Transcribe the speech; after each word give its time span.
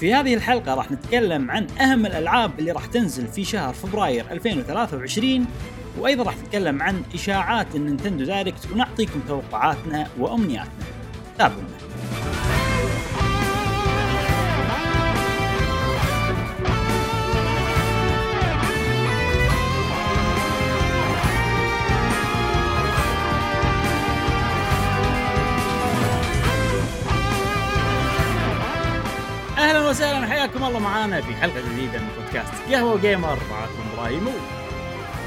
في 0.00 0.14
هذه 0.14 0.34
الحلقة 0.34 0.74
راح 0.74 0.90
نتكلم 0.90 1.50
عن 1.50 1.66
أهم 1.70 2.06
الألعاب 2.06 2.58
اللي 2.58 2.72
راح 2.72 2.86
تنزل 2.86 3.26
في 3.26 3.44
شهر 3.44 3.74
فبراير 3.74 4.24
2023 4.30 5.46
وأيضا 5.98 6.22
راح 6.24 6.36
نتكلم 6.38 6.82
عن 6.82 7.02
إشاعات 7.14 7.66
ال 7.74 7.80
Nintendo 7.80 8.24
Direct 8.24 8.72
ونعطيكم 8.72 9.20
توقعاتنا 9.28 10.06
وأمنياتنا. 10.18 10.72
تابعونا. 11.38 11.89
وسهلا 29.90 30.26
حياكم 30.26 30.64
الله 30.64 30.78
معانا 30.78 31.20
في 31.20 31.34
حلقة 31.34 31.60
جديدة 31.60 31.98
من 31.98 32.08
بودكاست 32.18 32.52
قهوة 32.70 33.00
gamer. 33.00 33.38
معكم 33.50 33.92
إبراهيم. 33.92 34.28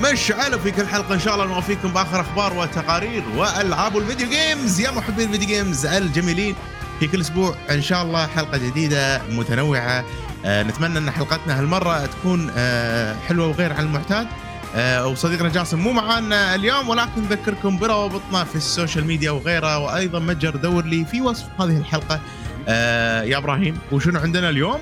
مشعل 0.01 0.59
في 0.59 0.71
كل 0.71 0.87
حلقة 0.87 1.13
إن 1.13 1.19
شاء 1.19 1.33
الله 1.33 1.45
نوفيكم 1.45 1.87
بآخر 1.93 2.21
أخبار 2.21 2.53
وتقارير 2.53 3.23
وألعاب 3.35 3.97
ال 3.97 4.02
video 4.02 4.27
games 4.29 4.79
يا 4.79 4.91
محبين 4.91 5.27
ال 5.27 5.30
video 5.30 5.47
games 5.47 5.85
الجميلين. 5.85 6.55
في 6.99 7.07
كل 7.07 7.21
أسبوع 7.21 7.55
إن 7.71 7.81
شاء 7.81 8.03
الله 8.03 8.27
حلقة 8.27 8.57
جديدة 8.57 9.21
متنوعة. 9.29 10.05
آه 10.45 10.63
نتمنى 10.63 10.97
أن 10.97 11.11
حلقتنا 11.11 11.59
هالمرة 11.59 12.05
تكون 12.05 12.51
آه 12.57 13.15
حلوة 13.27 13.47
وغير 13.47 13.73
عن 13.73 13.85
المعتاد. 13.85 14.27
آه 14.75 15.07
وصديقنا 15.07 15.49
جاسم 15.49 15.79
مو 15.79 15.91
معانا 15.91 16.55
اليوم 16.55 16.89
ولكن 16.89 17.21
نذكركم 17.21 17.77
بروابطنا 17.77 18.43
في 18.43 18.55
ال 18.55 18.62
social 18.62 19.05
media 19.05 19.31
وغيرها 19.31 19.77
وأيضا 19.77 20.19
متجر 20.19 20.55
دور 20.55 20.85
لي 20.85 21.05
في 21.05 21.21
وصف 21.21 21.45
هذه 21.61 21.77
الحلقة. 21.77 22.19
آه 22.67 23.23
يا 23.23 23.37
إبراهيم 23.37 23.77
وشنو 23.91 24.19
عندنا 24.19 24.49
اليوم؟ 24.49 24.79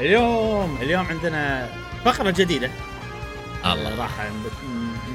اليوم 0.00 0.78
اليوم 0.82 1.06
عندنا 1.06 1.68
فقرة 2.04 2.30
جديدة 2.30 2.70
الله 3.66 3.98
راح 4.02 4.10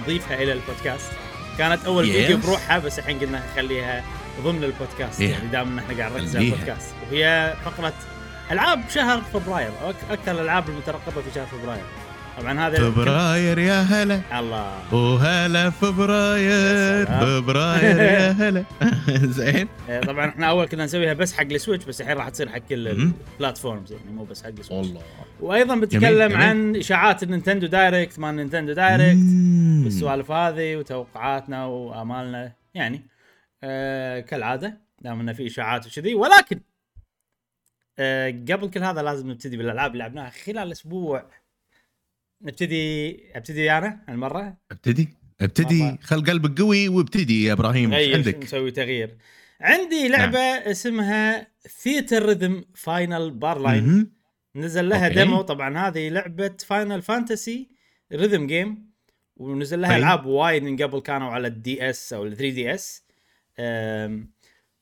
نضيفها 0.04 0.44
إلى 0.44 0.54
البودكاست 0.54 1.12
كانت 1.58 1.86
أول 1.86 2.06
Yes. 2.08 2.12
فيديو 2.12 2.38
بروحها 2.38 2.80
بس 2.80 3.00
الحين 3.00 3.20
قلنا 3.20 3.42
نخليها 3.54 4.04
ضمن 4.44 4.64
البودكاست 4.64 5.20
Yeah. 5.20 5.22
يعني 5.22 5.48
دام 5.48 5.68
ان 5.72 5.80
إحنا 5.80 5.98
قاعد 5.98 6.12
نركز 6.12 6.36
على. 6.36 6.46
البودكاست 6.46 6.94
وهي 7.12 7.54
فقرة 7.66 7.94
ألعاب 8.52 8.84
شهر 8.94 9.22
فبراير 9.34 9.70
أكثر 10.10 10.32
الألعاب 10.32 10.70
المترقبة 10.70 11.22
في 11.22 11.28
شهر 11.36 11.46
فبراير 11.46 11.84
طبعا 12.38 12.68
هذا 12.68 12.92
فبراير 12.92 13.60
يا 13.60 13.82
هلا. 13.82 14.40
الله. 14.40 14.94
وهلا 14.94 15.70
فبراير. 15.70 17.06
فبراير 17.06 17.98
يا 18.02 18.32
هلا. 18.42 18.64
زين. 19.38 19.68
آه، 19.90 20.00
طبعا 20.02 20.30
إحنا 20.30 20.50
أول 20.50 20.68
كنا 20.68 20.86
نسويها 20.86 21.14
بس 21.14 21.34
حق 21.34 21.44
ال 21.44 21.50
Switch 21.50 21.86
بس 21.86 22.02
الحين 22.02 22.18
راح 22.18 22.30
تصير 22.30 22.50
حق 22.50 22.58
كل. 22.58 22.88
ال 22.88 22.98
platforms 22.98 23.92
يعني 23.92 24.12
مو 24.12 24.24
بس 24.24 24.44
حق 24.44 24.50
ال 24.50 24.53
Switch. 24.53 24.72
والله. 24.72 25.02
وأيضا 25.40 25.76
بتكلم. 25.76 26.38
عن 26.38 26.76
إشاعات 26.76 27.24
ال 27.24 27.29
Nintendo 27.29 27.68
Direct 27.68 28.20
مال 28.20 28.36
Nintendo 28.36 28.74
Direct. 28.74 29.18
والسوالف 29.84 30.32
هذه 30.32 30.76
وتوقعاتنا 30.76 31.66
وآمالنا 31.66 32.52
يعني. 32.74 33.02
آه 33.64 34.20
كالعادة 34.20 34.78
دام 35.02 35.20
انه 35.20 35.34
في 35.34 35.48
إشاعات 35.48 35.88
وكذي. 35.88 36.16
ولكن 36.16 36.60
آه 38.00 38.30
قبل 38.30 38.70
كل 38.70 38.84
هذا 38.84 39.02
لازم 39.02 39.30
نبتدي 39.32 39.58
بالألعاب 39.58 39.92
اللي 39.92 40.04
لعبناها 40.04 40.30
خلال 40.30 40.72
أسبوع. 40.72 41.26
نبتدي 42.42 43.18
أبتدي 43.38 43.72
أنا 43.72 44.04
هالمرة؟ 44.08 44.58
أبتدي. 44.72 45.10
أبتدي. 45.42 45.98
خل 46.02 46.24
قلبك 46.24 46.62
قوي 46.62 46.90
وابتدي 46.90 47.44
يا 47.44 47.54
إبراهيم. 47.54 47.94
إيش 47.94 48.16
عندك؟ 48.16 48.44
نسوي؟ 48.44 48.72
تغيير. 48.72 49.18
عندي 49.62 50.08
لعبة 50.08 50.40
اسمها 50.40 51.48
Theatrhythm 51.84 52.66
Final 52.76 53.32
Bar 53.32 53.60
Line. 53.60 54.12
نزل 54.56 54.90
لها 54.90 55.08
okay. 55.08 55.16
demo. 55.16 55.42
طبعا 55.42 55.88
هذه 55.88 56.10
لعبة 56.10 56.56
Final 56.66 57.02
Fantasy 57.02 57.70
rhythm 58.14 58.48
game 58.48 58.92
ونزل 59.36 59.82
لها. 59.82 59.98
ألعاب 59.98 60.26
وايد 60.26 60.64
من 60.64 60.78
قبل 60.78 61.00
كانوا 61.00 61.32
على 61.32 61.48
ال 61.48 61.90
DS 61.90 62.14
أو 62.14 62.26
ال 62.26 62.38
3DS. 62.38 63.04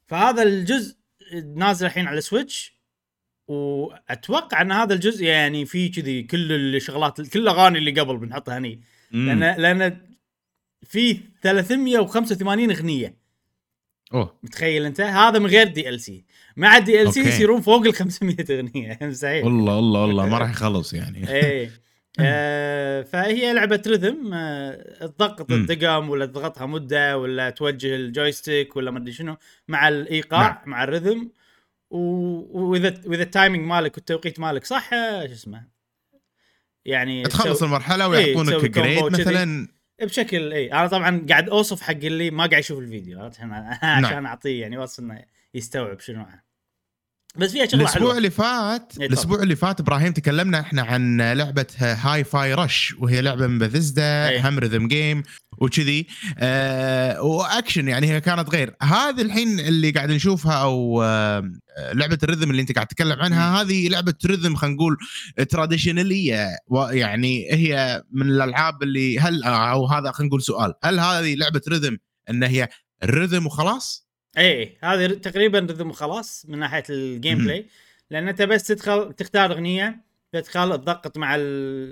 فهذا 0.08 0.44
الجزء 0.44 0.98
نازل 1.56 1.86
الحين 1.86 2.08
على 2.08 2.18
ال 2.18 2.26
Switch 2.26 2.75
وأتوقع 3.48 4.62
أن 4.62 4.72
هذا 4.72 4.94
الجزء 4.94 5.26
يعني 5.26 5.66
فيه 5.66 5.92
كذي 5.92 6.24
كل 6.24 6.52
الشغلات 6.76 7.22
كل 7.22 7.40
الاغاني 7.40 7.78
اللي 7.78 7.92
قبل 8.02 8.18
بنحطها 8.18 8.58
هني. 8.58 8.82
لأن 9.12 9.40
لأن 9.62 9.98
في 10.84 11.20
385 11.42 12.72
أغنية. 12.72 13.18
أوه. 14.14 14.40
متخيل 14.44 14.86
أنت؟ 14.86 15.02
هذا 15.02 15.40
من 15.40 15.46
غير 15.46 15.68
DLC 15.68 16.26
مع 16.58 16.78
ال 16.78 17.14
DLC. 17.14 17.20
يصيرون 17.20 17.62
فوق 17.62 17.86
ال 17.86 17.94
500 17.94 18.36
أغنية. 18.50 19.00
مستحيل 19.02 19.46
والله 19.46 19.76
والله 19.76 20.02
والله 20.02 20.26
ما 20.26 20.38
راح 20.38 20.50
يخلص 20.50 20.94
يعني. 20.94 21.30
إيه. 21.30 21.72
آه 22.20 23.02
فهي 23.02 23.54
لعبة 23.54 23.82
rhythm 23.88 24.34
آه 24.34 25.06
تضغط. 25.08 25.52
الدقم 25.52 26.10
ولا 26.10 26.26
تضغطها 26.26 26.66
مدة 26.66 27.18
ولا 27.18 27.50
توجه 27.50 27.96
ال 27.96 28.05
joystick 28.05 28.76
ولا 28.76 28.92
ما 28.92 28.98
أدري 29.00 29.12
شنو 29.12 29.38
مع 29.68 29.88
الإيقاع 29.88 30.42
نعم. 30.48 30.58
مع 30.66 30.84
ال 30.84 30.89
rhythm 30.89 31.22
و- 31.22 31.30
واذا 31.90 33.02
واذا 33.06 33.24
ال 33.24 33.29
timing 33.29 33.62
مالك 33.66 33.96
والتوقيت 33.98 34.40
مالك 34.40 34.66
صح؟ 34.66 34.90
شو 34.90 35.34
اسمه؟ 35.34 35.68
يعني 36.86 37.24
تخلص 37.24 37.58
تسوي- 37.58 37.68
المرحلة 37.68 38.06
إيه، 38.06 38.10
ويعطونك 38.26 38.50
تسوي 38.56 38.70
grade. 38.70 39.04
مثلا. 39.04 39.68
بشكل 40.02 40.54
اي 40.54 40.72
أنا 40.74 40.88
طبعا 40.88 41.26
قاعد 41.30 41.50
أوصف 41.50 41.82
حق 41.82 41.92
اللي 41.94 42.32
ما 42.32 42.46
قاعد 42.46 42.60
يشوف 42.60 42.80
الفيديو 42.80 43.20
عشان 43.26 43.50
نعم. 44.02 44.26
أعطيه 44.26 44.62
يعني 44.62 44.78
وصف 44.78 45.00
إنه 45.00 45.24
يستوعب 45.54 46.00
شنو. 46.00 46.26
بس 47.38 47.52
فيها 47.52 47.66
شغلة 47.66 47.84
الأسبوع 47.84 48.02
حلوة 48.02 48.18
اللي 48.18 48.30
فات 48.30 48.92
تفضل. 48.92 49.06
الأسبوع 49.06 49.44
اللي 49.44 49.56
فات 49.56 49.80
إبراهيم 49.80 50.14
تكلمنا 50.14 50.60
إحنا 50.60 50.82
عن 50.82 51.22
لعبة 51.22 51.66
Hi-Fi 51.80 52.54
Rush 52.54 52.96
وهي 53.00 53.22
لعبة 53.22 53.48
من 53.48 53.60
بثزدا. 53.60 54.50
هم 54.50 54.60
rhythm 54.60 54.88
game 54.88 55.24
وكذي 55.58 56.08
آه 56.38 57.22
وأكشن 57.22 57.88
يعني 57.88 58.08
هي 58.08 58.22
كانت 58.22 58.50
غير 58.50 58.76
هذه 58.82 59.22
الحين 59.22 59.60
اللي 59.60 59.92
قاعد 59.92 60.12
نشوفها 60.12 60.54
أو 60.54 61.04
آه 61.04 61.52
لعبة 61.94 62.18
ال 62.24 62.28
rhythm 62.28 62.52
اللي 62.52 62.62
أنت 62.62 62.72
قاعد 62.72 62.88
تتكلم 62.88 63.20
عنها 63.20 63.62
هذه 63.62 63.88
لعبة 63.90 64.14
rhythm 64.26 64.56
خلينا 64.56 64.76
نقول 64.76 64.98
traditionally 65.50 66.50
يعني 66.90 67.54
هي 67.54 68.04
من 68.12 68.28
الألعاب 68.28 68.84
اللي 68.84 69.20
هل 69.20 69.44
أو 69.44 69.86
هذا 69.86 70.12
خلينا 70.12 70.28
نقول 70.30 70.42
سؤال 70.42 70.74
هل 70.84 71.00
هذه 71.00 71.36
لعبة 71.36 71.62
rhythm 71.68 71.98
إن 72.30 72.44
هي 72.44 72.70
ال 73.04 73.10
rhythm 73.10 73.46
وخلاص؟ 73.46 74.05
اي 74.38 74.78
هذه 74.84 75.08
تقريبا 75.14 75.60
rhythm 75.60 75.90
وخلاص 75.90 76.46
من 76.50 76.60
ناحية 76.60 76.84
ال 76.90 77.38
gameplay 77.38 77.66
لأن 78.10 78.28
أنت 78.28 78.42
بس 78.42 78.68
تدخل 78.68 79.14
تختار 79.14 79.52
أغنية 79.52 80.00
تدخل 80.32 80.78
تضغط 80.78 81.18
مع 81.18 81.36
ال- 81.36 81.42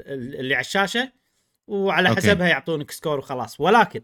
ال- 0.07 0.39
اللي 0.39 0.55
على 0.55 0.61
الشاشة 0.61 1.11
وعلى 1.67 2.09
okay. 2.09 2.21
حسبها 2.21 2.47
يعطونك 2.47 2.91
score 2.91 3.19
وخلاص 3.19 3.59
ولكن 3.59 4.01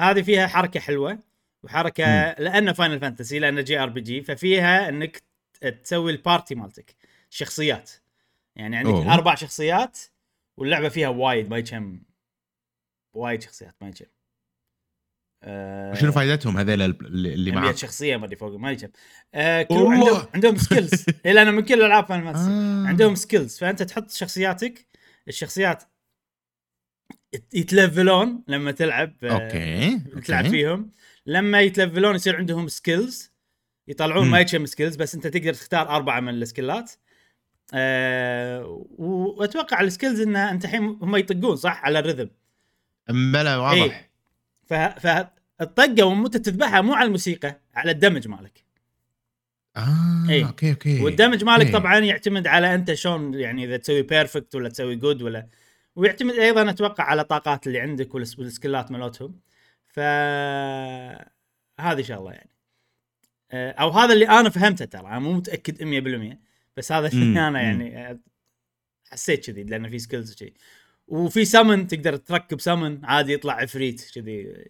هذه 0.00 0.22
فيها 0.22 0.46
حركة 0.46 0.80
حلوة 0.80 1.18
وحركة 1.62 2.04
مم. 2.06 2.34
لأنه 2.38 2.72
فاينل 2.72 3.00
فانتسي 3.00 3.38
لأنه 3.38 3.60
جي 3.60 3.78
ار 3.78 3.88
بي 3.88 4.00
جي 4.00 4.22
ففيها 4.22 4.88
إنك 4.88 5.22
تسوي 5.84 6.12
البارتي 6.12 6.54
مالتك 6.54 6.94
شخصيات 7.30 7.90
يعني 8.56 8.76
عندك 8.76 8.90
أوه. 8.90 9.14
أربع 9.14 9.34
شخصيات 9.34 9.98
واللعبة 10.56 10.88
فيها 10.88 11.08
وايد 11.08 11.50
ما 11.50 11.58
يكم 11.58 12.02
وايد 13.14 13.42
شخصيات 13.42 13.74
ما 13.80 13.88
يكم 13.88 14.04
آه، 15.44 15.94
شنو 15.94 16.12
فائدتهم 16.12 16.58
هذول 16.58 16.82
اللي 16.82 17.50
100 17.50 17.60
معك؟ 17.60 17.76
شخصية 17.76 18.16
ما 18.16 18.24
أدري 18.24 18.36
فوق 18.36 18.56
ما 18.56 18.70
يجب 18.70 18.90
آه 19.34 19.62
كل 19.62 19.74
والله. 19.74 19.94
عندهم 20.18 20.26
عندهم 20.34 20.56
سكيلز 20.56 21.04
الا 21.26 21.42
أنا 21.42 21.50
من 21.50 21.62
كل 21.64 21.82
ألعاب 21.82 22.06
فاينل 22.06 22.24
فانتسي 22.24 22.42
آه. 22.50 22.84
عندهم 22.86 23.14
سكيلز 23.14 23.58
فأنت 23.58 23.82
تحط 23.82 24.10
شخصياتك 24.10 24.86
الشخصيات 25.28 25.82
يت- 27.32 27.54
يتلفلون 27.54 28.44
لما 28.48 28.70
تلعب 28.72 29.14
آه، 29.24 29.32
okay 29.32 29.98
تلعب 30.24 30.44
okay. 30.44 30.56
فيهم 30.56 30.90
لما 31.26 31.60
يتلفلون 31.60 32.14
يصير 32.14 32.36
عندهم 32.36 32.68
skills 32.68 33.32
يطلعون. 33.88 34.28
ما 34.30 34.40
يتشم 34.40 34.66
skills 34.66 34.96
بس 34.96 35.14
أنت 35.14 35.26
تقدر 35.26 35.54
تختار 35.54 35.88
أربعة 35.88 36.20
من 36.20 36.28
السكيلات 36.34 36.92
أه 37.74 38.84
وأتوقع 38.98 39.80
ال 39.80 39.86
skills 39.86 40.20
انه 40.20 40.50
أنت 40.50 40.64
الحين 40.64 40.82
هم 40.82 41.16
يطقون 41.16 41.56
صح 41.56 41.84
على 41.84 41.98
ال 41.98 42.03
rhythm 42.03 42.30
بلا 43.08 43.56
واضح 43.56 43.82
إيه. 43.82 44.11
فالطقه 45.00 46.04
وانت 46.04 46.36
تذبحها 46.36 46.80
مو 46.80 46.94
على 46.94 47.06
الموسيقى 47.06 47.60
على 47.74 47.90
ال 47.90 47.95
damage 47.95 48.28
مالك 48.28 48.64
آه 49.76 50.26
إيه. 50.30 50.46
okay 50.46 50.70
okay 50.70 51.00
وال 51.00 51.11
damage 51.11 51.44
مالك 51.44 51.66
إيه. 51.66 51.72
طبعا 51.72 51.98
يعتمد 51.98 52.46
على 52.46 52.74
أنت 52.74 52.92
شلون 52.94 53.34
يعني 53.34 53.64
إذا 53.64 53.76
تسوي 53.76 54.02
perfect 54.02 54.54
ولا 54.54 54.68
تسوي 54.68 54.96
good 54.96 55.22
ولا 55.22 55.46
ويعتمد 55.96 56.34
أيضا 56.34 56.70
أتوقع 56.70 57.04
على 57.04 57.22
الطاقات 57.22 57.66
اللي 57.66 57.80
عندك 57.80 58.14
والس- 58.14 58.38
والسكيلات 58.38 58.90
مالتهم 58.90 59.40
ف 59.86 60.00
هذه 61.80 62.02
شغله 62.02 62.32
يعني 62.32 62.50
آه، 63.50 63.70
أو 63.70 63.90
هذا 63.90 64.12
اللي 64.12 64.28
أنا 64.28 64.50
فهمته 64.50 64.84
ترى 64.84 65.06
أنا 65.06 65.18
مو 65.18 65.32
متأكد 65.32 65.82
100% 65.82 66.38
بس 66.76 66.92
هذا 66.92 67.08
اللي 67.08 67.48
أنا. 67.48 67.62
يعني 67.62 67.98
آه، 68.10 68.18
حسيت 69.10 69.46
كذي 69.50 69.62
لأن 69.64 69.88
في 69.88 69.98
skills 69.98 70.32
وشي 70.34 70.54
وفي 71.08 71.44
سمن 71.44 71.86
تقدر 71.86 72.16
تركب 72.16 72.60
سمن 72.60 73.04
عادي 73.04 73.32
يطلع 73.32 73.54
عفريت 73.54 74.10
كذي 74.14 74.68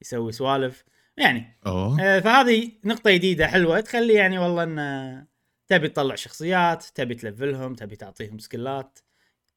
يسوي 0.00 0.32
سوالف. 0.32 0.84
يعني 1.16 1.58
أوه. 1.66 2.00
آه، 2.02 2.20
فهذه 2.20 2.72
نقطة 2.84 3.10
جديدة 3.10 3.46
حلوة 3.46 3.80
تخلي 3.80 4.14
يعني 4.14 4.38
والله 4.38 4.62
إن 4.62 5.26
تبي 5.68 5.88
تطلع 5.88 6.14
شخصيات 6.14 6.84
تبي 6.94 7.14
تلفلهم 7.14 7.74
تبي 7.74 7.96
تعطيهم 7.96 8.38
سكلات 8.38 8.98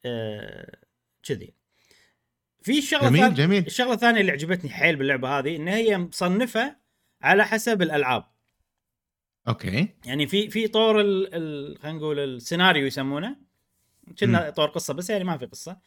آه، 0.05 0.77
كذي. 1.23 1.53
في 2.63 2.81
شغلة 2.81 3.09
جميل 3.09 3.21
ثانية 3.21 3.35
جميل. 3.35 3.65
الشغله 3.65 3.93
الثانية 3.93 4.21
اللي 4.21 4.31
عجبتني 4.31 4.69
حيل 4.69 4.95
باللعبة 4.95 5.39
هذه 5.39 5.55
إن 5.55 5.67
هي 5.67 5.97
مصنفة 5.97 6.75
على 7.21 7.45
حسب 7.45 7.81
الألعاب. 7.81 8.23
أوكي. 9.47 9.87
يعني 10.05 10.27
في 10.27 10.49
في 10.49 10.67
طور 10.67 11.01
ال 11.01 11.77
خلينا 11.81 11.97
نقول 11.97 12.19
السيناريو 12.19 12.85
يسمونه. 12.85 13.35
كنا 14.19 14.49
طور 14.49 14.69
قصة 14.69 14.93
بس 14.93 15.09
يعني 15.09 15.23
ما 15.23 15.37
في 15.37 15.45
قصة. 15.45 15.77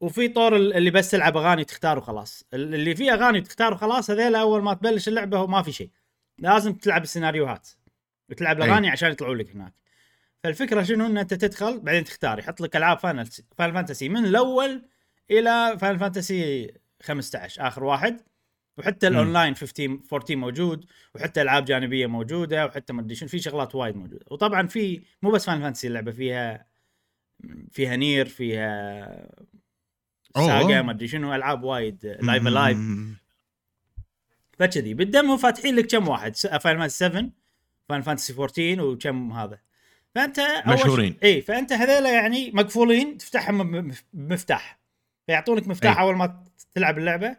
وفي 0.00 0.28
طور 0.28 0.56
ال- 0.56 0.72
اللي 0.74 0.90
بس 0.90 1.10
تلعب 1.10 1.36
أغاني 1.36 1.64
تختار 1.64 1.98
وخلاص. 1.98 2.44
ال- 2.54 2.74
اللي 2.74 2.94
فيه 2.96 3.12
أغاني 3.14 3.40
تختار 3.40 3.72
وخلاص 3.74 4.10
هذيلا 4.10 4.40
أول 4.40 4.62
ما 4.62 4.74
تبلش 4.74 5.08
اللعبة 5.08 5.38
هو 5.38 5.46
ما 5.46 5.62
في 5.62 5.72
شيء. 5.72 5.90
لازم 6.38 6.72
تلعب 6.72 7.02
السيناريوهات. 7.02 7.68
وتلعب. 8.30 8.56
الأغاني 8.62 8.88
عشان 8.90 9.10
يطلعوا 9.10 9.34
لك 9.34 9.50
هناك. 9.50 9.74
فالفكرة 10.44 10.82
شنو؟ 10.82 11.06
إن 11.06 11.18
أنت 11.18 11.34
تدخل 11.34 11.80
بعدين 11.80 12.04
تختار. 12.04 12.38
يحط 12.38 12.60
لك 12.60 12.76
ألعاب 12.76 12.98
Final 12.98 13.26
Fantasy 13.58 14.08
من 14.08 14.24
الأول 14.24 14.82
إلى 15.30 15.76
Final 15.80 15.98
Fantasy 15.98 16.70
15 17.02 17.66
آخر 17.68 17.84
واحد. 17.84 18.20
وحتى. 18.78 19.06
الأونلاين 19.08 19.54
15 19.54 19.98
14 20.12 20.36
موجود. 20.36 20.84
وحتى 21.14 21.42
ألعاب 21.42 21.64
جانبية 21.64 22.06
موجودة. 22.06 22.66
وحتى 22.66 22.92
ما 22.92 23.00
أدري 23.00 23.14
شنو 23.14 23.28
في 23.28 23.38
شغلات 23.38 23.74
وايد 23.74 23.96
موجودة. 23.96 24.24
وطبعا 24.30 24.66
في 24.66 25.02
مو 25.22 25.30
بس 25.30 25.46
Final 25.46 25.62
Fantasy 25.62 25.86
اللعبة 25.86 26.12
فيها 26.12 26.66
فيها 27.72 27.96
NieR 27.96 28.26
فيها 28.28 29.28
SaGa 30.36 30.82
ما 30.82 30.92
أدري 30.92 31.08
شنو 31.08 31.34
ألعاب 31.34 31.64
وايد 31.64 32.16
Live 32.22 32.42
A 32.42 32.48
Live. 32.48 32.78
فكذي. 34.58 34.94
بال 34.94 35.08
demo 35.08 35.36
فاتحين 35.36 35.76
لك 35.76 35.86
كم 35.86 36.08
واحد؟ 36.08 36.36
Final 36.36 36.78
Fantasy 36.80 36.98
7 36.98 37.30
Final 37.88 38.02
Fantasy 38.04 38.32
14 38.32 38.82
وكم 38.82 39.32
هذا. 39.32 39.58
فأنت 40.14 40.40
مشهورين. 40.66 41.16
اي 41.22 41.40
فأنت 41.42 41.72
هذيلا 41.72 42.12
يعني 42.12 42.50
مقفولين 42.50 43.18
تفتحهم 43.18 43.70
بم- 43.70 43.94
بمفتاح 44.12 44.78
فيعطونك 45.26 45.68
مفتاح 45.68 45.98
أي. 45.98 46.04
أول 46.04 46.16
ما 46.16 46.44
تلعب 46.74 46.98
اللعبة. 46.98 47.36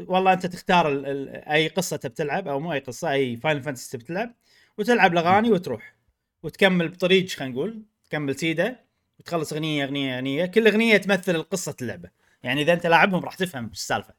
والله 0.00 0.32
أنت 0.32 0.46
تختار 0.46 0.92
ال 0.92 1.06
ال 1.06 1.28
أي 1.28 1.68
قصة 1.68 1.96
تبي 1.96 2.14
تلعب 2.14 2.48
أو 2.48 2.60
مو 2.60 2.72
أي 2.72 2.78
قصة 2.78 3.10
أي 3.12 3.36
Final 3.36 3.62
Fantasy 3.62 3.90
تبي 3.96 4.04
تلعب 4.04 4.34
وتلعب 4.78 5.12
الأغاني 5.12 5.50
وتروح. 5.50 5.94
وتكمل 6.42 6.88
بطريق 6.88 7.28
خلينا 7.28 7.54
نقول 7.54 7.82
تكمل 8.04 8.36
سيده 8.38 8.80
وتخلص 9.18 9.52
أغنية 9.52 9.84
أغنية 9.84 10.16
أغنية 10.16 10.46
كل 10.46 10.68
أغنية 10.68 10.96
تمثل 10.96 11.42
قصة 11.42 11.76
اللعبة. 11.82 12.10
يعني 12.42 12.62
إذا 12.62 12.72
أنت 12.72 12.86
لاعبهم 12.86 13.24
راح 13.24 13.34
تفهم 13.34 13.66
السالفه؟ 13.66 14.14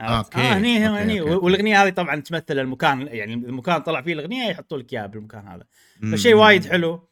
okay. 0.00 0.38
آه 0.38 0.52
هني 0.52 0.88
okay، 0.88 1.02
هني. 1.02 1.20
والأغنية 1.20 1.82
هذه 1.82 1.90
طبعا 1.90 2.20
تمثل 2.20 2.58
المكان 2.58 3.08
يعني 3.10 3.34
المكان 3.34 3.80
طلع 3.82 4.02
فيه 4.02 4.12
الأغنية 4.12 4.50
يحطوا 4.50 4.78
لك 4.78 4.92
إياها 4.92 5.06
بالمكان 5.06 5.48
هذا. 5.48 5.64
فشيء 6.12 6.34
وايد 6.34 6.66
حلو. 6.66 7.08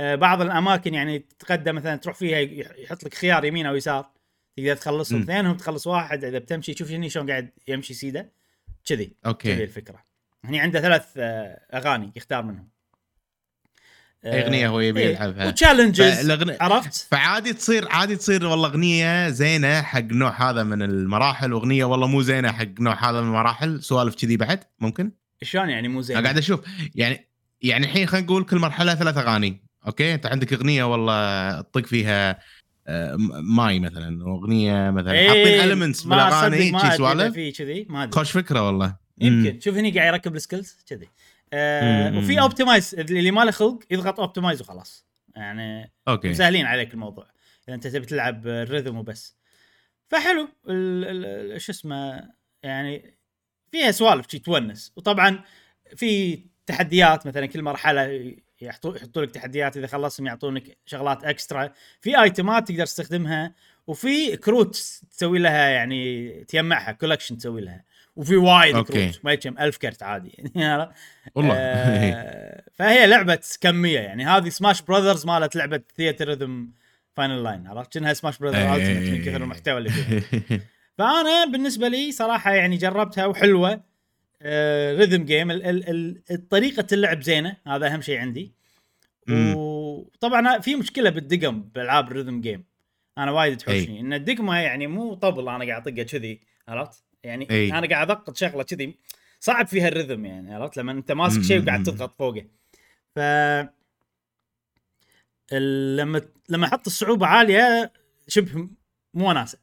آه، 0.00 0.14
بعض 0.14 0.42
الأماكن 0.42 0.94
يعني 0.94 1.18
تتقدم 1.18 1.74
مثلا 1.74 1.96
تروح 1.96 2.16
فيها 2.16 2.38
يح- 2.38 2.78
يحط 2.78 3.04
لك 3.04 3.14
خيار 3.14 3.44
يمين 3.44 3.66
أو 3.66 3.76
يسار. 3.76 4.10
تقدر 4.56 4.76
تخلصهم. 4.76 5.22
اثنينهم 5.22 5.56
تخلص 5.56 5.86
واحد. 5.86 6.24
إذا 6.24 6.38
بتمشي 6.38 6.74
شوف 6.74 6.90
هني 6.90 7.10
شلون 7.10 7.30
قاعد 7.30 7.50
يمشي 7.68 7.94
سيدة. 7.94 8.20
كذي. 8.84 9.04
كذي 9.04 9.16
okay 9.26 9.62
الفكرة. 9.64 10.04
هني 10.44 10.60
عنده 10.60 10.80
ثلاث 10.80 11.06
آه، 11.16 11.60
أغاني 11.74 12.12
يختار 12.16 12.42
منهم. 12.42 12.68
أغنية 14.24 14.68
هو 14.68 14.80
يبي 14.80 15.02
يلعبها. 15.02 15.46
و 15.46 15.54
challenges 15.54 16.30
فالأغنية- 16.30 16.62
عرفت؟ 16.62 17.06
فعادي 17.10 17.52
تصير 17.52 17.88
عادي 17.90 18.16
تصير 18.16 18.46
والله 18.46 18.68
أغنية 18.68 19.28
زينة 19.28 19.82
حق 19.82 20.00
نوع 20.04 20.50
هذا 20.50 20.62
من 20.62 20.82
المراحل 20.82 21.52
وأغنية 21.52 21.84
والله 21.84 22.06
مو 22.06 22.22
زينة 22.22 22.52
حق 22.52 22.80
نوع 22.80 23.10
هذا 23.10 23.20
من 23.20 23.26
المراحل. 23.26 23.82
سوالف 23.82 24.14
كذي 24.14 24.36
بعد 24.36 24.60
ممكن؟ 24.80 25.12
شلون 25.42 25.68
يعني 25.70 25.88
مو 25.88 26.00
زين؟ 26.00 26.16
أنا 26.16 26.24
قاعد 26.24 26.38
أشوف. 26.38 26.60
يعني 26.94 27.28
يعني 27.62 27.86
الحين 27.86 28.06
خلينا 28.06 28.26
نقول 28.26 28.44
كل 28.44 28.56
مرحلة 28.58 28.94
ثلاث 28.94 29.16
أغاني 29.18 29.62
okay؟ 29.86 30.14
أنت 30.14 30.26
عندك 30.26 30.52
أغنية 30.52 30.84
والله 30.84 31.60
تطق 31.60 31.86
فيها 31.86 32.38
آه، 32.86 33.16
ماي 33.42 33.80
مثلا 33.80 34.24
وأغنية 34.24 34.90
مثلا. 34.90 35.12
إيه، 35.12 35.28
حاطين 35.28 35.60
ال 35.70 35.74
elements 35.74 36.02
بالأغاني 36.02 36.80
شي 36.80 36.96
سوالف؟ 36.96 37.34
في 37.34 37.52
كذي 37.52 37.86
ما 37.88 38.02
أدري. 38.02 38.12
خوش 38.12 38.30
فكرة 38.30 38.66
والله. 38.66 38.96
يمكن. 39.20 39.60
شوف 39.60 39.74
هني 39.76 39.90
قاعد 39.90 40.06
يركب 40.14 40.36
ال 40.36 40.42
skills 40.42 40.76
كذي. 40.90 41.08
آه. 41.52 42.18
وفي 42.18 42.40
optimize 42.40 42.94
اللي 42.94 43.30
ما 43.30 43.44
له 43.44 43.50
خلق 43.50 43.82
يضغط 43.90 44.20
optimize 44.20 44.60
وخلاص. 44.60 45.06
يعني 45.36 45.92
okay. 46.08 46.28
مسهلين 46.28 46.66
عليك 46.66 46.94
الموضوع 46.94 47.26
إذا 47.68 47.74
أنت 47.74 47.86
تبي 47.86 48.06
تلعب 48.06 48.46
ال 48.46 48.53
rhythm 48.53 48.96
وبس. 48.96 49.36
فحلو 50.08 50.48
شو 51.56 51.72
اسمه 51.72 52.30
يعني 52.62 53.18
فيها 53.70 53.90
سوالف 53.90 54.30
شي 54.30 54.38
تونس. 54.38 54.92
وطبعا 54.96 55.42
في 55.96 56.42
تحديات 56.66 57.26
مثلا 57.26 57.46
كل 57.46 57.62
مرحلة 57.62 58.34
يحطوا 58.60 58.96
يحطوا 58.96 59.22
لك 59.22 59.30
تحديات 59.30 59.76
إذا 59.76 59.86
خلصهم 59.86 60.26
يعطونك 60.26 60.78
شغلات 60.86 61.24
extra 61.24 61.72
في 62.00 62.22
item 62.22 62.59
ات 62.59 62.68
تقدر 62.68 62.86
تستخدمها 62.86 63.54
وفي 63.86 64.36
كروت 64.36 64.76
تسوي 65.10 65.38
لها 65.38 65.68
يعني 65.68 66.30
تجمعها 66.44 66.92
collection 66.92 67.36
تسوي 67.36 67.60
لها. 67.60 67.84
وفي 68.18 68.36
وايد 68.36 68.74
okay. 68.76 68.92
كروت 68.92 69.20
ما 69.24 69.32
يجمع 69.32 69.64
ألف 69.64 69.76
كرت 69.76 70.02
عادي 70.02 70.28
يعني 70.54 70.88
والله. 71.34 71.54
آه، 71.58 72.62
فهي 72.78 73.06
لعبة 73.06 73.38
كمية 73.60 74.00
يعني 74.00 74.24
هذه 74.26 74.48
Smash 74.48 74.82
Brothers 74.82 75.26
مالت 75.26 75.56
لعبة 75.56 75.80
Theatrhythm 75.96 76.70
Final 77.16 77.42
Bar 77.42 77.52
Line 77.52 77.66
عرفت؟ 77.66 77.92
كأنها 77.92 78.12
Smash 78.12 78.38
Brother 78.38 78.76
Ultimate 78.76 79.08
من 79.10 79.24
كثر 79.24 79.36
المحتوى 79.42 79.78
اللي 79.78 79.90
فيها. 79.90 80.60
فأنا 80.98 81.44
بالنسبة 81.44 81.88
لي 81.88 82.12
صراحة 82.12 82.52
يعني 82.54 82.76
جربتها 82.76 83.26
وحلوة. 83.26 83.80
آه 84.42 84.94
rhythm 84.96 85.24
game 85.24 85.50
ال- 85.50 85.64
ال- 85.66 85.88
ال- 86.30 86.48
طريقة 86.48 86.86
اللعب 86.92 87.22
زينة 87.22 87.56
هذا 87.66 87.86
أهم 87.94 88.00
شيء 88.00 88.18
عندي. 88.18 88.52
مم. 89.26 89.54
وطبعا 89.56 90.58
في 90.58 90.76
مشكلة 90.76 91.10
بالدقم 91.10 91.60
بالعاب 91.62 92.08
ال 92.08 92.13
rhythm 92.13 92.40
game 92.40 92.64
أنا 93.18 93.30
وايد 93.30 93.56
تحوشني. 93.56 94.00
إن 94.00 94.12
الدقمة 94.12 94.56
يعني 94.58 94.86
مو 94.86 95.14
طبل 95.14 95.48
أنا 95.48 95.64
قاعد 95.64 95.88
اطقه 95.88 96.02
كذي 96.02 96.40
عرفت؟ 96.68 97.02
يعني 97.24 97.50
أي. 97.50 97.72
أنا 97.72 97.88
قاعد 97.88 98.10
اضغط 98.10 98.36
شغلة 98.36 98.62
كذي 98.62 98.98
صعب 99.40 99.66
فيها 99.66 99.88
ال 99.88 99.93
rhythm 99.93 100.24
يعني 100.24 100.54
عرفت؟ 100.54 100.76
لما 100.76 100.92
أنت 100.92 101.12
ماسك 101.12 101.42
شيء 101.42 101.62
وقاعد. 101.62 101.82
تضغط 101.82 102.18
فوقه. 102.18 102.44
ف 103.16 103.18
لما 105.52 106.22
لما 106.48 106.66
أحط 106.66 106.86
الصعوبة 106.86 107.26
عالية 107.26 107.92
شبه 108.28 108.68
مو 109.14 109.28
وناسه 109.28 109.58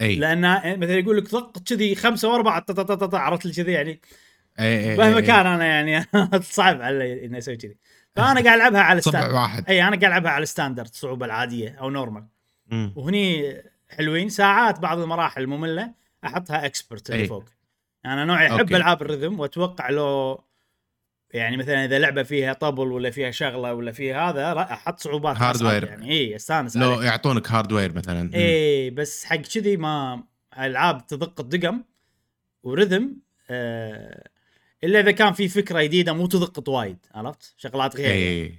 إي. 0.00 0.16
لأن 0.16 0.40
مثلا 0.80 0.98
يقول 0.98 1.16
لك 1.16 1.30
ضغط 1.30 1.68
كذي 1.68 1.94
خمسة 1.94 2.28
وأربعة 2.28 2.64
عرفت؟ 3.12 3.46
لي 3.46 3.52
كذي 3.52 3.72
يعني. 3.72 4.00
إي 4.60 4.96
مهما 4.96 5.20
كان 5.20 5.46
أنا 5.46 5.64
يعني 5.64 6.06
صعب 6.42 6.82
علي 6.82 7.24
إني 7.24 7.38
أسوي 7.38 7.56
كذي. 7.56 7.76
فأنا 8.16 8.40
قاعد 8.40 8.56
ألعبها 8.56 8.80
على 8.80 9.00
standard 9.00 9.32
واحد. 9.32 9.68
إي 9.68 9.82
أنا 9.82 9.90
قاعد 9.90 10.04
ألعبها 10.04 10.30
على 10.30 10.46
standard 10.46 10.88
الصعوبه 10.88 11.26
العادية 11.26 11.68
أو 11.80 11.90
normal. 11.90 12.26
وهني 12.96 13.56
حلوين 13.88 14.28
ساعات 14.28 14.78
بعض 14.78 14.98
المراحل 14.98 15.46
مملة 15.46 15.99
أحطها 16.24 16.66
expert 16.66 17.10
اللي. 17.10 17.26
فوق 17.26 17.44
أنا 18.06 18.24
نوعي 18.24 18.46
أحب 18.46 18.58
okay. 18.58 18.76
ألعاب 18.76 19.02
ال 19.02 19.07
rhythm 19.07 19.40
وأتوقع 19.40 19.90
لو 19.90 20.40
يعني 21.30 21.56
مثلا 21.56 21.84
إذا 21.84 21.98
لعبة 21.98 22.22
فيها 22.22 22.52
طبل 22.52 22.92
ولا 22.92 23.10
فيها 23.10 23.30
شغلة 23.30 23.74
ولا 23.74 23.92
فيها 23.92 24.30
هذا 24.30 24.60
أحط 24.60 24.98
صعوبات 24.98 25.36
hard 25.36 25.60
وايد. 25.60 25.84
يعني 25.84 26.10
إي 26.10 26.36
أستانس 26.36 26.76
لو 26.76 26.92
عليه. 26.92 27.06
يعطونك 27.06 27.50
hardware 27.50 27.94
مثلا. 27.94 28.34
إي 28.34 28.90
بس 28.90 29.24
حق 29.24 29.36
كذي 29.36 29.76
ما 29.76 30.24
ألعاب 30.58 31.06
تدق 31.06 31.40
الدقم 31.40 31.82
و 32.62 32.70
rhythm 32.70 33.16
آه 33.50 34.28
إلا 34.84 35.00
إذا 35.00 35.10
كان 35.10 35.32
في 35.32 35.48
فكرة 35.48 35.82
جديدة 35.82 36.12
مو 36.12 36.26
تدق 36.26 36.68
وايد 36.68 36.98
عرفت 37.14 37.54
شغلات 37.56 37.96
غير 37.96 38.10
اي 38.10 38.54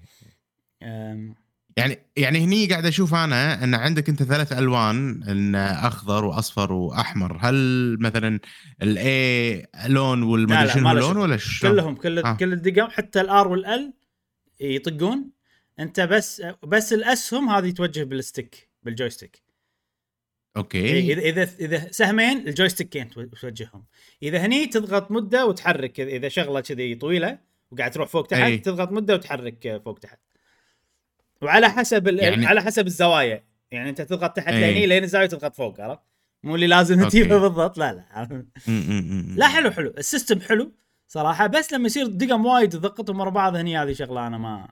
يعني 1.77 1.97
يعني 2.17 2.39
هني 2.43 2.65
قاعد 2.67 2.85
أشوف 2.85 3.13
أنا 3.13 3.63
إن 3.63 3.75
عندك 3.75 4.09
أنت 4.09 4.23
ثلاث 4.23 4.51
ألوان 4.53 5.23
إن 5.23 5.55
أخضر 5.55 6.25
وأصفر 6.25 6.73
وأحمر 6.73 7.37
هل 7.41 7.97
مثلا 7.99 8.39
الاي 8.81 9.67
لون 9.87 10.23
والمدري 10.23 10.69
شنو 10.69 10.91
له 10.91 10.99
لون. 10.99 11.17
ولا 11.17 11.37
شلون؟ 11.37 11.73
كلهم 11.73 11.95
كل 11.95 12.19
آه. 12.19 12.33
كل 12.33 12.53
الدقم 12.53 12.89
حتى 12.89 13.21
ال 13.21 13.47
R 13.47 13.59
وال 13.59 13.82
L 13.82 13.93
يطقون 14.59 15.29
أنت 15.79 15.99
بس 15.99 16.41
بس 16.63 16.93
الاسهم 16.93 17.49
هذه 17.49 17.71
توجه 17.71 18.03
بال 18.03 18.22
stick 18.22 18.69
بال 18.83 18.95
joystick 18.95 19.41
okay 20.57 21.13
اذا 21.13 21.21
اذا 21.21 21.49
إذا 21.59 21.91
سهمين 21.91 22.47
ال 22.47 22.53
joystick 22.53 22.98
ين 22.98 23.09
تو- 23.09 23.23
توجههم 23.23 23.85
إذا 24.23 24.45
هني 24.45 24.65
تضغط 24.65 25.11
مدة 25.11 25.45
وتحرك 25.45 25.99
إذا 25.99 26.29
شغلة 26.29 26.59
كذي 26.61 26.95
طويلة 26.95 27.39
وقاعد 27.71 27.91
تروح 27.91 28.09
فوق 28.09 28.27
تحت 28.27 28.41
أي. 28.41 28.57
تضغط 28.57 28.91
مدة 28.91 29.13
وتحرك 29.13 29.81
فوق 29.85 29.99
تحت 29.99 30.19
وعلى 31.41 31.69
حسب 31.69 32.07
ال... 32.07 32.19
يعني- 32.19 32.45
على 32.45 32.61
حسب 32.61 32.87
الزوايا 32.87 33.43
يعني 33.71 33.89
انت 33.89 34.01
تضغط 34.01 34.35
تحت 34.35 34.47
أي. 34.47 34.61
لهني 34.61 34.85
لين 34.85 35.03
الزاويه 35.03 35.25
تضغط 35.27 35.55
فوق 35.55 35.81
عرفت 35.81 36.01
مو 36.43 36.55
اللي 36.55 36.67
لازم 36.67 36.99
okay. 36.99 37.09
تجيبه 37.09 37.37
بالضبط 37.37 37.77
لا 37.77 37.93
لا. 37.93 38.45
لا 39.35 39.47
حلو 39.47 39.71
حلو 39.71 39.93
ال 39.97 40.03
system 40.03 40.41
حلو 40.41 40.71
صراحة 41.07 41.47
بس 41.47 41.73
لما 41.73 41.85
يصير 41.85 42.07
دقم 42.07 42.45
وايد 42.45 42.69
تضغطهم 42.69 43.19
ورا 43.19 43.29
بعض 43.29 43.55
هني 43.55 43.77
هذه 43.77 43.93
شغلة 43.93 44.27
أنا 44.27 44.37
ما 44.37 44.67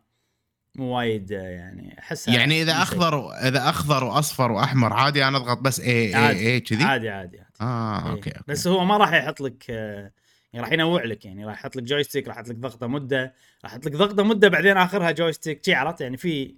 مو 0.75 0.97
وايد 0.97 1.31
يعني 1.31 1.99
أحسها 1.99 2.35
يعني 2.35 2.61
إذا. 2.61 2.71
أخضر 2.71 3.31
إذا 3.31 3.69
أخضر 3.69 4.03
وأصفر 4.03 4.51
وأحمر 4.51 4.93
عادي 4.93 5.27
أنا 5.27 5.37
أضغط 5.37 5.57
بس 5.57 5.79
اي. 5.79 6.15
اي 6.29 6.29
اي 6.47 6.59
كذي 6.59 6.83
عادي 6.83 7.09
عادي 7.09 7.37
عادي 7.39 7.49
آه 7.61 8.05
إيه. 8.05 8.11
okay 8.11 8.29
okay 8.29 8.43
بس 8.47 8.67
هو 8.67 8.85
ما 8.85 8.97
راح 8.97 9.13
يحط 9.13 9.41
لك 9.41 9.63
آه، 9.69 10.11
يعني 10.53 10.65
راح 10.65 10.73
ينوع 10.73 11.03
لك 11.03 11.25
يعني 11.25 11.45
راح 11.45 11.59
يحط 11.59 11.75
لك 11.75 11.83
joystick 11.83 12.27
راح 12.27 12.37
يحط 12.37 12.47
لك 12.49 12.55
ضغطة 12.55 12.87
مدة 12.87 13.33
راح 13.63 13.71
يحط 13.71 13.85
لك 13.85 13.91
ضغطة 13.95 14.23
مدة 14.23 14.47
بعدين 14.47 14.77
آخرها 14.77 15.11
joystick 15.11 15.65
شي 15.65 15.73
عرفت 15.73 16.01
يعني 16.01 16.17
في 16.17 16.55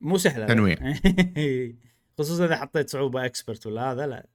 مو 0.00 0.18
سهلة 0.18 0.46
تنويع. 0.46 0.76
خصوصا 2.18 2.44
إذا 2.44 2.56
حطيت 2.56 2.90
صعوبة 2.90 3.24
expert 3.24 3.66
ولا 3.66 3.92
هذا 3.92 4.06
لا 4.06 4.26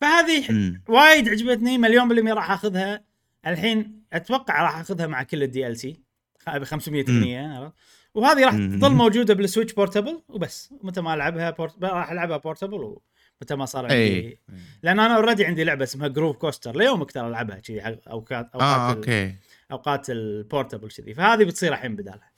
فهذه. 0.00 0.44
وايد 0.88 1.28
عجبتني 1.28 1.78
مليون 1.78 2.08
بالمية 2.08 2.32
راح 2.32 2.50
آخذها 2.50 3.04
الحين 3.46 4.02
أتوقع 4.12 4.62
راح 4.62 4.78
آخذها 4.78 5.06
مع 5.06 5.22
كل 5.22 5.42
ال 5.42 5.76
DLC 5.76 6.00
ب 6.46 6.64
500 6.64 7.04
مم. 7.08 7.16
اغنيه 7.16 7.58
عرفت؟ 7.58 7.74
وهذه 8.14 8.44
راح. 8.44 8.54
تظل 8.54 8.92
موجودة 8.92 9.34
بال 9.34 9.43
Switch 9.43 9.72
portable 9.72 10.22
وبس 10.28 10.74
متى 10.82 11.00
ما 11.00 11.14
ألعبها 11.14 11.50
port... 11.50 11.84
راح 11.84 12.10
ألعبها 12.10 12.36
portable 12.36 12.96
ومتى 13.40 13.54
ما 13.54 13.64
صار 13.64 13.84
عندي 13.84 13.94
اي 13.96 14.38
لأن 14.82 15.00
أنا 15.00 15.16
already 15.16 15.44
عندي 15.46 15.64
لعبة 15.64 15.84
اسمها 15.84 16.08
Groove 16.08 16.36
Coaster 16.36 16.76
ليومك 16.76 17.12
ترى 17.12 17.28
ألعبها 17.28 17.58
كذي 17.58 17.82
حق 17.82 18.08
اوقات 18.08 18.50
أوقات 18.54 18.90
ال- 18.92 18.96
okay. 18.96 19.34
أوقات 19.72 20.10
ال 20.10 20.19
portable 20.19 20.90
كذي. 20.90 21.14
فهذه 21.14 21.44
بتصير 21.44 21.72
الحين 21.72 21.96
بدالها. 21.96 22.32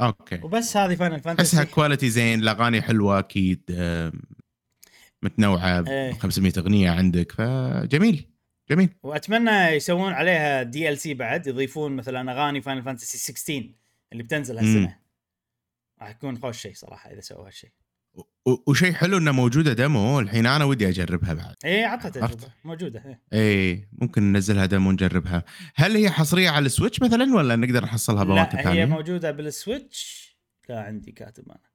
okay. 0.00 0.40
وبس 0.42 0.76
هذه 0.76 0.94
Final 0.94 1.14
أحسها 1.14 1.34
Fantasy 1.34 1.64
quality 1.64 2.10
زين 2.10 2.40
الأغاني 2.40 2.82
حلوة 2.82 3.18
أكيد 3.18 3.62
متنوعة 5.22 5.84
إيه. 5.88 6.12
500 6.12 6.52
أغنية 6.58 6.90
عندك 6.90 7.32
فجميل 7.32 8.28
جميل. 8.70 8.88
وأتمنى 9.02 9.50
يسوون 9.50 10.12
عليها 10.12 10.62
DLC 10.62 11.14
بعد 11.14 11.46
يضيفون 11.46 11.96
مثلا 11.96 12.32
أغاني 12.32 12.60
Final 12.60 12.82
Fantasy 12.82 13.18
16 13.18 13.70
اللي 14.12 14.22
بتنزل 14.22 14.58
هالسنة. 14.58 14.98
راح 16.00 16.10
يكون 16.10 16.38
خوش 16.38 16.58
شيء 16.58 16.74
صراحة 16.74 17.10
إذا 17.12 17.20
سووا 17.20 17.46
هالشيء 17.46 17.70
وشيء 18.66 18.92
حلو 18.92 19.18
انه 19.18 19.32
موجودة 19.32 19.72
demo 19.72 20.20
الحين 20.20 20.46
أنا 20.46 20.64
ودي 20.64 20.88
أجربها 20.88 21.34
بعد. 21.34 21.54
إيه 21.64 21.86
عطها. 21.86 22.08
تجربه 22.08 22.52
موجودة 22.64 23.04
إيه. 23.06 23.22
اي 23.32 23.88
ممكن 23.92 24.32
ننزلها 24.32 24.66
demo 24.66 24.88
ونجربها. 24.88 25.44
هل 25.74 25.96
هي 25.96 26.10
حصرية 26.10 26.50
على 26.50 26.66
ال 26.66 26.71
Switch 26.71 27.02
مثلا 27.02 27.34
ولا 27.34 27.56
نقدر 27.56 27.84
نحصلها 27.84 28.24
باماكن 28.24 28.56
لا 28.56 28.60
هي 28.60 28.64
ثانية 28.64 28.84
موجودة 28.84 29.30
بال 29.30 29.53
Switch. 29.53 30.34
لا 30.68 30.80
عندي 30.82 31.12
كاتب 31.12 31.48
أنا. 31.48 31.70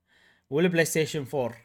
وال 0.50 0.86
PlayStation 0.86 1.26
4 1.34 1.56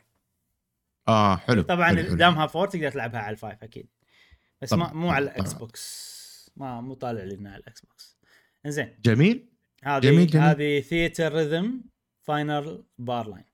آه 1.09 1.37
حلو 1.37 1.63
طبعا. 1.63 1.93
دامها 1.93 2.45
4 2.45 2.67
تقدر 2.67 2.91
تلعبها 2.91 3.21
على 3.21 3.35
ال 3.35 3.40
five 3.40 3.63
أكيد. 3.63 3.89
بس 4.63 4.73
ما 4.73 4.93
مو 4.93 5.11
على 5.11 5.25
ال 5.25 5.53
Xbox 5.53 6.15
ما 6.57 6.81
مو 6.81 6.95
طالع 6.95 7.25
لي 7.25 7.35
إنها 7.35 7.53
على 7.53 7.61
ال 7.61 7.81
Xbox 7.81 8.19
زين 8.67 8.99
جميل 9.05 9.49
هذه. 9.85 10.51
هذه 10.51 10.81
Theatrhythm 10.81 11.33
Final 11.35 11.85
Bar 12.23 12.85
Line 12.99 13.29
Bar 13.29 13.45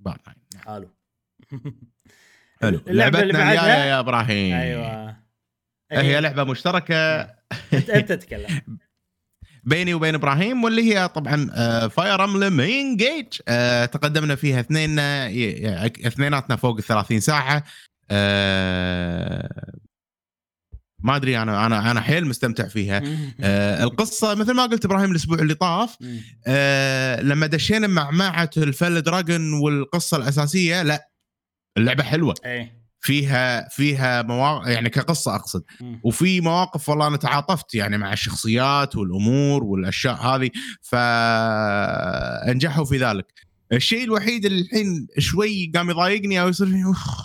Line. 0.00 0.36
حلو. 0.66 0.90
حلو. 2.62 2.80
اللي 2.86 2.98
لعبتنا 3.02 3.20
الجاية 3.22 3.56
بعدها- 3.56 3.84
يا 3.84 4.00
إبراهيم. 4.00 4.54
أيوه. 4.56 5.16
هي 5.92 6.20
لعبة 6.20 6.44
مشتركة. 6.44 7.20
انت 7.72 7.90
أنت 7.90 8.12
تتكلم. 8.12 8.60
بيني 9.64 9.94
وبين 9.94 10.14
إبراهيم 10.14 10.64
واللي 10.64 10.94
هي 10.94 11.08
طبعا 11.08 11.46
Fire 11.88 12.24
Emblem 12.24 12.60
Engage 12.60 13.26
تقدمنا 13.92 14.34
فيها 14.34 14.60
اثنين 14.60 14.98
آه، 14.98 15.86
اثنيناتنا 15.86 16.56
فوق 16.56 16.76
ال 16.76 16.82
30 16.82 17.20
ساعة. 17.20 17.64
آه، 18.10 19.72
ما 21.02 21.16
أدري 21.16 21.42
أنا 21.42 21.66
أنا 21.66 21.90
أنا 21.90 22.00
حيل 22.00 22.26
مستمتع 22.26 22.68
فيها. 22.68 23.02
آه، 23.40 23.84
القصة 23.84 24.34
مثل 24.34 24.54
ما 24.54 24.62
قلت 24.62 24.84
إبراهيم 24.84 25.10
الأسبوع 25.10 25.38
اللي 25.38 25.54
طاف 25.54 25.96
آه، 26.46 27.22
لما 27.22 27.46
دشينا 27.46 27.86
مع 27.86 28.10
مع 28.10 28.50
ال 28.56 28.65
Fell 28.65 29.02
Dragon 29.02 29.52
والقصة 29.52 30.16
الأساسية 30.16 30.82
لا 30.82 31.10
اللعبة 31.76 32.02
حلوة. 32.02 32.34
إيه. 32.44 32.80
فيها 33.02 33.68
فيها 33.68 34.22
مواقف 34.22 34.66
يعني 34.66 34.88
كقصة 34.88 35.34
أقصد. 35.34 35.62
وفي 36.04 36.40
مواقف 36.40 36.88
والله 36.88 37.06
أنا 37.06 37.16
تعاطفت 37.16 37.74
يعني 37.74 37.98
مع 37.98 38.12
الشخصيات 38.12 38.96
والأمور 38.96 39.64
والأشياء 39.64 40.14
هذه 40.14 40.50
فنجحوا 40.82 42.84
في 42.84 42.98
ذلك. 42.98 43.26
الشيء 43.72 44.04
الوحيد 44.04 44.44
اللي 44.44 44.60
الحين 44.60 45.06
شوي 45.18 45.72
قام 45.74 45.90
يضايقني 45.90 46.40
أو 46.40 46.48
يصير 46.48 46.68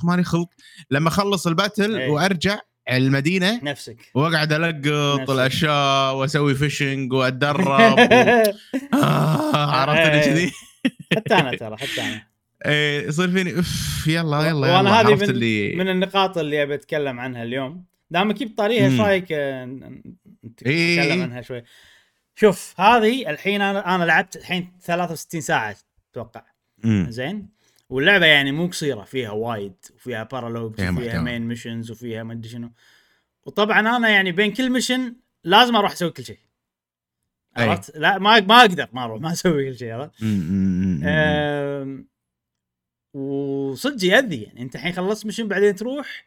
ماني 0.04 0.24
خلق. 0.24 0.50
لما 0.92 1.08
أخلص 1.10 1.48
ال 1.48 1.55
battle 1.55 1.96
إيه. 1.96 2.10
وأرجع 2.10 2.60
المدينة 2.92 3.60
نفسك. 3.64 3.98
واقعد 4.14 4.54
ألقط 4.54 5.30
الأشياء 5.30 6.16
وأسوي 6.16 6.56
fishing 6.56 7.14
وأتدرب 7.14 7.68
و... 7.68 8.00
آه 8.94 9.72
عرفتني 9.72 10.14
إيه. 10.14 10.22
كذي؟ 10.26 10.52
حتى 11.16 11.34
أنا 11.36 11.56
ترى 11.58 11.78
حتى 11.78 12.02
أنا. 12.02 12.22
إيه، 12.66 13.08
يصير 13.08 13.28
فيني 13.32 13.60
أف 13.60 14.04
يلا 14.08 14.48
يلا 14.48 14.76
وأنا 14.78 15.02
هذه 15.02 15.08
عرفت 15.08 15.24
من 15.24 15.30
اللي 15.30 15.76
من 15.76 15.90
النقاط 15.90 16.38
اللي 16.38 16.64
أبي 16.64 16.74
أتكلم 16.74 17.20
عنها 17.20 17.44
اليوم. 17.44 17.86
دامك 18.12 18.36
جبت 18.36 18.58
طاريها 18.58 18.86
إيش. 18.90 19.00
رأيك؟ 19.00 19.26
آه، 19.32 19.66
ن- 19.66 19.70
ن- 19.70 20.16
إيه. 20.66 21.00
نتكلم 21.02 21.22
عنها 21.22 21.42
شوي. 21.42 21.64
شوف 22.36 22.74
هذه 22.82 23.30
الحين 23.30 23.62
أنا 23.62 23.96
أنا 23.96 24.04
لعبت 24.04 24.36
الحين 24.36 24.72
63 24.82 25.42
ساعة 25.42 25.76
أتوقع. 26.12 26.44
زين؟ 27.10 27.55
واللعبة 27.90 28.26
يعني 28.26 28.52
مو 28.52 28.68
قصيرة 28.68 29.04
فيها 29.04 29.32
وايد 29.32 29.74
وفيها 29.96 30.24
paralogues 30.24 30.76
فيها 30.76 30.92
وفيها. 30.92 31.22
main 31.22 31.42
missions 31.48 31.92
وفيها 31.92 32.24
ما 32.24 32.34
أدري 32.34 32.50
شنو. 32.50 32.72
وطبعا 33.46 33.80
أنا 33.80 34.10
يعني 34.10 34.32
بين 34.32 34.54
كل 34.54 34.70
mission 34.70 35.16
لازم 35.44 35.76
أروح 35.76 35.92
أسوي 35.92 36.10
كل 36.12 36.24
شيء. 36.26 36.40
عرفت؟ 37.58 37.98
لا 37.98 38.18
ما 38.18 38.40
ما 38.40 38.60
أقدر 38.62 38.88
ما 38.94 39.04
أروح 39.04 39.22
ما 39.22 39.32
أسوي 39.32 39.72
كل 39.72 39.78
شيء 39.78 39.92
عرفت؟ 39.94 40.14
وصدق 43.14 44.06
يأذي. 44.06 44.42
يعني 44.42 44.62
أنت 44.62 44.76
الحين 44.76 44.94
خلصت 44.94 45.26
mission 45.26 45.48
بعدين 45.48 45.76
تروح 45.76 46.26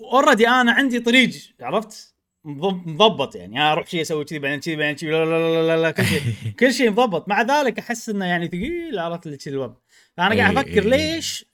already 0.00 0.48
أنا 0.48 0.72
عندي 0.72 1.00
طريق 1.00 1.30
عرفت؟ 1.60 2.14
مضب- 2.44 2.88
مضبط 2.88 3.36
يعني. 3.36 3.56
أنا 3.56 3.72
أروح 3.72 3.86
شيء 3.86 4.00
أسوي 4.00 4.24
كذي 4.24 4.38
بعدين 4.38 4.60
كذي 4.60 4.76
بعدين 4.76 4.96
كذي 4.96 5.10
لا 5.10 5.24
لا 5.24 5.30
لا 5.30 5.66
لا, 5.76 5.82
لا 5.82 5.90
كل 5.90 6.04
شيء 6.04 6.22
كل 6.60 6.72
شيء 6.72 6.90
مضبط. 6.90 7.28
مع 7.28 7.42
ذلك 7.42 7.78
أحس 7.78 8.08
إنه 8.08 8.24
يعني 8.24 8.48
ثقيل 8.48 8.98
عرفت؟ 8.98 9.26
اللي 9.26 9.36
كذي 9.36 9.54
الوضع. 9.54 9.74
فانا 10.20 10.34
قاعد 10.40 10.56
إيه، 10.56 10.60
أفكر 10.60 10.82
إيه. 10.94 11.14
ليش 11.14 11.44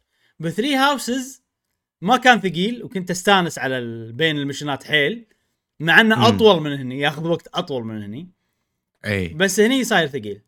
ب 0.41 0.47
Three 0.47 0.75
Houses 0.75 1.43
ما 2.01 2.17
كان 2.17 2.41
ثقيل 2.41 2.83
وكنت 2.85 3.11
أستانس 3.11 3.59
على 3.59 3.79
ال- 3.79 4.13
بين 4.13 4.39
ال 4.39 4.44
mission 4.44 4.80
ات 4.80 4.85
حيل 4.85 5.27
مع 5.81 6.01
إنه. 6.01 6.29
أطول 6.29 6.63
من 6.63 6.73
هني 6.73 7.01
ياخذ 7.01 7.27
وقت 7.29 7.49
أطول 7.55 7.85
من 7.85 8.03
هني. 8.03 8.29
إي. 9.05 9.29
بس 9.29 9.61
هني 9.61 9.85
صاير 9.85 10.09
ثقيل. 10.09 10.41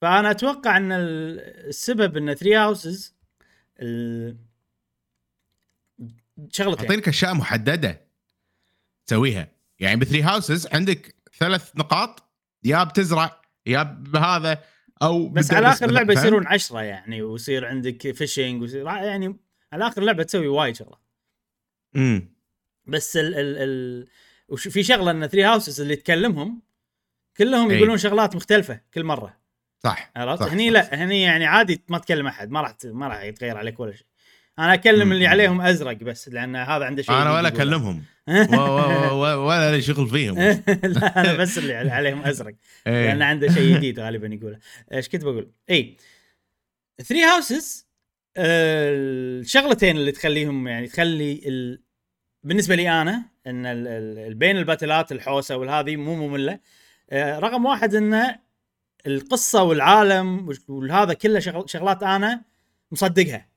فأنا 0.00 0.30
أتوقع 0.30 0.76
إن 0.76 0.92
ال- 0.92 1.40
السبب 1.68 2.16
إن 2.16 2.34
Three 2.34 2.54
Houses 2.56 3.14
شغلتين 6.50 6.84
أعطينك 6.84 7.08
أشياء 7.08 7.34
محددة 7.34 8.00
تسويها. 9.06 9.48
يعني 9.80 9.96
ب 10.00 10.04
Three 10.04 10.22
Houses 10.22 10.66
عندك 10.72 11.14
ثلاث 11.38 11.76
نقاط 11.76 12.22
يا 12.64 12.84
بتزرع 12.84 13.40
يا 13.66 13.82
بهذا 13.82 14.64
أو 15.02 15.28
بس 15.28 15.52
على 15.52 15.68
آخر 15.68 15.94
فاهم؟ 15.94 16.10
يصيرون 16.10 16.46
عشرة 16.46 16.82
يعني 16.82 17.22
ويصير 17.22 17.66
عندك 17.66 18.12
fishing 18.12 18.62
ويصير 18.62 18.86
يعني 18.86 19.36
على 19.72 19.86
آخر 19.86 20.00
اللعبه 20.00 20.22
تسوي 20.22 20.48
وايد 20.48 20.76
شغله 20.76 20.98
امم 21.96 22.28
بس 22.86 23.16
ال 23.16 23.34
ال 23.34 23.56
ال 23.58 24.08
وش 24.48 24.68
في 24.68 24.82
شغلة 24.82 25.10
إن 25.10 25.26
ثري 25.26 25.44
هاوسز 25.44 25.80
اللي 25.80 25.96
تكلمهم 25.96 26.62
كلهم 27.36 27.70
أي. 27.70 27.76
يقولون 27.76 27.98
شغلات 27.98 28.36
مختلفة 28.36 28.80
كل 28.94 29.04
مرة 29.04 29.36
صح 29.78 30.10
عرفت 30.16 30.42
هني 30.42 30.66
صح، 30.68 30.72
لا. 30.72 31.04
هني 31.04 31.22
يعني 31.22 31.46
عادي 31.46 31.82
ما 31.88 31.98
تكلم 31.98 32.26
أحد 32.26 32.50
ما 32.50 32.60
راح 32.60 32.76
ما 32.84 33.08
راح 33.08 33.22
يتغير 33.22 33.56
عليك 33.56 33.80
ولا 33.80 33.92
شيء 33.92 34.06
أنا 34.58 34.74
اكلم. 34.74 35.12
اللي 35.12 35.26
عليهم 35.26 35.60
ازرق 35.60 35.96
بس 35.96 36.28
لأن 36.28 36.56
هذا 36.56 36.84
عنده 36.84 37.02
شيء 37.02 37.14
أنا 37.14 37.34
ولا. 37.34 37.48
أكلمهم. 37.48 38.02
ولا 39.46 39.72
لي 39.72 39.82
شغل 39.82 40.08
فيهم. 40.08 40.38
لا 40.82 41.20
أنا 41.20 41.34
بس 41.34 41.58
اللي 41.58 41.74
عليهم 41.74 42.24
أزرق. 42.24 42.54
إيه. 42.86 43.06
لأن 43.06 43.22
عنده 43.22 43.48
شيء 43.48 43.76
جديد 43.76 44.00
غالبا 44.00 44.26
يقوله. 44.26 44.58
إيش 44.92 45.08
كنت 45.08 45.24
بقول؟ 45.24 45.50
اي 45.70 45.96
ثري 47.02 47.22
هاوسز 47.22 47.86
الشغلتين 48.36 49.96
اللي 49.96 50.12
تخليهم 50.12 50.68
يعني 50.68 50.86
تخلي 50.86 51.42
ال... 51.46 51.82
بالنسبة 52.44 52.74
لي 52.74 53.02
أنا 53.02 53.22
إن 53.46 53.66
ال... 53.66 53.86
ال... 53.88 54.34
بين 54.34 54.56
الباتلات 54.56 55.12
الحوسة 55.12 55.56
والهذه 55.56 55.96
مو 55.96 56.28
مملة. 56.28 56.58
آه، 57.10 57.38
رقم 57.38 57.64
واحد 57.64 57.94
إن 57.94 58.34
القصة 59.06 59.62
والعالم 59.62 60.54
وهذا 60.68 61.12
كله 61.12 61.38
شغل... 61.38 61.70
شغلات 61.70 62.02
أنا 62.02 62.42
مصدقها. 62.92 63.55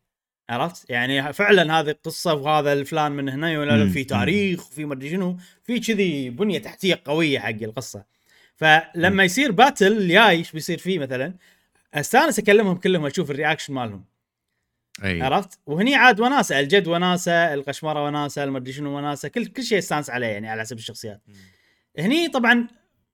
عرفت؟ 0.50 0.90
يعني 0.90 1.34
فعلا 1.34 1.80
هذه 1.80 1.90
القصة 1.90 2.34
وهذا 2.34 2.74
الفلان 2.74 3.12
من 3.12 3.30
هنا 3.30 3.60
ولا 3.60 3.78
لا 3.78 3.84
مم. 3.84 3.90
في 3.90 4.04
تاريخ 4.04 4.68
وفي 4.68 4.86
ما 4.86 4.94
أدري 4.94 5.10
شنو 5.10 5.38
في 5.64 5.80
كذي 5.80 6.30
بنية 6.30 6.60
تحتية 6.60 7.02
قوية 7.06 7.40
حق 7.40 7.50
القصة. 7.50 8.04
فلما 8.56 9.24
يصير 9.24 9.52
battle 9.52 10.08
جاي 10.08 10.30
إيش 10.30 10.52
بيصير 10.52 10.78
فيه 10.78 11.00
مثلا؟ 11.00 11.34
أستانس 11.94 12.40
أكلمهم 12.40 12.78
كلهم 12.78 13.06
أشوف 13.06 13.32
ال 13.32 13.37
reaction 13.37 13.74
مالهم. 13.74 14.06
أي. 15.04 15.22
عرفت؟ 15.22 15.60
وهني 15.66 15.96
عاد 15.96 16.20
وناسة 16.20 16.60
الجد 16.60 16.88
وناسة 16.88 17.54
القشمرة 17.54 18.06
وناسة 18.06 18.44
المدري 18.44 18.74
شنو 18.74 18.98
وناسة 18.98 19.30
كل 19.30 19.46
كل 19.46 19.64
شيء 19.64 19.78
أستانس 19.78 20.10
عليه 20.10 20.28
يعني 20.28 20.50
على 20.50 20.62
حسب 20.62 20.78
الشخصيات. 20.78 21.22
هني 22.00 22.28
طبعا 22.28 22.68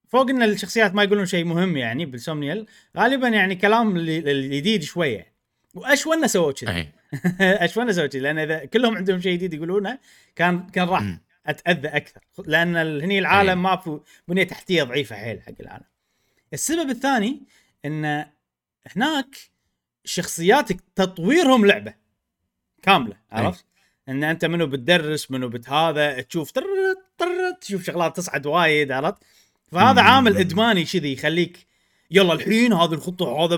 فوق 0.08 0.30
إن 0.30 0.44
الشخصيات 0.44 0.96
ما 0.96 1.04
يقولون 1.04 1.26
شيء 1.26 1.46
مهم 1.46 1.78
يعني 1.78 2.06
بال 2.06 2.19
Somniel 2.19 2.66
غالبا 2.98 3.28
يعني 3.28 3.56
كلام 3.56 3.98
الجديد 3.98 4.84
شوية. 4.84 5.35
وشلونا 5.76 6.28
سووا 6.28 6.52
كذا 6.52 6.76
أي 6.76 6.92
شلونا 7.66 7.92
سووا 7.92 8.08
كذا 8.08 8.22
لأن 8.22 8.38
إذا 8.38 8.66
كلهم 8.66 8.98
عندهم 8.98 9.22
شيء 9.22 9.34
جديد 9.34 9.54
يقولونه 9.54 10.00
كان 10.36 10.68
كان 10.68 10.88
راح. 10.88 11.18
أتأذى 11.48 11.88
أكثر 11.88 12.22
لأن 12.46 12.76
هني 13.02 13.20
العالم. 13.20 13.64
ما 13.64 13.76
في 13.76 14.00
بنية 14.28 14.44
تحتية 14.44 14.84
ضعيفة 14.84 15.16
حيل 15.16 15.42
حق 15.42 15.54
العالم 15.60 15.86
السبب 16.54 16.90
الثاني 16.90 17.44
إن 17.86 18.26
هناك 18.96 19.36
شخصياتك 20.06 20.78
تطويرهم 20.96 21.66
لعبة 21.66 21.94
كاملة 22.82 23.18
عرفت؟ 23.32 23.66
إن 24.10 24.24
أنت 24.24 24.46
منو 24.46 24.68
بتدرس 24.68 25.32
منو 25.32 25.50
بتهذا 25.50 26.22
تشوف 26.22 26.52
تشوف 27.62 27.84
شغلات 27.84 28.18
تصعد 28.18 28.46
وايد 28.46 28.92
عرفت؟ 28.92 29.24
فهذا. 29.72 30.02
عامل 30.02 30.38
إدماني 30.38 30.84
كذي 30.86 31.14
يخليك 31.14 31.68
يلا 32.12 32.34
الحين 32.34 32.74
هذه 32.74 32.94
الخطة 32.94 33.46
هذا 33.46 33.56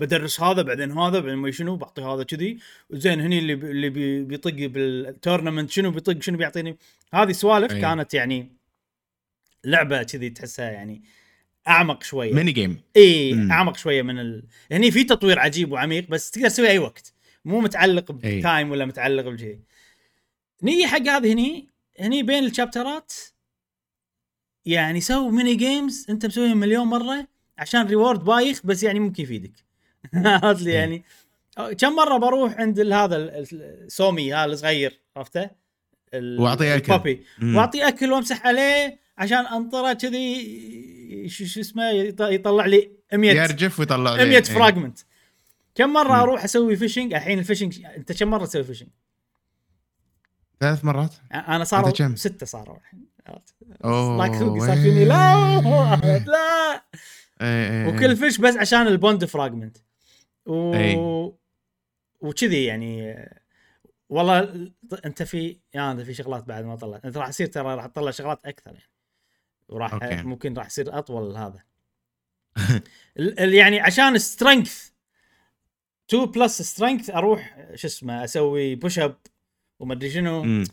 بدرس 0.00 0.40
هذا 0.40 0.62
بعدين 0.62 0.98
هذا 0.98 1.20
بعدين 1.20 1.36
ما 1.36 1.50
شنو 1.50 1.76
بعطي 1.76 2.02
هذا 2.02 2.22
كذي. 2.22 2.58
زين 2.90 3.20
هني 3.20 3.38
اللي 3.38 3.54
بي- 3.54 3.70
اللي 3.70 3.90
بي- 3.90 4.22
بيطق 4.22 4.54
بال 4.54 4.73
tournament 4.73 5.70
شنو 5.70 5.90
بيطق 5.90 6.22
شنو 6.22 6.36
بيعطيني. 6.36 6.76
هذه 7.14 7.32
سوالف 7.32 7.72
أي. 7.72 7.80
كانت 7.80 8.14
يعني 8.14 8.52
لعبة 9.64 10.02
كذي 10.02 10.30
تحسها 10.30 10.70
يعني 10.70 11.02
أعمق 11.68 12.02
شوية. 12.02 12.32
mini 12.34 12.52
game 12.52 12.80
إي. 12.96 13.48
أعمق 13.50 13.76
شوية 13.76 14.02
من 14.02 14.18
ال... 14.18 14.44
هني 14.72 14.90
في 14.90 15.04
تطوير 15.04 15.38
عجيب 15.38 15.72
وعميق 15.72 16.08
بس 16.08 16.30
تقدر 16.30 16.48
تسوي 16.48 16.68
أي 16.68 16.78
وقت. 16.78 17.12
مو 17.44 17.60
متعلق. 17.60 18.12
ب 18.12 18.24
time 18.24 18.70
ولا 18.70 18.84
متعلق 18.84 19.28
بشيء 19.28 19.58
نيجي 20.62 20.86
حق 20.86 21.00
هذه 21.08 21.32
هني. 21.32 21.68
هني 22.00 22.22
بين 22.22 22.44
ال 22.44 22.52
chapter 22.52 23.04
ات 23.04 23.12
يعني 24.66 25.00
سووا 25.00 25.30
mini 25.30 25.54
games 25.54 26.06
أنت 26.10 26.26
مسويهم 26.26 26.56
مليون 26.56 26.86
مرة. 26.86 27.35
عشان 27.58 27.86
reward 27.86 28.24
بايخ 28.24 28.60
بس 28.64 28.82
يعني 28.82 29.00
ممكن 29.00 29.22
يفيدك 29.22 29.52
عرفت 30.14 30.62
لي 30.62 30.70
إي. 30.70 30.76
يعني 30.76 31.04
كم 31.78 31.92
مرة 31.96 32.16
بروح 32.18 32.54
عند 32.60 32.80
هذا 32.80 33.16
ال- 33.16 33.30
ال- 33.30 33.46
ال 33.84 33.91
Sommie 33.91 34.34
هذا 34.34 34.44
الصغير 34.44 35.00
عرفته؟ 35.16 35.50
وأعطيه 36.14 36.76
أكل. 36.76 36.92
ال 36.92 36.97
puppy. 36.97 37.24
وأعطيه 37.42 37.88
أكل 37.88 38.12
وأمسح 38.12 38.46
عليه 38.46 38.98
عشان 39.18 39.46
أنطره 39.46 39.92
كذي 39.92 41.28
شو 41.28 41.60
اسمه 41.60 41.92
يط- 42.10 42.20
يطلع 42.20 42.66
لي 42.66 42.90
100 43.12 43.32
يرجف 43.32 43.80
ويطلع 43.80 44.14
لي 44.14 44.24
100 44.24 44.36
إيه. 44.36 44.42
fragment 44.42 44.98
كم 45.74 45.92
مرة. 45.92 46.22
أروح 46.22 46.44
أسوي 46.44 46.76
fishing 46.76 47.14
الحين 47.14 47.38
ال 47.38 47.44
fishing 47.44 47.84
أنت 47.96 48.12
كم 48.12 48.28
مرة 48.30 48.44
تسوي 48.44 48.64
fishing؟ 48.64 48.88
ثلاث 50.60 50.84
مرات 50.84 51.14
أنا 51.34 51.64
صاروا؟ 51.64 52.14
ستة 52.14 52.46
صاروا 52.46 52.76
الحين 52.76 53.06
like 54.18 54.34
صار؟ 54.66 54.76
فيني 54.76 55.04
لا 55.04 55.60
لا 56.26 56.82
إيه، 57.40 57.86
إيه، 57.86 57.94
وكل 57.94 58.16
fish 58.16 58.38
بس 58.38 58.56
عشان 58.56 58.86
ال 58.86 58.94
bond 58.94 59.24
fragment 59.24 59.76
و 60.46 60.74
أي. 60.74 60.96
وكذي 62.20 62.64
يعني 62.64 63.16
والله 64.08 64.70
أنت 65.04 65.22
في 65.22 65.60
يا 65.74 65.92
أنت 65.92 66.00
في 66.00 66.14
شغلات 66.14 66.44
بعد 66.44 66.64
ما 66.64 66.76
طلعت 66.76 67.04
أنت 67.04 67.16
راح 67.16 67.28
يصير 67.28 67.46
ترى 67.46 67.74
راح 67.74 67.86
تطلع 67.86 68.10
شغلات 68.10 68.46
أكثر 68.46 68.70
يعني 68.70 68.90
وراح 69.68 69.94
okay. 69.94 70.22
ممكن 70.22 70.54
راح 70.54 70.66
يصير 70.66 70.98
أطول 70.98 71.36
هذا 71.36 71.62
يعني 73.58 73.80
عشان 73.80 74.18
strength 74.18 74.90
2 76.08 76.24
plus 76.24 76.62
strength 76.62 77.10
أروح 77.10 77.68
شو 77.74 77.86
اسمه 77.88 78.24
أسوي 78.24 78.74
push 78.74 78.98
up 78.98 79.16
ومدري 79.80 80.10
شنو 80.10 80.42
مم. 80.42 80.64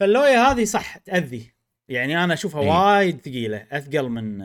فاللويا 0.00 0.38
هذه 0.38 0.64
صح 0.64 0.96
تأذي 0.96 1.52
يعني 1.88 2.24
أنا 2.24 2.34
أشوفها 2.34 2.62
إي. 2.62 2.68
وايد 2.68 3.20
ثقيلة 3.20 3.66
أثقل 3.72 4.08
من 4.08 4.42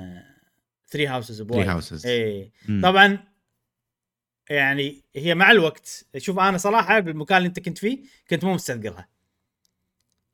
3 0.98 1.16
Houses 1.16 1.42
بوايد 1.42 1.68
Three 1.68 1.84
Houses. 1.84 2.06
اي. 2.06 2.52
طبعا 2.84 3.18
يعني 4.50 5.04
هي 5.16 5.36
مع 5.36 5.52
الوقت 5.52 6.06
شوف 6.18 6.40
أنا 6.40 6.58
صراحة 6.58 7.00
بالمكان 7.00 7.38
اللي 7.38 7.48
أنت 7.48 7.60
كنت 7.60 7.78
فيه 7.78 8.00
كنت 8.30 8.44
مو 8.44 8.54
مستثقلها 8.54 9.08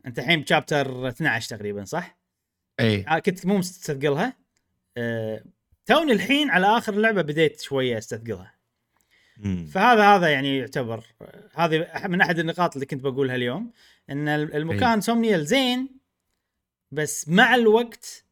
أنت 0.06 0.20
الحين 0.20 0.42
ب 0.42 0.50
chapter 0.50 1.08
12 1.10 1.50
تقريبا 1.58 1.86
صح؟ 1.86 2.18
اي 2.80 3.06
آه، 3.08 3.20
كنت 3.20 3.46
مو 3.46 3.58
مستثقلها 3.58 4.38
أه 4.98 5.44
توني 5.86 6.12
الحين 6.12 6.50
على 6.50 6.78
آخر 6.78 6.94
اللعبة 6.94 7.22
بديت 7.22 7.62
شوية 7.62 7.98
أستثقلها. 7.98 8.56
فهذا 9.72 10.04
هذا 10.16 10.28
يعني 10.30 10.58
يعتبر 10.58 11.04
هذه 11.56 11.88
من 12.08 12.22
أحد 12.22 12.40
النقاط 12.40 12.74
اللي 12.74 12.86
كنت 12.86 13.02
بقولها 13.02 13.36
اليوم 13.36 13.72
إن 14.10 14.28
ال- 14.28 14.56
المكان 14.56 15.02
Somniel 15.02 15.46
زين 15.46 15.90
بس 16.92 17.30
مع 17.30 17.56
الوقت 17.56 18.26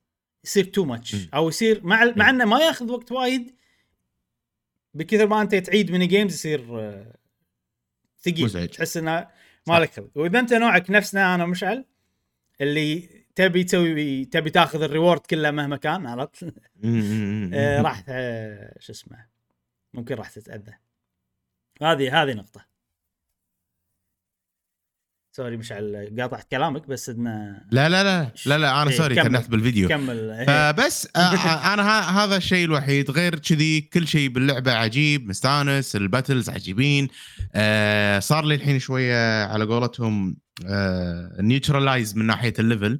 يصير 0.44 0.64
too 0.64 0.86
much. 0.86 1.16
أو 1.34 1.50
يصير 1.50 1.84
مع 1.84 2.14
مع 2.16 2.30
إنه 2.30 2.46
ما 2.46 2.60
ياخذ 2.60 2.92
وقت 2.92 3.12
وايد 3.12 3.56
بكثر 4.94 5.28
ما 5.28 5.42
أنت 5.42 5.56
تعيد 5.56 5.92
mini 5.92 6.08
games 6.08 6.34
يصير 6.34 6.80
آه، 6.80 7.16
ثقيل 8.22 8.46
مزعج. 8.46 8.68
تحس 8.68 8.98
إنه 8.98 9.22
صح. 9.22 9.74
ما 9.74 9.80
لك 9.80 9.92
خلق 9.92 10.10
وإذا 10.16 10.40
أنت 10.40 10.54
نوعك 10.54 10.92
نفسنا 10.92 11.36
أنا 11.36 11.44
ومشعل 11.44 11.86
اللي 12.62 13.10
تبي 13.36 13.64
تسوي 13.64 14.26
تبي 14.26 14.50
تاخذ 14.50 14.82
ال 14.82 14.87
reward 14.87 15.20
كله 15.20 15.52
مهما 15.52 15.78
كان 15.78 16.08
عرفت؟ 16.08 16.54
آه، 17.54 17.82
راح 17.82 18.04
آه، 18.10 18.76
شو 18.80 18.92
اسمه 18.92 19.26
ممكن 19.94 20.16
راح 20.16 20.30
تتأذى 20.30 20.74
هذه 21.82 22.24
هذه 22.24 22.34
نقطة 22.34 22.69
sorry 25.40 25.58
مشعل 25.58 26.16
قاطعت 26.20 26.48
كلامك 26.52 26.88
بس 26.88 27.10
إنه 27.10 27.62
لا 27.72 27.90
لا 27.90 28.04
لا 28.04 28.32
لا 28.46 28.58
لا 28.58 28.82
أنا 28.82 28.92
إيه، 28.92 28.98
sorry 28.98 29.16
كمل. 29.16 29.26
تنحت 29.26 29.50
بالفيديو 29.50 29.90
كمل 29.90 30.30
إيه. 30.32 30.46
فبس 30.72 31.08
آه، 31.16 31.20
آه، 31.20 31.74
أنا 31.74 31.84
ه- 31.84 32.24
هذا 32.24 32.38
الشيء 32.38 32.66
الوحيد 32.66 33.12
غير 33.12 33.40
كذي 33.40 33.82
كل 33.82 34.08
شيء 34.08 34.30
باللعبة 34.30 34.74
عجيب 34.74 35.28
مستانس 35.28 35.96
ال 35.96 36.02
battles 36.02 36.50
عجيبين 36.50 37.08
آه 37.56 38.20
صار 38.20 38.46
لي 38.46 38.56
الحين 38.56 38.80
شوية 38.80 39.44
على 39.46 39.64
قولتهم 39.66 40.38
آه 40.66 41.38
neutralize 41.42 42.18
من 42.18 42.26
ناحية 42.26 42.54
ال 42.60 42.66
level 42.66 43.00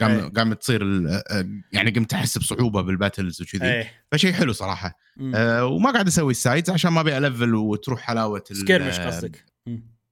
قام 0.00 0.10
إيه. 0.10 0.28
قام 0.28 0.52
تصير 0.52 0.82
آه، 1.08 1.46
يعني 1.72 1.90
قمت 1.90 2.14
أحس 2.14 2.38
بصعوبة 2.38 2.80
بال 2.82 2.95
battles 2.95 3.42
وكذي 3.42 3.86
فشيء 4.12 4.32
حلو 4.32 4.52
صراحة. 4.52 4.98
آه 5.34 5.64
وما 5.64 5.90
قاعد 5.92 6.06
أسوي 6.06 6.30
ال 6.30 6.37
sides 6.37 6.70
عشان 6.70 6.92
ما 6.92 7.00
أبي 7.00 7.18
ألفل 7.18 7.54
وتروح 7.54 8.00
حلاوة 8.00 8.44
skirmish 8.52 8.98
آه، 8.98 9.06
قصدك. 9.06 9.44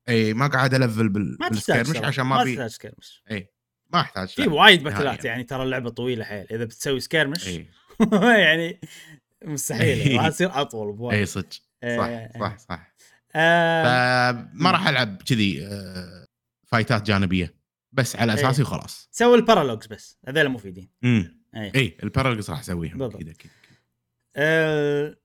اي 0.09 0.35
ما 0.35 0.47
قاعد 0.47 0.75
ألفل 0.75 1.09
بال- 1.09 1.37
ما 1.41 1.49
ترى. 1.49 2.07
عشان 2.07 2.25
ما 2.27 2.37
ما 2.37 2.43
ابي 2.43 2.53
تحتاج 2.57 2.71
سكيرمش 2.71 3.23
اي 3.31 3.49
ما 3.93 4.01
احتاج 4.01 4.29
في. 4.29 4.49
وايد 4.49 4.83
باتلات. 4.83 5.25
يعني 5.25 5.45
ترى 5.45 5.63
اللعبة 5.63 5.91
طويلة 5.91 6.25
حيل. 6.25 6.47
إذا 6.51 6.65
بتسوي 6.65 7.01
skirmish 7.01 7.49
اي 7.49 7.67
يعني 8.45 8.81
مستحيل. 9.45 10.17
راح 10.19 10.29
تصير 10.29 10.61
أطول 10.61 10.93
بوايد. 10.93 11.19
اي 11.19 11.27
صدق. 11.27 11.49
إيه. 11.85 11.99
صح 12.41 12.41
صح. 12.41 12.59
صح 12.59 12.95
آه. 13.35 14.33
فما 14.53 14.71
راح 14.71 14.89
ألعب 14.89 15.23
كذي 15.23 15.67
آه، 15.67 16.27
فايتات 16.67 17.03
جانبية. 17.03 17.55
بس 17.93 18.17
على 18.17 18.35
أساسي 18.35 18.63
إيه. 18.63 18.67
وخلاص. 18.69 19.09
سوي 19.13 19.37
ال 19.37 19.41
paralogues 19.41 19.87
بس. 19.87 20.19
هذول 20.29 20.49
مفيدين 20.49 20.91
امم 21.05 21.41
اي 21.57 21.97
ال 22.03 22.07
paralogues 22.07 22.51
راح 22.51 22.59
أسويهم. 22.59 22.99
بالضبط. 22.99 23.15
أكيد 23.15 23.29
أكيد 23.29 23.51
آه 24.37 25.17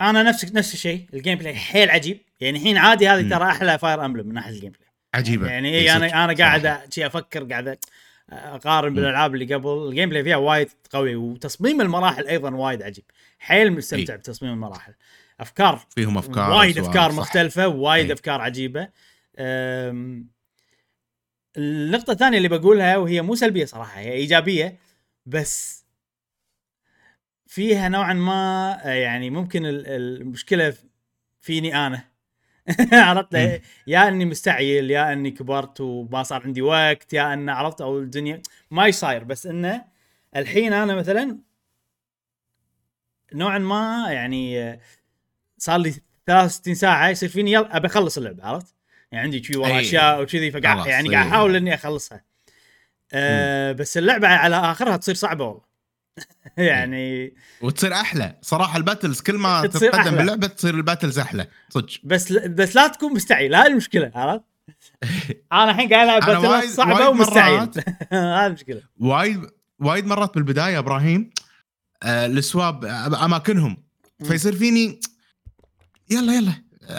أنا 0.00 0.22
نفس 0.22 0.44
نفس 0.44 0.74
الشيء. 0.74 1.08
ال 1.14 1.38
gameplay 1.38 1.54
حيل 1.54 1.90
عجيب. 1.90 2.23
يعني 2.40 2.58
الحين 2.58 2.76
عادي 2.76 3.08
هذه. 3.08 3.30
ترى 3.30 3.44
أحلى 3.50 3.78
Fire 3.78 4.04
Emblem 4.04 4.26
من 4.26 4.34
ناحيه 4.34 4.50
الجيم 4.50 4.72
بلاي 4.72 4.88
عجيبة 5.14 5.46
يعني 5.50 5.68
إي 5.68 5.80
اي 5.80 5.88
صدق، 5.88 5.96
أنا 6.04 6.24
أنا 6.24 6.32
قاعد 6.32 6.60
صراحة. 6.62 6.86
شي 6.90 7.06
أفكر 7.06 7.44
قاعد 7.44 7.78
أقارن. 8.30 8.94
بالألعاب 8.94 9.34
اللي 9.34 9.54
قبل 9.54 9.88
ال 9.88 10.08
gameplay 10.08 10.24
فيها 10.24 10.36
وايد 10.36 10.68
قوي 10.90 11.16
وتصميم 11.16 11.80
المراحل 11.80 12.26
أيضا 12.28 12.50
وايد 12.54 12.82
عجيب 12.82 13.04
حيل 13.38 13.72
مستمتع 13.72 14.12
إي. 14.12 14.18
بتصميم 14.18 14.52
المراحل 14.52 14.94
أفكار 15.40 15.86
فيهم 15.94 16.18
أفكار 16.18 16.50
وايد 16.50 16.78
أفكار 16.78 17.10
صح. 17.10 17.16
مختلفة 17.16 17.68
وايد 17.68 18.06
إي. 18.06 18.12
أفكار 18.12 18.40
عجيبة 18.40 18.88
أم، 19.38 20.28
النقطة 21.56 22.10
الثانية 22.12 22.36
اللي 22.36 22.48
بقولها 22.48 22.96
وهي 22.96 23.22
مو 23.22 23.34
سلبية 23.34 23.64
صراحة 23.64 24.00
هي 24.00 24.12
إيجابية 24.12 24.78
بس 25.26 25.84
فيها 27.46 27.88
نوعا 27.88 28.12
ما 28.12 28.76
يعني 28.84 29.30
ممكن 29.30 29.66
ال- 29.66 29.86
المشكلة 29.86 30.74
فيني 31.40 31.86
أنا 31.86 32.04
عرفت. 32.92 33.34
يا 33.86 34.08
إني 34.08 34.24
مستعجل 34.24 34.90
يا 34.90 35.12
إني 35.12 35.30
كبرت 35.30 35.80
وما 35.80 36.22
صار 36.22 36.42
عندي 36.42 36.62
وقت 36.62 37.12
يا 37.12 37.32
ان 37.34 37.48
عرفت 37.48 37.80
أو 37.80 37.98
الدنيا 37.98 38.42
ما 38.70 38.86
يصاير 38.86 39.24
بس 39.24 39.46
إنه 39.46 39.84
الحين 40.36 40.72
أنا 40.72 40.94
مثلا 40.94 41.38
نوعا 43.34 43.58
ما 43.58 44.06
يعني 44.12 44.78
صار 45.58 45.78
لي 45.78 45.94
63 46.26 46.74
ساعة 46.74 47.08
يصير 47.08 47.28
فيني 47.28 47.52
يلا 47.52 47.76
أبي 47.76 47.86
أخلص 47.86 48.18
اللعبة 48.18 48.44
عرفت؟ 48.44 48.74
يعني 49.12 49.24
عندي 49.24 49.42
شي 49.42 49.56
ورا 49.58 49.68
أي. 49.68 49.80
أشياء 49.80 50.22
وكذي 50.22 50.50
فقاعد 50.50 50.86
يعني 50.86 51.08
أي. 51.08 51.14
قاعد 51.14 51.26
أحاول 51.26 51.56
إني 51.56 51.74
أخلصها. 51.74 52.24
أه 53.12 53.72
بس 53.72 53.98
اللعبة 53.98 54.28
على 54.28 54.56
آخرها 54.56 54.96
تصير 54.96 55.14
صعبة 55.14 55.44
والله. 55.44 55.73
يعني 56.56 57.34
وتصير 57.62 57.92
أحلى. 57.92 58.36
صراحة 58.42 58.76
ال 58.76 58.81
battles 58.81 59.20
كل 59.20 59.34
ما 59.38 59.62
تتقدم. 59.66 60.16
باللعبه 60.16 60.46
تصير 60.46 60.74
ال 60.74 60.79
battles 60.79 61.18
أحلى. 61.18 61.46
صدق. 61.68 61.88
بس 62.04 62.32
بس 62.32 62.76
لا 62.76 62.88
تكون 62.88 63.12
مستعجل. 63.14 63.54
هاي 63.54 63.66
المشكلة 63.66 64.12
عرفت؟ 64.14 64.44
أنا 65.52 65.70
الحين 65.70 65.88
قاعد 65.88 66.06
ألعب 66.08 66.20
باتلات 66.20 66.44
وايد- 66.50 66.70
صعبة 66.70 66.94
وايد 66.94 67.08
ومستعجل. 67.08 67.70
هاي 68.12 68.46
المشكلة. 68.46 68.82
وايد 69.00 69.46
وايد 69.78 70.06
مرات 70.06 70.34
بالبداية 70.34 70.78
إبراهيم 70.78 71.30
آه 72.02 72.26
ال 72.26 72.38
swap 72.38 72.84
أماكنهم. 73.24 73.76
فيصير 74.28 74.56
فيني 74.56 75.00
يلا 76.10 76.32
يلا. 76.34 76.52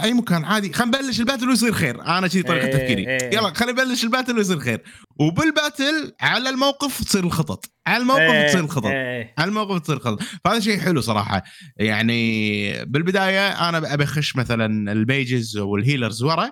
أي 0.03 0.13
مكان 0.13 0.45
عادي. 0.45 0.73
خلينا 0.73 0.97
نبلش 0.99 1.19
ال 1.19 1.24
battle 1.24 1.49
ويصير 1.49 1.73
خير. 1.73 2.01
أنا 2.01 2.27
كذي 2.27 2.43
طريقة 2.43 2.65
إيه، 2.67 2.71
تفكيري. 2.73 3.07
إيه. 3.07 3.35
يلا 3.37 3.53
خلينا 3.53 3.83
نبلش 3.83 4.03
ال 4.03 4.08
battle 4.08 4.37
ويصير 4.37 4.59
خير. 4.59 4.83
وبال 5.19 5.51
battle 5.51 6.13
على 6.21 6.49
الموقف 6.49 7.03
تصير 7.03 7.23
الخطط. 7.23 7.65
على 7.87 8.01
الموقف 8.01 8.21
إيه، 8.21 8.47
تصير 8.47 8.59
الخطط 8.59 8.85
إيه. 8.85 9.33
على 9.37 9.49
الموقف 9.49 9.81
تصير 9.81 9.99
خطط 9.99 10.23
فهذا 10.45 10.59
شيء 10.59 10.79
حلو 10.79 11.01
صراحة. 11.01 11.43
يعني 11.77 12.85
بالبداية 12.85 13.69
أنا 13.69 13.93
أبي 13.93 14.03
أخش 14.03 14.35
مثلا 14.35 14.91
ال 14.91 15.02
mages 15.02 15.57
وال 15.57 15.72
healers 15.72 16.23
ورا 16.23 16.51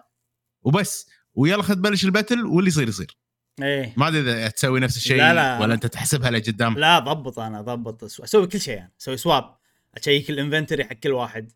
وبس. 0.62 1.10
ويلا 1.36 1.64
خد 1.64 1.82
بلش 1.82 2.06
ال 2.06 2.12
battle 2.12 2.46
واللي 2.46 2.68
يصير 2.68 2.88
يصير. 2.88 3.18
إيه. 3.62 3.94
ما 3.98 4.08
أدري 4.08 4.22
إذا 4.22 4.48
تسوي 4.48 4.80
نفس 4.80 4.98
الشيء 4.98 5.18
لا، 5.18 5.34
لا. 5.34 5.60
ولا 5.60 5.74
أنت 5.74 5.86
تحسبها 5.86 6.32
لقدام. 6.32 6.80
لا 6.80 7.00
ضبط 7.00 7.40
أنا 7.40 7.62
ضبط. 7.62 8.04
أسوي 8.04 8.48
كل 8.48 8.62
شيء 8.62 8.76
يعني 8.76 8.94
أسوي 9.02 9.18
swap 9.18 9.56
أشيك 9.98 10.30
ال 10.30 10.35
inventory 10.35 10.84
حق 10.84 10.94
كل 10.94 11.12
واحد. 11.12 11.52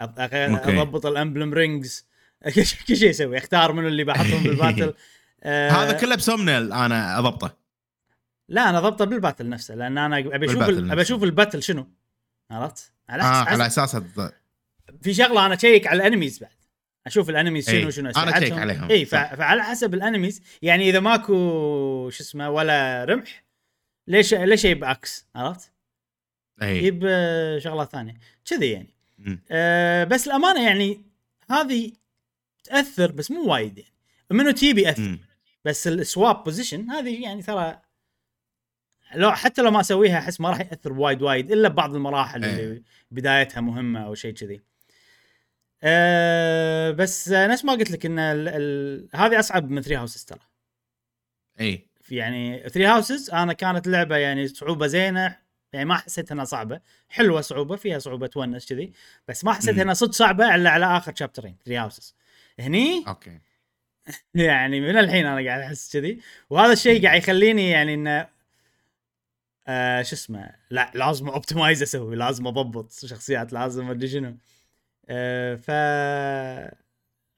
أضبط 0.00 1.06
ال 1.06 1.13
emblem 1.13 1.54
rings. 1.54 2.06
كل 2.88 2.96
شيء 2.96 3.10
أسوي. 3.10 3.38
أختار 3.38 3.72
منو 3.72 3.88
اللي 3.88 4.04
بحطهم 4.04 4.42
بال 4.42 4.54
battle. 4.54 4.94
آه، 5.42 5.70
هذا 5.70 5.92
كله 5.92 6.14
بال 6.14 6.27
Somniel 6.27 6.72
أنا 6.72 7.18
أضبطه. 7.18 7.67
لا 8.48 8.70
أنا 8.70 8.80
ضبطه 8.80 9.04
بال 9.04 9.15
battle 9.15 9.48
نفسه 9.48 9.74
لأن 9.74 9.98
أنا 9.98 10.18
أبي 10.18 10.46
أشوف 10.46 10.62
أبي. 10.62 11.02
أشوف 11.02 11.22
ال 11.22 11.28
battle 11.28 11.62
شنو 11.62 11.86
عرفت؟ 12.50 12.92
على 13.08 13.22
آه 13.22 13.44
حسب 13.44 13.52
على 13.52 13.66
أساس 13.66 13.96
في 15.02 15.14
شغلة 15.14 15.46
أنا 15.46 15.54
أشيك 15.54 15.86
على 15.86 15.96
ال 16.06 16.10
enemies 16.10 16.38
بعد 16.38 16.50
أشوف 17.06 17.30
ال 17.30 17.35
enemies 17.35 17.70
شنو. 17.70 17.90
شنو 17.90 18.10
أشيك 18.10 18.24
أسلحتهم. 18.24 18.58
عليهم. 18.58 18.90
اي. 18.90 19.04
فعلى 19.04 19.62
حسب 19.62 19.94
ال 19.94 20.00
enemies 20.00 20.42
يعني 20.62 20.90
إذا 20.90 21.00
ماكو 21.00 21.32
شو 22.10 22.22
اسمه 22.22 22.50
ولا 22.50 23.04
رمح 23.04 23.44
ليش 24.06 24.34
ليش 24.34 24.64
يجيب 24.64 24.84
axe 24.84 25.26
عرفت؟ 25.34 25.72
اي 26.62 26.78
يجيب 26.78 27.02
آه، 27.06 27.58
شغلات 27.58 27.92
ثانية 27.92 28.14
كذي 28.44 28.70
يعني. 28.70 28.88
أه 29.50 30.04
بس 30.04 30.26
الأمانة 30.26 30.64
يعني 30.64 31.02
هذه 31.50 31.92
تأثر 32.64 33.12
بس 33.12 33.30
مو 33.30 33.52
وايد 33.52 33.78
يعني 33.78 33.90
منو 34.30 34.50
تيبي 34.50 34.82
يأثر 34.82 35.02
مم. 35.02 35.18
بس 35.64 35.88
ال 35.88 35.99
swap 35.99 36.44
position 36.44 36.90
هذه 36.90 37.22
يعني 37.22 37.42
ترى 37.42 37.80
لو 39.14 39.32
حتى 39.32 39.62
لو 39.62 39.70
ما 39.70 39.80
اسويها 39.80 40.18
أحس 40.18 40.40
ما 40.40 40.50
راح 40.50 40.60
يأثر 40.60 40.92
وايد 40.92 41.22
وايد 41.22 41.52
إلا 41.52 41.68
ببعض 41.68 41.94
المراحل 41.94 42.44
إيه. 42.44 42.52
اللي 42.52 42.82
بدايتها 43.10 43.60
مهمة 43.60 44.06
أو 44.06 44.14
شيء 44.14 44.34
كذي. 44.34 44.60
أه 45.82 46.90
بس 46.90 47.28
نفس 47.28 47.64
ما 47.64 47.72
قلت 47.72 47.90
لك 47.90 48.06
إن 48.06 48.18
ال 48.18 48.48
ال 48.48 49.08
هذه 49.14 49.38
أصعب 49.38 49.70
من 49.70 49.82
Three 49.82 49.96
Houses 49.96 50.24
ترى. 50.24 50.40
اي 51.60 51.88
في 52.00 52.16
يعني 52.16 52.68
Three 52.68 52.86
Houses 52.86 53.30
أنا 53.30 53.52
كانت 53.52 53.86
لعبة 53.86 54.16
يعني 54.16 54.48
صعوبة 54.48 54.86
زينة 54.86 55.36
يعني 55.72 55.84
ما 55.84 55.94
حسيت 55.94 56.32
إنها 56.32 56.44
صعبة 56.44 56.80
حلوة 57.08 57.40
صعوبة 57.40 57.76
فيها 57.76 57.98
صعوبة 57.98 58.26
تونس 58.26 58.66
كذي 58.66 58.92
بس 59.28 59.44
ما 59.44 59.52
حسيت. 59.52 59.78
إنها 59.78 59.94
صدق 59.94 60.12
صعبة 60.12 60.54
إلا 60.54 60.70
على 60.70 60.96
آخر 60.96 61.14
شابترين 61.14 61.56
Three 61.64 61.76
Houses 61.76 62.14
هني 62.58 63.04
okay 63.08 63.38
يعني 64.34 64.80
من 64.80 64.98
الحين 64.98 65.26
أنا 65.26 65.48
قاعد 65.48 65.60
أحس 65.60 65.92
كذي 65.92 66.20
وهذا 66.50 66.72
الشيء 66.72 67.02
قاعد 67.02 67.18
يخليني 67.18 67.70
يعني 67.70 67.94
إنه 67.94 68.37
آه 69.68 70.02
شو 70.02 70.14
اسمه؟ 70.16 70.50
لا 70.70 70.90
لازم 70.94 71.28
optimize 71.28 71.82
أسوي 71.82 72.16
لازم 72.16 72.46
أضبط 72.46 72.92
شخصيات 72.92 73.52
لازم 73.52 73.90
أدري 73.90 74.08
شنو. 74.08 74.36
آه 75.08 75.54
ف 75.54 75.70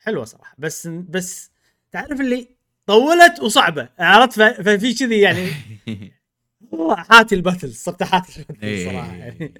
حلوة 0.04 0.24
صراحة. 0.24 0.54
بس 0.58 0.86
بس 0.86 1.50
تعرف 1.92 2.20
اللي 2.20 2.48
طولت 2.86 3.40
وصعبة 3.40 3.88
عرفت؟ 3.98 4.42
ففي 4.42 4.94
كذي 4.94 5.20
يعني 5.20 5.48
حاتي 7.10 7.34
ال 7.34 7.39
battles 7.39 7.76
صرت 7.82 8.02
حاتي 8.02 8.40
ال 8.40 8.43
battles 8.43 8.64
إيه. 8.64 8.90
صراحة. 8.92 9.14
يعني 9.16 9.54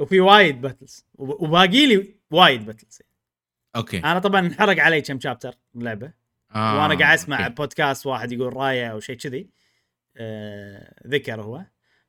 وفي 0.00 0.20
وايد 0.20 0.60
battles. 0.60 1.04
وب- 1.14 1.42
وباقي 1.42 1.86
لي 1.86 2.14
وايد 2.30 2.66
battles. 2.66 3.02
okay. 3.76 3.98
أنا 3.98 4.18
طبعا 4.18 4.40
انحرق 4.40 4.82
علي 4.82 5.00
كم 5.00 5.20
chapter 5.20 5.54
اللعبه 5.76 6.12
آه، 6.54 6.78
وأنا 6.82 6.98
قاعد 6.98 7.18
أسمع 7.18 7.44
okay. 7.46 7.54
بودكاست 7.54 8.06
واحد 8.06 8.32
يقول 8.32 8.56
رايه 8.56 8.86
أو 8.92 9.00
شيء 9.00 9.16
كذي. 9.16 9.48
آه 10.16 10.94
ذكر 11.06 11.40
هو. 11.42 11.62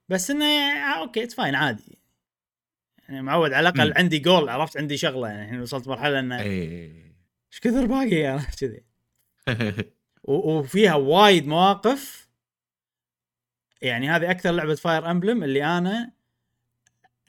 بس 0.10 0.32
إنه 0.32 0.46
آه 0.46 1.00
okay 1.00 1.24
it's 1.24 1.36
fine 1.36 1.56
عادي. 1.56 1.98
يعني 3.10 3.22
معود 3.22 3.54
على 3.54 3.70
الأقل. 3.70 3.94
عندي 3.98 4.20
جول 4.20 4.50
عرفت؟ 4.50 4.78
عندي 4.78 4.98
شغلة 4.98 5.28
يعني 5.28 5.46
الحين 5.46 5.62
وصلت 5.62 5.88
مرحلة 5.88 6.20
إنه 6.20 6.40
اي 6.40 6.92
إيش 7.52 7.60
كثر 7.62 7.86
باقي؟ 7.86 8.28
أنا 8.34 8.46
كذي. 8.60 8.84
وفيها 10.24 10.96
وايد 10.96 11.48
مواقف. 11.48 12.28
يعني 13.82 14.10
هذه 14.10 14.32
أكثر 14.32 14.52
لعبة 14.52 14.76
Fire 14.76 15.12
Emblem 15.12 15.44
اللي 15.44 15.66
أنا 15.78 16.12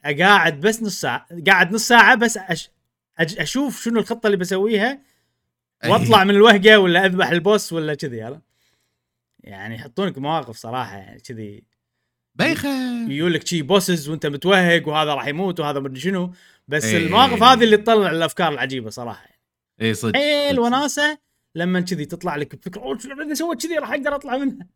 أقاعد 0.05 0.59
بس 0.59 0.83
نص 0.83 1.01
ساعة 1.01 1.27
قاعد 1.47 1.71
نص 1.71 1.87
ساعة 1.87 2.15
بس 2.15 2.37
أش... 2.37 2.69
أج... 3.17 3.39
أشوف 3.39 3.83
شنو 3.83 3.99
الخطة 3.99 4.27
اللي 4.27 4.37
بسويها 4.37 5.01
وأطلع 5.85 6.23
من 6.23 6.35
الوهقه 6.35 6.77
ولا 6.77 7.05
أذبح 7.05 7.27
ال 7.27 7.36
boss 7.36 7.73
ولا 7.73 7.93
كذي؟ 7.95 8.39
يعني 9.39 9.75
يحطونك 9.75 10.17
مواقف 10.17 10.57
صراحة 10.57 10.97
يعني 10.97 11.19
كذي. 11.19 11.63
بايخه 12.35 12.69
يقول 13.09 13.33
لك 13.33 13.47
شي 13.47 13.61
bosses 13.61 14.09
وانت 14.09 14.25
متوهق 14.25 14.87
وهذا 14.87 15.13
راح 15.13 15.27
يموت 15.27 15.59
وهذا 15.59 15.79
مدري 15.79 15.99
شنو. 15.99 16.33
بس 16.67 16.85
إيه. 16.85 16.97
المواقف 16.97 17.43
هذه 17.43 17.63
اللي 17.63 17.77
تطلع 17.77 18.11
الأفكار 18.11 18.51
العجيبة 18.51 18.89
صراحة. 18.89 19.27
اي 19.81 19.93
صدق 19.93 20.15
حيل. 20.15 20.59
وناسة 20.59 21.17
لما 21.55 21.81
كذي 21.81 22.05
تطلع 22.05 22.35
لك 22.35 22.55
بفكرة 22.55 22.81
أوه 22.81 22.97
اذا 23.25 23.33
سويت 23.33 23.65
كذي؟ 23.65 23.77
راح 23.77 23.91
أقدر 23.91 24.15
أطلع 24.15 24.37
منها. 24.37 24.67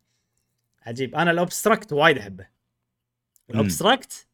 عجيب. 0.82 1.14
أنا 1.14 1.30
ال 1.30 1.37
obstruct 1.37 1.92
وايد 1.92 2.18
أحبه. 2.18 2.46
ال 3.50 3.58
obstruct 3.58 4.26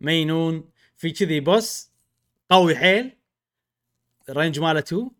مينون 0.00 0.70
في 0.96 1.10
كذي 1.10 1.40
boss 1.40 1.90
قوي 2.50 2.76
حيل 2.76 3.16
ال 4.28 4.33
range 4.33 4.60
ماله 4.60 4.78
2 4.78 5.10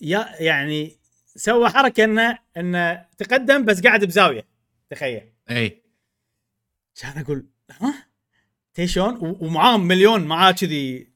يا 0.00 0.34
يعني 0.40 0.98
سوى 1.36 1.68
حركة 1.68 2.04
إنه 2.04 2.38
إنه 2.56 3.06
تقدم 3.18 3.64
بس 3.64 3.82
قاعد 3.82 4.04
بزاوية. 4.04 4.57
تخيل. 4.90 5.22
إي. 5.50 5.82
كان 7.00 7.18
أقول 7.18 7.46
ها 7.80 7.94
تي 8.74 8.86
شلون؟ 8.86 9.14
و- 9.16 9.36
ومعاه 9.40 9.76
مليون 9.76 10.24
معاه 10.24 10.52
كذي. 10.52 11.08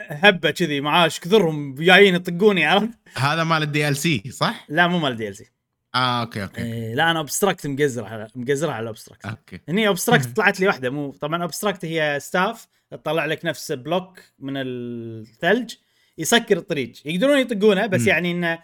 هبة 0.00 0.50
كذي 0.50 0.80
معاه 0.80 1.04
إيش 1.04 1.20
كثرهم 1.20 1.74
جايين 1.74 2.14
يطقوني 2.14 2.64
عرفت؟ 2.64 2.90
هذا 3.16 3.44
مال 3.44 3.62
ال 3.62 3.96
DLC 3.96 4.22
صح؟ 4.30 4.66
لا 4.68 4.86
مو 4.86 4.98
مال 4.98 5.16
DLC 5.16 5.46
آه 5.94 6.20
okay 6.20 6.42
okay. 6.42 6.62
إيه 6.62 6.94
لا 6.94 7.10
أنا 7.10 7.18
obstruct 7.18 7.66
مقزرها 7.66 8.28
مقزرها 8.34 8.72
على 8.74 8.88
obstruct 8.88 9.26
okay. 9.26 9.60
هني 9.68 9.88
obstruct 9.88 10.26
طلعت 10.36 10.60
لي 10.60 10.66
واحدة 10.66 10.90
مو 10.90 11.10
طبعا 11.12 11.42
obstruct 11.42 11.84
هي 11.84 12.18
staff 12.20 12.66
تطلع 12.90 13.24
لك 13.24 13.44
نفس 13.44 13.72
block 13.72 14.20
من 14.38 14.52
الثلج 14.56 15.74
يسكر 16.18 16.56
الطريق. 16.56 16.92
يقدرون 17.04 17.38
يطقونه 17.38 17.86
بس 17.86 18.00
مم. 18.00 18.08
يعني 18.08 18.30
إنه 18.30 18.58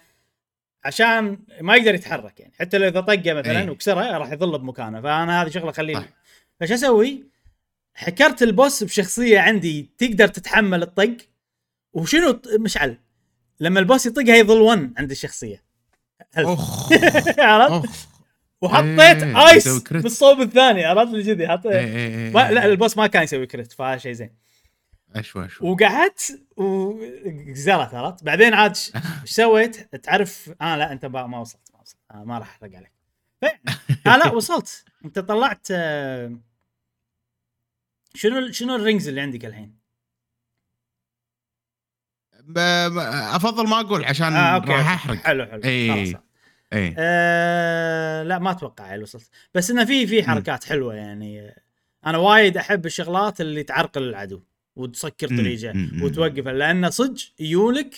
عشان 0.84 1.38
ما 1.60 1.76
يقدر 1.76 1.94
يتحرك 1.94 2.40
يعني 2.40 2.52
حتى 2.58 2.78
لو 2.78 2.88
إذا 2.88 3.00
طقه 3.00 3.32
مثلا 3.32 3.60
أي. 3.60 3.70
وكسره 3.70 4.18
راح 4.18 4.32
يظل 4.32 4.58
بمكانه 4.58 5.00
فأنا 5.00 5.42
هذه 5.42 5.48
شغلة 5.48 5.72
خليني 5.72 6.00
صح. 6.00 6.08
فش 6.60 6.72
أسوي؟ 6.72 7.24
حكرت 7.94 8.42
ال 8.42 8.51
boss 8.51 8.84
بشخصية 8.84 9.40
عندي 9.40 9.90
تقدر 9.98 10.28
تتحمل 10.28 10.82
الطق 10.82 11.16
وشنو 11.92 12.40
مشعل 12.58 12.98
لما 13.60 13.80
ال 13.80 13.85
boss 13.85 14.06
يطقها 14.06 14.36
يظل 14.36 14.60
1 14.60 14.92
عند 14.98 15.10
الشخصية 15.10 15.62
عرفت؟ 17.38 18.08
وحطيت 18.62 19.22
إيه، 19.22 19.48
ice. 19.48 19.82
بالصوب 19.90 20.40
الثاني 20.40 20.84
عرفت 20.84 21.12
لي 21.12 21.34
كذي 21.34 21.48
حطيت 21.48 21.72
إي 21.72 21.96
إي 21.96 22.26
إي. 22.26 22.30
ما 22.30 22.50
لا 22.50 22.66
ال 22.66 22.72
boss 22.72 22.96
ما 22.96 23.06
كان 23.06 23.22
يسوي 23.22 23.46
crit 23.46 23.72
فهذا 23.72 23.98
شيء 23.98 24.12
زين 24.12 24.30
أشوى 25.16 25.46
أشوى. 25.46 25.68
وقعدت 25.70 26.42
وقزرت 26.56 27.94
عرفت؟ 27.94 28.24
بعدين 28.24 28.54
عاد 28.54 28.70
إيش 28.70 28.92
سويت؟ 29.40 29.94
تعرف 29.94 30.50
آه 30.62 30.76
لا 30.76 30.92
أنت 30.92 31.06
ما 31.06 31.38
وصلت 31.38 31.70
ما 31.74 31.80
وصلت. 31.80 31.98
آه 32.10 32.24
ما 32.24 32.38
راح 32.38 32.48
أحرق 32.50 32.70
عليك. 32.76 32.92
آه 34.06 34.16
لا 34.16 34.32
وصلت. 34.32 34.84
أنت 35.04 35.18
طلعت 35.18 35.66
آه 35.70 36.36
شنو 38.14 38.52
شنو 38.52 38.76
ال 38.76 38.82
rings 38.82 39.08
اللي 39.08 39.20
عندك 39.20 39.44
الحين؟ 39.44 39.78
أفضل 42.56 43.68
ما 43.68 43.80
أقول 43.80 44.04
عشان 44.04 44.32
آه 44.32 44.54
okay 44.54 44.68
راح 44.72 44.78
أوكي. 44.78 44.94
أحرق. 44.94 45.16
حلو 45.16 45.46
حلو. 45.46 45.60
اي 45.64 46.94
آه 46.98 48.22
لا 48.22 48.38
ما 48.38 48.50
أتوقع 48.50 48.84
عيل 48.84 49.02
وصلت. 49.02 49.30
بس 49.54 49.70
انه 49.70 49.84
في 49.84 50.06
في 50.06 50.22
حركات 50.22 50.64
حلوة 50.64 50.94
يعني. 50.94 51.54
أنا 52.06 52.18
وايد 52.18 52.56
أحب 52.56 52.86
الشغلات 52.86 53.40
اللي 53.40 53.62
تعرقل 53.62 54.02
العدو. 54.02 54.42
وتسكر 54.78 55.28
طريقة. 55.28 55.88
وتوقفه 56.02 56.52
لأن 56.52 56.90
صدق 56.90 57.20
يجونك 57.38 57.94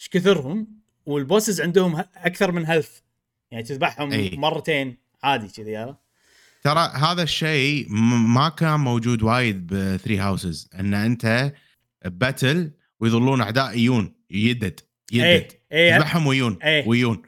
إيش 0.00 0.08
كثرهم 0.10 0.66
وال 1.06 1.20
bosses 1.20 1.60
عندهم 1.60 2.04
أكثر 2.16 2.52
من 2.52 2.66
health 2.66 2.98
يعني 3.50 3.64
تذبحهم 3.64 4.12
أي. 4.12 4.30
مرتين 4.36 4.96
عادي 5.22 5.48
كذي 5.48 5.76
عرفت؟ 5.76 5.98
ترى 6.62 6.92
هذا 6.94 7.22
الشيء 7.22 7.86
ما 8.26 8.48
كان 8.48 8.80
موجود 8.80 9.22
وايد 9.22 9.66
ب 9.66 9.75
Three 9.75 10.18
Houses 10.18 10.70
إن 10.80 10.94
أنت 10.94 11.52
battle 12.04 12.70
ويظلون 13.00 13.40
أعداء 13.40 13.78
يجون 13.78 14.14
يدد 14.30 14.80
يدد 15.12 15.52
تذبحهم 15.70 16.26
ويون 16.26 16.58
إيه. 16.62 16.88
ويون 16.88 17.22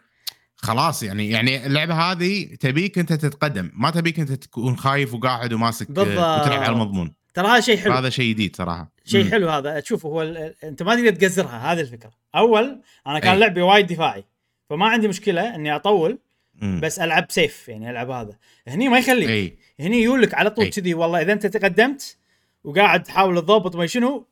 خلاص 0.56 1.02
يعني 1.02 1.30
يعني 1.30 1.66
اللعبة 1.66 1.94
هذه 1.94 2.54
تبيك 2.54 2.98
أنت 2.98 3.12
تتقدم 3.12 3.70
ما 3.74 3.90
تبيك 3.90 4.20
أنت 4.20 4.32
تكون 4.32 4.76
خايف 4.76 5.14
وقاعد 5.14 5.52
وماسك 5.52 5.90
بالضبط. 5.90 6.08
وتلعب 6.08 6.62
على 6.62 6.72
المضمون 6.72 7.14
ترى 7.34 7.46
هذا 7.48 7.60
شيء 7.60 7.76
حلو 7.76 7.92
هذا 7.92 8.10
شيء 8.10 8.30
جديد 8.30 8.56
صراحة 8.56 8.92
شيء. 9.04 9.30
حلو 9.30 9.48
هذا 9.50 9.80
تشوف 9.80 10.06
هو 10.06 10.22
ال- 10.22 10.54
أنت 10.64 10.82
ما 10.82 10.94
تقدر 10.94 11.10
تقزرها 11.14 11.72
هذه 11.72 11.80
الفكرة 11.80 12.10
أول 12.34 12.80
أنا 13.06 13.18
كان 13.18 13.32
أي. 13.32 13.38
لعبي 13.38 13.62
وايد 13.62 13.86
دفاعي 13.86 14.24
فما 14.70 14.86
عندي 14.86 15.08
مشكلة 15.08 15.54
إني 15.54 15.76
أطول 15.76 16.18
مم. 16.54 16.80
بس 16.82 16.98
ألعب 16.98 17.26
سيف 17.28 17.68
يعني 17.68 17.90
ألعب 17.90 18.10
هذا 18.10 18.36
هني 18.68 18.88
ما 18.88 18.98
يخليك 18.98 19.28
أي 19.28 19.56
هني 19.80 20.02
يقولك 20.02 20.34
على 20.34 20.50
طول 20.50 20.64
أي. 20.64 20.70
كذي 20.70 20.94
والله 20.94 21.22
إذا 21.22 21.32
أنت 21.32 21.46
تقدمت 21.46 22.16
وقاعد 22.64 23.02
تحاول 23.02 23.36
تضبط 23.36 23.76
ما 23.76 23.86
شنو 23.86 24.26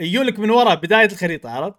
يجولك 0.00 0.38
من 0.38 0.50
ورا 0.50 0.74
بداية 0.74 1.06
الخريطة 1.06 1.50
عرفت؟ 1.50 1.76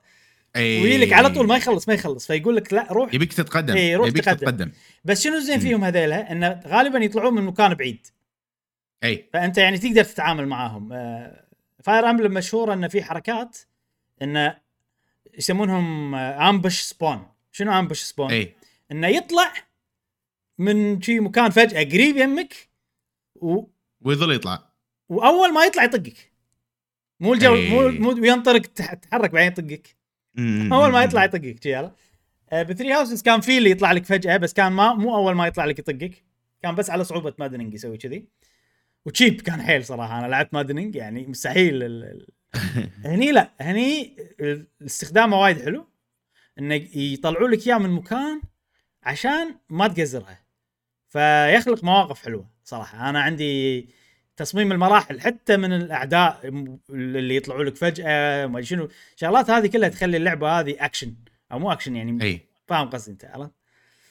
أي 0.55 0.81
ويجيلك 0.81 1.13
على 1.13 1.29
طول 1.29 1.47
ما 1.47 1.57
يخلص 1.57 1.87
ما 1.87 1.93
يخلص 1.93 2.27
فيقول 2.27 2.55
لك 2.55 2.73
لا 2.73 2.87
روح 2.91 3.13
يبيك 3.13 3.33
تتقدم 3.33 3.75
إي، 3.75 3.95
روح 3.95 4.07
يبيك 4.07 4.25
تقدم. 4.25 4.37
تتقدم 4.37 4.71
بس 5.05 5.23
شنو 5.23 5.35
الزين. 5.37 5.59
فيهم 5.59 5.83
هذيلا 5.83 6.31
انه 6.31 6.59
غالبا 6.67 6.99
يطلعون 6.99 7.33
من 7.33 7.43
مكان 7.43 7.73
بعيد 7.73 8.07
أي. 9.03 9.29
فأنت 9.33 9.57
يعني 9.57 9.77
تقدر 9.77 10.03
تتعامل 10.03 10.47
معاهم. 10.47 10.93
آه، 10.93 11.43
Fire 11.83 12.09
Emblem 12.09 12.33
مشهوره 12.33 12.73
انه 12.73 12.87
في 12.87 13.03
حركات 13.03 13.57
انه 14.21 14.57
يسمونهم 15.37 16.15
ambush 16.15 16.81
spawn 16.81 17.27
شنو 17.51 17.79
ambush 17.79 18.01
spawn؟ 18.01 18.31
أي. 18.31 18.53
إنه 18.91 19.07
يطلع 19.07 19.53
من 20.57 21.01
شي 21.01 21.19
مكان 21.19 21.49
فجأة 21.49 21.83
قريب 21.83 22.17
يمك 22.17 22.69
و... 23.35 23.63
ويظل 24.01 24.35
يطلع. 24.35 24.69
وأول 25.09 25.53
ما 25.53 25.65
يطلع 25.65 25.83
يطقك. 25.83 26.31
مو 27.19 27.33
الجو 27.33 27.55
أي. 27.55 27.69
مو 27.69 27.89
مو 27.89 28.25
ينطرق 28.25 28.61
تح- 28.61 28.93
تتحرك 28.93 29.31
بعدين 29.31 29.51
يطقك. 29.51 29.95
أول 30.73 30.91
ما 30.91 31.03
يطلع 31.03 31.23
يطقك 31.23 31.63
شي 31.63 31.71
يلا. 31.73 31.91
آه، 32.51 32.63
ب 32.63 32.68
Three 32.68 32.93
Houses 32.93 33.21
كان 33.21 33.41
في 33.41 33.57
اللي 33.57 33.69
يطلع 33.71 33.91
لك 33.91 34.05
فجأة 34.05 34.37
بس 34.37 34.53
كان 34.53 34.71
ما 34.71 34.93
مو 34.93 35.15
أول 35.15 35.35
ما 35.35 35.47
يطلع 35.47 35.65
لك 35.65 35.79
يطقك. 35.79 36.23
كان 36.61 36.75
بس 36.75 36.89
على 36.89 37.03
صعوبة 37.03 37.33
Maddening 37.39 37.73
يسوي 37.73 37.97
كذي. 37.97 38.25
و 39.07 39.13
cheap 39.13 39.41
كان 39.41 39.61
حيل 39.61 39.85
صراحة 39.85 40.19
أنا 40.19 40.27
لعبت 40.27 40.53
Maddening 40.53 40.95
يعني 40.95 41.27
مستحيل 41.27 41.83
ال... 41.83 42.27
هني 43.05 43.31
لا 43.31 43.51
هني 43.61 44.17
استخدامه 44.85 45.39
وايد 45.39 45.61
حلو 45.61 45.87
انه 46.59 46.75
يطلعوا 46.95 47.47
لك 47.47 47.67
إياه 47.67 47.77
من 47.77 47.89
مكان 47.89 48.41
عشان 49.03 49.55
ما 49.69 49.87
تقزرها. 49.87 50.39
فيخلق 51.09 51.83
مواقف 51.83 52.25
حلوة 52.25 52.49
صراحة. 52.63 53.09
أنا 53.09 53.21
عندي 53.21 53.89
تصميم 54.35 54.71
المراحل 54.71 55.21
حتى 55.21 55.57
من 55.57 55.73
الأعداء 55.73 56.39
اللي 56.89 57.35
يطلعوا 57.35 57.63
لك 57.63 57.75
فجأة 57.75 58.45
ما 58.45 58.61
شنو. 58.61 58.89
الشغلات 59.15 59.49
هذه 59.49 59.67
كلها 59.67 59.89
تخلي 59.89 60.17
اللعبة 60.17 60.59
هذه 60.59 60.75
اكشن 60.79 61.15
أو 61.51 61.59
مو 61.59 61.71
اكشن 61.71 61.95
يعني 61.95 62.41
فاهم 62.67 62.89
قصدي 62.89 63.11
أنت 63.11 63.25
عرفت؟ 63.25 63.56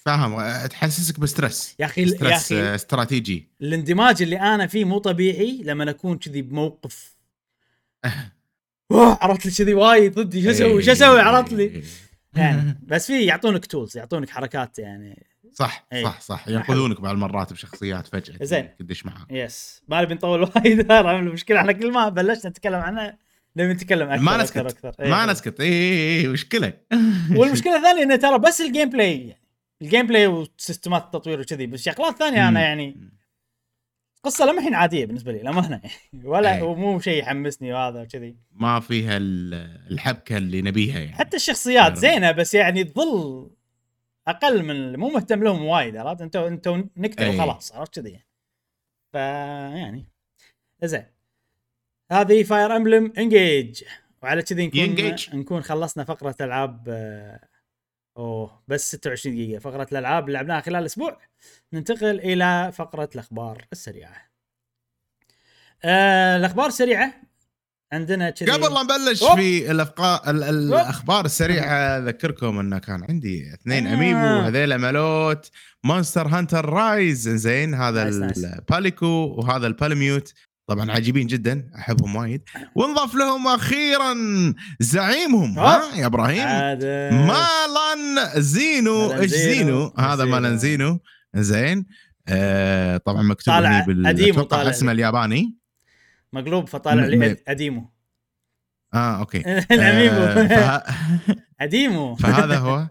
فاهم 0.06 0.66
تحسسك 0.66 1.20
ب 1.20 1.27
stress. 1.27 1.76
يا 1.78 1.84
أخي 1.84 2.02
يا 2.02 2.36
أخي 2.36 2.62
آه، 2.62 2.74
استراتيجي. 2.74 3.48
الاندماج 3.62 4.22
اللي 4.22 4.40
أنا 4.40 4.66
فيه 4.66 4.84
مو 4.84 4.98
طبيعي 4.98 5.60
لما 5.64 5.90
أكون 5.90 6.18
كذي 6.18 6.42
بموقف. 6.42 7.16
أوه، 8.90 9.18
عرفت 9.20 9.46
لي 9.46 9.52
كذي 9.52 9.74
وايد 9.74 10.14
ضدي 10.14 10.42
شو 10.42 10.50
أسوي؟ 10.50 10.82
شو 10.82 10.92
أسوي؟ 10.92 11.20
عرفت 11.20 11.52
لي. 11.52 11.82
يعني 12.36 12.80
بس 12.82 13.06
في 13.06 13.24
يعطونك 13.24 13.66
tools 13.66 13.96
يعطونك 13.96 14.30
حركات 14.30 14.78
يعني. 14.78 15.26
صح 15.52 15.86
إي. 15.92 16.04
صح 16.04 16.20
صح. 16.20 16.48
ينقذونك 16.48 17.00
بعض 17.00 17.14
المرات 17.14 17.52
بشخصيات 17.52 18.06
فجأة 18.06 18.44
زين. 18.44 18.76
تدش 18.78 19.06
معاه 19.06 19.26
yes 19.30 19.82
ما 19.88 20.02
نبي 20.02 20.14
نطول 20.14 20.42
وايد 20.56 20.92
المشكلة 20.92 21.60
إحنا 21.60 21.72
كل 21.72 21.92
ما 21.92 22.08
بلشنا 22.08 22.50
نتكلم 22.50 22.80
عنها 22.80 23.18
نبي 23.56 23.72
نتكلم 23.72 24.08
أكثر 24.08 24.22
ما 24.22 24.42
نسكت 24.42 24.56
أكثر. 24.56 24.94
إيه. 25.00 25.10
ما 25.10 25.26
نسكت. 25.26 25.60
اي 25.60 25.68
اي 25.68 26.20
اي 26.20 26.28
مشكلة. 26.28 26.72
والمشكلة 27.36 27.76
الثانية 27.76 28.02
إنه 28.02 28.16
ترى 28.16 28.38
بس 28.38 28.60
ال 28.60 28.90
gameplay 28.90 29.31
ال 29.31 29.36
gameplay 29.82 30.26
و 30.26 30.36
system 30.36 30.93
ات 30.93 31.02
التطوير 31.04 31.40
وكذي 31.40 31.66
بس 31.66 31.82
شغلات 31.82 32.16
ثانية 32.16 32.48
أنا 32.48 32.60
يعني 32.60 33.10
قصة 34.22 34.44
لما 34.44 34.58
الحين 34.58 34.74
عادية 34.74 35.06
بالنسبة 35.06 35.32
لي 35.32 35.38
للامانه 35.38 35.80
ولا 36.24 36.56
إيه. 36.56 36.62
ومو 36.62 36.98
شيء 37.00 37.18
يحمسني 37.22 37.72
وهذا 37.72 38.02
وكذي 38.02 38.36
ما 38.52 38.80
فيها 38.80 39.16
ال- 39.16 39.54
الحبكة 39.92 40.36
اللي 40.36 40.62
نبيها 40.62 40.98
يعني 40.98 41.12
حتى 41.16 41.36
الشخصيات. 41.36 41.96
زينة 41.96 42.32
بس 42.32 42.54
يعني 42.54 42.84
تظل 42.84 43.50
أقل 44.28 44.62
من 44.62 44.96
مو 44.96 45.08
مهتم 45.08 45.44
لهم 45.44 45.64
وايد 45.64 45.96
عرفت 45.96 46.20
انت 46.22 46.36
انت 46.36 46.68
نكته 46.96 47.24
أي. 47.24 47.36
وخلاص 47.36 47.72
عرفت 47.72 47.94
كذي 48.00 48.20
فيعني 49.12 50.04
زين 50.82 51.04
هذه 52.12 52.42
Fire 52.42 52.76
Emblem 52.76 53.12
Engage 53.18 53.82
وعلى 54.22 54.42
كذي 54.42 54.66
نكون 54.66 54.80
Engage. 54.80 55.34
نكون 55.36 55.62
خلصنا 55.62 56.04
فقرة 56.04 56.34
ألعاب 56.40 56.84
آه، 56.88 57.48
أوه 58.16 58.62
بس 58.68 58.94
26 58.94 59.34
دقيقة. 59.36 59.58
فقرة 59.60 59.86
الألعاب 59.92 60.22
اللي 60.26 60.32
لعبناها 60.38 60.60
خلال 60.60 60.80
الأسبوع 60.80 61.18
ننتقل 61.72 62.20
إلى 62.20 62.72
فقرة 62.74 63.08
الأخبار 63.14 63.66
السريعة. 63.72 64.16
آه 65.84 66.36
الأخبار 66.36 66.66
السريعة. 66.66 67.14
عندنا 67.92 68.30
كذي. 68.30 68.50
قبل 68.50 68.74
لا 68.74 68.82
نبلش. 68.82 69.24
في 69.24 69.70
الأخبار 69.70 70.30
ال- 70.30 70.42
الأخبار 70.42 71.24
السريعة 71.24 71.98
أذكركم 71.98 72.58
انه 72.58 72.78
كان 72.78 73.04
عندي 73.08 73.54
اثنين 73.54 73.86
آه. 73.86 73.94
amiibo 73.94 74.46
هذيلا 74.46 74.76
مالوت 74.76 75.50
Monster 75.84 76.28
Hunter 76.28 76.64
Rise 76.68 77.28
زين 77.28 77.74
هذا. 77.74 78.08
ال 78.08 78.22
Palico 78.22 79.06
وهذا 79.38 79.66
ال 79.66 79.74
Palamute 79.74 80.32
طبعا 80.66 80.90
عجيبين 80.92 81.26
جدا 81.26 81.70
أحبهم 81.78 82.16
وايد. 82.16 82.42
وانضاف 82.74 83.14
لهم 83.14 83.46
أخيرا 83.48 84.14
زعيمهم 84.80 85.58
ها 85.58 85.94
يا 85.96 86.06
إبراهيم؟ 86.06 86.44
Malanzeno. 87.26 89.12
إيش 89.12 89.30
zeno. 89.30 89.94
هذا. 89.98 90.24
Malanzeno. 90.24 91.00
زين. 91.34 91.86
آه 92.28 92.96
طبعا 92.96 93.22
مكتوب 93.22 93.54
طالع 93.54 93.80
بال 93.84 94.06
أتوقع 94.06 94.70
اسمه 94.70 94.92
لي. 94.92 94.96
الياباني. 94.96 95.56
مقلوب 96.32 96.68
فطالع 96.68 97.02
م- 97.06 97.06
لي 97.24 97.36
أديمو. 97.48 97.92
آه 98.94 99.18
okay. 99.18 99.38
ال 99.72 99.78
amiibo 99.78 100.14
آه، 100.16 100.46
فه... 100.46 100.94
أديمو. 101.64 102.14
فهذا 102.22 102.58
هو. 102.58 102.88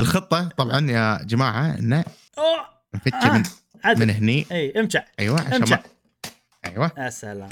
الخطة 0.00 0.48
طبعا 0.48 0.90
يا 0.90 1.22
جماعة 1.24 1.78
إنه 1.78 2.04
أوه، 2.38 2.64
نفتشه 2.94 3.32
من 3.32 3.42
عدل. 3.88 4.06
من 4.06 4.10
هني. 4.10 4.46
إي 4.52 4.80
امشع 4.80 5.04
أيوه 5.18 5.40
عشان 5.40 5.52
امشع 5.52 5.76
ما 5.76 5.82
أيوه. 6.64 6.92
يا 6.98 7.10
سلام. 7.10 7.48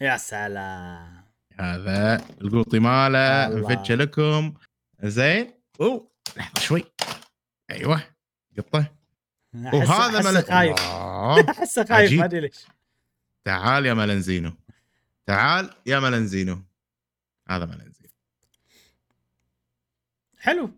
يا 0.00 0.16
سلام. 0.16 1.24
هذا 1.60 2.24
القوطي 2.40 2.78
ماله. 2.78 3.48
نفتشه 3.48 3.94
لكم. 3.94 4.54
زين. 5.02 5.50
أوه 5.80 6.10
لحظة 6.36 6.60
شوي. 6.60 6.84
أيوه 7.70 8.02
قطة. 8.58 8.92
وهذا 9.54 10.32
ملك 10.32 10.50
خايف. 10.50 10.78
أحسه 11.50 11.84
خايف. 11.84 12.12
ما 12.12 12.24
أدري 12.24 12.40
ليش. 12.40 12.66
تعال 13.44 13.86
يا 13.86 13.94
Malanzeno 13.94 14.52
تعال 15.26 15.70
يا 15.86 16.00
Malanzeno 16.00 16.62
هذا 17.48 17.64
Malanzeno 17.64 18.10
حلو. 20.38 20.70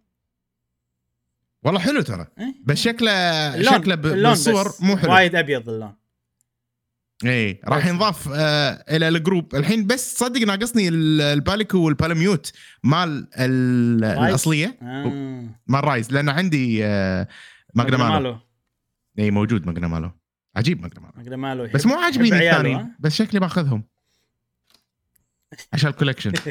والله 1.66 1.80
حلو 1.80 2.00
ترى. 2.02 2.26
إيه. 2.38 2.54
بس 2.64 2.78
شكله 2.78 3.62
شكله 3.62 3.94
بالصور 3.94 4.72
مو 4.80 4.96
حلو. 4.96 5.12
وايد 5.12 5.34
أبيض 5.34 5.68
اللون. 5.68 5.94
اي 7.24 7.60
راح. 7.64 7.86
ينضاف 7.86 8.28
آه 8.34 8.84
إلى 8.96 9.08
ال 9.08 9.15
group. 9.15 9.54
الحين 9.54 9.86
بس 9.86 10.18
صدق 10.18 10.40
ناقصني 10.40 10.88
ال- 10.88 11.20
ال 11.20 11.29
Palico 11.29 11.78
وال 11.78 11.93
Palamute 11.93 12.52
مال؟ 12.84 13.28
الأصلية. 13.38 14.78
آه. 14.82 15.48
مال 15.66 15.84
Rise 15.84 16.12
لأن 16.12 16.28
عندي 16.28 16.84
آه 16.84 17.28
Magnamalo 17.74 18.08
Magnamalo. 18.12 18.38
اي 19.18 19.30
موجود 19.30 19.66
Magnamalo 19.66 20.10
عجيب 20.56 20.82
Magnamalo 20.82 21.12
Magnamalo 21.16 21.68
بس 21.74 21.86
مو 21.86 21.94
عاجبيني 21.94 22.50
الثانيين؟ 22.50 22.94
بس 22.98 23.14
شكلي 23.14 23.40
باخذهم 23.40 23.84
عشان 25.72 25.90
ال 25.90 25.94
collection 25.94 26.32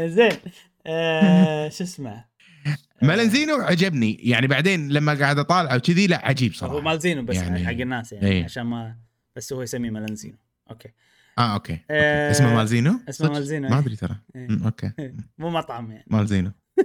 زين 0.00 0.32
آه، 0.86 1.68
شو 1.68 1.84
اسمه؟ 1.84 2.24
Malanzeno 3.02 3.54
عجبني. 3.54 4.14
يعني 4.14 4.46
بعدين 4.46 4.88
لما 4.88 5.14
قاعد 5.14 5.38
أطالع 5.38 5.74
وكذي 5.74 6.06
لا 6.06 6.26
عجيب 6.26 6.52
هو 6.52 6.58
صراحة 6.58 6.80
Malzeno 6.80 7.22
بس 7.22 7.36
يعني- 7.36 7.66
حق 7.66 7.72
الناس 7.72 8.12
يعني 8.12 8.26
إيه. 8.28 8.44
عشان 8.44 8.62
ما 8.62 8.96
بس 9.36 9.52
هو 9.52 9.62
يسميه 9.62 9.90
Malanzeno 9.90 10.36
okay. 10.70 10.88
آه 11.38 11.54
okay, 11.54 11.72
okay. 11.72 11.84
آه، 11.90 12.30
اسمه 12.30 12.54
Malzeno 12.54 13.00
اسمه؟ 13.08 13.30
Malzeno، 13.30 13.68
ما 13.68 13.74
إيه. 13.74 13.80
أدري 13.82 13.96
ترى. 13.96 14.16
إيه. 14.36 14.46
أمم، 14.50 14.64
okay. 14.64 14.90
مو 15.38 15.50
مطعم 15.50 15.90
يعني. 15.90 16.04
Malzeno 16.06 16.52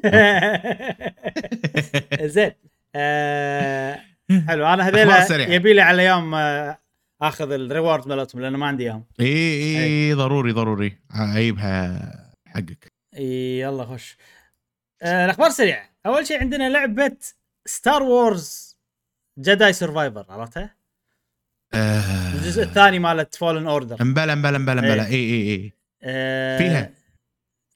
زين. 2.21 2.51
آه، 2.95 3.99
حلو. 4.47 4.67
أنا 4.67 4.87
هذيلا. 4.87 5.53
يبي 5.55 5.73
لي 5.73 5.81
على 5.81 6.05
يوم 6.05 6.35
آه، 6.35 6.77
آخذ 7.21 7.51
ال 7.51 7.59
reward 7.59 8.07
مالتهم 8.07 8.41
لأنه 8.41 8.57
ما 8.57 8.65
عندي 8.65 8.83
اياهم 8.83 9.03
اي 9.19 9.25
اي 9.25 9.83
إي، 9.85 10.13
ضروري 10.13 10.51
ضروري. 10.51 10.97
عيبها 11.11 12.01
حقك. 12.45 12.91
إي، 13.17 13.59
يلا 13.59 13.85
خش. 13.85 14.17
آه، 15.01 15.25
الأخبار 15.25 15.49
سريعة 15.49 15.89
أول 16.05 16.27
شيء 16.27 16.39
عندنا 16.39 16.69
لعبة 16.69 17.17
Star 17.65 18.03
Wars 18.03 18.77
Jedi 19.39 19.73
Survivor 19.73 20.25
عرفتها؟ 20.29 20.75
آه، 21.73 22.33
الجزء 22.33 22.63
الثاني 22.63 22.99
مالت 22.99 23.35
Fallen 23.35 23.67
Order 23.67 24.01
امبلا 24.01 24.33
امبلا 24.33 24.57
امبلا 24.57 24.79
امبلا 24.79 25.05
إيه. 25.05 25.11
اي 25.11 25.33
اي 25.33 25.55
اي 25.55 25.73
آه، 26.03 26.57
فيها. 26.57 26.91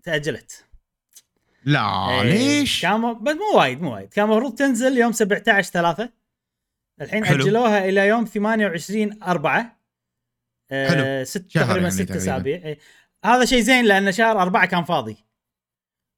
تأجلت 0.04 0.66
لا 1.66 2.10
إيه، 2.10 2.22
ليش؟ 2.22 2.82
كان 2.82 3.24
بس 3.24 3.34
مو 3.34 3.60
وايد 3.60 3.82
مو 3.82 3.94
وايد 3.94 4.10
كان 4.10 4.26
المفروض 4.26 4.56
تنزل 4.56 4.98
يوم 4.98 5.12
17 5.12 5.72
3 5.72 6.10
الحين 7.02 7.26
حلو. 7.26 7.44
أجلوها 7.44 7.86
إلى 7.86 8.08
يوم 8.08 8.26
28 8.26 9.24
4 9.24 9.80
حلو. 10.72 11.24
ست 11.24 11.38
تقريبا 11.38 11.76
يعني 11.76 11.92
ست. 11.92 12.12
أسابيع 12.12 12.56
إيه. 12.56 12.80
هذا 13.26 13.46
شيء 13.46 13.62
زين 13.62 13.86
لأن 13.86 14.12
شهر 14.12 14.42
أربعة 14.42 14.66
كان 14.66 14.84
فاضي. 14.84 15.25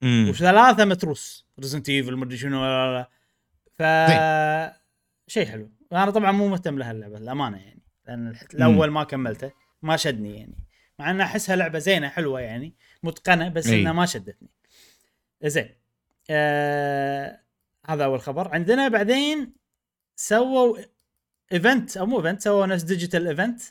وثلاثة 0.04 0.86
متروس 0.86 1.48
Resident 1.60 1.90
Evil 1.90 2.16
مدري 2.16 2.38
شنو 2.38 3.06
ف 3.78 3.82
شيء 5.28 5.46
حلو. 5.46 5.72
أنا 5.92 6.12
طبعا 6.12 6.32
مو 6.32 6.48
مهتم 6.48 6.80
لها 6.80 6.92
اللعبة 6.92 7.18
الامانه 7.18 7.58
يعني. 7.58 7.84
لأن 8.08 8.36
الأول 8.54 8.92
ما 8.92 9.04
كملته 9.04 9.52
ما 9.82 9.98
شدني 9.98 10.38
يعني. 10.38 10.68
مع 11.00 11.12
ان 11.12 11.22
أحسها 11.22 11.56
لعبة 11.56 11.80
زينة 11.80 12.10
حلوة 12.10 12.42
يعني 12.42 12.76
متقنة 13.04 13.50
بس. 13.50 13.68
إنها 13.68 13.92
ما 13.92 14.06
شدتني. 14.06 14.50
زين. 15.44 15.76
آه 16.30 17.40
هذا 17.86 18.06
أول 18.06 18.22
خبر. 18.22 18.48
عندنا 18.48 18.88
بعدين 18.88 19.54
سووا 20.16 20.78
event 21.54 21.98
أو 21.98 22.06
مو 22.06 22.18
event 22.18 22.42
سووا 22.42 22.66
نفس 22.66 22.84
digital 22.84 23.28
event 23.28 23.62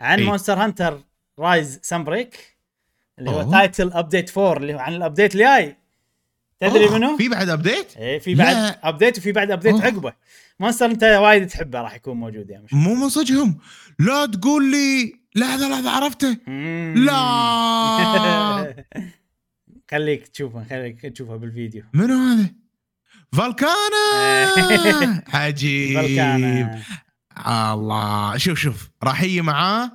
عن. 0.00 0.22
Monster 0.22 0.54
Hunter 0.54 1.04
Rise 1.38 1.80
Sunbreak 1.82 2.49
اللي 3.20 3.30
هو 3.30 3.40
أوه. 3.40 3.50
title 3.50 3.92
update 3.92 4.38
4 4.38 4.56
اللي 4.56 4.74
هو 4.74 4.78
عن 4.78 4.94
ال 4.94 5.00
update 5.00 5.34
الجاي 5.34 5.76
تدري 6.60 6.84
أوه، 6.84 6.98
منو؟ 6.98 7.16
في 7.16 7.28
بعد 7.28 7.48
update؟ 7.48 7.96
إيه 7.96 8.18
في 8.18 8.34
بعد 8.34 8.56
لا. 8.56 8.88
update 8.88 9.18
وفي 9.18 9.32
بعد 9.32 9.50
ابديت 9.50 9.72
أوه. 9.72 9.84
عقبه. 9.84 10.12
monster 10.60 10.86
انت 10.86 11.02
وايد 11.04 11.46
تحبه 11.46 11.80
راح 11.80 11.94
يكون 11.94 12.16
موجود 12.16 12.50
يا 12.50 12.58
مش 12.60 12.74
مو 12.74 12.94
من 12.94 13.08
صدقهم. 13.08 13.58
لا 13.98 14.26
تقول 14.26 14.70
لي 14.70 15.20
لحظة 15.36 15.68
لحظة 15.68 15.90
عرفته؟ 15.90 16.36
لا. 16.96 18.84
خليك 19.90 20.28
تشوفه 20.28 20.64
خليك 20.64 21.06
تشوفه 21.06 21.36
بالفيديو. 21.36 21.84
منو 21.94 22.14
هذا؟ 22.18 22.50
Velkhana! 23.32 25.24
عجيب. 25.38 26.00
Velkhana. 26.00 26.82
الله. 27.46 28.36
شوف 28.36 28.58
شوف. 28.58 28.90
راح 29.02 29.22
يجي 29.22 29.40
معاه 29.42 29.92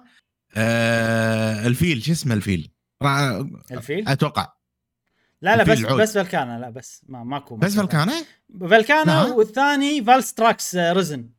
آه 0.55 1.67
الفيل. 1.67 2.03
شو 2.03 2.11
اسمه 2.11 2.33
الفيل؟ 2.33 2.69
الفيل؟ 3.71 4.07
أتوقع. 4.07 4.53
لا 5.41 5.55
لا 5.55 5.63
بس 5.63 5.79
العود. 5.79 6.01
بس 6.01 6.13
Velkhana 6.13 6.59
لا 6.59 6.69
بس 6.69 7.01
ما 7.07 7.23
ماكو 7.23 7.55
بس 7.55 7.75
Velkhana؟ 7.75 8.13
Velkhana 8.61 9.11
لا. 9.11 9.33
والثاني 9.33 10.03
Valstrax 10.03 10.75
آه، 10.75 10.93
risen. 10.93 11.29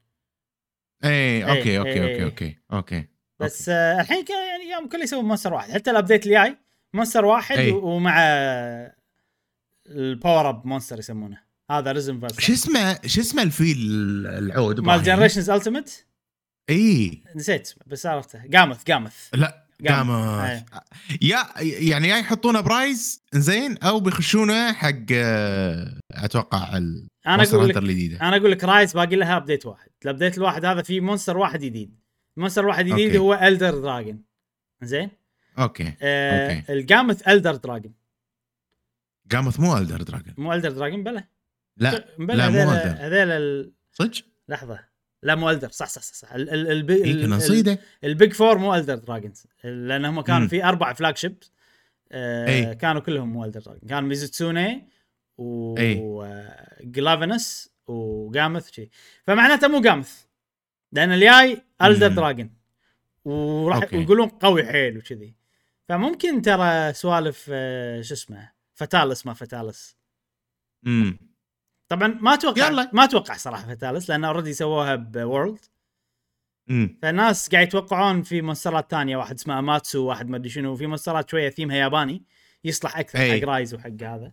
إيه 1.04 1.44
أوكي 1.50 1.70
إيه، 1.70 1.78
أوكي 1.78 1.90
إيه، 1.90 2.02
أوكي 2.02 2.14
إيه. 2.14 2.24
أوكي 2.24 2.58
أوكي 2.72 3.08
بس 3.40 3.68
آه، 3.68 4.00
الحين 4.00 4.24
يعني 4.28 4.70
يوم 4.72 4.88
كله 4.88 5.02
يسوون 5.02 5.24
monster 5.24 5.54
واحد. 5.54 5.70
حتى 5.70 5.90
ال 5.90 5.95
update 5.95 6.24
اللي 6.26 6.34
جاي 6.34 6.56
monster 6.94 7.24
واحد 7.24 7.56
أي. 7.58 7.70
و- 7.70 7.86
ومع 7.86 8.14
ال 9.86 9.97
power 9.97 10.48
up 10.48 10.66
monster 10.66 10.98
يسمونه. 10.98 11.38
هذا 11.70 11.92
risen 11.92 12.14
شو 12.14 12.20
Valstrax 12.20 12.50
اسمه 12.50 12.98
شو 13.06 13.20
اسمه 13.20 13.42
الفيل 13.42 13.76
العود؟ 14.26 14.80
مال 14.80 15.02
Generations 15.02 15.50
Ultimate 15.50 16.06
اي 16.70 17.22
نسيت 17.36 17.74
بس 17.86 18.06
عرفته. 18.06 18.42
Gammoth 18.46 18.84
Gammoth 18.86 19.28
لا. 19.34 19.65
قام. 19.88 20.10
قام. 20.10 20.40
إيه. 20.40 20.66
يا 21.22 21.44
يعني 21.60 22.08
يا 22.08 22.16
يحطونه 22.16 22.60
ب 22.60 22.73
Rise 22.73 23.22
زين 23.32 23.78
أو 23.78 24.00
بيخشونه 24.00 24.72
حق 24.72 24.94
آه، 25.12 26.00
أتوقع 26.12 26.76
ال 26.76 27.08
أنا 27.26 27.42
أقول 27.42 27.68
لك 27.68 27.76
الجديدة. 27.76 28.20
أنا 28.20 28.36
أقول 28.36 28.52
لك 28.52 28.64
Rise 28.64 28.92
باقي 28.92 29.16
لها 29.16 29.36
update 29.36 29.66
واحد. 29.66 29.90
ال 30.04 30.09
update 30.09 30.38
الواحد 30.38 30.64
هذا 30.64 30.82
فيه 30.82 31.00
monster 31.00 31.36
واحد 31.36 31.60
جديد. 31.60 31.98
ال 32.36 32.40
monster 32.40 32.62
الواحد 32.62 32.86
الجديد. 32.86 33.16
هو 33.16 33.34
Elder 33.34 33.78
Dragon 33.78 34.24
زين؟ 34.82 35.10
أوكي. 35.58 35.92
آه 36.02 36.56
أوكي. 36.56 36.72
ال 36.72 36.79
Gammoth 36.79 37.28
Elder 37.28 37.54
Dragon 37.54 37.94
Gammoth 39.32 39.60
مو 39.60 39.76
Elder 39.76 40.02
Dragon 40.02 40.34
مو 40.38 40.52
Elder 40.52 40.70
Dragon 40.70 41.04
بلا 41.04 41.28
لا. 41.76 42.04
بلا 42.18 42.34
لا، 42.34 42.50
مو 42.50 42.72
Elder. 42.72 43.00
هذيل 43.00 43.72
صدق؟ 43.92 44.24
لحظة. 44.48 44.95
لا 45.22 45.34
مو 45.34 45.50
Elder 45.50 45.68
صح 45.70 45.88
صح 45.88 46.02
صح, 46.02 46.14
صح. 46.14 46.32
ال- 46.32 46.50
ال- 46.50 46.70
الب- 46.70 46.90
إيه 46.90 47.12
ال- 47.12 47.30
نصيده 47.30 47.78
ال 48.04 48.11
big 48.11 48.32
four 48.32 48.58
مو 48.58 48.74
Elder 48.74 48.94
Dragons 48.94 49.46
لأنهم 49.64 50.20
كانوا 50.20 50.40
مم. 50.40 50.48
في 50.48 50.64
أربع 50.64 50.92
flagship 50.92 51.36
آه 52.12 52.48
إي. 52.48 52.74
كانوا 52.74 53.00
كلهم 53.00 53.32
مو 53.32 53.44
Elder 53.44 53.60
Dragon 53.60 53.88
كان 53.88 54.04
Mizutsune 54.04 54.88
و 55.38 55.78
إي. 55.78 56.00
Glavenus 56.80 57.70
و 57.86 57.97
Gammoth 57.97 58.70
شي. 58.72 58.90
فمعناته 59.26 59.68
مو 59.68 59.80
Gammoth 59.80 60.22
لأن 60.92 61.12
الجاي 61.12 61.62
Elder. 61.82 62.08
Dragon 62.08 62.50
وراح 63.24 63.76
أوكي. 63.82 63.96
ويقولون 63.96 64.28
قوي 64.28 64.64
حيل 64.64 64.98
وكذي. 64.98 65.34
فممكن 65.88 66.42
ترى 66.42 66.92
سوالف 66.92 67.46
آه، 67.52 68.00
شو 68.00 68.14
اسمه؟ 68.14 68.50
Fatalis 68.74 69.26
ما 69.26 69.34
Fatalis 69.34 69.96
امم 70.86 71.18
طبعا 71.88 72.08
ما 72.08 72.34
أتوقع 72.34 72.68
يلا. 72.68 72.90
ما 72.92 73.04
أتوقع 73.04 73.36
صراحة 73.36 73.68
Fatalis 73.68 74.10
لأن 74.10 74.24
already 74.24 74.52
سووها 74.52 74.94
ب 74.94 75.05
World 75.05 75.58
امم 76.70 76.98
فالناس 77.02 77.48
قاعد 77.48 77.66
يتوقعون 77.66 78.22
في 78.22 78.42
مونسترات 78.42 78.90
تانية 78.90 79.16
واحد 79.16 79.34
اسمه 79.34 79.58
Amatsu 79.58 80.06
واحد 80.06 80.28
ما 80.28 80.36
أدري 80.36 80.48
شنو. 80.48 80.76
في 80.76 80.86
مونسترات 80.86 81.30
شوية 81.30 81.50
ثيمها 81.50 81.76
ياباني. 81.76 82.24
يصلح 82.64 82.98
أكثر 82.98 83.18
أي. 83.18 83.40
حق 83.40 83.48
Rise 83.48 83.74
وحق 83.74 84.02
هذا. 84.02 84.32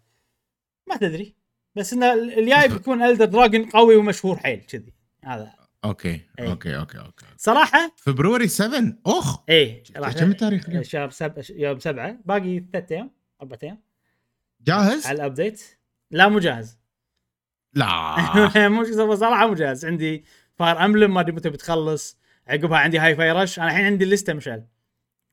ما 0.90 0.98
تدري. 0.98 1.36
بس 1.76 1.94
انه 1.94 2.14
الجاي 2.14 2.68
بيكون 2.68 3.04
Elder 3.04 3.26
Dragon 3.26 3.70
قوي 3.70 3.96
ومشهور 3.96 4.38
حيل 4.38 4.60
كذي. 4.60 4.94
هذا. 5.24 5.54
أوكي 5.86 6.22
إي. 6.40 6.48
أوكي 6.48 6.78
أوكي 6.78 7.00
أوكي. 7.00 7.26
صراحة 7.38 7.96
فبراير 7.98 8.46
7 8.48 8.94
أخ! 9.06 9.40
راح 9.98 10.14
كم 10.14 10.32
التاريخ 10.32 10.70
اليوم؟ 10.70 10.84
شهر 10.84 11.10
سب... 11.10 11.44
يوم 11.50 11.80
سبعة. 11.80 12.18
باقي 12.26 12.64
ثلاث 12.74 12.92
أيام 12.92 13.12
أربع 13.42 13.58
أيام. 13.64 13.82
جاهز؟ 14.62 15.08
على 15.08 15.16
ال 15.16 15.23
update 15.23 15.64
لا 16.12 16.28
مو 16.30 16.40
جاهز. 16.40 16.83
لا. 17.76 18.68
مو 18.68 19.16
صراحة 19.16 19.48
مو 19.48 19.54
جاهز. 19.54 19.86
عندي 19.86 20.26
Fire 20.56 20.86
Emblem 20.86 21.14
ما 21.14 21.20
أدري 21.20 21.32
متى 21.32 21.50
بتخلص. 21.50 22.18
عقبها 22.48 22.78
عندي 22.78 23.00
Hi-Fi 23.00 23.32
Rush. 23.32 23.60
أنا 23.60 23.68
الحين 23.68 23.86
عندي 23.86 24.06
اللسته 24.06 24.34
مشعل. 24.34 24.66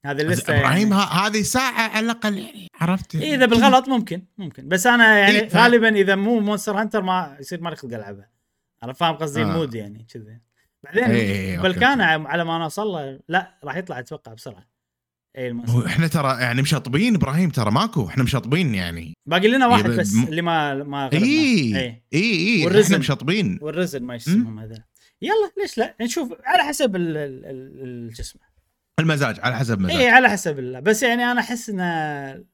هذه 0.06 0.20
اللسته 0.20 0.60
إبراهيم 0.60 0.92
يعني. 0.92 1.04
هذه 1.04 1.42
ساعة 1.42 1.88
على 1.88 2.04
الأقل 2.04 2.38
يعني 2.38 2.66
عرفت؟ 2.80 3.14
إيه 3.14 3.34
إذا 3.34 3.46
بالغلط 3.46 3.88
ممكن 3.88 4.22
ممكن. 4.38 4.68
بس 4.68 4.86
أنا 4.86 5.18
يعني 5.18 5.40
إيه، 5.40 5.48
غالبا 5.48 5.88
إذا 5.88 6.14
مو 6.14 6.40
Monster 6.40 6.80
Hunter 6.80 7.02
ما 7.02 7.36
يصير 7.40 7.60
مالي 7.60 7.76
خلق 7.76 7.94
ألعبها. 7.94 8.30
أنا 8.82 8.92
فاهم 8.92 9.14
قصدي 9.14 9.42
آه. 9.42 9.44
المود 9.44 9.74
يعني 9.74 10.06
كذي 10.12 10.40
بعدين 10.84 11.04
إيه، 11.04 11.20
إيه، 11.20 11.56
أوكي، 11.56 11.68
بلكان 11.68 12.00
على 12.00 12.44
ما 12.44 12.56
أنا 12.56 12.64
أوصل 12.64 12.86
له 12.86 13.20
لا 13.28 13.58
راح 13.64 13.76
يطلع 13.76 13.98
أتوقع 13.98 14.34
بسرعة. 14.34 14.69
اي 15.38 15.56
إحنا 15.86 16.06
ترى 16.06 16.40
يعني 16.40 16.62
مشطبين 16.62 17.14
إبراهيم 17.14 17.50
ترى 17.50 17.70
ماكو 17.70 18.06
إحنا 18.08 18.22
مشطبين 18.22 18.74
يعني. 18.74 19.14
باقي 19.26 19.48
لنا 19.48 19.66
واحد 19.66 19.90
بس 19.90 20.14
م- 20.14 20.24
اللي 20.24 20.42
ما 20.42 20.74
ما. 20.74 21.12
اي 21.12 21.18
اي 21.18 22.02
اي 22.14 22.56
اي 22.58 22.64
وال 22.64 22.69
risen. 22.69 22.84
إحنا 22.84 22.98
مشطبين. 22.98 23.58
وال 23.62 23.74
risen 23.74 24.02
ما 24.02 24.16
اسمهم 24.16 24.58
هذا. 24.58 24.84
يلا 25.22 25.52
ليش 25.62 25.78
لا؟ 25.78 25.96
نشوف 26.00 26.32
على 26.44 26.62
حسب 26.62 26.96
شو 28.16 28.22
اسمه. 28.22 28.40
المزاج 29.00 29.40
على 29.40 29.56
حسب 29.56 29.80
مزاج 29.80 29.96
اي 29.96 30.08
على 30.08 30.28
حسب 30.30 30.58
ال- 30.58 30.80
بس 30.82 31.02
يعني 31.02 31.24
أنا 31.24 31.40
أحس 31.40 31.70
انه 31.70 32.44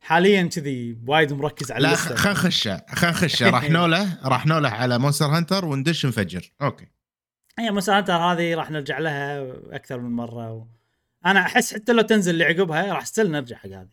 حاليا 0.00 0.42
كذي 0.42 0.98
وايد 1.06 1.32
مركز 1.32 1.72
على 1.72 1.82
لا 1.82 1.94
خلينا 1.96 2.30
نخشه 2.32 2.82
خلينا 2.88 3.16
نخشه 3.16 3.50
راح 3.50 3.70
نوله 3.80 4.18
راح 4.24 4.46
نوله 4.46 4.68
على 4.68 4.98
Monster 4.98 5.26
Hunter 5.26 5.64
وندش 5.64 6.06
نفجر 6.06 6.52
أوكي. 6.62 6.86
هي 7.58 7.70
Monster 7.70 7.98
Hunter 7.98 8.12
هذه 8.12 8.54
راح 8.54 8.70
نرجع 8.70 8.98
لها 8.98 9.46
أكثر 9.70 10.00
من 10.00 10.10
مرة 10.10 10.52
و... 10.52 10.66
أنا 11.26 11.40
احس 11.40 11.74
حتى 11.74 11.92
لو 11.92 12.02
تنزل 12.02 12.32
اللي 12.32 12.44
عقبها 12.44 12.92
راح 12.92 13.04
still 13.04 13.30
نرجع 13.30 13.56
حق 13.56 13.68
هذه 13.68 13.88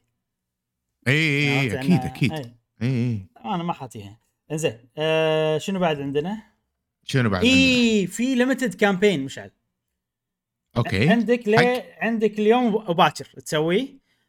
اي 1.07 1.13
اي؟ 1.13 1.59
اي 1.59 1.79
أكيد 1.79 1.99
أكيد. 1.99 2.33
اي 2.33 2.51
اي 2.81 3.25
أنا 3.45 3.63
ما 3.63 3.73
حاتيها 3.73 4.19
إنزين 4.51 4.77
آه 4.97 5.57
شنو 5.57 5.79
بعد 5.79 6.01
عندنا؟ 6.01 6.43
شنو 7.03 7.29
بعد؟ 7.29 7.43
اي 7.43 8.07
في 8.07 8.35
limited 8.36 8.73
campaign 8.73 9.23
مشعل 9.25 9.51
أوكي 10.77 11.09
عندك 11.09 11.55
حق. 11.55 12.03
عندك 12.03 12.39
اليوم 12.39 12.75
وباكر 12.75 13.25
تسويه 13.25 13.87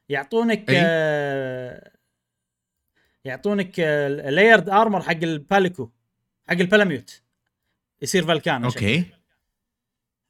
يعطونك. 0.09 0.65
آه 0.69 1.93
يعطونك 3.25 3.79
layered 3.79 4.69
armor 4.69 5.03
حق 5.03 5.11
ال 5.11 5.22
Palico 5.22 5.91
حق 6.49 6.55
ال 6.55 6.62
Palamute 6.62 7.23
يصير 8.03 8.27
فالكان 8.27 8.65
أوكي 8.65 9.05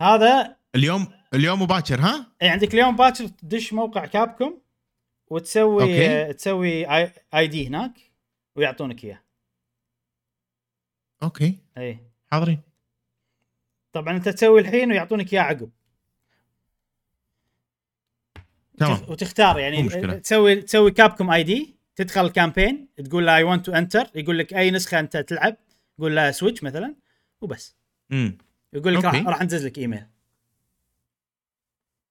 هذا 0.03 0.57
اليوم 0.75 1.18
اليوم 1.35 1.63
مباكر 1.63 2.01
ها؟ 2.01 2.33
اي 2.43 2.49
عندك 2.49 2.75
اليوم 2.75 2.97
باكر 2.97 3.27
تدش 3.27 3.73
موقع 3.73 4.07
Capcom 4.07 4.63
وتسوي 5.27 5.83
أوكي. 5.83 6.33
تسوي 6.33 6.91
I, 6.97 7.13
ID 7.35 7.67
هناك 7.67 7.93
ويعطونك 8.57 9.05
إياه. 9.05 9.23
أوكي. 11.23 11.59
اي 11.79 11.99
حاضرين. 12.33 12.61
طبعا 13.93 14.17
أنت 14.17 14.29
تسوي 14.29 14.61
الحين 14.61 14.91
ويعطونك 14.91 15.33
إياه 15.33 15.43
عقب. 15.43 15.71
تمام. 18.79 18.99
وتختار 19.09 19.59
يعني 19.59 19.83
مشكلة. 19.83 20.19
تسوي 20.19 20.63
تسوي 20.63 20.91
Capcom 20.91 21.31
ID 21.31 21.77
تدخل 21.97 22.27
ال 22.27 22.34
campaign 22.34 22.89
تقول 23.05 23.27
له 23.27 23.37
I 23.37 23.43
want 23.43 23.67
to 23.67 23.73
enter 23.73 24.11
يقول 24.15 24.39
لك 24.39 24.55
أي 24.55 24.71
نسخة 24.71 25.01
أنت 25.01 25.17
تلعب 25.17 25.57
قول 25.99 26.17
له 26.17 26.31
Switch 26.31 26.63
مثلا 26.63 26.97
وبس. 27.41 27.77
امم 28.13 28.39
يقول 28.73 28.95
لك 28.95 29.05
راح 29.05 29.15
أوكي. 29.15 29.29
راح 29.29 29.43
لك 29.43 29.79
إيميل. 29.79 30.07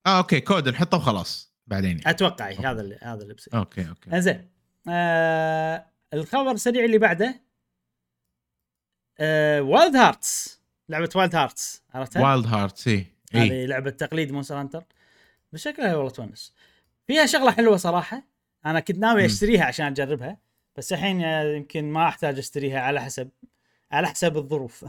آه 0.08 0.18
أوكي 0.18 0.40
كود 0.40 0.70
نحطه 0.70 0.98
وخلاص. 0.98 1.54
بعدين 1.68 2.02
أتوقع 2.06 2.48
إيه، 2.48 2.72
هذا 2.72 2.82
اللي 2.82 3.00
هذا 3.02 3.24
اللي 3.24 3.34
بصير 3.34 3.54
أوكي 3.56 3.90
أوكي. 3.90 4.12
إنزين. 4.14 4.50
آه 4.90 5.86
الخبر 6.14 6.52
السريع 6.52 6.86
اللي 6.86 6.98
بعده. 6.98 7.42
آه 9.20 9.62
Wild 9.62 9.96
Hearts 9.96 10.62
لعبة 10.90 11.10
Wild 11.16 11.36
Hearts 11.36 11.84
عرفتها؟ 11.94 12.22
Wild 12.22 12.46
Heart 12.48 12.88
اي 12.88 13.06
هذه 13.34 13.66
لعبة 13.66 13.90
تقليد 13.90 14.32
Monster 14.32 14.60
Hunter 14.60 14.84
بشكلها 15.54 15.96
والله 15.96 16.12
تونس. 16.12 16.54
فيها 17.08 17.26
شغلة 17.26 17.52
حلوة 17.52 17.78
صراحة. 17.78 18.24
أنا 18.66 18.80
كنت 18.80 18.98
ناوي. 18.98 19.26
أشتريها 19.26 19.66
عشان 19.66 19.86
أجربها. 19.86 20.38
بس 20.76 20.94
الحين 20.94 21.24
آه، 21.24 21.44
يمكن 21.44 21.92
ما 21.92 22.08
أحتاج 22.08 22.38
أشتريها 22.38 22.80
على 22.80 23.02
حسب 23.02 23.30
على 23.92 24.08
حسب 24.08 24.38
الظروف. 24.38 24.86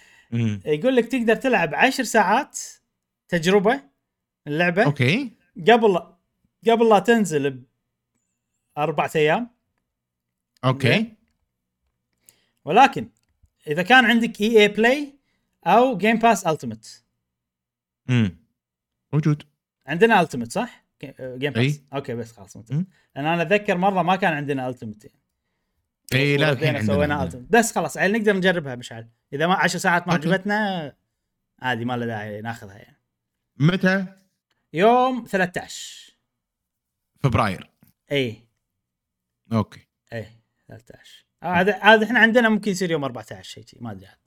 يقول 0.64 0.96
لك 0.96 1.06
تقدر 1.06 1.34
تلعب 1.36 1.74
عشر 1.74 2.04
ساعات 2.04 2.58
تجربة 3.28 3.91
اللعبة 4.46 4.84
أوكي 4.84 5.32
قبل 5.68 5.98
قبل 6.68 6.88
لا 6.88 6.98
تنزل 6.98 7.62
باربع 8.76 9.10
أيام 9.16 9.50
أوكي 10.64 11.14
ولكن 12.64 13.08
إذا 13.66 13.82
كان 13.82 14.04
عندك 14.04 14.40
EA 14.40 14.60
Play 14.60 15.18
أو 15.66 15.96
Game 15.96 16.18
Pass 16.18 16.46
Ultimate 16.46 17.04
امم 18.10 18.36
موجود 19.12 19.42
عندنا 19.86 20.20
Ultimate 20.20 20.52
صح؟ 20.52 20.84
Game 21.20 21.52
Pass 21.52 21.76
أي. 21.76 21.82
أوكي 21.94 22.14
بس 22.14 22.32
خلاص. 22.32 22.56
لأن 22.56 22.86
أنا 23.16 23.42
أتذكر 23.42 23.76
مرة 23.76 24.02
ما 24.02 24.16
كان 24.16 24.32
عندنا 24.32 24.68
Ultimate 24.68 25.04
يعني. 25.04 25.18
إي 26.14 26.36
لا 26.36 26.52
الحين 26.52 26.86
سوينا. 26.86 27.30
Ultimate. 27.30 27.36
بس 27.50 27.72
خلاص 27.74 27.96
يعني 27.96 28.18
نقدر 28.18 28.36
نجربها 28.36 28.74
مشعل 28.74 29.08
إذا 29.32 29.46
ما 29.46 29.54
10 29.54 29.78
ساعات 29.78 30.08
ما. 30.08 30.14
عجبتنا 30.14 30.92
عادي 31.58 31.84
ما 31.84 31.96
له 31.96 32.06
داعي 32.06 32.40
ناخذها 32.40 32.76
يعني 32.76 33.00
متى؟ 33.56 34.06
يوم 34.72 35.24
13 35.24 36.12
فبراير. 37.22 37.70
اي 38.12 38.48
أوكي. 39.52 39.80
اي 40.12 40.26
13 40.68 41.24
هذا 41.44 41.78
هذا 41.82 42.04
إحنا 42.04 42.18
عندنا 42.18 42.48
ممكن 42.48 42.70
يصير 42.70 42.90
يوم 42.90 43.04
14 43.04 43.42
شيء 43.42 43.66
شي، 43.66 43.76
ما 43.80 43.90
أدري 43.90 44.06
عاد. 44.06 44.18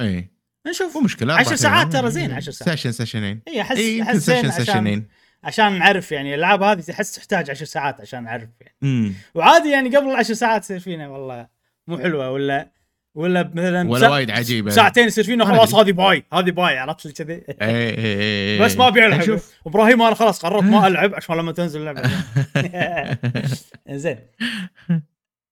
اي 0.00 0.30
نشوف. 0.66 0.96
مو 0.96 1.00
مشكلة 1.00 1.34
عشر 1.34 1.46
أربع 1.46 1.56
ساعات 1.56 1.94
أيام. 1.94 2.02
ترى 2.02 2.10
زين، 2.10 2.32
عشر 2.32 2.52
ساعات. 2.52 2.78
session 2.78 2.92
سيشنين 2.92 3.42
اي 3.48 3.60
احس 3.60 3.78
يمكن 3.78 4.10
أحس 4.10 4.16
session 4.16 4.48
عشان 4.48 4.64
سيشنين 4.64 5.08
عشان 5.44 5.78
نعرف 5.78 6.12
يعني 6.12 6.34
الألعاب 6.34 6.62
هذه 6.62 6.80
تحس 6.80 7.12
تحتاج 7.12 7.50
10 7.50 7.64
ساعات 7.64 8.00
عشان 8.00 8.24
نعرف 8.24 8.48
يعني. 8.60 8.76
امم 8.82 9.14
وعادي 9.34 9.70
يعني 9.70 9.96
قبل 9.96 10.10
العشر 10.10 10.34
ساعات 10.34 10.64
يصير 10.64 10.80
فينا 10.80 11.08
والله 11.08 11.48
مو 11.86 11.98
حلوة 11.98 12.30
ولا 12.30 12.72
ولا 13.18 13.50
مثلا 13.54 13.90
ولا 13.90 14.08
وايد 14.08 14.30
عجيبه 14.30 14.70
ساعتين 14.70 15.06
يصير 15.06 15.24
فينا 15.24 15.44
خلاص. 15.44 15.74
هذه 15.74 15.92
buy 15.92 16.24
هذه 16.32 16.50
buy 16.50 16.78
عرفت 16.78 17.06
لي 17.06 17.12
كذي؟ 17.12 17.32
إي 17.34 17.44
إي 17.60 17.94
إي 17.98 18.54
إي. 18.54 18.58
بس 18.58 18.76
ما 18.76 18.88
ابي 18.88 19.06
العب 19.06 19.22
شوف. 19.22 19.52
إبراهيم 19.66 20.02
أنا 20.02 20.14
خلاص 20.14 20.44
قررت 20.44 20.62
ما 20.62 20.86
ألعب 20.86 21.14
عشان 21.14 21.36
لما 21.36 21.52
تنزل 21.52 21.80
اللعبه 21.80 22.02
زين. 24.02 24.18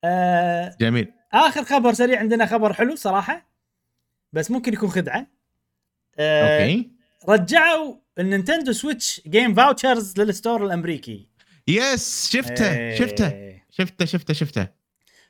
آه 0.04 0.76
جميل. 0.80 1.12
آخر 1.32 1.64
خبر 1.64 1.92
سريع 1.92 2.18
عندنا 2.18 2.46
خبر 2.46 2.72
حلو 2.72 2.94
صراحة 2.96 3.46
بس 4.32 4.50
ممكن 4.50 4.72
يكون 4.72 4.88
خدعة. 4.90 5.26
آه 6.18 6.62
أوكي. 6.62 6.90
رجعوا 7.28 7.94
النينتندو 8.18 8.72
سويتش 8.72 9.20
game 9.26 9.54
vouchers 9.54 10.20
لل 10.20 10.33
store 10.33 10.66
الأمريكي. 10.66 11.28
yes 11.68 12.30
شفته 12.32 12.72
إيه. 12.72 12.94
شفته 12.98 13.32
شفته 13.70 14.04
شفته 14.04 14.34
شفته. 14.34 14.75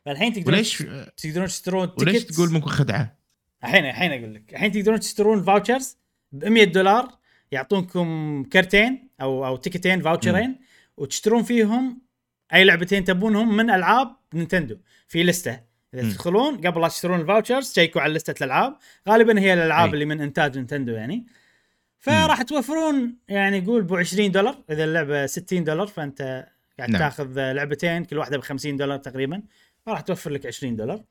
فالحين 0.06 0.32
تقدرون 0.32 0.54
وليش 0.54 0.84
تقدرون 1.16 1.46
تشترون 1.46 1.92
وليش 1.98 2.24
تقول 2.24 2.52
ممكن 2.52 2.70
خدعة؟ 2.70 3.18
الحين 3.64 3.84
الحين 3.84 4.12
أقول 4.12 4.34
لك. 4.34 4.52
الحين 4.52 4.72
تقدرون 4.72 5.00
تشترون 5.00 5.42
vouchers 5.42 5.96
ب 6.32 6.44
100 6.44 6.64
دولار 6.64 7.08
يعطونكم 7.52 8.44
كرتين 8.52 9.08
أو 9.20 9.46
أو 9.46 9.56
تيكتين 9.56 10.02
فاوتشرين 10.02 10.58
وتشترون 10.96 11.42
فيهم 11.42 12.02
أي 12.54 12.64
لعبتين 12.64 13.04
تبونهم 13.04 13.56
من 13.56 13.70
ألعاب 13.70 14.16
نينتندو. 14.34 14.76
في 15.08 15.22
لستة. 15.22 15.60
إذا. 15.94 16.02
تدخلون 16.02 16.66
قبل 16.66 16.80
لا 16.80 16.88
تشترون 16.88 17.20
ال 17.20 17.26
vouchers 17.26 17.72
تشيكوا 17.72 18.00
على 18.00 18.14
لستة 18.14 18.44
الألعاب. 18.44 18.76
غالبا 19.08 19.40
هي 19.40 19.54
الألعاب. 19.54 19.94
اللي 19.94 20.04
من 20.04 20.20
إنتاج 20.20 20.56
نينتندو 20.58 20.92
يعني. 20.92 21.26
فراح 21.98 22.42
توفرون 22.42 23.16
يعني 23.28 23.60
قول 23.60 23.82
ب 23.82 23.94
20 23.94 24.30
دولار. 24.30 24.64
إذا 24.70 24.84
اللعبة 24.84 25.26
60 25.26 25.64
دولار 25.64 25.86
فأنت 25.86 26.46
قاعد 26.78 26.90
نعم. 26.90 27.00
تاخذ 27.00 27.52
لعبتين 27.52 28.04
كل 28.04 28.18
واحدة 28.18 28.38
ب 28.38 28.40
50 28.40 28.76
دولار 28.76 28.98
تقريبا. 28.98 29.42
فراح 29.86 30.00
توفر 30.00 30.30
لك 30.30 30.46
20 30.46 30.76
دولار. 30.76 31.04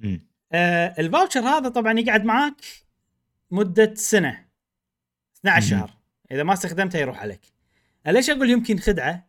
مم. 0.00 0.20
آه 0.52 0.94
الفاوتشر 0.98 1.40
هذا 1.40 1.68
طبعا 1.68 1.98
يقعد 2.00 2.24
معاك 2.24 2.60
مدة 3.50 3.94
سنة 3.94 4.46
12 5.40 5.64
مم. 5.64 5.70
شهر. 5.70 5.90
إذا 6.32 6.42
ما 6.42 6.52
استخدمته 6.52 6.98
يروح 6.98 7.20
عليك. 7.20 7.40
ليش 8.06 8.30
أقول 8.30 8.50
يمكن 8.50 8.78
خدعة؟ 8.78 9.28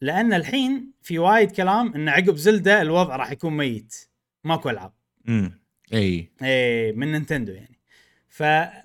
لأن 0.00 0.32
الحين 0.32 0.92
في 1.02 1.18
وايد 1.18 1.50
كلام 1.50 1.94
إن 1.94 2.08
عقب 2.08 2.36
زلدة 2.36 2.82
الوضع 2.82 3.16
راح 3.16 3.30
يكون 3.32 3.56
ميت. 3.56 3.94
ماكو 4.44 4.70
ألعاب. 4.70 4.92
مم. 5.24 5.60
إي. 5.92 6.32
إي 6.42 6.92
من 6.92 7.12
نينتندو 7.12 7.52
يعني. 7.52 7.80
ففي 8.28 8.82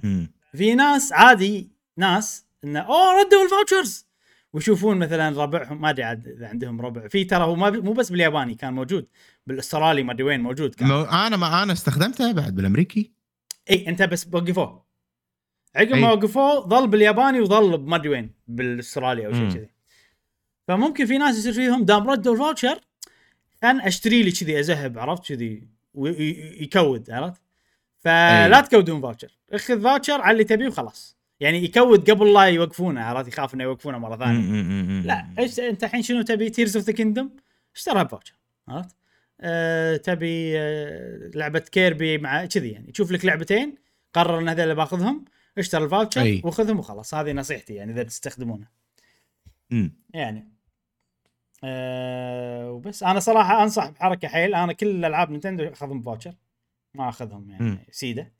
مم. 0.71 0.77
ناس 0.77 1.13
عادي 1.13 1.71
ناس 1.97 2.45
انه 2.63 2.79
أوه 2.79 3.21
ردوا 3.21 3.43
ال 3.43 3.49
vouchers. 3.49 4.07
ويشوفون 4.53 4.97
مثلا 4.97 5.43
ربعهم 5.43 5.81
ما 5.81 5.89
أدري 5.89 6.03
عاد 6.03 6.27
إذا 6.27 6.47
عندهم 6.47 6.81
ربع. 6.81 7.07
في 7.07 7.23
ترى 7.23 7.43
هو 7.43 7.55
ما 7.55 7.69
مو 7.69 7.93
بس 7.93 8.09
بالياباني 8.09 8.55
كان 8.55 8.73
موجود 8.73 9.07
بالأسترالي 9.47 10.03
ما 10.03 10.11
أدري 10.11 10.23
وين 10.23 10.39
موجود 10.39 10.75
كان. 10.75 10.87
مو- 10.87 11.01
أنا 11.01 11.37
ما 11.37 11.63
أنا 11.63 11.73
استخدمته 11.73 12.31
بعد 12.31 12.55
بالأمريكي. 12.55 13.11
إي 13.69 13.87
أنت 13.87 14.01
بس 14.03 14.27
وقفوه 14.33 14.83
عقب. 15.75 15.95
ما 15.95 16.11
وقفوه 16.11 16.67
ظل 16.67 16.87
بالياباني 16.87 17.39
وظل 17.39 17.77
بما 17.77 17.95
أدري 17.95 18.09
وين 18.09 18.31
بالاسترالي 18.47 19.25
أو 19.25 19.33
شيء. 19.33 19.49
كذي. 19.49 19.69
فممكن 20.67 21.05
في 21.05 21.17
ناس 21.17 21.37
يصير 21.37 21.53
فيهم 21.53 21.85
دام 21.85 22.09
ردوا 22.09 22.33
ال 22.33 22.39
voucher 22.39 22.79
كان 23.61 23.81
أشتري 23.81 24.23
لي 24.23 24.31
كذي 24.31 24.59
ازهب 24.59 24.99
عرفت 24.99 25.27
كذي؟ 25.27 25.67
ويكود 25.93 27.11
عرفت؟ 27.11 27.41
فلا 27.99 28.57
أي. 28.57 28.61
تكودون 28.61 29.01
voucher 29.01 29.37
اخذ 29.53 29.81
voucher 29.81 30.21
على 30.21 30.31
اللي 30.31 30.43
تبيه 30.43 30.67
وخلاص. 30.67 31.17
يعني 31.43 31.63
يكود 31.63 32.11
قبل 32.11 32.33
لا 32.33 32.41
يوقفونه 32.41 33.03
عرفت؟ 33.03 33.27
يخاف 33.27 33.53
إنه 33.53 33.63
يوقفونه 33.63 33.97
مرة 33.97 34.17
ثانية. 34.17 35.01
لا 35.01 35.27
إيش 35.39 35.59
أنت 35.59 35.83
الحين 35.83 36.01
شنو 36.01 36.21
تبي؟ 36.21 36.49
Tears 36.49 36.77
of 36.77 36.85
the 36.85 36.93
Kingdom 36.93 37.29
اشترها 37.75 38.03
ب 38.03 38.07
voucher 38.07 38.33
عرفت؟ 38.67 38.95
أه 39.41 39.97
تبي 39.97 40.59
أه 40.59 41.31
لعبة 41.35 41.59
كيربي 41.59 42.17
مع 42.17 42.45
كذي 42.45 42.71
يعني. 42.71 42.91
تشوف 42.91 43.11
لك 43.11 43.25
لعبتين 43.25 43.75
قرر 44.13 44.39
إن 44.39 44.49
هذول 44.49 44.63
اللي 44.63 44.75
باخذهم 44.75 45.25
اشتري 45.57 45.83
ال 45.83 45.89
voucher. 45.89 46.41
وخذهم 46.43 46.79
وخلاص. 46.79 47.13
هذه 47.13 47.31
نصيحتي 47.31 47.73
يعني 47.73 47.91
إذا 47.91 48.03
بتستخدمونه 48.03 48.67
مم. 49.69 49.91
يعني. 50.13 50.49
أه 51.63 52.71
وبس. 52.71 53.03
أنا 53.03 53.19
صراحة 53.19 53.63
أنصح 53.63 53.89
بحركة 53.89 54.27
حيل. 54.27 54.55
أنا 54.55 54.73
كل 54.73 55.05
ألعاب 55.05 55.31
نينتندو 55.31 55.63
أخذهم 55.63 56.01
ب 56.01 56.05
voucher. 56.05 56.33
ما 56.95 57.09
أخذهم 57.09 57.49
يعني. 57.49 57.87
سيدة. 57.91 58.31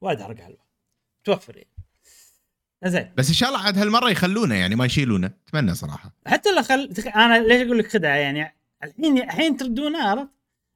وايد 0.00 0.22
حركه 0.22 0.44
حلوة 0.44 0.64
توفر 1.24 1.56
يعني. 1.56 1.73
زين. 2.88 3.12
بس 3.16 3.28
إن 3.28 3.34
شاء 3.34 3.48
الله 3.48 3.60
عاد 3.60 3.78
هالمرة 3.78 4.10
يخلونه 4.10 4.54
يعني 4.54 4.74
ما 4.74 4.84
يشيلونه. 4.84 5.30
أتمنى 5.48 5.74
صراحة. 5.74 6.16
حتى 6.26 6.52
لو 6.54 6.62
خل. 6.62 6.94
أنا 7.16 7.38
ليش 7.38 7.62
أقول 7.62 7.78
لك 7.78 7.86
خدعة؟ 7.86 8.14
يعني 8.14 8.54
الحين 8.84 9.18
الحين 9.18 9.56
تردونه 9.56 10.02
عرفت؟ 10.02 10.28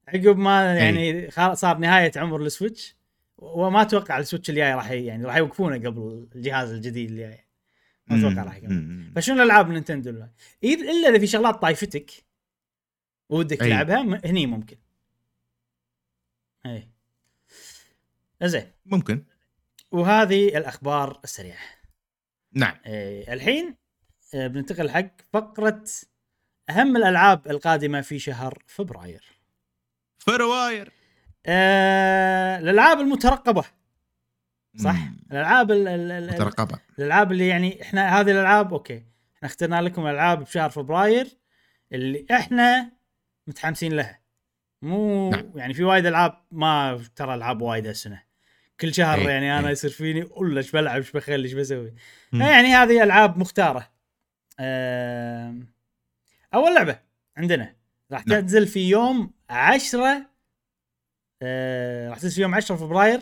عقب 0.08 0.36
ما 0.38 0.74
يعني 0.74 1.30
خلاص 1.30 1.60
صار 1.60 1.78
نهاية 1.78 2.12
عمر 2.16 2.42
السويتش. 2.42 2.96
وما 3.38 3.82
أتوقع 3.82 4.18
السويتش 4.18 4.50
الجاي 4.50 4.74
راح 4.74 4.90
يعني 4.90 5.24
راح 5.24 5.36
يوقفونه 5.36 5.76
قبل 5.76 6.28
الجهاز 6.34 6.72
الجديد 6.72 7.10
اللي 7.10 7.22
جاي 7.22 7.44
ما 8.06 8.18
أتوقع 8.18 8.44
راح 8.44 8.60
مم. 8.62 9.12
فشنو 9.16 9.36
الألعاب 9.36 9.70
نينتندو 9.70 10.10
إلا 10.64 11.08
إذا 11.08 11.18
في 11.18 11.26
شغلات 11.26 11.54
طايفتك 11.54 12.10
ودك 13.28 13.62
أي. 13.62 13.68
تلعبها 13.68 14.20
هني 14.24 14.46
ممكن. 14.46 14.76
اي 16.66 16.88
زين. 18.42 18.66
ممكن. 18.86 19.24
وهذه 19.90 20.48
الأخبار 20.48 21.20
السريعة. 21.24 21.77
نعم 22.52 22.74
إيه 22.86 23.32
الحين 23.32 23.76
آه، 24.34 24.46
بننتقل 24.46 24.90
حق 24.90 25.08
فقرة 25.32 25.84
أهم 26.70 26.96
الألعاب 26.96 27.50
القادمة 27.50 28.00
في 28.00 28.18
شهر 28.18 28.62
فبراير. 28.66 29.24
فبراير 30.18 30.92
آه 31.46 32.58
الألعاب 32.58 33.00
المترقبة 33.00 33.64
صح؟ 34.76 34.94
مم. 34.96 35.16
الألعاب 35.32 35.70
ال- 35.70 35.88
ال- 35.88 36.10
ال- 36.12 36.26
مترقبة 36.34 36.78
الألعاب 36.98 37.32
اللي 37.32 37.48
يعني 37.48 37.82
إحنا 37.82 38.20
هذه 38.20 38.30
الألعاب 38.30 38.72
أوكي 38.72 39.06
إحنا 39.36 39.48
اخترنا 39.48 39.80
لكم 39.82 40.06
الألعاب 40.06 40.40
بشهر 40.44 40.70
فبراير 40.70 41.26
اللي 41.92 42.26
إحنا 42.30 42.92
متحمسين 43.46 43.92
لها. 43.92 44.20
مو 44.82 45.30
نعم. 45.30 45.52
يعني 45.54 45.74
في 45.74 45.84
وايد 45.84 46.06
ألعاب 46.06 46.42
ما 46.50 47.04
ترى 47.16 47.34
ألعاب 47.34 47.62
وايد 47.62 47.86
هالسنة. 47.86 48.22
كل 48.80 48.94
شهر 48.94 49.18
إيه، 49.18 49.28
يعني 49.28 49.58
أنا 49.58 49.66
إيه. 49.66 49.72
يصير 49.72 49.90
فيني 49.90 50.28
ولا 50.30 50.58
إيش 50.58 50.70
بلعب 50.70 50.96
إيش 50.96 51.10
بخلي 51.10 51.44
إيش 51.44 51.52
بسوي. 51.52 51.94
يعني 52.32 52.68
هذه 52.68 53.02
ألعاب 53.02 53.38
مختارة. 53.38 53.90
أول 56.54 56.74
لعبة 56.74 56.98
عندنا 57.36 57.74
راح 58.12 58.26
نعم. 58.26 58.40
تنزل 58.40 58.66
في 58.66 58.88
يوم 58.88 59.32
10 59.50 60.26
آه، 61.42 62.08
راح 62.08 62.18
تنزل 62.18 62.34
في 62.34 62.42
يوم 62.42 62.54
10 62.54 62.76
فبراير 62.76 63.20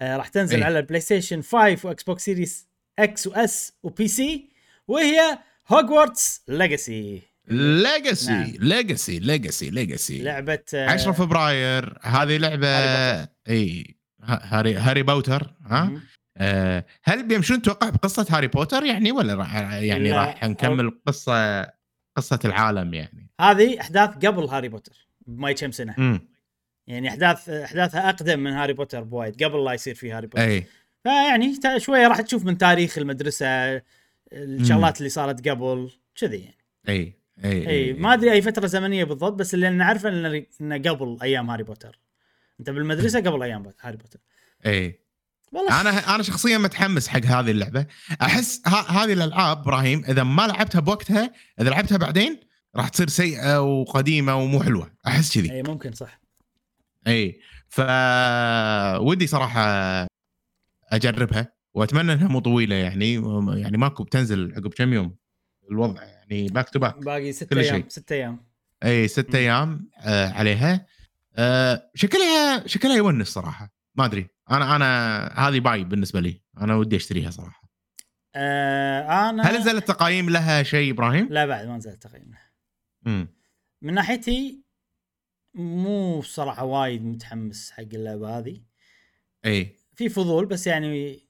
آه، 0.00 0.16
راح 0.16 0.28
تنزل 0.28 0.58
إيه. 0.58 0.64
على 0.64 0.78
البلاي 0.78 1.00
ستيشن 1.00 1.42
5 1.42 1.86
وإكس 1.88 2.02
بوكس 2.02 2.24
سيريس 2.24 2.68
X 2.98 3.26
و 3.26 3.41
S 3.41 3.57
و 3.57 3.72
PC 3.82 4.48
وهي 4.88 5.38
Hogwarts 5.68 6.42
Legacy 6.48 7.22
Legacy. 7.48 8.56
Legacy 8.58 9.18
Legacy 9.18 9.70
Legacy 9.70 10.22
لعبة 10.22 10.62
آه، 10.74 10.90
10 10.90 11.12
فبراير 11.12 11.98
هذه 12.02 12.36
لعبة 12.36 12.68
اي 13.48 13.96
هاري 14.22 14.74
هاري 14.74 15.02
بوتر 15.02 15.54
ها. 15.64 15.92
آه 16.36 16.84
هل 17.04 17.28
بيمشون 17.28 17.62
توقع 17.62 17.90
بقصة 17.90 18.26
هاري 18.30 18.46
بوتر؟ 18.46 18.84
يعني 18.84 19.12
ولا 19.12 19.34
راح 19.34 19.54
يعني. 19.54 20.12
راح 20.12 20.44
نكمل 20.44 21.00
قصه 21.06 21.62
قصة 22.16 22.38
العالم 22.44 22.94
يعني. 22.94 23.30
هذه 23.40 23.80
أحداث 23.80 24.10
قبل 24.10 24.44
هاري 24.44 24.68
بوتر 24.68 25.08
بما 25.26 25.52
كم 25.52 25.70
سنة. 25.70 26.20
يعني 26.86 27.08
احداث 27.08 27.48
أحداثها 27.48 28.08
أقدم 28.08 28.38
من 28.40 28.52
هاري 28.52 28.72
بوتر 28.72 29.02
بوايد 29.02 29.44
قبل 29.44 29.64
لا 29.64 29.72
يصير 29.72 29.94
في 29.94 30.12
هاري 30.12 30.26
بوتر. 30.26 30.44
أي. 30.44 30.64
فيعني 31.02 31.54
شوية 31.78 32.08
راح 32.08 32.20
تشوف 32.20 32.44
من 32.44 32.58
تاريخ 32.58 32.98
المدرسة 32.98 33.46
الشغلات 34.32 34.98
اللي 34.98 35.08
صارت 35.08 35.48
قبل 35.48 35.90
كذي 36.20 36.38
يعني. 36.38 36.56
أي 36.88 37.12
أي 37.44 37.68
أي 37.68 37.92
ما 37.92 38.14
أدري 38.14 38.32
أي 38.32 38.42
فترة 38.42 38.66
زمنية 38.66 39.04
بالضبط 39.04 39.32
بس 39.32 39.54
اللي 39.54 39.70
نعرفه 39.70 40.08
انه 40.60 40.78
قبل 40.78 41.18
أيام 41.22 41.50
هاري 41.50 41.62
بوتر. 41.62 41.98
انت 42.60 42.70
بالمدرسة 42.70 43.20
قبل 43.20 43.42
أيام 43.42 43.72
هاري 43.80 43.96
بوتر. 43.96 44.20
اي 44.66 45.00
والله. 45.52 45.80
أنا 45.80 46.14
أنا 46.14 46.22
شخصيا 46.22 46.58
متحمس 46.58 47.08
حق 47.08 47.24
هذه 47.24 47.50
اللعبة. 47.50 47.86
أحس 48.22 48.68
هذه 48.68 49.12
الألعاب 49.12 49.58
إبراهيم 49.58 50.04
إذا 50.04 50.22
ما 50.22 50.46
لعبتها 50.46 50.80
بوقتها 50.80 51.32
إذا 51.60 51.70
لعبتها 51.70 51.98
بعدين 51.98 52.40
راح 52.76 52.88
تصير 52.88 53.08
سيئة 53.08 53.62
وقديمة 53.62 54.34
ومو 54.36 54.62
حلوة. 54.62 54.90
أحس 55.06 55.34
كذي. 55.34 55.52
اي 55.52 55.62
ممكن 55.62 55.92
صح. 55.92 56.20
اي 57.06 57.40
ف 57.68 57.80
ودي 59.00 59.26
صراحة 59.26 60.06
أجربها 60.92 61.52
وأتمنى 61.74 62.12
إنها 62.12 62.28
مو 62.28 62.40
طويلة 62.40 62.74
يعني. 62.74 63.14
يعني 63.62 63.78
ماكو 63.78 64.04
بتنزل 64.04 64.52
عقب 64.56 64.74
كم 64.74 64.92
يوم. 64.92 65.16
الوضع 65.70 66.02
يعني 66.02 66.46
back 66.46 66.68
to 66.68 66.78
back 66.78 66.98
باقي 66.98 67.32
ست 67.32 67.52
أيام. 67.52 67.84
ست 67.88 68.12
أيام. 68.12 68.46
اي 68.84 69.08
ست. 69.08 69.34
أيام 69.34 69.90
آه 70.00 70.28
عليها. 70.28 70.86
آه 71.36 71.90
شكلها 71.94 72.66
شكلها 72.66 72.96
يونس 72.96 73.28
صراحة. 73.28 73.74
ما 73.94 74.04
أدري. 74.04 74.28
أنا 74.50 74.76
أنا 74.76 75.48
هذه 75.48 75.60
buy 75.60 75.84
بالنسبة 75.84 76.20
لي. 76.20 76.42
أنا 76.60 76.76
ودي 76.76 76.96
أشتريها 76.96 77.30
صراحة. 77.30 77.70
آه 78.34 79.30
أنا 79.30 79.42
هل 79.42 79.58
نزلت 79.58 79.88
تقايم 79.88 80.30
لها 80.30 80.62
شيء 80.62 80.92
إبراهيم؟ 80.92 81.28
لا 81.30 81.46
بعد 81.46 81.66
ما 81.66 81.76
نزلت 81.76 82.02
تقييم 82.02 82.34
امم 83.06 83.28
من 83.82 83.94
ناحيتي 83.94 84.62
مو 85.54 86.22
صراحة 86.22 86.64
وايد 86.64 87.04
متحمس 87.04 87.70
حق 87.70 87.82
اللعبة 87.82 88.38
هذه. 88.38 88.62
اي 89.46 89.76
في 89.94 90.08
فضول 90.08 90.46
بس 90.46 90.66
يعني 90.66 91.26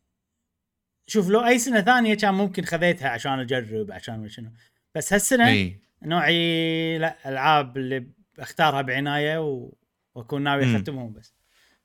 شوف 1.06 1.28
لو 1.28 1.46
أي 1.46 1.58
سنة 1.58 1.80
ثانية 1.80 2.14
كان 2.14 2.34
ممكن 2.34 2.64
خذيتها 2.64 3.08
عشان 3.08 3.32
أجرب 3.32 3.92
عشان 3.92 4.28
شنو. 4.28 4.50
بس 4.94 5.12
هالسنة 5.12 5.48
اي 5.48 5.80
نوعي 6.02 6.98
لا 6.98 7.28
ألعاب 7.28 7.76
اللي 7.76 8.06
أختارها 8.38 8.82
بعناية 8.82 9.38
و... 9.38 9.74
وأكون 10.16 10.42
ناوي. 10.42 10.76
أختمهم 10.76 11.12
بس 11.12 11.34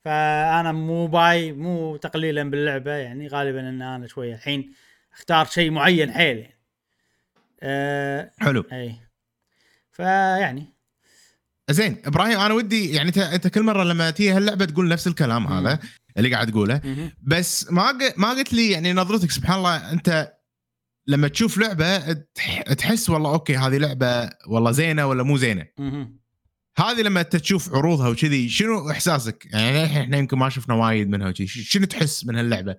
فأنا 0.05 0.71
مو 0.71 1.07
باي 1.07 1.51
مو 1.51 1.97
تقليلا 1.97 2.43
باللعبة 2.49 2.91
يعني 2.91 3.27
غالبا 3.27 3.59
إن 3.69 3.81
أنا 3.81 4.07
شوية 4.07 4.35
الحين 4.35 4.73
أختار 5.13 5.45
شيء 5.45 5.71
معين 5.71 6.11
حيل 6.11 6.37
يعني 6.37 6.57
آه 7.63 8.31
حلو 8.39 8.63
إي 8.71 8.95
فيعني 9.91 10.73
زين 11.69 12.01
إبراهيم 12.05 12.39
أنا 12.39 12.53
ودي 12.53 12.93
يعني 12.93 13.11
أنت 13.33 13.47
كل 13.47 13.63
مرة 13.63 13.83
لما 13.83 14.09
تيجي 14.11 14.31
هاللعبة 14.31 14.65
تقول 14.65 14.87
نفس 14.87 15.07
الكلام 15.07 15.43
مم. 15.43 15.51
هذا 15.67 15.79
اللي 16.17 16.33
قاعد 16.33 16.51
تقوله. 16.51 16.81
بس 17.21 17.71
ما 17.71 17.93
ما 18.17 18.29
قلت 18.29 18.53
لي 18.53 18.71
يعني 18.71 18.93
نظرتك 18.93 19.31
سبحان 19.31 19.57
الله 19.57 19.91
أنت 19.91 20.33
لما 21.07 21.27
تشوف 21.27 21.57
لعبة 21.57 22.13
تح- 22.13 22.61
تحس 22.61 23.09
والله 23.09 23.33
أوكي 23.33 23.57
هذه 23.57 23.77
لعبة 23.77 24.29
والله 24.47 24.71
زينة 24.71 25.05
ولا 25.07 25.23
مو 25.23 25.37
زينة. 25.37 25.65
هذه 26.77 27.01
لما 27.01 27.21
انت 27.21 27.35
تشوف 27.35 27.75
عروضها 27.75 28.09
وكذي 28.09 28.49
شنو 28.49 28.91
إحساسك؟ 28.91 29.45
يعني 29.53 29.83
الحين 29.83 30.01
إحنا 30.01 30.17
يمكن 30.17 30.37
ما 30.37 30.49
شفنا 30.49 30.75
وايد 30.75 31.09
منها 31.09 31.29
وكذي 31.29 31.47
شنو 31.47 31.85
تحس 31.85 32.25
من 32.25 32.35
هاللعبة؟ 32.35 32.75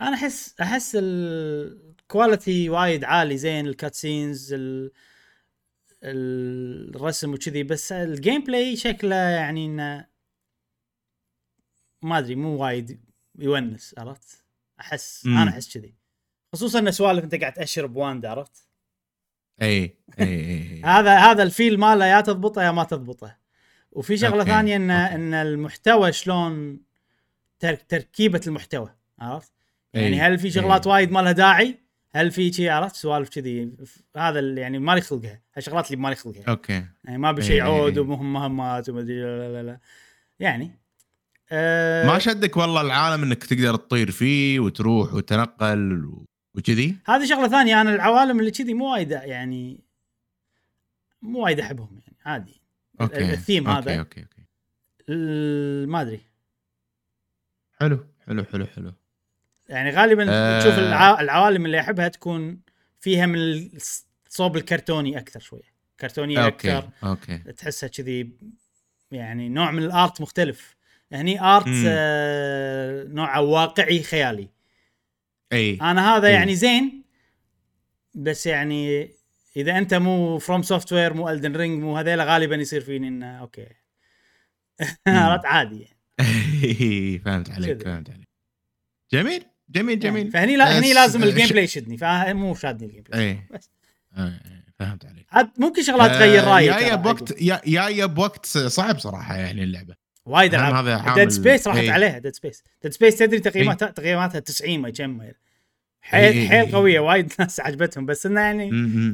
أنا 0.00 0.14
أحس 0.14 0.54
أحس 0.60 0.96
ال 1.00 1.21
quality 1.21 2.68
وايد 2.68 3.04
عالي 3.04 3.36
زين 3.36 3.66
ال 3.66 3.94
cutscenes 3.94 4.52
ال... 4.52 4.92
الرسم 6.02 7.32
وكذي 7.32 7.62
بس 7.62 7.92
ال 7.92 8.44
gameplay 8.44 8.76
شكله 8.76 9.16
يعني 9.16 9.66
إنه 9.66 10.06
ما 12.02 12.18
أدري 12.18 12.34
مو 12.34 12.56
وايد 12.56 13.00
يونس 13.38 13.94
عرفت؟ 13.98 14.44
أحس 14.80 15.26
مم. 15.26 15.38
أنا 15.38 15.50
أحس 15.50 15.78
كذي 15.78 15.94
خصوصا 16.52 16.78
إن 16.78 16.90
سوالف 16.90 17.24
أنت 17.24 17.34
قاعد 17.34 17.52
تأشر 17.52 17.86
ب 17.86 17.94
wand 17.94 18.26
عرفت؟ 18.26 18.65
اي 19.62 19.96
اي 20.20 20.82
هذا 20.84 21.16
هذا 21.18 21.42
ال 21.42 21.49
feel 21.49 21.78
ماله 21.78 22.06
يا 22.06 22.20
تضبطه 22.20 22.62
يا 22.62 22.70
ما 22.70 22.84
تضبطه 22.84 23.36
وفي 23.92 24.16
شغلة 24.16 24.40
أوكي، 24.40 24.50
ثانية 24.50 24.76
إن 24.76 24.90
أوكي. 24.90 25.14
إن 25.14 25.34
المحتوى 25.34 26.12
شلون 26.12 26.80
تر... 27.60 27.74
تركيبة 27.74 28.40
المحتوى 28.46 28.94
عرفت؟ 29.18 29.52
يعني 29.94 30.20
هل 30.20 30.38
في 30.38 30.50
شغلات. 30.50 30.86
وايد 30.86 31.10
ما 31.12 31.20
لها 31.20 31.32
داعي؟ 31.32 31.78
هل 32.12 32.30
في 32.30 32.52
شيء 32.52 32.68
عرفت 32.70 32.96
سوالف 32.96 33.28
كذي 33.28 33.72
هذا 34.16 34.38
اللي 34.38 34.60
يعني 34.60 34.78
مالي 34.78 35.00
خلقها 35.00 35.40
هالشغلات 35.56 35.90
اللي 35.90 36.02
مالي 36.02 36.14
خلقها 36.16 36.42
okay 36.48 36.84
يعني 37.04 37.18
ما 37.18 37.32
بشيء 37.32 37.62
عود. 37.62 37.98
ومهم 37.98 38.32
مهمات 38.32 38.88
وما 38.88 39.00
أدري 39.00 39.20
لا 39.22 39.52
لا 39.52 39.62
لا 39.62 39.80
يعني 40.40 40.70
آه 41.52 42.06
ما 42.06 42.18
شدك 42.18 42.56
والله 42.56 42.80
العالم 42.80 43.22
إنك 43.22 43.44
تقدر 43.44 43.76
تطير 43.76 44.10
فيه 44.10 44.60
وتروح 44.60 45.14
وتنقل 45.14 46.04
و- 46.04 46.24
وكذي؟ 46.56 46.96
هذه 47.06 47.26
شغلة 47.26 47.48
ثانية 47.48 47.80
أنا 47.80 47.94
العوالم 47.94 48.40
اللي 48.40 48.50
كذي 48.50 48.74
مو 48.74 48.92
وايد 48.92 49.10
يعني 49.10 49.80
مو 51.22 51.44
وايد 51.44 51.60
أحبهم 51.60 52.00
يعني 52.04 52.16
عادي. 52.24 52.60
okay 53.00 53.32
ال 53.32 53.38
theme 53.38 53.68
okay، 53.68 53.90
هذا. 53.90 53.98
أوكي 53.98 54.20
أوكي. 54.20 54.42
ال- 55.08 55.88
ما 55.88 56.00
أدري. 56.00 56.20
حلو 57.80 58.06
حلو 58.26 58.44
حلو 58.44 58.66
حلو. 58.66 58.92
يعني 59.68 59.90
غالبا 59.90 60.26
آه. 60.28 60.60
تشوف 60.60 60.78
الع... 60.78 61.20
العوالم 61.20 61.66
اللي 61.66 61.80
أحبها 61.80 62.08
تكون 62.08 62.60
فيها 63.00 63.26
من 63.26 63.38
الصوب 64.26 64.56
الكرتوني 64.56 65.18
أكثر 65.18 65.40
شوية 65.40 65.76
كرتونيه 66.00 66.44
okay 66.44 66.78
أكثر. 66.78 66.90
okay. 67.04 67.38
تحسها 67.38 67.88
كذي 67.88 68.30
يعني 69.10 69.48
نوع 69.48 69.70
من 69.70 69.82
ال 69.82 69.91
art 69.91 70.20
مختلف. 70.20 70.76
هني 71.12 71.40
آرت 71.40 71.68
مم. 71.68 71.84
آه 71.88 73.04
نوعه 73.04 73.40
واقعي 73.40 74.02
خيالي. 74.02 74.48
اي. 75.52 75.78
أنا 75.82 76.16
هذا 76.16 76.28
إي. 76.28 76.32
يعني 76.32 76.54
زين 76.54 77.02
بس 78.14 78.46
يعني 78.46 79.10
إذا 79.56 79.78
أنت 79.78 79.94
مو 79.94 80.38
FromSoftware 80.38 81.14
مو 81.14 81.28
Elden 81.28 81.56
Ring 81.56 81.82
مو 81.82 81.96
هذيلا 81.96 82.24
غالبا 82.24 82.56
يصير 82.56 82.80
فيني 82.80 83.08
إنه 83.08 83.26
okay. 83.40 83.66
عرفت؟ 85.06 85.44
عادي 85.46 85.80
يعني. 85.80 87.18
فهمت 87.24 87.50
عليك. 87.50 87.82
فهمت 87.82 88.10
عليك. 88.10 88.28
جميل 89.12 89.42
جميل 89.70 90.04
يعني 90.04 90.20
جميل. 90.20 90.30
فهني 90.32 90.56
لا 90.56 90.78
هني 90.78 90.92
لازم 90.92 91.22
ال 91.24 91.48
gameplay 91.48 91.64
يشدني 91.64 91.96
فمو 91.96 92.54
شادني 92.54 92.86
ال 92.88 93.02
gameplay 93.02 93.30
اي 93.30 94.32
فهمت 94.78 95.06
عليك. 95.06 95.26
عاد 95.30 95.50
ممكن 95.58 95.82
شغلات 95.82 96.10
تغير 96.10 96.42
آه، 96.42 96.54
رايي 96.54 96.66
جاية 96.66 96.88
ترى 96.88 96.96
بوقت. 96.96 97.40
يا- 97.42 97.60
جاية 97.66 98.04
بوقت 98.04 98.46
صعب 98.46 98.98
صراحة 98.98 99.36
يعني 99.36 99.62
اللعبة. 99.64 99.94
وايد 100.26 100.54
ألعاب 100.54 100.86
هذا 100.86 101.14
Dead 101.14 101.28
Space 101.28 101.68
راحت 101.68 101.78
إي. 101.78 101.90
عليها 101.90 102.18
Dead 102.18 102.34
Space 102.34 102.64
Dead 102.82 102.92
Space 102.92 103.16
تدري 103.16 103.40
تقييماتها 103.40 103.90
تقييماتها 103.90 104.38
90 104.38 104.78
ما 104.78 104.90
كم 104.90 105.20
حيل 106.00 106.32
إي، 106.32 106.48
حيل. 106.48 106.72
قوية 106.72 107.00
وايد 107.00 107.32
ناس 107.38 107.60
عجبتهم 107.60 108.06
بس 108.06 108.26
إنه 108.26 108.40
يعني. 108.40 108.70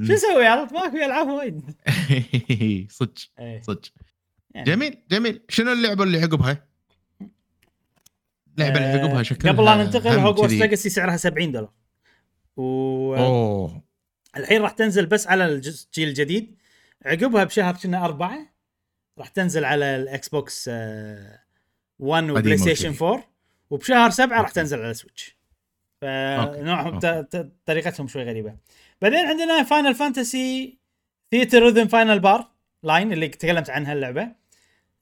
شو 0.06 0.14
أسوي 0.14 0.46
عرفت 0.46 0.72
ماكو 0.72 0.96
ألعاب 0.96 1.28
وايد 1.28 1.62
صدق 2.98 3.12
إيه. 3.38 3.62
صدق 3.62 3.82
يعني. 4.54 4.66
جميل 4.66 4.98
جميل 5.10 5.40
شنو 5.48 5.72
اللعبة 5.72 6.04
اللي 6.04 6.22
عقبها؟ 6.22 6.66
اللعبه 8.58 8.76
اللي 8.76 9.02
آه، 9.02 9.04
عقبها 9.04 9.22
شكلها 9.22 9.52
قبل 9.52 9.64
لا 9.64 9.84
ننتقل 9.84 10.18
Hogwarts. 10.18 10.52
Legacy 10.52 10.90
سعرها 10.90 11.16
70 11.16 11.52
دولار 11.52 11.70
والحين 12.56 14.56
أوه 14.56 14.62
راح 14.62 14.70
تنزل 14.70 15.06
بس 15.06 15.26
على 15.26 15.46
الجيل 15.46 16.08
الجديد 16.08 16.56
عقبها 17.06 17.44
بشهر 17.44 17.76
كنا 17.76 18.04
أربعة 18.04 18.51
راح 19.18 19.28
تنزل 19.28 19.64
على 19.64 19.96
ال 19.96 20.28
Xbox 20.28 20.68
1 20.68 22.30
و 22.30 22.56
PlayStation 22.56 22.88
وكذي. 22.88 23.06
4 23.06 23.24
وبشهر 23.70 24.10
سبعة 24.10 24.36
راح 24.36 24.40
okay. 24.40 24.52
تنزل 24.54 24.82
على 24.82 24.94
Switch. 24.94 25.36
فنوعهم 26.00 26.98
طريقتهم 27.66 28.08
شوي 28.08 28.24
غريبة 28.24 28.56
بعدين 29.02 29.26
عندنا 29.26 29.62
Final 29.62 29.94
Fantasy 29.94 30.78
Theatrhythm 31.30 31.88
Final 31.88 32.20
Bar 32.20 32.50
Line 32.82 33.12
اللي 33.12 33.28
تكلمت 33.28 33.70
عنها 33.70 33.92
اللعبة 33.92 34.32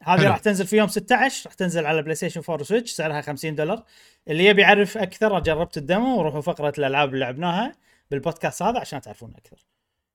هذه. 0.03 0.29
راح 0.29 0.39
تنزل 0.39 0.67
في 0.67 0.77
يوم 0.77 0.89
16 0.89 1.47
راح 1.47 1.55
تنزل 1.55 1.87
على 1.87 2.03
PlayStation 2.03 2.41
4 2.49 2.61
و 2.61 2.65
Switch 2.65 2.91
سعرها 2.91 3.21
50 3.21 3.55
دولار 3.55 3.85
اللي 4.29 4.45
يبي 4.45 4.63
يعرف 4.63 4.99
أكثر 4.99 5.39
جربت 5.41 5.77
ال 5.77 5.85
demo 5.85 6.19
وروحوا 6.19 6.41
فقرة 6.41 6.73
الألعاب 6.79 7.09
اللي 7.09 7.21
لعبناها 7.21 7.73
بالبودكاست 8.11 8.63
هذا 8.63 8.79
عشان 8.79 9.01
تعرفون 9.01 9.35
أكثر 9.35 9.57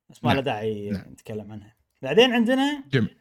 بس 0.10 0.24
ما 0.24 0.30
له 0.30 0.36
نعم. 0.36 0.44
داعي 0.44 0.90
نعم. 0.90 1.12
نتكلم 1.12 1.52
عنها 1.52 1.76
بعدين 2.02 2.34
عندنا 2.34 2.84
جميل 2.92 3.18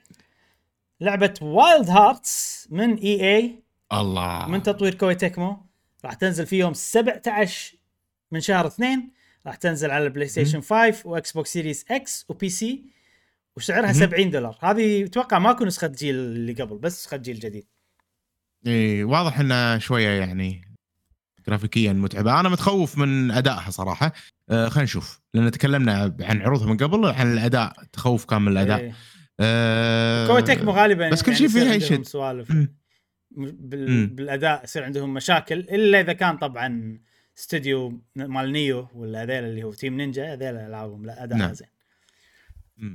لعبة 1.01 1.35
Wild 1.43 1.91
Hearts 1.91 2.69
من 2.71 2.95
EA 2.95 3.63
الله. 3.93 4.47
من 4.49 4.63
تطوير 4.63 4.95
Koei 4.95 5.15
Tecmo. 5.15 5.67
راح 6.05 6.15
تنزل 6.15 6.47
في 6.47 6.59
يوم 6.59 6.75
17 6.75 7.77
من 8.33 8.41
شهر 8.41 8.67
2 8.67 9.11
راح 9.47 9.57
تنزل 9.57 9.91
على 9.91 10.05
ال 10.05 10.29
PlayStation 10.29 10.61
5 10.61 11.03
و 11.05 11.33
Xbox 11.33 11.53
Series 11.53 11.85
X 11.91 12.27
و 12.29 12.49
PC 12.49 12.85
وسعرها 13.57 13.87
مم. 13.87 13.93
70 13.93 14.31
دولار. 14.31 14.59
هذه 14.63 15.05
أتوقع 15.05 15.39
ماكو 15.39 15.65
نسخة 15.65 15.87
جيل 15.87 16.15
اللي 16.15 16.53
قبل 16.53 16.79
بس 16.79 16.93
نسخة 16.93 17.17
جيل 17.17 17.39
جديد. 17.39 17.67
إي 18.67 19.05
واضح 19.05 19.41
انه 19.41 19.79
شوية 19.79 20.09
يعني 20.09 20.75
جرافيكيا 21.47 21.93
متعبة. 21.93 22.41
أنا 22.41 22.49
متخوف 22.49 22.99
من 22.99 23.31
أدائها 23.31 23.71
صراحة. 23.71 24.13
آه 24.51 24.69
خلينا 24.69 24.85
نشوف. 24.85 25.21
لأن 25.35 25.51
تكلمنا 25.51 26.17
عن 26.21 26.43
عروضها 26.43 26.67
من 26.67 26.77
قبل 26.77 27.07
عن 27.07 27.33
الأداء 27.33 27.73
تخوف 27.93 28.25
كان 28.25 28.43
من 28.43 28.53
الأداء. 28.53 28.81
إيه. 28.81 28.95
آه 29.41 30.27
Koei 30.27 30.43
Tecmo 30.43 30.73
غالبا 30.73 31.11
بس 31.11 31.23
كل 31.23 31.37
شيء 31.37 31.47
يصير 31.47 31.65
فيها 31.65 31.75
يشد. 31.75 32.03
سوالف. 32.03 32.53
بال... 33.31 34.07
بالأداء 34.07 34.65
يصير 34.65 34.85
عندهم 34.85 35.15
مشاكل 35.15 35.59
إلا 35.59 36.01
إذا 36.01 36.13
كان 36.13 36.37
طبعا 36.37 36.99
استوديو 37.39 38.01
مال 38.17 38.53
Nioh 38.53 38.89
ولا 38.95 39.23
هذيل 39.23 39.45
اللي 39.45 39.63
هو 39.63 39.73
Team 39.73 39.97
Ninja 39.97 40.33
هذيل 40.33 40.57
ألعابهم 40.57 41.07
لا 41.07 41.25
اداء 41.25 41.39
نعم. 41.39 41.53
زين. 41.53 41.69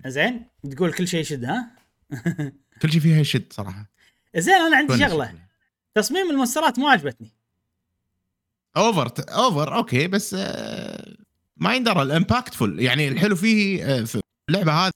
زين 0.06 0.46
تقول 0.72 0.94
كل 0.94 1.08
شيء 1.08 1.20
يشد 1.20 1.46
ها 1.46 1.72
كل 2.82 2.92
شيء 2.92 3.02
فيها 3.02 3.20
يشد 3.20 3.54
صراحة 3.54 3.90
زين 4.36 4.54
أنا 4.54 4.78
عندي. 4.78 4.98
شغلة 4.98 5.34
تصميم 5.96 6.32
ال 6.32 6.37
monsterات 6.37 6.80
مو 6.80 6.88
عجبتني 6.88 7.32
over 8.78 9.12
over 9.30 9.76
okay 9.76 10.08
بس 10.08 10.36
آه، 10.40 11.16
ما 11.58 11.76
يندرى 11.76 12.02
ال 12.02 12.08
impactful 12.08 12.62
يعني 12.62 13.08
الحلو 13.08 13.36
فيه 13.36 13.86
آه، 13.86 14.04
في 14.04 14.22
اللعبة 14.50 14.72
هذه 14.72 14.92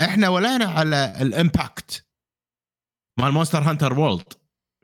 إحنا 0.00 0.28
ولينا 0.28 0.64
على 0.64 1.22
ال 1.22 1.34
impact 1.34 2.06
مال 3.20 3.32
Monster 3.32 3.58
Hunter 3.58 3.98
World. 3.98 4.32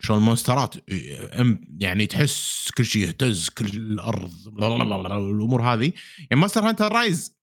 شلون 0.00 0.18
ال 0.18 0.25
monsterات 0.25 0.76
آه، 0.76 1.58
يعني 1.78 2.06
تحس 2.06 2.70
كل 2.76 2.84
شيء 2.84 3.02
يهتز 3.02 3.48
كل 3.48 3.66
الأرض 3.66 4.32
الأمور 4.48 5.62
هذه. 5.62 5.92
يعني 6.18 6.40
Monster 6.40 6.68
Hunter 6.68 6.92
Rise 6.92 7.36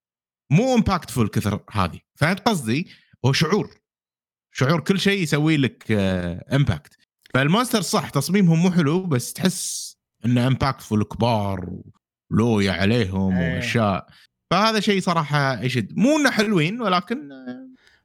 مو 0.52 0.78
impactful 0.78 1.30
كثر 1.30 1.64
هذه. 1.72 2.00
فهمت 2.16 2.40
قصدي؟ 2.40 2.88
هو 3.26 3.34
شعور. 3.34 3.70
شعور 4.56 4.80
كل 4.80 5.00
شيء 5.00 5.22
يسوي 5.22 5.58
لك 5.58 5.92
impact 6.54 6.98
فال 7.34 7.45
monster 7.45 7.82
صح 7.82 8.10
تصميمهم 8.10 8.60
مو 8.60 8.72
حلو 8.72 9.06
بس 9.06 9.34
تحس 9.34 9.94
إنه 10.26 10.48
impactful 10.48 11.04
كبار 11.04 11.80
ولويا 12.32 12.72
عليهم 12.72 13.36
إيه. 13.36 13.56
وأشياء. 13.56 14.08
فهذا 14.52 14.80
شيء 14.80 15.02
صراحة 15.02 15.62
يشد 15.62 15.98
مو 15.98 16.18
إنه 16.18 16.32
حلوين 16.32 16.82
ولكن 16.82 17.32
آه، 17.32 17.63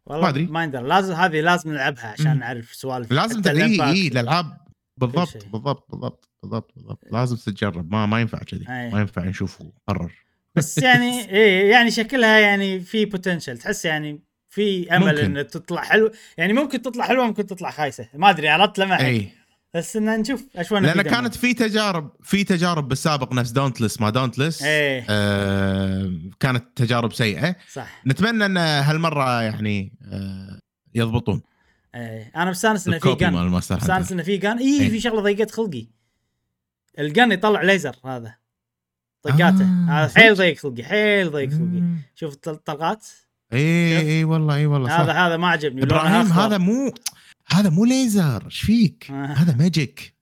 والله 0.09 0.23
ما 0.23 0.29
أدري. 0.29 0.47
ما 0.47 0.65
يندر 0.65 0.83
لازم 0.83 1.15
هذه 1.15 1.41
لازم 1.41 1.73
نلعبها 1.73 2.07
عشان. 2.07 2.39
نعرف 2.39 2.75
سوالف 2.75 3.13
لازم 3.13 3.43
اي. 3.47 3.83
اي 3.83 4.09
الألعاب 4.09 4.59
بالضبط. 4.97 5.47
بالضبط 5.53 5.91
بالضبط 5.91 6.29
بالضبط 6.43 6.73
بالضبط 6.77 7.05
لازم 7.13 7.37
تتجرب 7.37 7.93
ما 7.93 8.07
ما 8.07 8.21
ينفع 8.21 8.39
كذي 8.39 8.61
إيه. 8.69 8.91
ما 8.91 9.01
ينفع 9.01 9.25
نشوف 9.25 9.61
وقرر 9.61 10.13
بس 10.55 10.79
يعني 10.79 11.21
إيه 11.37 11.71
يعني 11.71 11.91
شكلها 11.91 12.39
يعني 12.39 12.81
في 12.81 13.05
potential 13.05 13.59
تحس 13.59 13.85
يعني 13.85 14.23
في 14.49 14.97
أمل 14.97 15.07
ممكن. 15.07 15.25
انه 15.25 15.43
تطلع 15.43 15.83
حلو 15.83 16.11
يعني 16.37 16.53
ممكن 16.53 16.83
تطلع 16.83 17.05
حلوة 17.05 17.27
ممكن 17.27 17.47
تطلع 17.47 17.71
خايسة 17.71 18.09
ما 18.15 18.31
أدري 18.31 18.49
عرفت 18.49 18.79
لما 18.79 19.01
اي 19.01 19.31
بس 19.75 19.97
إن 19.97 20.21
نشوف 20.21 20.45
اشوان 20.57 20.83
لأن 20.83 21.03
كانت 21.03 21.35
في 21.35 21.55
تجارب 21.55 22.11
في 22.23 22.45
تجارب 22.45 22.89
بالسابق 22.89 23.33
نفس 23.33 23.51
Dauntless 23.51 24.01
ما 24.01 24.11
Dauntless 24.11 24.63
إيه. 24.63 25.07
آه 25.11 26.13
كانت 26.41 26.65
تجارب 26.77 27.13
سيئة. 27.13 27.57
صح. 27.73 28.03
نتمنى 28.07 28.47
إن 28.47 28.57
هالمرة 28.57 29.43
يعني 29.43 29.93
آه 30.13 30.59
يضبطون. 30.95 31.43
إيه. 31.95 32.33
أنا 32.37 32.51
مستانس 32.51 32.89
انه 32.89 32.99
في 32.99 33.15
gun 33.15 33.33
مستانس 33.33 34.13
انه 34.13 34.23
في 34.23 34.37
gun 34.37 34.59
اي 34.59 34.81
إيه. 34.83 34.89
في 34.91 35.01
شغلة 35.01 35.21
ضيقت 35.21 35.51
خلقي. 35.51 35.87
ال 36.99 37.07
gun 37.07 37.33
يطلع 37.33 37.63
ليزر 37.63 37.97
هذا. 38.05 38.35
طقاته. 39.23 39.65
آه، 39.65 39.91
هذا؟ 39.91 40.13
حيل 40.17 40.35
ضيق 40.35 40.59
خلقي 40.59 40.85
حيل 40.85 41.31
ضيق 41.31 41.51
خلقي. 41.51 41.83
شوف 42.15 42.33
الطل- 42.35 42.51
الطلقات 42.51 43.07
اي. 43.53 43.99
اي 43.99 44.25
والله 44.25 44.55
اي 44.55 44.67
والله 44.67 45.01
هذا 45.03 45.13
هذا 45.13 45.37
ما 45.37 45.49
عجبني. 45.49 45.83
إبراهيم. 45.83 46.27
هذا 46.33 46.59
مو 46.59 46.95
هذا 47.51 47.71
مو 47.71 47.85
ليزر 47.85 48.45
إيش 48.45 48.61
فيك؟ 48.61 49.07
آه. 49.11 49.27
هذا 49.27 49.57
magic 49.57 50.15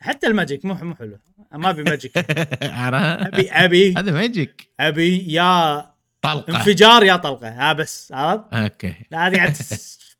حتى 0.00 0.26
ال 0.26 0.32
magic 0.32 0.64
مو 0.64 0.74
مو 0.74 0.94
حلو. 0.94 1.18
ما 1.52 1.70
أبي 1.70 1.82
magic 1.82 2.18
ابي 2.62 3.50
ابي 3.50 3.94
هذا 3.96 4.12
magic 4.12 4.68
أبي 4.80 5.32
يا 5.32 5.80
طلقة. 6.22 6.56
انفجار 6.56 7.02
يا 7.04 7.16
طلقة. 7.16 7.48
ها 7.48 7.72
بس 7.72 8.12
عرفت؟ 8.12 8.44
okay. 8.52 8.94
لا 9.10 9.26
هذه 9.26 9.36
قاعد 9.36 9.52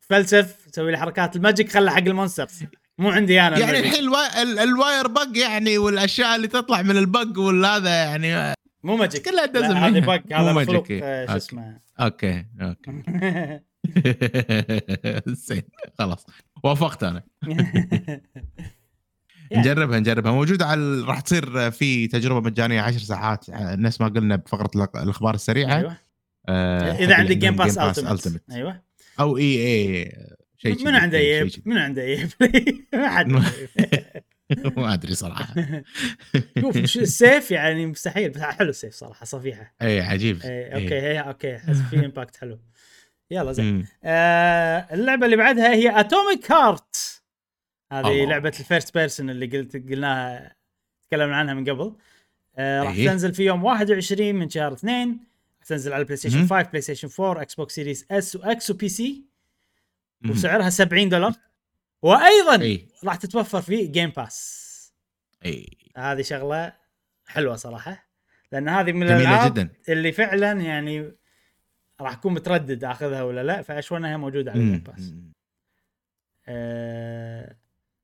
تفلسف 0.02 0.54
تسوي 0.72 0.90
لي 0.90 0.98
حركات. 0.98 1.36
ال 1.36 1.42
magic 1.42 1.72
خلها 1.72 1.94
حق 1.94 1.98
ال 2.02 2.08
monsters. 2.08 2.60
مو 2.98 3.10
عندي 3.10 3.40
أنا 3.40 3.58
يعني. 3.58 3.78
الحين 3.78 3.94
الوا- 4.04 4.42
ال- 4.42 4.58
ال 4.58 5.06
wirebug 5.08 5.28
يعني 5.38 5.78
والأشياء 5.78 6.36
اللي 6.36 6.48
تطلع 6.48 6.82
من 6.82 6.96
ال 6.96 7.07
bug 7.07 7.38
والهذا 7.38 7.90
يعني. 8.04 8.54
مو 8.82 8.96
magic 8.96 9.28
كلها 9.28 9.44
هذه 9.88 10.00
mean- 10.00 10.04
bug 10.06 10.22
هذا 10.32 10.52
مخلوق. 10.52 10.86
آه، 10.90 11.26
شو. 11.26 11.36
اسمه. 11.36 11.78
okay 12.00 12.44
okay. 12.60 12.92
زين 15.26 15.62
خلاص. 15.98 16.26
وافقت 16.64 17.04
أنا 17.04 17.22
يعني. 19.50 19.62
نجربها 19.70 19.98
نجربها. 20.00 20.32
موجوده 20.32 20.66
على 20.66 21.00
راح 21.00 21.20
تصير 21.20 21.70
في 21.70 22.06
تجربة 22.06 22.40
مجانية 22.50 22.80
10 22.80 22.98
ساعات. 22.98 23.44
نفس 23.50 24.00
ما 24.00 24.08
قلنا 24.08 24.36
بفقرة 24.36 24.90
الأخبار 25.02 25.34
السريعة. 25.34 25.76
أيوه. 25.78 25.96
آه، 26.48 26.92
إذا 26.92 27.14
عندك 27.14 27.36
Game 27.36 27.56
Pass 27.56 27.78
Ultimate. 27.78 28.42
أيوه. 28.52 28.82
أو 29.20 29.38
EA 29.38 30.12
شيء 30.58 30.84
من 30.84 30.94
عنده 30.94 31.18
شيء- 31.48 31.62
من 31.64 31.78
عنده 31.78 32.02
yep 32.02 32.28
ما 32.92 33.08
حد 33.08 33.26
ما 34.76 34.94
أدري 34.94 35.14
صراحة. 35.14 35.54
شوف 36.84 37.02
السيف 37.02 37.50
يعني 37.50 37.86
مستحيل 37.86 38.30
بس 38.30 38.40
حلو 38.40 38.68
السيف 38.70 38.94
صراحة 38.94 39.24
صفيحة. 39.26 39.74
اي 39.82 40.00
عجيب. 40.00 40.40
إيه 40.42 40.50
إيه. 40.76 40.82
okay 40.82 40.94
هي 41.00 41.20
okay. 41.20 41.58
في 41.90 42.04
impact 42.06 42.36
حلو. 42.36 42.58
يلا 43.30 43.52
زين. 43.52 43.86
آه 44.04 44.88
اللعبة 44.94 45.26
اللي 45.26 45.36
بعدها 45.36 45.74
هي 45.74 46.00
Atomic 46.00 46.52
Heart 46.52 47.22
هذه 47.92 48.06
الله. 48.06 48.24
لعبة 48.24 48.52
ال 48.60 48.66
first 48.66 48.94
person 48.94 49.30
اللي 49.30 49.46
قلت 49.46 49.76
قلناها 49.76 50.56
تكلمنا 51.08 51.36
عنها 51.36 51.54
من 51.54 51.70
قبل. 51.70 51.96
آه 52.56 52.82
راح 52.82 52.94
إيه. 52.94 53.08
تنزل 53.08 53.34
في 53.34 53.42
يوم 53.44 53.64
21 53.64 54.34
من 54.34 54.50
شهر 54.50 54.72
2 54.72 55.08
راح 55.58 55.66
تنزل 55.68 55.92
على 55.92 56.00
ال 56.00 56.16
PlayStation 56.16 56.38
مهم. 56.38 56.46
5 56.46 56.62
PlayStation 56.68 57.08
4 57.20 57.42
Xbox 57.42 57.54
Series 57.54 57.74
S 57.74 58.06
و 58.10 58.36
X 58.36 58.70
و 58.70 58.88
PC. 58.88 59.24
وسعرها 60.30 60.70
70 60.70 61.08
دولار. 61.08 61.32
وأيضا 62.02 62.62
اي 62.62 62.88
راح 63.04 63.16
تتوفر 63.16 63.60
في 63.60 63.86
Game 63.86 64.10
Pass 64.10 64.64
اي 65.44 65.78
هذه 65.96 66.22
شغلة 66.22 66.72
حلوة 67.26 67.56
صراحة. 67.56 68.08
لأن 68.52 68.68
هذه 68.68 68.92
من 68.92 69.02
الألعاب 69.02 69.54
جدا. 69.54 69.70
اللي 69.88 70.12
فعلا 70.12 70.52
يعني 70.52 71.12
راح 72.00 72.12
أكون 72.12 72.34
متردد 72.34 72.84
أخذها 72.84 73.22
ولا 73.22 73.42
لا 73.42 73.62
فاشوى 73.62 73.98
إنها 73.98 74.16
موجودة 74.16 74.50
على 74.50 74.60
ال 74.60 74.63
Game. 74.63 74.78
Pass 74.78 75.12
آه، 76.46 77.56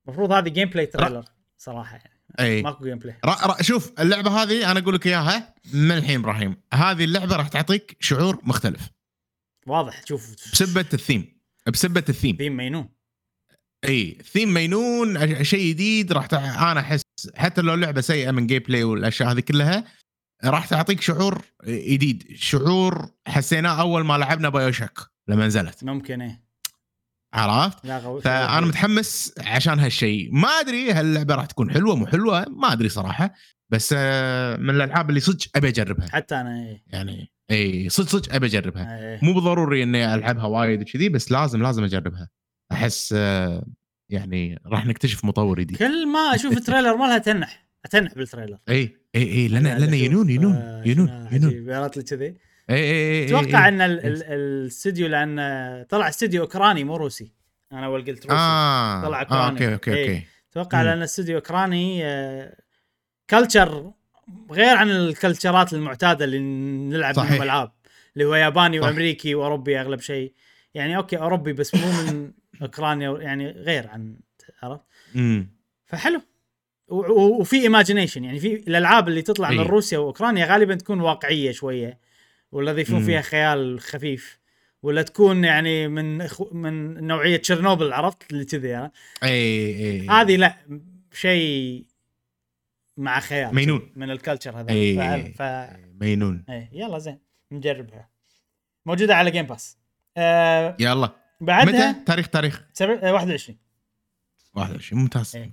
المفروض 0.06 0.32
هذه 0.32 0.48
gameplay 0.48 0.86
trailer 0.86 1.24
صراحة 1.58 1.96
يعني. 1.96 2.20
إي. 2.40 2.62
ماكو 2.62 2.84
gameplay 2.84 3.16
را 3.24 3.46
را 3.46 3.62
شوف 3.62 4.00
اللعبة 4.00 4.42
هذه 4.42 4.70
أنا 4.70 4.80
أقول 4.80 4.94
لك 4.94 5.06
إياها 5.06 5.54
من 5.74 5.92
الحين 5.92 6.20
إبراهيم. 6.20 6.56
هذه 6.74 7.04
اللعبة 7.04 7.36
راح 7.36 7.48
تعطيك 7.48 7.96
شعور 8.00 8.40
مختلف. 8.42 8.90
واضح. 9.66 10.02
تشوف 10.02 10.34
بسبة 10.52 10.86
الثيم. 10.94 11.40
بسبة 11.72 12.04
ال 12.08 12.12
theme. 12.12 12.36
theme 12.36 12.56
مينون 12.56 12.88
إي 13.84 14.18
ثيم 14.24 14.54
مينون 14.54 15.44
شيء 15.44 15.70
جديد 15.70 16.12
راح 16.12 16.26
تع... 16.26 16.72
أنا 16.72 16.80
أحس 16.80 17.02
حتى 17.34 17.60
لو 17.60 17.74
اللعبة 17.74 18.00
سيئة 18.00 18.30
من 18.30 18.46
gameplay 18.46 18.84
والأشياء 18.84 19.32
هذه 19.32 19.40
كلها 19.40 19.84
راح 20.44 20.66
تعطيك 20.66 21.00
شعور 21.00 21.42
جديد. 21.66 22.26
شعور 22.34 23.10
حسيناه 23.26 23.80
أول 23.80 24.04
ما 24.04 24.18
لعبنا 24.18 24.48
BioShock 24.48 24.98
لما 25.28 25.46
نزلت. 25.46 25.84
ممكن 25.84 26.22
إيه. 26.22 26.50
عرفت. 27.34 27.86
فأنا 28.24 28.66
متحمس 28.66 29.34
عشان 29.38 29.78
هالشيء. 29.78 30.28
ما 30.32 30.48
أدري 30.48 30.92
هل 30.92 31.06
اللعبة 31.06 31.34
راح 31.34 31.46
تكون 31.46 31.70
حلوة 31.70 31.96
مو 31.96 32.06
حلوة 32.06 32.46
ما 32.48 32.72
أدري 32.72 32.88
صراحة. 32.88 33.34
بس 33.70 33.94
آه، 33.98 34.56
من 34.56 34.70
الألعاب 34.70 35.08
اللي 35.08 35.20
صدق 35.20 35.46
أبي 35.56 35.68
أجربها. 35.68 36.08
حتى 36.08 36.34
أنا 36.40 36.62
إيه, 36.62 36.82
يعني 36.86 37.32
اي 37.50 37.88
صدق 37.88 38.08
صدق 38.08 38.34
أبي 38.34 38.46
أجربها. 38.46 38.98
إيه. 38.98 39.18
مو 39.22 39.34
بالضروري 39.34 39.82
إني 39.82 40.14
ألعبها 40.14 40.44
وايد 40.44 40.80
وكذي 40.82 41.08
بس 41.08 41.32
لازم 41.32 41.62
لازم 41.62 41.84
أجربها. 41.84 42.28
أحس 42.72 43.14
آه، 43.16 43.66
يعني 44.10 44.60
راح 44.66 44.86
نكتشف 44.86 45.24
مطور 45.24 45.60
جديد 45.60 45.76
كل 45.76 46.08
ما 46.08 46.34
أشوف 46.34 46.52
ال 46.58 46.63
trailer 46.63 46.96
مالها 46.96 47.18
تنح. 47.18 47.69
اتنح 47.84 48.14
بال 48.14 48.24
trailer 48.24 48.58
إي 48.68 48.96
إي 49.14 49.22
إي 49.22 49.48
لأن 49.48 49.62
لأن 49.66 49.94
ينون 49.94 50.30
ينون 50.30 50.52
آه، 50.54 50.82
ينون 50.86 51.28
ينون 51.32 51.70
عرفت 51.72 51.96
لي 51.96 52.02
كذي 52.02 52.24
إي 52.26 52.36
إي 52.70 53.20
إي 53.22 53.26
أتوقع. 53.26 53.68
إن 53.68 53.80
ال- 53.80 54.06
ال- 54.06 54.22
الاستوديو 54.24 55.08
لأن 55.08 55.36
طلع 55.88 56.08
استوديو 56.08 56.42
أوكراني 56.42 56.84
مو 56.84 56.96
روسي 56.96 57.32
أنا 57.72 57.86
أول 57.86 58.00
قلت 58.04 58.24
روسي 58.26 58.36
آه 58.36 59.02
طلع 59.02 59.20
آه، 59.20 59.24
أوكراني. 59.24 59.50
okay 59.50 59.72
okay 59.74 59.94
إيه. 59.94 60.14
okay 60.16 60.26
أتوقع. 60.50 60.82
لأن 60.82 61.02
استوديو 61.02 61.36
أوكراني 61.36 62.02
culture 63.30 63.92
غير 64.50 64.76
عن 64.76 64.90
ال 64.90 64.99
culture 64.99 65.63
ات 65.63 65.72
المعتادة 65.72 66.24
اللي 66.24 66.38
نلعب. 66.38 67.18
منهم 67.20 67.42
ألعاب 67.42 67.72
اللي 68.14 68.24
هو 68.24 68.34
ياباني 68.34 68.80
صح. 68.80 68.86
وأمريكي 68.86 69.34
وأوروبي 69.34 69.80
أغلب 69.80 70.00
شيء 70.00 70.32
يعني 70.74 70.96
okay 70.96 71.16
أوروبي 71.18 71.52
بس 71.52 71.74
مو 71.74 71.92
من 72.02 72.32
أوكرانيا 72.62 73.10
يعني 73.20 73.50
غير 73.50 73.88
عن 73.88 74.16
عرفت 74.62 74.82
فحلو 75.86 76.22
وفي 76.90 77.56
imagination 77.62 78.24
يعني 78.24 78.40
في 78.40 78.54
الألعاب 78.54 79.08
اللي 79.08 79.22
تطلع 79.22 79.50
من 79.50 79.58
إيه. 79.60 79.66
روسيا 79.66 79.98
وأوكرانيا 79.98 80.46
غالبا 80.46 80.74
تكون 80.74 81.00
واقعية 81.00 81.52
شوية 81.52 81.98
ولا 82.52 82.70
يضيفون 82.70 82.98
مم. 83.00 83.06
فيها 83.06 83.20
خيال 83.20 83.80
خفيف 83.80 84.38
ولا 84.82 85.02
تكون 85.02 85.44
يعني 85.44 85.88
من 85.88 86.28
إخو- 86.28 86.52
من 86.54 87.06
نوعية 87.06 87.36
تشيرنوبل 87.36 87.92
عرفت؟ 87.92 88.32
اللي 88.32 88.44
كذي. 88.44 88.76
اي 88.76 88.90
اي 89.22 90.08
هذه 90.08 90.36
لا 90.36 90.56
شيء 91.12 91.84
مع 92.96 93.20
خيال 93.20 93.54
مينون. 93.54 93.92
من 93.96 94.10
ال 94.10 94.16
culture 94.17 94.60
هذا. 94.60 94.70
اي 94.72 94.96
ف... 95.32 95.42
ف... 95.42 95.70
مينون. 96.00 96.44
إيه 96.48 96.68
يلا 96.72 96.98
زين 96.98 97.18
نجربها. 97.52 98.08
موجودة 98.86 99.14
على 99.16 99.30
Game 99.30 99.46
Pass 99.46 99.78
آه 100.16 100.76
يلا. 100.80 101.10
بعدها 101.40 101.90
متى؟ 101.92 102.04
تاريخ 102.06 102.28
تاريخ. 102.28 102.62
سبع... 102.72 102.98
آه 103.02 103.12
21 103.12 103.58
21 104.54 105.00
ممتاز. 105.02 105.36
إيه. 105.36 105.50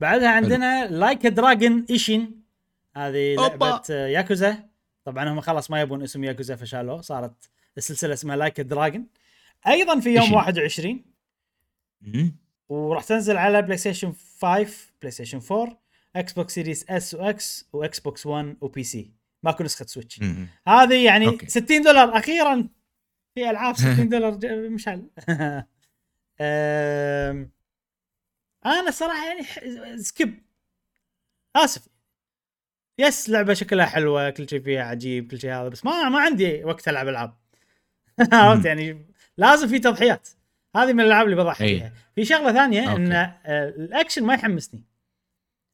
بعدها 0.00 0.28
عندنا 0.28 0.86
Like 0.86 1.26
a 1.26 1.35
Dragon 1.35 1.86
Ishin 1.90 2.42
هذه. 2.96 3.34
لعبة 3.34 3.82
آه، 3.90 4.06
ياكوزا 4.06 4.68
طبعا 5.04 5.28
هم 5.28 5.40
خلاص 5.40 5.70
ما 5.70 5.80
يبون 5.80 6.02
اسم 6.02 6.24
ياكوزا 6.24 6.56
فشالوه 6.56 7.00
صارت 7.00 7.50
السلسلة 7.78 8.12
اسمها 8.12 8.36
Like 8.36 8.60
a 8.60 8.67
Dragon 8.67 9.06
أيضا 9.66 10.00
في 10.00 10.08
يوم 10.08 10.18
Ishin. 10.22 10.34
21 10.36 11.04
مم. 12.00 12.36
وراح 12.68 13.04
تنزل 13.04 13.36
على 13.36 13.62
PlayStation 13.62 14.12
5 14.42 14.66
PlayStation 15.00 15.40
4 15.50 15.80
Xbox 16.16 16.32
Series 16.32 16.54
S 16.54 16.90
و 16.90 17.14
X 17.14 17.68
و 17.72 18.00
Xbox 18.00 18.26
1 18.26 18.56
و 18.60 18.82
PC 18.84 19.12
ماكو 19.42 19.64
نسخة 19.64 19.86
Switch. 19.86 20.20
هذه 20.68 21.04
يعني 21.04 21.26
okay. 21.26 21.46
60 21.46 21.82
دولار 21.82 22.18
أخيرا 22.18 22.68
في 23.34 23.50
ألعاب 23.50 23.76
60 23.76 24.08
دولار 24.18 24.38
مشعل 24.68 25.02
أنا 28.66 28.90
صراحة 28.90 29.26
يعني 29.28 29.42
ح- 29.44 29.96
skip. 29.96 30.42
آسف. 31.56 31.88
بس 32.98 33.30
لعبة 33.30 33.54
شكلها 33.54 33.86
حلوة 33.86 34.30
كل 34.30 34.48
شيء 34.48 34.60
فيها 34.60 34.82
عجيب 34.82 35.30
كل 35.30 35.40
شيء 35.40 35.50
هذا 35.52 35.68
بس 35.68 35.84
ما 35.84 36.08
ما 36.08 36.20
عندي 36.20 36.64
وقت 36.64 36.88
ألعب 36.88 37.08
ألعاب. 37.08 37.34
عرفت 38.32 38.64
يعني؟ 38.66 39.06
لازم 39.36 39.68
في 39.68 39.78
تضحيات. 39.78 40.28
هذه 40.76 40.92
من 40.92 41.00
الألعاب 41.00 41.24
اللي 41.26 41.36
بضحي 41.36 41.64
أي. 41.64 41.78
فيها. 41.78 41.92
في 42.14 42.24
شغلة 42.24 42.52
ثانية 42.52 42.90
okay. 42.90 43.02
إن 43.02 43.12
آه، 43.12 43.68
الأكشن 43.68 44.24
ما 44.24 44.34
يحمسني. 44.34 44.82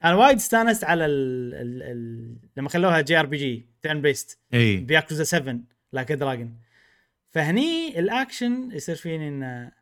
أنا 0.05 0.15
وايد 0.15 0.37
استانست 0.37 0.85
على 0.85 1.07
ال 1.07 1.55
ال 1.55 1.83
ال 1.83 2.37
لما 2.57 2.69
خلوها 2.69 3.01
JRPG 3.01 3.67
turn 3.83 4.03
based 4.03 4.39
اي 4.55 4.77
بياكوزا 4.77 5.25
7 5.25 5.59
Like 5.93 6.13
a 6.13 6.19
Dragon 6.19 6.59
فهني 7.31 7.99
الأكشن 7.99 8.71
يصير 8.73 8.97
فيني 8.97 9.29
انه 9.29 9.73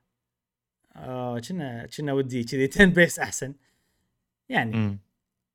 كنا 1.49 1.87
كنا 1.97 2.13
ودي 2.13 2.45
كذي 2.45 2.67
turn 2.77 2.91
based 2.91 3.19
أحسن 3.19 3.55
يعني 4.49 4.77
مم. 4.77 4.99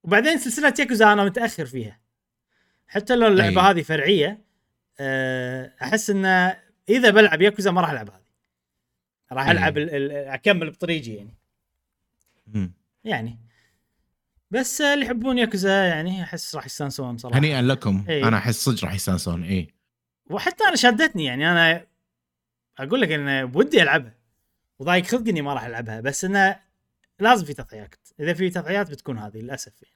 وبعدين 0.03 0.37
سلسلة 0.37 0.73
ياكوزا 0.79 1.13
أنا 1.13 1.25
متأخر 1.25 1.65
فيها 1.65 1.99
حتى 2.87 3.15
لو 3.15 3.27
اللعبة 3.27 3.61
أي. 3.67 3.71
هذه 3.71 3.81
فرعية 3.81 4.41
آه، 4.99 5.73
أحس 5.81 6.09
انه 6.09 6.57
إذا 6.89 7.09
بلعب 7.09 7.41
ياكوزا 7.41 7.71
ما 7.71 7.81
راح 7.81 7.89
ألعب 7.89 8.09
هذه 8.09 8.21
راح. 9.31 9.49
ألعب 9.49 9.77
ال- 9.77 9.89
ال- 9.95 10.11
أكمل 10.11 10.69
بطريقي 10.71 11.11
يعني 11.11 11.33
مم. 12.47 12.73
يعني 13.03 13.39
بس 14.51 14.81
اللي 14.81 15.05
يحبون 15.05 15.37
ياكوزا 15.37 15.85
يعني 15.85 16.23
أحس 16.23 16.55
راح 16.55 16.65
يستانسون 16.65 17.17
صراحة 17.17 17.39
هنيئا 17.39 17.61
لكم 17.61 18.05
إي. 18.09 18.23
أنا 18.23 18.37
أحس 18.37 18.55
صدق 18.65 18.83
راح 18.85 18.93
يستانسون 18.93 19.43
إي 19.43 19.67
وحتى 20.29 20.63
أنا 20.63 20.75
شدتني 20.75 21.25
يعني 21.25 21.51
أنا 21.51 21.85
أقول 22.77 23.01
لك 23.01 23.11
إن 23.11 23.45
بودي 23.45 23.81
ألعبها 23.83 24.16
وضايق. 24.79 25.05
خلقي 25.05 25.31
اني 25.31 25.41
ما 25.41 25.53
راح 25.53 25.63
ألعبها 25.63 26.01
بس 26.01 26.25
إنه 26.25 26.55
لازم 27.19 27.45
في 27.45 27.53
تضحيات. 27.53 27.95
إذا 28.19 28.33
في 28.33 28.49
تضحيات 28.49 28.91
بتكون 28.91 29.19
هذه 29.19 29.37
للأسف 29.37 29.73
يعني. 29.81 29.95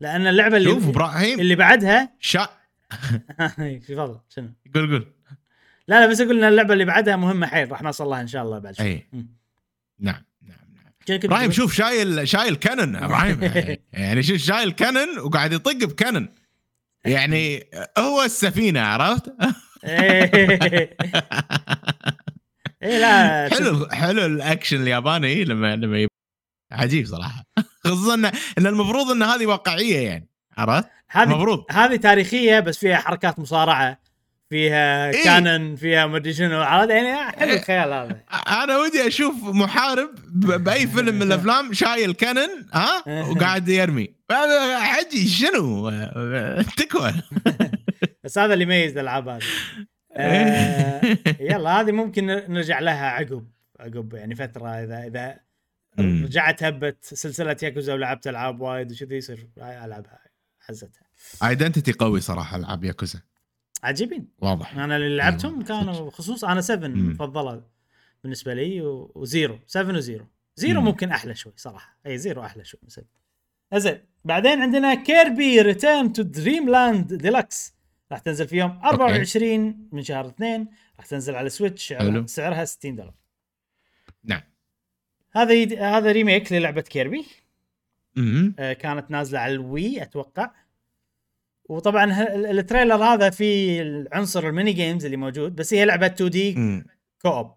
لأن 0.00 0.26
اللعبة 0.26 0.56
اللي 0.56 0.70
شوف 0.70 0.88
إبراهيم. 0.88 1.40
اللي 1.40 1.54
بعدها 1.54 2.12
شا 2.20 2.48
تفضل 3.88 4.20
شنو؟ 4.28 4.48
قول 4.74 4.90
قول. 4.90 5.12
لا 5.88 6.00
لا 6.00 6.06
بس 6.06 6.20
أقول 6.20 6.38
إن 6.38 6.44
اللعبة 6.48 6.72
اللي 6.72 6.84
بعدها 6.84 7.16
مهمة 7.16 7.46
حيل 7.46 7.72
راح 7.72 7.82
نوصل 7.82 8.06
لها 8.06 8.20
إن 8.20 8.26
شاء 8.26 8.42
الله 8.42 8.58
بعد 8.58 8.74
شوي. 8.74 8.86
اي. 8.86 9.06
نعم 9.12 9.26
نعم 10.42 10.56
نعم. 10.74 10.92
إبراهيم؟ 11.24 11.50
شوف 11.50 11.74
شايل 11.74 12.28
شايل 12.28 12.56
كانون 12.56 12.96
إبراهيم. 12.96 13.40
يعني 13.92 14.22
شوف 14.22 14.36
شايل 14.36 14.72
كانون 14.72 15.18
وقاعد 15.18 15.52
يطق 15.52 15.84
بكانون. 15.84 16.28
يعني 17.04 17.66
هو 17.98 18.22
السفينة 18.22 18.80
عرفت؟ 18.80 19.34
إيه، 22.84 22.98
لا 22.98 23.48
حلو 23.54 23.88
حلو 23.92 24.26
الأكشن 24.26 24.82
الياباني 24.82 25.44
لما 25.44 25.76
لما 25.76 25.98
يب... 25.98 26.08
عجيب 26.72 27.06
صراحة. 27.06 27.44
خصوصا 27.84 28.14
ان 28.14 28.24
إن 28.58 28.66
المفروض 28.66 29.10
إن 29.10 29.22
هذه 29.22 29.46
واقعية 29.46 29.98
يعني 29.98 30.28
عرفت؟ 30.58 30.88
هذه 31.10 31.24
المفروض. 31.24 31.64
هذه 31.70 31.96
تاريخية 31.96 32.60
بس 32.60 32.78
فيها 32.78 32.96
حركات 32.96 33.38
مصارعة 33.38 33.98
فيها 34.50 35.10
إيه. 35.10 35.24
كانن 35.24 35.76
فيها 35.76 36.06
مدري 36.06 36.32
شنو 36.34 36.62
عرفت؟ 36.62 36.90
يعني 36.90 37.30
حلو 37.32 37.52
الخيال 37.52 37.92
هذا. 37.92 38.20
أنا 38.62 38.78
ودي 38.78 39.06
أشوف 39.06 39.34
محارب 39.44 40.10
بأي 40.34 40.86
فيلم 40.86 41.14
من 41.14 41.22
الأفلام 41.32 41.72
شايل 41.72 42.12
كانن 42.14 42.66
ها؟ 42.72 43.02
وقاعد 43.30 43.68
يرمي. 43.68 44.14
حجي 44.80 45.28
شنو؟ 45.28 45.90
تكوى. 46.76 47.12
بس 48.24 48.38
هذا 48.38 48.54
اللي 48.54 48.64
يميز 48.64 48.92
الألعاب 48.92 49.28
هذه. 49.28 49.42
آه، 50.16 51.00
يلا 51.50 51.80
هذه 51.80 51.92
ممكن 51.92 52.26
نرجع 52.26 52.78
لها 52.80 53.06
عقب 53.06 53.46
عقب 53.80 54.14
يعني 54.14 54.34
فترة 54.34 54.68
إذا 54.68 55.06
إذا. 55.06 55.40
رجعت 55.98 56.62
هبت 56.62 57.04
سلسلة 57.04 57.56
ياكوزا 57.62 57.94
ولعبت 57.94 58.26
ألعاب 58.26 58.60
وايد 58.60 58.92
وكذي 58.92 59.16
يصير 59.16 59.48
ألعبها 59.58 60.18
حزتها. 60.60 61.02
identity 61.48 61.92
قوي 61.92 62.20
صراحة 62.20 62.56
ألعاب 62.56 62.84
ياكوزا. 62.84 63.20
عجيبين. 63.82 64.28
واضح. 64.38 64.78
أنا 64.78 64.96
اللي 64.96 65.16
لعبتهم 65.16 65.52
أيوة، 65.54 65.64
كانوا 65.64 66.10
خصوص 66.10 66.44
أنا 66.44 66.60
7 66.60 66.88
مم. 66.88 67.10
مفضلة 67.10 67.62
بالنسبة 68.22 68.54
لي 68.54 68.80
و 69.14 69.23
Zero 69.23 69.58
7 69.66 69.96
و 69.96 70.01
Zero. 70.01 70.26
Zero 70.56 70.80
مم. 70.80 70.86
ممكن 70.86 71.10
أحلى 71.10 71.34
شوي 71.34 71.52
صراحة. 71.56 71.98
اي 72.06 72.18
Zero 72.18 72.42
أحلى 72.44 72.64
شوي 72.64 72.80
من 72.82 72.88
7 72.88 73.06
زين 73.74 73.98
بعدين 74.24 74.62
عندنا 74.62 74.94
Kirby 74.94 75.60
Return 75.60 76.12
to 76.12 76.22
Dream 76.22 76.68
Land 76.68 77.14
Deluxe 77.14 77.73
راح 78.14 78.20
تنزل 78.20 78.48
في 78.48 78.56
يوم 78.56 78.80
24 78.84 79.88
من 79.92 80.02
شهر 80.02 80.26
2 80.26 80.66
راح 80.98 81.06
تنزل 81.06 81.34
على 81.34 81.48
Switch 81.48 81.92
حلو. 81.92 82.26
سعرها 82.26 82.64
60 82.64 82.96
دولار 82.96 83.14
نعم 84.24 84.40
هذا 85.32 85.80
هذا 85.96 86.12
remake 86.12 86.52
للعبة 86.52 86.80
Kirby 86.80 87.24
امم 88.18 88.54
آه، 88.58 88.72
كانت 88.72 89.10
نازلة 89.10 89.38
على 89.38 89.52
ال 89.52 89.64
Wii 89.64 90.02
أتوقع 90.02 90.50
وطبعا 91.68 92.22
ال 92.50 92.57
trailer 92.57 93.04
هذا 93.04 93.30
فيه 93.30 94.04
عنصر 94.12 94.48
ال 94.48 94.53
mini 94.53 94.72
games 94.72 95.04
اللي 95.04 95.16
موجود 95.16 95.56
بس 95.56 95.74
هي 95.74 95.84
لعبة 95.84 96.06
2D. 96.06 96.82
co-op 97.22 97.54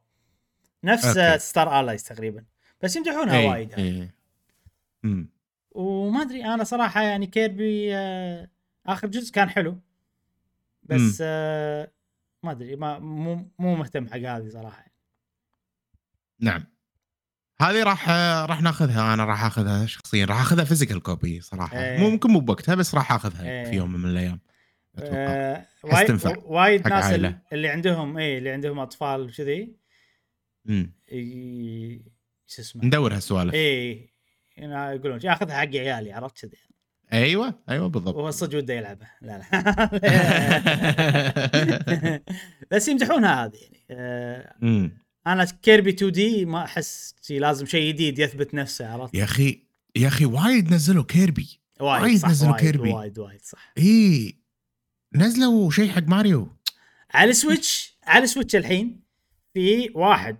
نفس 0.83 1.17
okay. 1.17 1.39
Star 1.39 1.79
Allies 1.79 2.03
تقريبا 2.03 2.43
بس 2.81 2.95
يمدحونها 2.95 3.39
إي، 3.39 3.47
وايد 3.47 3.71
يعني. 3.71 4.01
إي. 4.01 4.09
أمم. 5.05 5.29
وما 5.71 6.21
أدري 6.21 6.45
أنا 6.45 6.63
صراحة 6.63 7.01
يعني 7.01 7.27
Kirby 7.27 7.95
آه، 7.95 8.49
آخر 8.87 9.07
جزء 9.07 9.33
كان 9.33 9.49
حلو 9.49 9.79
بس. 10.89 11.17
آه، 11.21 11.91
ما 12.43 12.51
أدري 12.51 12.75
ما 12.75 12.99
مو 12.99 13.51
مو 13.59 13.75
مهتم 13.75 14.07
حق 14.07 14.17
هذه 14.17 14.49
صراحة. 14.49 14.85
نعم. 16.39 16.63
هذه 17.61 17.83
راح 17.83 18.09
راح 18.49 18.61
ناخذها. 18.61 19.13
أنا 19.13 19.25
راح 19.25 19.43
أخذها 19.43 19.85
شخصيا. 19.85 20.25
راح 20.25 20.41
أخذها 20.41 20.63
physical 20.63 21.03
copy 21.03 21.41
صراحة. 21.41 21.79
إيه. 21.79 21.99
مو 21.99 22.09
ممكن 22.09 22.29
مو 22.29 22.39
بوقتها 22.39 22.75
بس 22.75 22.95
راح 22.95 23.11
أخذها 23.11 23.49
إيه. 23.49 23.69
في 23.69 23.75
يوم 23.75 23.93
من 23.93 24.09
الأيام. 24.09 24.39
أتوقع. 24.97 25.13
آه، 25.15 25.65
وايد 25.83 26.37
وايد 26.45 26.87
ناس 26.87 27.03
عائلة. 27.05 27.39
اللي- 27.53 27.69
عندهم 27.69 28.17
اي 28.17 28.37
اللي 28.37 28.49
عندهم 28.49 28.79
أطفال 28.79 29.21
وكذي 29.21 29.75
شو 32.47 32.61
اسمه؟ 32.61 32.85
ندور 32.85 33.13
هالسوالف. 33.13 33.53
اي 33.53 34.09
يعني 34.57 34.95
يقولون 34.95 35.25
أخذها 35.25 35.55
حق 35.57 35.67
عيالي 35.67 36.13
عرفت 36.13 36.45
كذي. 36.45 36.57
أيوه 37.13 37.53
أيوه 37.69 37.89
بالضبط. 37.89 38.15
وهو 38.15 38.31
صدق 38.31 38.57
وده 38.57 38.73
يلعبها 38.73 39.11
لا 39.21 39.37
لا. 39.37 39.81
بس 42.71 42.87
يمدحونها 42.87 43.45
هذه 43.45 43.57
يعني. 43.57 43.83
آه،. 43.91 44.91
أنا 45.27 45.45
Kirby 45.45 45.89
2D 45.89 46.45
ما 46.45 46.63
أحس 46.63 47.15
شي 47.21 47.39
لازم 47.39 47.65
شيء 47.65 47.93
جديد 47.93 48.19
يثبت 48.19 48.53
نفسه 48.53 48.87
عرفت؟ 48.87 49.15
يا 49.15 49.23
أخي 49.23 49.67
يا 49.95 50.07
أخي 50.07 50.25
وايد 50.25 50.73
نزلوا 50.73 51.03
Kirby. 51.03 51.59
وايد 51.79 52.17
صح 52.17 52.29
نزلوا 52.29 52.51
وايد 52.51 52.63
Kirby. 52.63 52.89
وايد 52.89 53.19
وايد 53.19 53.41
صح. 53.41 53.73
إي 53.77 54.35
نزلوا 55.15 55.71
شيء 55.71 55.91
حق 55.91 56.03
ماريو. 56.07 56.57
على 57.13 57.29
ال 57.29 57.39
Switch 57.39 57.97
على 58.03 58.23
ال 58.23 58.28
Switch 58.28 58.55
الحين 58.55 59.03
في 59.53 59.89
واحد 59.95 60.37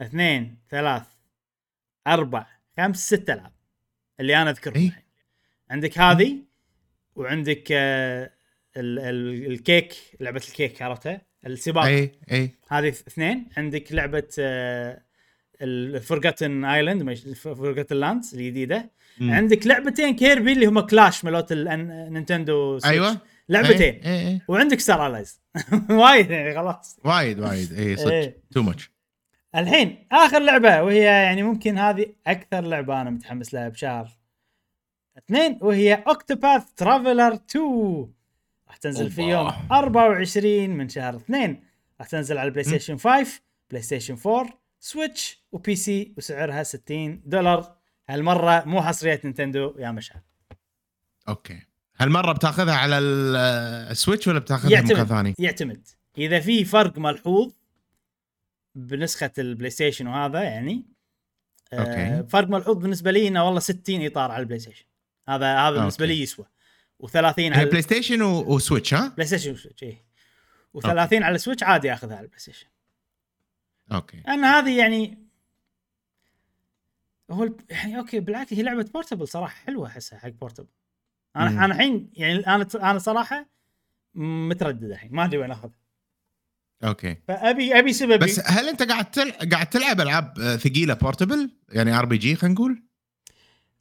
اثنين 0.00 0.58
ثلاث 0.70 1.02
أربع 2.06 2.46
خمس 2.76 3.06
ست 3.06 3.30
ألعاب 3.30 3.52
اللي 4.20 4.42
أنا 4.42 4.50
أذكرهم. 4.50 4.76
الحين. 4.76 5.09
عندك 5.70 5.98
هذه 5.98 6.36
وعندك 7.16 7.64
آه، 7.72 8.30
ال- 8.76 8.98
ال- 8.98 9.52
الكيك 9.52 9.94
لعبة 10.20 10.42
الكيك 10.48 10.82
عرفتها 10.82 11.20
السباق. 11.46 11.84
إي 11.84 12.12
إي. 12.32 12.50
هذه 12.68 12.88
اثنين. 12.88 13.48
عندك 13.56 13.92
لعبة 13.92 14.28
الفورجتن 15.62 16.64
ايلاند 16.64 17.14
فورجتن 17.34 17.96
لاندز 17.96 18.34
الجديدة. 18.34 18.90
عندك 19.20 19.66
لعبتين 19.66 20.16
كيربي 20.16 20.52
اللي 20.52 20.66
هم 20.66 20.80
كلاش 20.80 21.24
مالوت 21.24 21.52
الأن- 21.52 21.68
نينتندو 22.10 22.78
سويتش. 22.78 22.86
أيوه. 22.86 23.18
لعبتين. 23.48 23.94
إي 23.94 24.10
إي. 24.20 24.28
اي 24.28 24.40
وعندك 24.48 24.80
ستار 24.80 25.06
الايز 25.06 25.40
وايد 25.90 26.30
يعني 26.30 26.54
خلاص. 26.54 26.98
وايد 27.04 27.40
وايد. 27.40 27.72
إي 27.72 27.96
صدق. 27.96 28.32
تو 28.50 28.62
ماتش 28.62 28.90
الحين 29.56 30.06
آخر 30.12 30.38
لعبة 30.38 30.82
وهي 30.82 31.02
يعني 31.04 31.42
ممكن 31.42 31.78
هذه 31.78 32.06
أكثر 32.26 32.60
لعبة 32.60 33.00
أنا 33.00 33.10
متحمس 33.10 33.54
لها 33.54 33.68
بشهر 33.68 34.08
اثنين 35.18 35.58
وهي 35.62 35.94
Octopath 35.94 36.64
Traveler 36.76 37.34
2 37.34 38.12
راح 38.68 38.76
تنزل 38.76 39.10
في 39.10 39.22
يوم 39.22 39.46
أوبا. 39.46 39.76
24 39.78 40.70
من 40.70 40.88
شهر 40.88 41.16
2 41.16 41.62
راح 42.00 42.08
تنزل 42.08 42.38
على 42.38 42.46
البلاي 42.46 42.64
ستيشن 42.64 42.96
5 42.96 43.40
بلاي 43.70 43.82
ستيشن 43.82 44.16
4 44.26 44.60
سويتش 44.80 45.44
و 45.52 45.76
PC 45.76 46.14
وسعرها 46.16 46.62
60 46.62 47.22
دولار. 47.26 47.76
هالمرة 48.08 48.64
مو 48.66 48.82
حصرية 48.82 49.20
نينتندو 49.24 49.74
يا 49.78 49.90
مشعل. 49.90 50.20
okay. 51.28 51.60
هالمرة 51.98 52.32
بتاخذها 52.32 52.74
على 52.74 52.98
ال- 52.98 53.36
السويتش 53.90 54.28
ولا 54.28 54.38
بتاخذها 54.38 54.80
مكان 54.82 55.06
ثاني؟ 55.06 55.28
يعتمد 55.28 55.38
يعتمد. 55.38 55.88
إذا 56.18 56.40
في 56.40 56.64
فرق 56.64 56.98
ملحوظ 56.98 57.52
بنسخة 58.74 59.30
البلاي 59.38 59.70
ستيشن 59.70 60.06
وهذا 60.06 60.42
يعني 60.42 60.86
آه 61.72 61.80
okay. 61.80 62.28
فرق 62.28 62.48
ملحوظ 62.48 62.76
بالنسبة 62.76 63.10
لي 63.10 63.28
إنه 63.28 63.44
والله 63.46 63.60
60 63.60 64.06
إطار 64.06 64.30
على 64.30 64.40
البلاي 64.40 64.58
ستيشن 64.58 64.84
هذا 65.34 65.56
هذا 65.58 65.76
بالنسبة 65.78 66.04
okay. 66.04 66.14
لي 66.14 66.22
يسوى 66.22 66.46
و30 67.02 67.16
على 67.16 67.56
هي 67.56 67.64
بلاي 67.64 67.82
ستيشن 67.82 68.22
و- 68.22 68.54
وسويتش 68.54 68.94
ها؟ 68.94 69.08
بلاي 69.08 69.26
ستيشن 69.26 69.52
وسويتش 69.52 69.82
إيه 69.82 70.04
و30 70.78 70.88
على 71.22 71.30
السويتش 71.34 71.62
عادي 71.62 71.92
آخذها 71.92 72.16
على 72.16 72.24
البلاي 72.24 72.40
ستيشن 72.40 72.66
okay 73.92 74.22
لأن 74.26 74.44
هذه 74.44 74.78
يعني 74.78 75.18
هو 77.30 77.48
يعني 77.70 77.98
okay 77.98 78.20
بالعكس 78.20 78.52
هي 78.54 78.62
لعبة 78.62 78.82
portable 78.94 79.28
صراحة 79.28 79.54
حلوة 79.66 79.86
أحسها 79.86 80.18
حق 80.18 80.28
portable 80.28 80.68
مم. 81.36 81.42
أنا 81.42 81.64
أنا 81.64 81.74
الحين 81.74 82.10
يعني 82.14 82.46
أنا 82.46 82.66
أنا 82.74 82.98
صراحة 82.98 83.46
متردد 84.14 84.84
الحين 84.84 85.12
ما 85.12 85.24
أدري 85.24 85.38
وين 85.38 85.50
اخذ 85.50 85.70
okay 86.84 87.16
فابي 87.28 87.78
أبي 87.78 87.92
سببي 87.92 88.18
بس 88.18 88.40
هل 88.46 88.68
أنت 88.68 88.82
قاعد 88.82 89.10
تل... 89.10 89.32
قاعد 89.32 89.66
تلعب 89.70 90.00
ألعاب 90.00 90.38
آه، 90.40 90.56
ثقيلة 90.56 90.94
portable؟ 90.94 91.50
يعني 91.68 91.98
RPG 91.98 92.36
خلينا 92.36 92.54
نقول؟ 92.54 92.82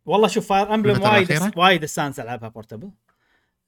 والله 0.10 0.28
شوف 0.28 0.48
Fire 0.48 0.74
Emblem 0.74 1.02
وايد؟ 1.02 1.52
وايد 1.58 1.84
استانس 1.84 2.20
ألعبها 2.20 2.50
portable 2.50 2.92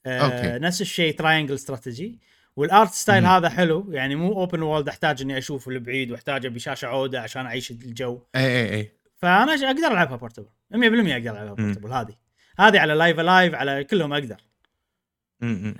آه. 0.05 0.57
نفس 0.57 0.81
الشيء 0.81 1.15
Triangle 1.15 1.53
Strategy 1.53 2.19
وال 2.55 2.70
art 2.70 2.91
style 2.91 3.23
مم. 3.23 3.29
هذا 3.29 3.49
حلو 3.49 3.91
يعني 3.91 4.15
مو 4.15 4.33
open 4.33 4.61
world 4.61 4.87
أحتاج 4.87 5.21
إني 5.21 5.37
أشوف 5.37 5.67
البعيد 5.67 6.11
وأحتاج 6.11 6.45
أبي 6.45 6.59
شاشة 6.59 6.85
عودة 6.85 7.21
عشان 7.21 7.45
أعيش 7.45 7.71
الجو 7.71 8.21
إي 8.35 8.45
إي 8.45 8.75
إي 8.75 8.91
فأنا 9.15 9.53
أقدر 9.53 9.87
ألعبها 9.87 10.15
portable 10.15 10.49
100% 10.73 10.75
أقدر 10.75 11.31
ألعبها 11.31 11.53
portable 11.53 11.93
هذه 11.93 12.15
هذه 12.59 12.79
على 12.79 12.93
live 12.93 13.19
a 13.19 13.26
live 13.26 13.55
على 13.55 13.83
كلهم 13.83 14.13
أقدر. 14.13 14.37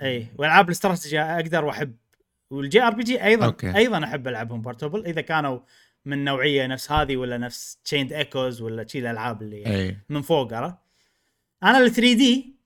إي 0.02 0.26
وألعاب 0.38 0.66
الاستراتيجي 0.66 1.20
أقدر 1.20 1.64
وأحب 1.64 1.96
وال 2.50 2.82
JRPG 2.82 3.24
أيضا. 3.24 3.46
okay. 3.46 3.76
أيضا 3.76 4.04
أحب 4.04 4.28
ألعبهم 4.28 4.62
portable 4.62 5.06
إذا 5.06 5.20
كانوا 5.20 5.60
من 6.04 6.24
نوعية 6.24 6.66
نفس 6.66 6.92
هذه 6.92 7.16
ولا 7.16 7.38
نفس 7.38 7.78
Chained 7.84 8.12
Echoes 8.12 8.60
ولا 8.62 8.86
شي 8.86 8.98
الألعاب 8.98 9.42
اللي 9.42 9.60
يعني 9.60 10.04
من 10.08 10.22
فوق 10.22 10.52
عرفت؟ 10.54 10.76
أنا 11.62 11.78
ال 11.78 11.90
3D 11.90 12.56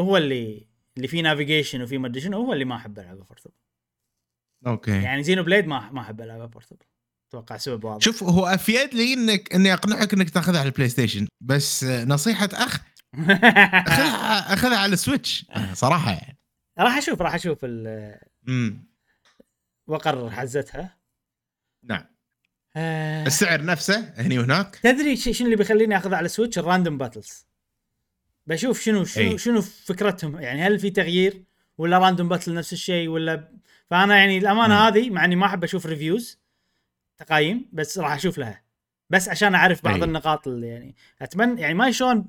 هو 0.00 0.16
اللي 0.16 0.66
اللي 0.96 1.08
فيه 1.08 1.22
navigation 1.22 1.82
وفيه 1.82 1.98
مدري 1.98 2.20
شنو 2.20 2.36
هو 2.36 2.52
اللي 2.52 2.64
ما 2.64 2.76
أحب 2.76 2.98
العبه 2.98 3.24
portable 3.24 3.54
okay. 4.66 5.02
يعني 5.02 5.22
Xenoblade 5.22 5.66
ما 5.66 5.90
ما 5.90 6.00
أحب 6.00 6.20
العبها 6.20 6.46
portable 6.46 6.86
أتوقع 7.28 7.56
سبب 7.56 7.84
واضح. 7.84 8.04
شوف 8.04 8.22
هو 8.22 8.46
أفيد 8.46 8.94
لي 8.94 9.12
إنك 9.14 9.54
إني 9.54 9.72
أقنعك 9.74 10.12
إنك 10.14 10.30
تأخذها 10.30 10.60
على 10.60 10.68
البلاي 10.68 10.88
ستيشن 10.88 11.26
بس 11.40 11.84
نصيحة 11.84 12.48
أخ 12.52 12.80
أخذها 13.88 14.52
أخذها 14.54 14.78
على 14.78 14.92
السويتش. 14.92 15.46
صراحة 15.72 16.10
يعني. 16.12 16.38
راح 16.78 16.96
أشوف 16.96 17.22
راح 17.22 17.34
أشوف 17.34 17.58
ال- 17.64 18.18
امم 18.48 18.84
وأقرر 19.86 20.30
حزتها. 20.30 20.96
نعم. 21.84 22.04
السعر 22.76 23.64
نفسه 23.64 24.12
هني 24.16 24.38
وهناك. 24.38 24.76
تدري 24.82 25.16
شنو 25.16 25.46
اللي 25.46 25.56
بيخليني 25.56 25.96
اخذها 25.96 26.16
على 26.16 26.26
السويتش 26.26 26.58
ال 26.58 26.64
random 26.64 26.98
battles. 26.98 27.46
بشوف 28.46 28.80
شنو 28.80 29.04
شنو 29.04 29.30
أي. 29.32 29.38
شنو 29.38 29.62
فكرتهم. 29.62 30.40
يعني 30.40 30.62
هل 30.62 30.78
في 30.78 30.90
تغيير 30.90 31.42
ولا 31.78 31.98
random 31.98 32.28
battle 32.28 32.54
نفس 32.54 32.72
الشيء 32.72 33.08
ولا 33.08 33.48
فأنا 33.90 34.16
يعني 34.16 34.38
الأمانة. 34.38 34.74
هذه 34.74 35.10
مع 35.10 35.24
إني 35.24 35.36
ما 35.36 35.46
أحب 35.46 35.64
أشوف 35.64 35.86
reviews 35.86 36.38
ت 37.18 37.28
game 37.28 37.68
بس 37.72 37.98
راح 37.98 38.12
أشوف 38.12 38.38
لها. 38.38 38.62
بس 39.10 39.28
عشان 39.28 39.54
أعرف 39.54 39.84
بعض 39.84 39.94
أي. 39.96 40.04
النقاط 40.04 40.48
اللي 40.48 40.66
يعني 40.66 40.94
اتمنى 41.22 41.60
يعني 41.60 41.74
ما 41.74 41.90
شلون 41.90 42.26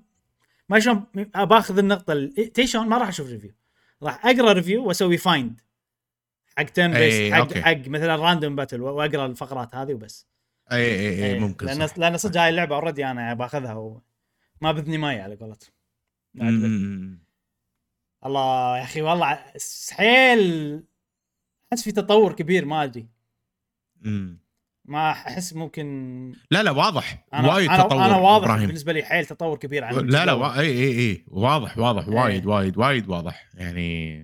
ما 0.69 0.79
شلون 0.79 1.03
باخذ 1.35 1.77
النقطة 1.77 2.13
ال- 2.13 2.53
تي 2.53 2.67
شلون؟ 2.67 2.87
ما 2.87 2.97
راح 2.97 3.07
أشوف 3.07 3.29
review 3.29 3.51
راح 4.03 4.25
أقرأ 4.25 4.53
review 4.53 4.87
وأسوي 4.87 5.17
find 5.17 5.61
حق 6.57 6.63
turn 6.63 6.93
أي، 6.95 7.09
based 7.09 7.33
حق 7.33 7.39
okay. 7.39 7.61
حق 7.61 7.87
مثلا 7.87 8.15
random 8.15 8.55
battle 8.55 8.81
وأقرأ 8.81 9.25
الفقرات 9.25 9.75
هذه 9.75 9.93
وبس. 9.93 10.27
اي 10.71 10.77
اي 10.77 11.09
اي 11.09 11.25
إيه، 11.25 11.39
ممكن 11.39 11.65
لأن 11.65 11.87
صح. 11.87 11.97
لأن 11.97 12.17
صدق 12.17 12.41
هاي 12.41 12.49
اللعبة 12.49 12.75
already 12.75 13.05
أنا 13.05 13.33
بأخذها 13.33 13.73
وما 13.73 14.71
بذني 14.71 14.97
ماي 14.97 15.21
على 15.21 15.35
قولتهم. 15.35 15.71
الله 18.25 18.77
يا 18.77 18.83
أخي 18.83 19.01
والله 19.01 19.39
حيل 19.91 20.83
أحس 21.73 21.83
في 21.83 21.91
تطور 21.91 22.33
كبير 22.33 22.65
ما 22.65 22.83
أدري. 22.83 23.07
ما 24.85 25.11
أحس 25.11 25.53
ممكن 25.53 26.35
لا 26.51 26.63
لا 26.63 26.71
واضح 26.71 27.25
أنا 27.33 27.53
وايد 27.53 27.69
أنا, 27.69 27.83
تطور 27.83 28.05
أنا 28.05 28.17
واضح 28.17 28.45
إبراهيم 28.45 28.67
بالنسبة 28.67 28.93
لي 28.93 29.03
حيل 29.03 29.25
تطور 29.25 29.57
كبير 29.57 29.83
عن 29.83 29.95
لا 29.95 30.25
لا. 30.25 30.33
وا... 30.33 30.59
اي 30.59 30.71
اي 30.71 30.99
اي 30.99 31.25
واضح 31.27 31.77
واضح 31.77 32.07
وايد 32.07 32.41
إيه. 32.41 32.55
وايد 32.55 32.77
وايد 32.77 33.09
واضح 33.09 33.49
يعني 33.53 34.15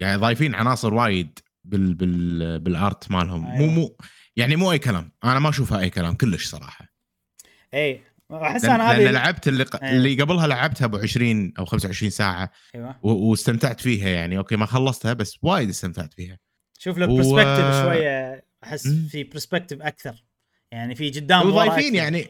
يعني 0.00 0.16
ضايفين 0.16 0.54
عناصر 0.54 0.94
وايد 0.94 1.38
بال 1.64 1.94
بال 1.94 2.60
بال 2.60 2.80
art 2.80 3.10
مالهم 3.10 3.40
مو 3.40 3.50
أيوة. 3.50 3.72
مو 3.72 3.96
يعني 4.36 4.56
مو 4.56 4.72
أي 4.72 4.78
كلام. 4.78 5.12
أنا 5.24 5.38
ما 5.38 5.48
أشوفها 5.48 5.80
أي 5.80 5.90
كلام 5.90 6.14
كلش 6.14 6.46
صراحة. 6.46 6.86
اي 7.74 8.00
أحس 8.32 8.64
أنا 8.64 8.90
هذه 8.92 9.10
لعبت 9.10 9.48
اللي 9.48 9.64
ق... 9.64 9.82
أيوة. 9.84 9.96
اللي 9.96 10.22
قبلها 10.22 10.46
لعبتها 10.46 10.84
أبو 10.84 10.96
20 10.96 11.52
أو 11.58 11.64
25 11.64 12.10
ساعة. 12.10 12.50
أيوه. 12.74 12.98
و... 13.02 13.10
واستمتعت 13.30 13.80
فيها 13.80 14.08
يعني. 14.08 14.38
okay 14.38 14.56
ما 14.56 14.66
خلصتها 14.66 15.12
بس 15.12 15.38
وايد 15.42 15.68
استمتعت 15.68 16.14
فيها. 16.14 16.38
شوف 16.78 16.98
له 16.98 17.06
و- 17.10 17.16
perspective 17.16 17.82
شوية 17.84 18.44
أحس. 18.64 18.88
في 18.88 19.24
perspective 19.24 19.82
أكثر. 19.82 20.24
يعني 20.72 20.94
في 20.94 21.10
قدام 21.10 21.46
وضايفين. 21.46 21.94
يعني 21.94 22.26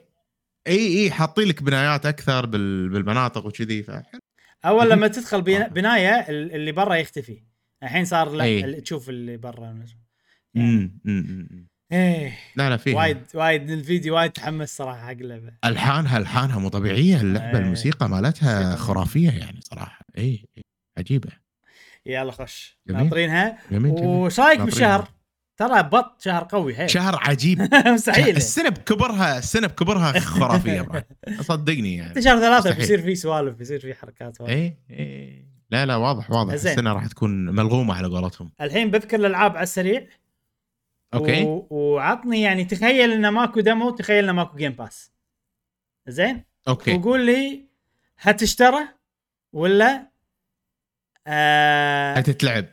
إي 0.67 1.03
إي 1.05 1.11
حاطين 1.11 1.49
لك 1.49 1.63
بنايات 1.63 2.07
أكثر 2.07 2.47
بال... 2.47 2.89
بالمناطق 2.89 3.47
وكذي 3.47 3.83
ف 3.83 3.91
أول 4.65 4.91
لما 4.91 5.09
تدخل 5.09 5.43
بنا- 5.43 5.69
بناية 5.69 6.09
ال- 6.29 6.55
اللي 6.55 6.73
برا 6.73 6.95
يختفي. 6.95 7.43
الحين 7.83 8.05
صار 8.05 8.31
لا 8.31 8.45
أي. 8.45 8.65
ال- 8.65 8.83
تشوف 8.83 9.09
اللي 9.09 9.37
برا. 9.37 9.85
يعني. 10.55 11.69
إيه 11.95 12.39
لا 12.57 12.71
لا 12.71 12.77
فيها 12.77 12.97
وايد 12.97 13.19
وايد 13.35 13.71
الفيديو 13.71 14.15
وايد 14.17 14.31
تحمس 14.31 14.77
صراحة 14.77 15.07
حق 15.07 15.11
اللعبة 15.11 15.53
ألحانها 15.65 16.19
ألحانها 16.19 16.59
مو 16.59 16.69
طبيعية 16.69 17.21
اللعبة 17.21 17.59
إيه. 17.59 17.65
الموسيقى 17.65 18.09
مالتها. 18.09 18.77
خرافية 18.77 19.31
يعني 19.31 19.61
صراحة 19.63 20.07
اي. 20.19 20.45
عجيبة 20.99 21.31
يلا 22.07 22.33
خش. 22.33 22.79
ناطرينها 22.87 23.59
وش 23.73 24.41
رايك. 24.41 24.61
بالشهر؟ 24.61 25.09
ترى 25.57 25.83
بط 25.83 26.21
شهر 26.23 26.47
قوي 26.51 26.79
هي 26.79 26.89
شهر 26.89 27.19
عجيب 27.23 27.69
مستحيل 27.87 28.37
السنة 28.37 28.69
بكبرها 28.69 29.39
السنة 29.39 29.67
بكبرها 29.67 30.21
خرافية. 30.21 31.07
صدقني 31.41 31.97
يعني 31.97 32.23
شهر 32.23 32.57
مستحيل. 32.59 32.77
بيصير 32.77 33.03
في 33.03 33.15
سوالف 33.15 33.55
بيصير 33.57 33.81
في 33.81 33.95
حركات. 33.95 34.41
اي 34.41 34.77
اي 34.91 35.45
لا 35.71 35.87
لا 35.87 35.97
واضح 35.97 36.31
واضح. 36.31 36.53
السنة 36.53 36.93
راح 36.93 37.07
تكون 37.07 37.45
ملغومة 37.47 37.95
على 37.95 38.09
قولتهم 38.09 38.51
الحين 38.61 38.91
بذكر 38.91 39.17
الألعاب 39.17 39.57
على 39.57 39.63
السريع 39.63 40.07
okay. 41.15 41.45
و... 41.45 41.67
وعطني 41.71 42.43
يعني 42.43 42.65
تخيل 42.65 43.13
انه 43.13 43.31
ماكو 43.31 43.61
demo 43.61 43.91
تخيل 43.91 44.25
انه 44.25 44.33
ماكو 44.33 44.57
Game 44.57 44.73
Pass 44.73 45.13
زين؟ 46.09 46.45
okay. 46.69 46.95
وقول 46.95 47.27
لي 47.27 47.65
هتشترى 48.19 48.89
ولا 49.53 50.11
آه... 51.27 52.15
هتتلعب. 52.15 52.67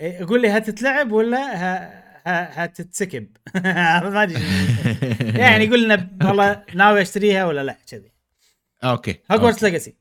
إيه، 0.00 0.26
قول 0.26 0.42
لي 0.42 0.48
هتتلعب 0.48 1.12
ولا 1.12 1.38
ه... 1.38 2.00
ه... 2.26 2.42
هتت 2.42 2.77
skip. 2.77 3.36
ما 3.64 4.22
أدري 4.22 4.40
يعني 5.42 5.68
قول 5.68 5.84
لنا 5.84 6.10
والله 6.24 6.64
ناوي 6.74 7.02
أشتريها 7.02 7.44
ولا 7.46 7.64
لا 7.64 7.78
كذي. 7.90 8.12
okay 8.84 9.20
Hogwarts. 9.30 9.62
Legacy 9.62 9.96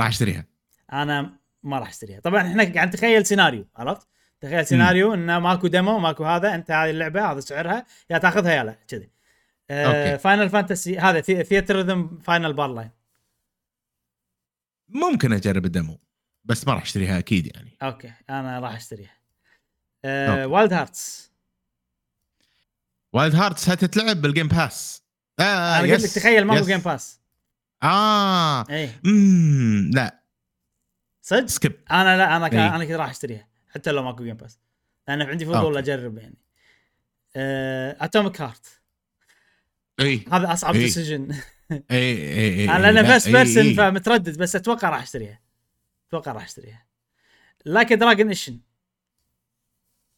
راح 0.00 0.06
أشتريها. 0.06 0.44
أنا 0.92 1.38
ما 1.62 1.78
راح 1.78 1.88
أشتريها. 1.88 2.20
طبعا 2.20 2.42
إحنا 2.42 2.74
قاعد 2.74 2.88
نتخيل 2.88 3.26
سيناريو 3.26 3.68
عرفت؟ 3.76 4.08
تخيل 4.44 4.66
سيناريو 4.66 5.14
انه 5.14 5.38
ماكو 5.38 5.66
demo 5.66 5.98
ماكو 5.98 6.24
هذا 6.24 6.54
أنت 6.54 6.70
هذه 6.70 6.90
اللعبة 6.90 7.32
هذا 7.32 7.40
سعرها 7.40 7.86
يا 8.10 8.18
تاخذها 8.18 8.52
يا 8.52 8.64
لا 8.64 8.76
كذي. 8.88 9.10
آه. 9.70 10.16
Final 10.16 10.48
Fantasy 10.50 10.98
هذا 10.98 11.20
Theatrhythm 11.20 12.18
Final 12.18 12.52
Bar 12.52 12.68
Line 12.74 12.90
ممكن 14.88 15.32
أجرب 15.32 15.64
ال 15.64 15.71
demo 15.71 15.98
بس 16.44 16.66
ما 16.66 16.74
راح 16.74 16.82
أشتريها 16.82 17.18
أكيد 17.18 17.56
يعني. 17.56 17.76
okay 17.82 18.12
أنا 18.30 18.60
راح 18.60 18.74
أشتريها. 18.74 19.16
آه. 20.04 20.46
Wild 20.46 20.72
Hearts 20.72 21.32
Wild 23.12 23.34
Hearts 23.34 23.68
هتتلعب 23.68 24.16
بال 24.16 24.27
Game 24.27 24.48
Pass 24.48 25.02
آه 25.40 25.42
أنا 25.80 25.92
قلت 25.92 26.04
لك 26.04 26.10
تخيل 26.10 26.44
ماكو. 26.44 26.64
Game 26.66 26.78
Pass 26.80 27.20
آه. 27.82 28.70
اي 28.70 28.90
امم 29.06 29.90
لا. 29.94 30.20
صدق؟ 31.22 31.46
skip 31.46 31.72
أنا 31.90 32.16
لا 32.16 32.36
أنا 32.36 32.48
ك... 32.48 32.54
إي. 32.54 32.68
أنا 32.68 32.84
كذا 32.84 32.96
راح 32.96 33.10
أشتريها. 33.10 33.53
حتى 33.74 33.90
لو 33.90 34.02
ماكو 34.02 34.24
Game 34.24 34.36
Pass 34.36 34.58
لأن 35.08 35.22
عندي 35.22 35.46
فضول. 35.46 35.76
أجرب 35.76 36.18
يعني. 36.18 36.36
Atomic 38.00 38.40
Heart 38.40 38.80
إي. 40.00 40.24
هذا 40.32 40.52
أصعب. 40.52 40.74
decision 40.74 41.32
إي 41.72 41.78
إي 41.90 42.60
إي 42.60 42.70
أنا 42.70 43.02
first 43.02 43.26
إي، 43.26 43.32
person. 43.32 43.74
فمتردد 43.74 44.38
بس 44.38 44.56
أتوقع 44.56 44.90
راح 44.90 45.02
أشتريها. 45.02 45.40
أتوقع 46.08 46.32
راح 46.32 46.44
أشتريها. 46.44 46.86
Like 47.64 47.92
a 47.92 47.97
Dragon 47.97 48.28
Ishin 48.28 48.60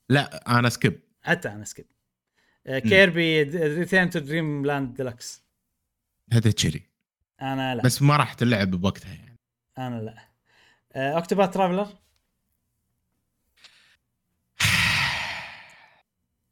لا 0.08 0.58
أنا 0.58 0.68
skip 0.68 1.00
حتى 1.22 1.48
أنا 1.48 1.64
skip 1.64 1.86
آه، 2.66 2.78
Kirby 2.78 3.42
Return 3.42 4.10
to 4.10 4.18
Dream 4.18 4.66
Land 4.66 4.94
Deluxe 4.94 5.42
هذا 6.32 6.50
كذي 6.50 6.82
أنا 7.42 7.74
لا. 7.74 7.82
بس 7.82 8.02
ما 8.02 8.16
راح 8.16 8.34
تلعب 8.34 8.70
بوقتها 8.70 9.14
يعني. 9.14 9.36
أنا 9.78 10.00
لا. 10.00 10.28
آه، 10.92 11.12
Octopath 11.12 11.54
Traveler 11.54 11.88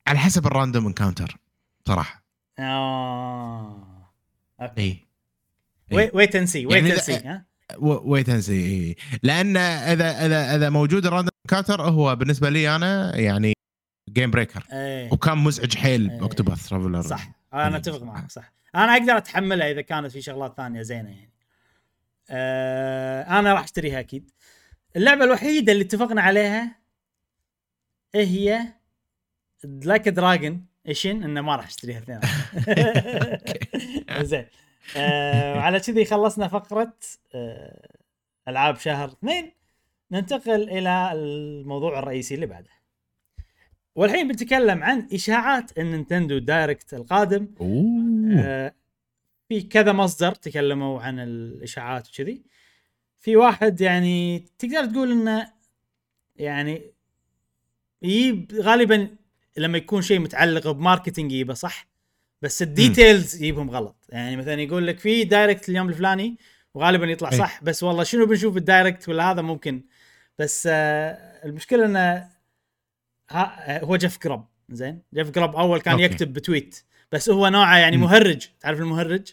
على 0.06 0.18
حسب 0.18 0.46
ال 0.46 0.52
random 0.52 0.86
encounter 0.86 1.36
صراحة. 1.88 2.24
آه. 2.58 4.12
okay. 4.60 5.06
اي. 5.92 6.10
wait 6.14 6.36
and 6.36 6.46
see 6.46 6.66
wait 6.66 6.84
and 6.84 6.94
see 6.94 7.14
ها؟ 7.16 7.44
wait 7.80 8.28
and 8.28 8.40
see 8.40 8.96
لأن 9.22 9.56
اذا 9.56 10.26
اذا 10.26 10.56
إذا 10.56 10.70
موجود 10.70 11.06
ال 11.06 11.10
random 11.10 11.30
encounter 11.46 11.82
هو 11.82 12.16
بالنسبة 12.16 12.50
لي 12.50 12.76
أنا 12.76 13.16
يعني 13.16 13.52
game 14.08 14.30
breaker 14.30 14.66
إيه. 14.72 15.12
وكان 15.12 15.38
مزعج 15.38 15.76
حيل 15.76 16.10
إيه. 16.10 16.18
ب 16.18 16.24
Octopath 16.24 16.68
Traveler 16.68 17.02
صح. 17.02 17.28
أنا 17.54 17.62
يعني 17.62 17.76
أتفق 17.76 18.02
معك 18.02 18.30
صح. 18.30 18.52
أنا 18.74 18.92
أقدر 18.92 19.16
أتحملها 19.16 19.70
إذا 19.70 19.80
كانت 19.80 20.12
في 20.12 20.22
شغلات 20.22 20.56
ثانية 20.56 20.82
زينة 20.82 21.10
يعني. 21.10 21.32
آه 22.30 23.38
أنا 23.38 23.52
راح 23.52 23.62
أشتريها 23.62 24.00
أكيد. 24.00 24.30
اللعبة 24.96 25.24
الوحيدة 25.24 25.72
اللي 25.72 25.84
اتفقنا 25.84 26.22
عليها 26.22 26.76
إيه 28.14 28.26
هي؟ 28.26 28.72
Like 29.64 30.08
a 30.08 30.17
Dragon 30.17 30.66
Ishin 30.88 31.22
إنه 31.22 31.40
ما 31.40 31.56
راح 31.56 31.66
أشتريها 31.66 31.98
اثنين. 31.98 32.20
زين. 34.30 34.46
آه 34.96 35.60
على 35.60 35.80
كذي 35.80 36.04
خلصنا 36.04 36.48
فقرة 36.48 36.94
آه 37.34 37.88
ألعاب 38.48 38.76
شهر 38.76 39.08
اثنين. 39.08 39.52
ننتقل 40.10 40.70
إلى 40.70 41.12
الموضوع 41.12 41.98
الرئيسي 41.98 42.34
اللي 42.34 42.46
بعده. 42.46 42.70
والحين 43.94 44.28
بنتكلم 44.28 44.82
عن 44.82 45.08
إشاعات 45.12 45.78
ال 45.78 45.85
Nintendo 45.85 46.38
Direct 46.38 46.94
القادم. 46.94 47.48
آه، 48.38 48.74
في 49.48 49.62
كذا 49.62 49.92
مصدر 49.92 50.34
تكلموا 50.34 51.00
عن 51.02 51.20
الإشاعات 51.20 52.08
وكذي. 52.08 52.42
في 53.18 53.36
واحد 53.36 53.80
يعني 53.80 54.38
تقدر 54.58 54.86
تقول 54.86 55.12
إنه 55.12 55.52
يعني 56.36 56.82
يجيب 58.02 58.52
غالبا 58.52 59.16
لما 59.56 59.78
يكون 59.78 60.02
شيء 60.02 60.18
متعلق 60.18 60.70
ب 60.70 60.77
marketing 60.77 61.32
يجيبه 61.32 61.54
صح؟ 61.54 61.86
بس 62.42 62.62
ال 62.62 62.71
details 62.71 63.34
يجيبهم 63.36 63.70
غلط. 63.70 63.96
يعني 64.08 64.36
مثلا 64.36 64.62
يقول 64.62 64.86
لك 64.86 64.98
في 64.98 65.24
Direct 65.24 65.68
اليوم 65.68 65.88
الفلاني 65.88 66.36
وغالبا 66.74 67.06
يطلع 67.06 67.32
أي. 67.32 67.38
صح؟ 67.38 67.62
بس 67.62 67.82
والله 67.82 68.04
شنو 68.04 68.26
بنشوف 68.26 68.54
بال 68.54 68.68
Direct 68.68 69.08
ولا 69.08 69.30
هذا 69.30 69.42
ممكن. 69.42 69.82
بس 70.38 70.68
آه 70.70 71.18
المشكلة 71.44 71.84
إنه 71.84 72.28
ها 73.30 73.84
هو 73.84 73.96
Jeff 73.96 74.18
Grubb. 74.24 74.44
زين؟ 74.70 75.02
Jeff 75.14 75.30
Grubb 75.30 75.56
أول 75.56 75.80
كان 75.80 75.92
okay. 75.92 76.04
يكتب 76.04 76.32
ب 76.32 76.39
tweet. 76.39 76.82
بس 77.12 77.30
هو 77.30 77.48
نوعه 77.48 77.76
يعني. 77.78 77.96
مهرج. 77.96 78.48
تعرف 78.60 78.78
المهرج؟ 78.78 79.28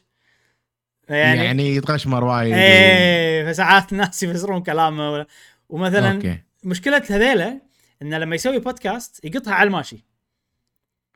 يعني, 1.10 1.46
يعني, 1.46 1.76
يتغشمر 1.76 2.24
وايد 2.24 2.54
إيه 2.54 3.52
فساعات 3.52 3.92
الناس 3.92 4.24
يفسرون 4.24 4.64
كلامه 4.64 5.12
ولا- 5.12 5.28
ومثلا 5.70 6.12
okay. 6.16 6.38
مشكلة 6.64 7.04
هذيلا 7.10 7.62
إنه 8.02 8.18
لما 8.18 8.36
يسوي 8.36 8.60
بودكاست 8.60 9.26
يقطها 9.26 9.54
على 9.54 9.68
الماشي. 9.68 10.06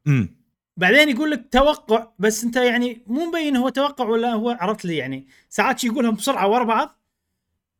امم 0.07 0.35
بعدين 0.77 1.09
يقول 1.09 1.31
لك 1.31 1.45
توقع 1.51 2.07
بس 2.19 2.43
انت 2.43 2.55
يعني 2.55 3.01
مو 3.07 3.25
مبين 3.25 3.55
هو 3.55 3.69
توقع 3.69 4.05
ولا 4.05 4.33
هو 4.33 4.49
عرفت 4.49 4.85
لي 4.85 4.97
يعني. 4.97 5.27
ساعات 5.49 5.83
يقولهم 5.83 6.15
بسرعة 6.15 6.47
ورا 6.47 6.63
بعض. 6.63 6.99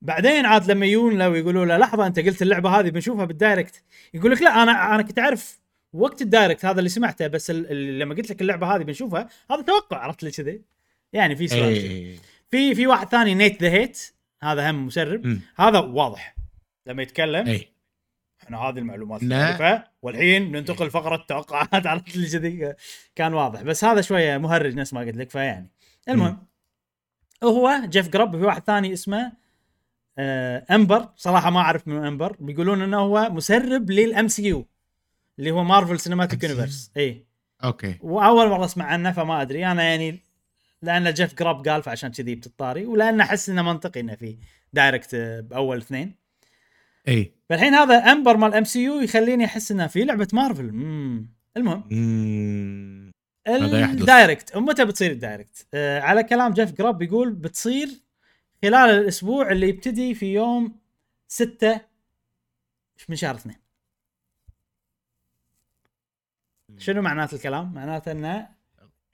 بعدين 0.02 0.46
عاد 0.46 0.72
لما 0.72 0.86
يجون 0.86 1.18
له 1.18 1.30
ويقولوا 1.30 1.66
له 1.66 1.78
لحظة 1.78 2.08
انت 2.08 2.20
قلت 2.20 2.42
اللعبة 2.42 2.80
هذه 2.80 2.90
بنشوفها 2.90 3.26
بال 3.26 3.39
Direct. 3.39 3.84
يقول 4.14 4.32
لك 4.32 4.42
لا 4.42 4.64
أنا 4.64 4.96
أنا 4.96 5.02
كنت 5.02 5.20
أعرف 5.20 5.60
وقت 5.94 6.22
ال 6.22 6.28
Direct 6.28 6.66
هذا 6.66 6.80
اللي 6.80 6.90
سمعته 6.90 7.28
بس 7.28 7.50
ال- 7.52 7.72
ال- 7.72 8.00
لما 8.00 8.16
قلت 8.16 8.30
لك 8.30 8.42
اللعبة 8.42 8.76
هذه 8.76 8.84
بنشوفها 8.84 9.30
هذا 9.52 9.62
توقع 9.62 9.98
عرفت 9.98 10.24
لي 10.24 10.32
كذي؟ 10.32 10.62
يعني 11.14 11.36
في 11.36 11.48
سؤال. 11.48 11.64
اي 11.64 12.20
في 12.52 12.76
في 12.76 12.88
واحد 12.88 13.08
ثاني 13.08 13.36
Nate 13.36 13.62
the 13.64 13.70
Hate 13.70 14.02
هذا 14.44 14.72
هم 14.72 14.86
مسرب. 14.86 15.26
أمم. 15.26 15.42
هذا 15.56 15.80
واضح. 15.80 16.36
لما 16.88 17.04
يتكلم 17.04 17.48
اي 17.48 17.68
إحنا 18.46 18.58
هذه 18.58 18.78
المعلومات. 18.80 19.24
المختلفة 19.24 19.84
والحين 20.02 20.52
ننتقل 20.52 20.90
فقرة 20.92 21.26
توقعات 21.28 21.88
عرفت 21.88 22.16
اللي 22.16 22.30
كذي؟ 22.30 22.74
كان 23.16 23.34
واضح. 23.34 23.62
بس 23.62 23.84
هذا 23.84 24.02
شوية 24.02 24.38
مهرج 24.38 24.76
نفس 24.76 24.94
ما 24.94 25.02
قلت 25.02 25.18
لك 25.18 25.30
فيعني. 25.30 25.70
المهم 26.10 26.38
هو 27.44 27.82
Jeff 27.86 28.10
Grubb 28.10 28.38
في 28.38 28.44
واحد 28.44 28.64
ثاني 28.64 28.94
اسمه 28.94 29.32
آه 30.18 30.66
أمبر. 30.72 31.10
صراحة 31.16 31.50
ما 31.50 31.60
أعرف 31.60 31.88
من 31.88 32.06
أمبر. 32.06 32.36
بيقولون 32.40 32.82
إنه 32.82 33.00
هو 33.00 33.30
مسرب 33.30 33.92
لل 33.92 34.28
MCU 34.28 34.66
اللي 35.40 35.52
هو 35.52 35.64
Marvel 35.64 36.00
Cinematic. 36.00 36.44
Universe 36.44 36.92
اي 36.98 37.26
okay. 37.64 37.96
وأول 38.02 38.50
مرة 38.50 38.66
أسمع 38.66 38.86
عنه 38.86 39.12
فما 39.12 39.42
أدري. 39.42 39.66
أنا 39.66 39.84
يعني 39.84 40.20
لأن 40.82 41.14
Jeff 41.14 41.34
Grubb 41.34 41.68
قال 41.68 41.84
فعشان 41.84 42.12
كذي 42.12 42.36
بتطاري. 42.36 42.86
ولأن 42.86 43.22
أحس 43.22 43.50
إنه 43.50 43.62
منطقي 43.62 44.00
إنه 44.00 44.16
في 44.16 44.38
Direct 44.74 45.14
آه، 45.14 45.40
بأول 45.40 45.78
اثنين. 45.78 46.25
إي. 47.08 47.34
فالحين 47.50 47.74
هذا 47.74 47.96
أمبر 47.98 48.38
مال 48.38 48.54
MCU 48.54 49.00
يخليني 49.00 49.46
أحس 49.46 49.72
انه 49.72 49.88
في 49.88 50.04
لعبة 50.04 50.28
مارفل 50.34 50.70
امم 50.70 51.30
المهم؟ 51.58 51.84
ال 53.48 53.63
Direct 53.63 54.58
متى 54.58 54.86
بتصير 54.86 55.12
ال 55.12 55.19
Direct؟ 55.19 55.68
آه 55.74 56.00
على 56.00 56.24
كلام 56.24 56.54
Jeff 56.54 56.72
Grubb 56.72 56.98
بيقول 56.98 57.34
بتصير 57.34 57.90
خلال 58.62 58.90
الأسبوع 58.90 59.52
اللي 59.52 59.70
يبتدي 59.70 60.14
في 60.14 60.34
يوم 60.34 60.80
6 61.28 61.82
من 63.10 63.16
شهر 63.16 63.36
2 63.36 63.56
شنو 66.78 67.02
معنات 67.02 67.34
الكلام؟ 67.34 67.74
معناته 67.74 68.12
انه 68.12 68.50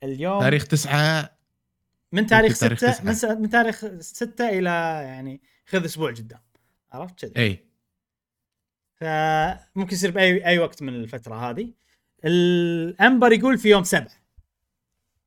اليوم 0.03 0.41
تاريخ 0.41 0.67
تسعة. 0.67 1.37
من 2.11 2.25
تاريخ 2.25 2.51
ممكن 2.51 2.59
تاريخ 2.59 2.79
6 2.79 3.11
تسعة. 3.11 3.33
من. 3.33 3.41
من 3.41 3.49
تاريخ 3.49 3.85
6 3.99 4.49
إلى 4.49 4.69
يعني 5.03 5.41
خذ 5.65 5.85
أسبوع 5.85 6.11
قدام. 6.11 6.39
عرفت 6.91 7.19
كذي؟ 7.19 7.33
إي. 7.37 7.70
فممكن 9.01 9.95
يصير 9.95 10.11
باي 10.11 10.45
أي 10.45 10.59
وقت 10.59 10.81
من 10.81 10.95
الفترة 10.95 11.49
هذه. 11.49 11.73
الانبر 12.25 13.31
يقول 13.31 13.57
في 13.57 13.69
يوم 13.69 13.83
سبعة 13.83 14.11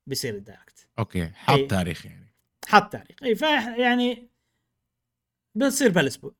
بيصير 0.07 0.35
ال 0.35 0.41
Direct. 0.41 0.89
okay 0.99 1.29
حاط 1.35 1.59
إي. 1.59 1.67
تاريخ 1.67 2.07
يعني. 2.07 2.33
حط 2.69 2.93
تاريخ. 2.93 3.17
اي 3.23 3.37
يعني 3.83 4.29
بتصير 5.55 5.91
بهالأسبوع. 5.91 6.35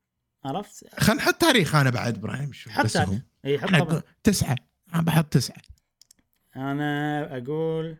عرفت؟ 0.45 0.99
خلينا 0.99 1.21
نحط 1.21 1.35
تاريخ 1.35 1.75
أنا 1.75 1.89
بعد 1.89 2.17
إبراهيم 2.17 2.53
شو 2.53 2.69
حط 2.69 2.85
تاريخ. 2.87 3.21
اي 3.45 3.59
حط 3.59 4.03
تسعة. 4.23 4.55
أنا 4.93 5.01
بحط 5.01 5.25
تسعة. 5.25 5.61
أنا 6.55 7.21
أقول 7.37 7.97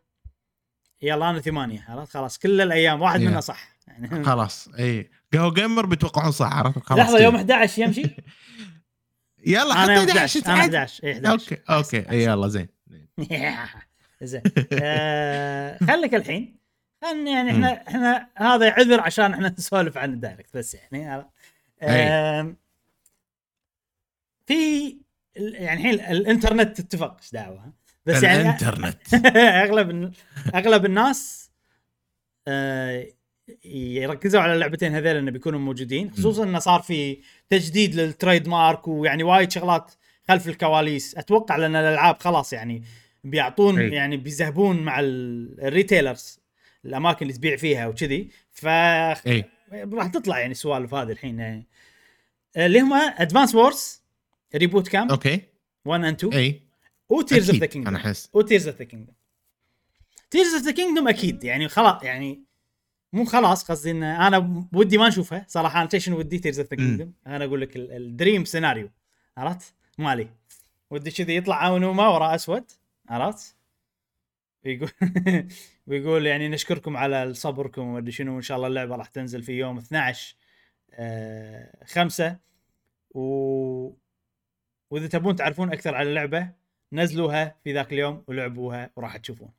يلا 1.01 1.29
أنا 1.29 1.39
ثمانية. 1.41 1.85
عرفت؟ 1.89 2.13
خلاص 2.13 2.37
كل 2.37 2.61
الأيام 2.61 3.01
واحد 3.01 3.21
يا. 3.21 3.27
منها 3.29 3.39
صح. 3.41 3.75
يعني 3.87 4.23
خلاص 4.23 4.67
اي 4.67 5.09
قهوة 5.33 5.53
جيمر 5.53 5.85
بيتوقعون 5.85 6.31
صح 6.31 6.53
عرفت؟ 6.53 6.79
خلاص 6.79 7.11
كذي. 7.13 7.23
يوم 7.23 7.35
11 7.35 7.81
يمشي؟ 7.81 8.03
يلا 9.45 9.73
حط 9.73 9.89
أنا 9.89 9.93
يوم 9.95 10.07
11 10.09 10.39
11 10.47 10.47
أنا 10.53 10.59
11 10.61 11.03
اي 11.07 11.11
11 11.13 11.31
okay 11.31 11.61
okay. 11.69 12.09
اي 12.11 12.23
يلا 12.23 12.47
زين. 12.47 12.67
زين. 14.21 14.41
آه، 14.73 15.77
خليك 15.87 16.15
الحين. 16.15 16.55
خلنا 17.01 17.31
يعني 17.31 17.51
إحنا 17.51 17.87
إحنا 17.87 18.27
هذا 18.35 18.71
عذر 18.71 19.01
عشان 19.01 19.33
إحنا 19.33 19.55
نسولف 19.59 19.97
عن 19.97 20.13
ال 20.13 20.20
Direct 20.20 20.57
بس 20.57 20.73
يعني 20.75 21.25
آم، 21.83 22.57
في 24.45 24.89
يعني 25.35 25.91
الحين 25.91 26.11
الإنترنت 26.15 26.81
تتفق 26.81 27.17
إيش 27.21 27.31
دعوة؟ 27.31 27.73
بس 28.05 28.23
يعني 28.23 28.41
الإنترنت. 28.41 29.13
أغلب 29.37 30.13
أغلب 30.55 30.85
الناس 30.85 31.51
آه، 32.47 33.07
يركزوا 33.65 34.41
على 34.41 34.53
اللعبتين 34.53 34.95
هذيل 34.95 35.15
إنه 35.17 35.31
بيكونوا 35.31 35.59
موجودين 35.59 36.11
خصوصا 36.11 36.43
إنه 36.43 36.59
صار 36.59 36.81
في 36.81 37.17
تجديد 37.49 37.95
لل 37.95 38.47
trademark 38.47 38.87
ويعني 38.87 39.23
وايد 39.23 39.51
شغلات 39.51 39.91
خلف 40.27 40.47
الكواليس. 40.47 41.17
أتوقع 41.17 41.55
لأن 41.55 41.75
الألعاب 41.75 42.17
خلاص 42.19 42.53
يعني 42.53 42.83
بيعطون 43.23 43.79
أي. 43.79 43.89
يعني 43.89 44.17
بيذهبون 44.17 44.79
مع 44.83 44.99
ال- 44.99 45.61
ال 45.65 45.73
retailers 45.73 46.39
الأماكن 46.85 47.21
اللي 47.25 47.33
تبيع 47.37 47.55
فيها 47.55 47.87
وكذي. 47.87 48.29
ف 48.51 48.65
راح 48.65 50.07
تطلع 50.13 50.39
يعني 50.39 50.51
السوالف 50.51 50.93
هذه 50.93 51.11
الحين. 51.11 51.39
يعني 51.39 51.67
اللي 52.57 52.79
هم 52.79 52.93
Advance 52.93 53.55
Wars 53.55 54.01
Reboot 54.55 54.87
Camp 54.87 55.09
okay. 55.11 55.41
1 55.85 56.03
and 56.03 56.15
2 56.15 56.33
إي. 56.33 56.61
و 57.09 57.16
Tears 57.16 57.49
of 57.49 57.59
the 57.59 57.65
Kingdom 57.65 57.89
أنا 57.89 57.97
أحس. 57.97 58.29
و 58.33 58.39
Tears 58.39 58.67
of 58.67 58.77
the 58.77 58.83
Kingdom 58.85 59.13
Tears 60.31 60.53
of 60.53 60.63
the 60.63 60.71
Kingdom 60.71 61.07
أكيد 61.07 61.43
يعني 61.43 61.67
خلاص 61.67 62.03
يعني 62.03 62.43
مو 63.15 63.25
خلاص 63.25 63.63
قصدي 63.71 63.91
إن 63.91 64.03
أنا 64.03 64.65
ودي 64.73 64.97
ما 64.97 65.07
نشوفها 65.07 65.45
صراحة 65.47 65.81
أنا 65.81 65.99
شنو 65.99 66.17
ودي 66.17 66.39
Tears 66.39 66.59
of 66.59 66.73
أنا 67.27 67.45
أقول 67.45 67.61
لك 67.61 67.75
ال- 67.75 67.91
ال 67.91 68.00
dream 68.00 68.45
scenario 68.45 68.89
عرفت؟ 69.37 69.73
مالي 69.97 70.29
ودي 70.91 71.11
كذي 71.11 71.35
يطلع 71.35 71.67
Aonuma 71.67 72.07
وراه 72.07 72.35
أسود. 72.35 72.71
عرفت؟ 73.09 73.55
ويقول 74.65 74.89
ويقول 75.87 76.25
يعني 76.31 76.49
نشكركم 76.49 76.97
على 76.97 77.33
صبركم 77.33 77.81
وما 77.81 77.97
ادري 77.97 78.11
شنو 78.11 78.33
وإن 78.33 78.41
شاء 78.41 78.57
الله 78.57 78.67
اللعبة 78.67 78.95
راح 78.95 79.07
تنزل 79.07 79.43
في 79.43 79.51
يوم 79.51 79.77
12 79.77 80.35
آه 80.93 81.85
5 81.85 82.37
و 83.09 83.21
وإذا 84.89 85.07
تبون 85.07 85.35
تعرفون 85.35 85.71
أكثر 85.73 85.95
عن 85.95 86.07
اللعبة 86.07 86.49
نزلوها 86.93 87.55
في 87.63 87.73
ذاك 87.73 87.93
اليوم 87.93 88.23
ولعبوها 88.27 88.89
وراح 88.95 89.17
تشوفون. 89.17 89.49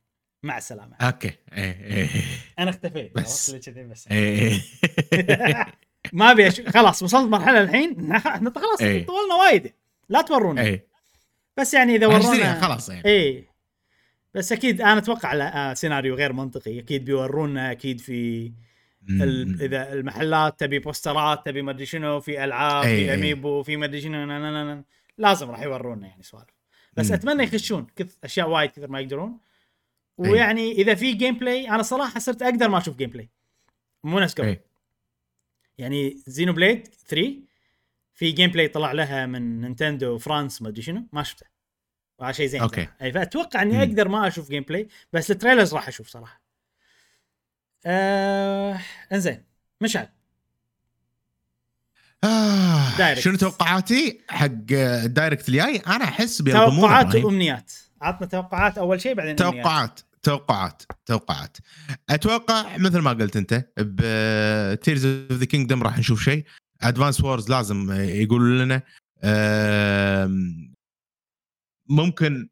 مع 0.43 0.57
السلامة. 0.57 0.95
okay. 1.01 1.31
إيه 1.53 1.85
إيه. 1.85 2.09
أنا 2.59 2.69
اختفيت. 2.69 3.15
بس. 3.15 3.55
كذي 3.55 3.83
بس. 3.83 4.07
إيه 4.07 4.61
ما 6.13 6.31
أبي 6.31 6.47
أش... 6.47 6.61
خلاص 6.61 7.03
وصلت 7.03 7.29
مرحلة 7.31 7.61
الحين 7.61 8.11
إحنا 8.11 8.53
خلاص 8.55 8.81
إيه. 8.81 9.05
طولنا 9.05 9.35
وايد. 9.35 9.73
لا 10.09 10.21
تورونا 10.21 10.61
إيه. 10.61 10.87
بس 11.57 11.73
يعني 11.73 11.95
إذا 11.95 12.07
ورونا 12.07 12.61
خلاص 12.61 12.89
يعني. 12.89 13.05
إيه. 13.05 13.47
بس 14.33 14.51
أكيد 14.51 14.81
أنا 14.81 14.97
أتوقع 14.97 15.33
لا 15.33 15.71
آه 15.71 15.73
سيناريو 15.73 16.15
غير 16.15 16.33
منطقي. 16.33 16.79
أكيد 16.79 17.05
بيورونا 17.05 17.71
أكيد 17.71 18.01
في 18.01 18.51
ال... 19.09 19.61
إذا 19.61 19.93
المحلات 19.93 20.59
تبي 20.59 20.79
posterات 20.79 21.45
تبي 21.45 21.61
ما 21.61 21.71
أدري 21.71 21.85
شنو 21.85 22.19
في 22.19 22.43
ألعاب 22.43 22.85
إيه، 22.85 22.95
في 22.95 23.11
إيه. 23.11 23.13
amiibo 23.13 23.63
في 23.63 23.77
ما 23.77 23.85
أدري 23.85 24.01
شنو 24.01 24.25
نا 24.25 24.39
نا 24.39 24.51
نا 24.51 24.63
نا. 24.63 24.83
لازم 25.17 25.49
راح 25.51 25.61
يورونا 25.61 26.07
يعني 26.07 26.23
سوالف. 26.23 26.57
بس 26.93 27.07
مم. 27.07 27.13
أتمنى 27.13 27.43
يخشون 27.43 27.87
كث 27.95 28.15
أشياء 28.23 28.49
وايد 28.49 28.69
كثر 28.69 28.87
ما 28.87 28.99
يقدرون. 28.99 29.29
إيه. 29.29 29.46
ويعني 30.17 30.71
إذا 30.71 30.95
في 30.95 31.13
gameplay 31.13 31.69
أنا 31.69 31.83
صراحة 31.83 32.19
صرت 32.19 32.41
أقدر 32.41 32.69
ما 32.69 32.77
أشوف 32.77 32.95
gameplay 32.95 33.29
مو 34.03 34.19
نفس 34.19 34.33
قبل 34.33 34.57
يعني 35.77 36.23
Xenoblade 36.27 36.87
3 36.87 37.33
في 38.13 38.31
gameplay 38.31 38.67
طلع 38.67 38.91
لها 38.91 39.25
من 39.25 39.61
Nintendo 39.61 40.17
France 40.17 40.61
ما 40.61 40.69
أدري 40.69 40.81
شنو 40.81 41.07
ما 41.13 41.23
شفته 41.23 41.45
وهذا 42.19 42.31
شيء 42.31 42.47
زين. 42.47 42.61
أي 43.01 43.11
فأتوقع 43.11 43.61
إني. 43.61 43.79
أقدر 43.79 44.07
ما 44.07 44.27
أشوف 44.27 44.49
gameplay 44.49 44.87
بس 45.13 45.31
ال 45.31 45.36
trailers 45.36 45.73
راح 45.73 45.87
أشوف 45.87 46.07
صراحة 46.07 46.41
آه... 47.85 48.79
إنزين 49.11 49.43
مشعل 49.81 50.09
آه 52.23 52.97
Direct. 52.97 53.21
شنو 53.21 53.35
توقعاتي 53.37 54.21
حق 54.29 54.71
ال 54.71 54.82
Direct 54.82 55.49
الجاي؟ 55.49 55.77
أنا 55.77 56.03
أحس 56.03 56.41
بيلغمون 56.41 56.81
توقعات. 56.81 57.15
وأمنيات 57.15 57.71
عطنا 58.01 58.27
توقعات 58.27 58.77
أول 58.77 59.01
شيء 59.01 59.13
بعدين. 59.13 59.35
توقعات 59.35 59.99
توقعات 60.23 60.83
توقعات. 61.05 61.57
أتوقع 62.09 62.77
مثل 62.77 62.99
ما 62.99 63.09
قلت 63.11 63.35
أنت 63.37 63.67
ب 63.79 64.00
Tears 64.00 65.05
of 65.05 65.31
the 65.31 65.45
Kingdom 65.45 65.83
راح 65.83 65.97
نشوف 65.99 66.23
شيء. 66.23 66.45
Advance 66.81 67.21
Wars 67.23 67.49
لازم 67.49 67.91
يقولوا 67.91 68.65
لنا 68.65 68.81
ممكن 71.89 72.49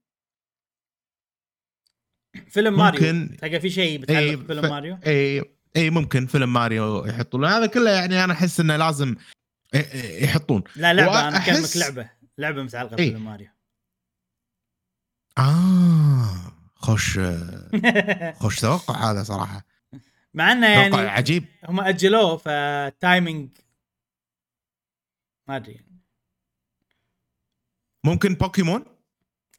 فيلم 2.49 2.78
ماريو. 2.78 3.13
ممكن- 3.13 3.38
تلقى 3.38 3.59
في 3.59 3.70
شيء 3.70 3.99
بتعلق 4.01 4.20
إيه، 4.20 4.36
بفيلم 4.36 4.61
ف- 4.61 4.66
ماريو؟ 4.66 4.97
إي 5.07 5.43
إي 5.76 5.89
ممكن 5.89 6.26
فيلم 6.26 6.53
ماريو 6.53 7.05
يحطوا 7.05 7.39
له 7.39 7.57
هذا 7.57 7.66
كله 7.66 7.89
يعني 7.91 8.24
أنا 8.24 8.34
أحس 8.34 8.59
إنه 8.59 8.76
لازم 8.78 9.16
يحطون. 10.22 10.63
لا 10.76 10.93
لعبة 10.93 11.28
أنا 11.28 11.38
وأحس- 11.39 11.41
اكلمك 11.49 11.78
لعبة. 11.78 12.09
لعبة 12.38 12.63
متعلقة. 12.63 12.93
بفيلم 12.95 13.26
ماريو. 13.26 13.47
آه. 15.38 16.55
خوش 16.86 17.19
خوش 18.41 18.59
توقع 18.61 19.11
هذا 19.11 19.23
صراحة. 19.23 19.65
مع 20.33 20.51
إنه 20.51 20.67
توقع 20.89 20.97
يعني 21.03 21.09
عجيب. 21.09 21.45
هم 21.69 21.79
أجلوه 21.79 22.38
ف 22.38 22.53
timing 22.53 23.49
ما 25.47 25.55
أدري. 25.55 25.86
ممكن 28.03 28.33
بوكيمون؟ 28.36 28.86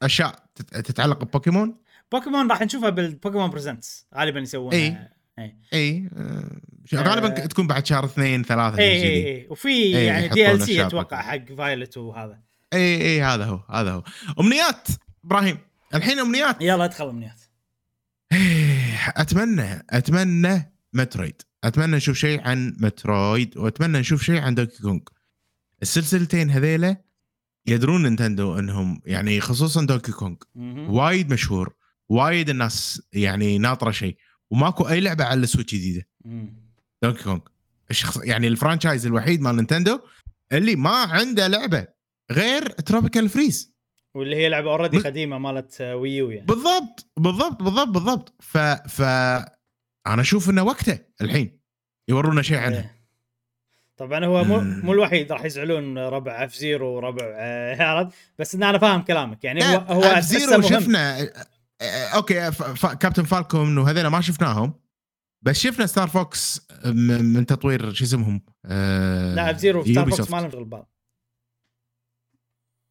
أشياء 0.01 0.43
تت- 0.55 0.77
تتعلق 0.77 1.23
ببوكيمون؟ 1.23 1.77
بوكيمون 2.11 2.49
راح 2.51 2.61
نشوفها 2.61 2.89
بال 2.89 3.02
Pokémon 3.02 3.49
Presents 3.49 4.07
غالبا 4.15 4.39
يسوونها. 4.39 5.13
إي. 5.39 5.55
إي. 5.73 6.09
آه، 6.17 6.61
غالبا 6.95 7.43
آه. 7.43 7.45
تكون 7.45 7.67
بعد 7.67 7.85
شهر 7.85 8.05
اثنين 8.05 8.43
ثلاثة 8.43 8.77
إي 8.79 9.03
إي. 9.03 9.27
إي. 9.37 9.47
وفي 9.49 9.91
يعني 9.91 10.27
DLC 10.27 10.85
أتوقع. 10.87 11.21
حق 11.21 11.53
Violet 11.57 11.97
وهذا. 11.97 12.39
إي 12.73 13.01
إي 13.01 13.21
هذا 13.21 13.45
هو 13.45 13.59
هذا 13.69 13.91
هو. 13.91 14.03
أمنيات 14.39 14.87
إبراهيم. 15.25 15.57
الحين 15.95 16.19
أمنيات. 16.19 16.61
يلا 16.61 16.85
ادخل 16.85 17.09
أمنيات. 17.09 17.41
إيه، 18.31 19.13
أتمنى 19.17 19.85
أتمنى 19.89 20.73
Metroid. 20.93 21.41
أتمنى 21.63 21.95
نشوف 21.95 22.17
شيء 22.17 22.41
عن 22.41 22.77
Metroid 22.79 23.57
وأتمنى 23.57 23.99
نشوف 23.99 24.23
شيء 24.23 24.41
عن 24.41 24.55
Donkey 24.55 24.81
Kong. 24.81 24.99
السلسلتين 25.81 26.49
هذيلا 26.49 26.97
يدرون 27.65 28.03
Nintendo 28.03 28.59
إنهم 28.59 29.01
يعني 29.05 29.41
خصوصا 29.41 29.85
Donkey 29.85 30.11
Kong. 30.11 30.35
وايد 30.89 31.33
مشهور 31.33 31.73
وايد 32.09 32.49
الناس 32.49 33.01
يعني 33.13 33.57
ناطرة 33.57 33.91
شيء 33.91 34.17
وماكو 34.49 34.89
أي 34.89 35.01
لعبة 35.01 35.23
على 35.23 35.39
ال 35.39 35.44
Switch 35.44 35.75
جديدة. 35.75 36.07
مم. 36.25 36.73
Donkey 37.03 37.23
Kong. 37.23 37.39
الشخص 37.91 38.17
يعني 38.23 38.47
ال 38.47 38.53
franchise 38.53 39.05
الوحيد 39.05 39.41
مال 39.41 39.55
Nintendo 39.55 39.99
اللي 40.51 40.75
ما 40.75 40.89
عنده 40.89 41.47
لعبة 41.47 41.87
غير 42.31 42.69
Tropical 42.69 43.29
Freeze 43.29 43.76
واللي 44.17 44.35
هي 44.35 44.49
لعبة 44.49 44.71
already 44.71 44.97
قديمة 44.97 45.37
مالت 45.37 45.81
Wii 45.81 46.18
U 46.18 46.31
يعني 46.31 46.45
بالضبط 46.45 47.05
بالضبط 47.17 47.63
بالضبط 47.63 47.87
بالضبط 47.87 48.33
ف 48.39 48.57
ف 48.87 49.01
أنا 50.07 50.21
أشوف 50.21 50.49
إنه 50.49 50.63
وقته 50.63 50.99
الحين 51.21 51.59
يورونا 52.09 52.41
شيء 52.41 52.57
عنها 52.57 52.79
إيه. 52.79 52.97
طبعا 53.97 54.25
هو 54.25 54.43
مو. 54.43 54.59
مو 54.59 54.93
الوحيد 54.93 55.31
راح 55.31 55.45
يزعلون 55.45 55.97
ربع 55.97 56.43
F-Zero 56.43 56.87
وربع 56.87 57.25
آه، 57.35 57.83
عرفت 57.83 58.13
بس 58.39 58.55
إن 58.55 58.63
أنا 58.63 58.77
فاهم 58.77 59.01
كلامك 59.01 59.43
يعني 59.43 59.63
هو 59.63 59.77
هو 59.77 60.03
أحسه 60.03 60.39
Zero. 60.39 60.61
شفنا 60.61 61.21
آه، 61.21 61.33
آه، 61.81 62.07
okay 62.07 62.51
ف... 62.51 62.63
ف... 62.63 62.85
Captain 62.85 63.23
Falcon 63.23 63.77
وهذول 63.77 64.07
ما 64.07 64.21
شفناهم 64.21 64.73
بس 65.41 65.59
شفنا 65.59 65.85
Star 65.85 66.07
Fox 66.07 66.67
من 66.85 67.45
تطوير 67.45 67.93
شو 67.93 68.03
اسمهم 68.03 68.41
آه... 68.65 69.35
لا 69.35 69.51
F-Zero 69.51 69.85
Star 69.85 70.09
Fox. 70.09 70.31
ما 70.31 70.41
لهم 70.41 70.51
شغل 70.51 70.65
ببعض 70.65 70.96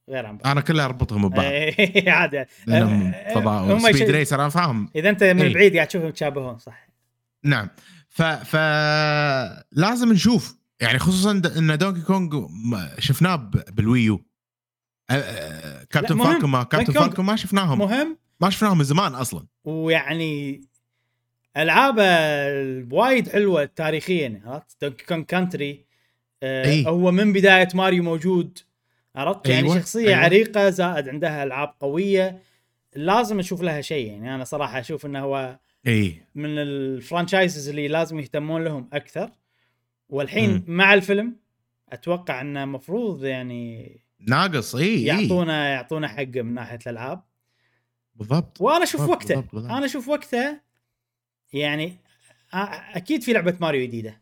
غير 0.09 0.27
عن 0.27 0.37
بعض. 0.37 0.47
أنا 0.47 0.61
كلها 0.61 0.85
أربطهم 0.85 1.29
ببعض. 1.29 1.45
إيه، 1.45 2.11
عادي. 2.11 2.45
لأنهم 2.67 3.13
فضاء 3.35 3.63
هم 3.75 3.79
speed 3.79 3.95
يشي- 3.95 4.05
racer 4.11 4.41
أنا 4.41 4.49
فاهم. 4.49 4.91
إذا 4.97 5.09
أنت 5.11 5.25
من 5.25 5.43
إيه. 5.43 5.55
بعيد 5.55 5.75
قاعد 5.75 5.87
تشوفهم 5.89 6.09
يتشابهون 6.09 6.59
صح. 6.59 6.89
نعم. 7.45 7.69
ف 8.09 8.23
ف 8.23 8.57
لازم 9.73 10.13
نشوف. 10.13 10.57
يعني 10.81 10.99
خصوصا 10.99 11.31
إن 11.59 11.79
Donkey 11.79 12.01
Kong 12.01 12.47
م- 12.49 12.89
شفناه 12.99 13.37
بال 13.71 13.89
Wii 13.89 14.16
U 14.16 14.25
Captain. 15.91 16.19
Falcon 16.19 16.51
ما 16.51 16.63
Captain 16.63 16.93
Falcon 16.93 17.25
ما 17.25 17.37
شفناهم. 17.37 17.79
مهم. 17.79 18.19
ما 18.41 18.51
شفناهم 18.51 18.79
من 18.79 18.85
زمان 18.85 19.15
أصلا. 19.15 19.47
ويعني 19.65 20.61
العابه 21.57 22.03
وايد 22.97 23.29
حلوة 23.29 23.65
تاريخيا 23.65 24.41
عرفت؟ 24.47 24.77
Donkey 24.83 25.05
Kong 25.05 25.23
Country 25.23 25.87
آه. 26.43 26.83
هو 26.83 27.11
من 27.11 27.33
بداية 27.33 27.69
ماريو 27.75 28.03
موجود. 28.03 28.59
عرفت؟ 29.17 29.49
يعني 29.49 29.67
أيوة، 29.67 29.79
شخصية 29.79 30.09
أيوة. 30.09 30.17
عريقة 30.17 30.71
زائد 30.71 31.09
عندها 31.09 31.43
ألعاب 31.45 31.75
قوية 31.81 32.43
لازم 32.97 33.39
نشوف 33.39 33.63
لها 33.63 33.81
شيء. 33.81 34.07
يعني 34.07 34.35
أنا 34.35 34.45
صراحة 34.45 34.81
أشوف 34.81 35.07
إنه 35.07 35.21
هو 35.21 35.59
إي. 35.87 36.23
من 36.35 36.59
ال 36.59 36.69
franchises 36.69 37.69
اللي 37.69 37.89
لازم 37.89 38.19
يهتمون 38.19 38.65
لهم 38.65 38.89
أكثر. 38.93 39.31
والحين 40.09 40.51
مم. 40.51 40.65
مع 40.67 40.95
الفيلم 40.95 41.37
أتوقع 41.93 42.41
إنه 42.41 42.65
المفروض 42.65 43.25
يعني 43.25 44.01
ناقص 44.21 44.75
إي 44.75 45.05
يعطونا 45.05 45.69
يعطونا 45.69 46.09
حقه 46.09 46.43
من 46.43 46.55
ناحية 46.55 46.79
الألعاب. 46.87 47.23
بالضبط. 48.15 48.61
وأنا 48.61 48.83
أشوف 48.85 49.01
وقته. 49.01 49.35
بالضبط، 49.35 49.55
بالضبط. 49.55 49.73
أنا 49.73 49.87
أشوف 49.87 50.09
وقته. 50.09 50.61
يعني 51.53 51.97
أكيد 52.95 53.23
في 53.23 53.33
لعبة 53.33 53.57
ماريو 53.61 53.87
جديدة. 53.87 54.21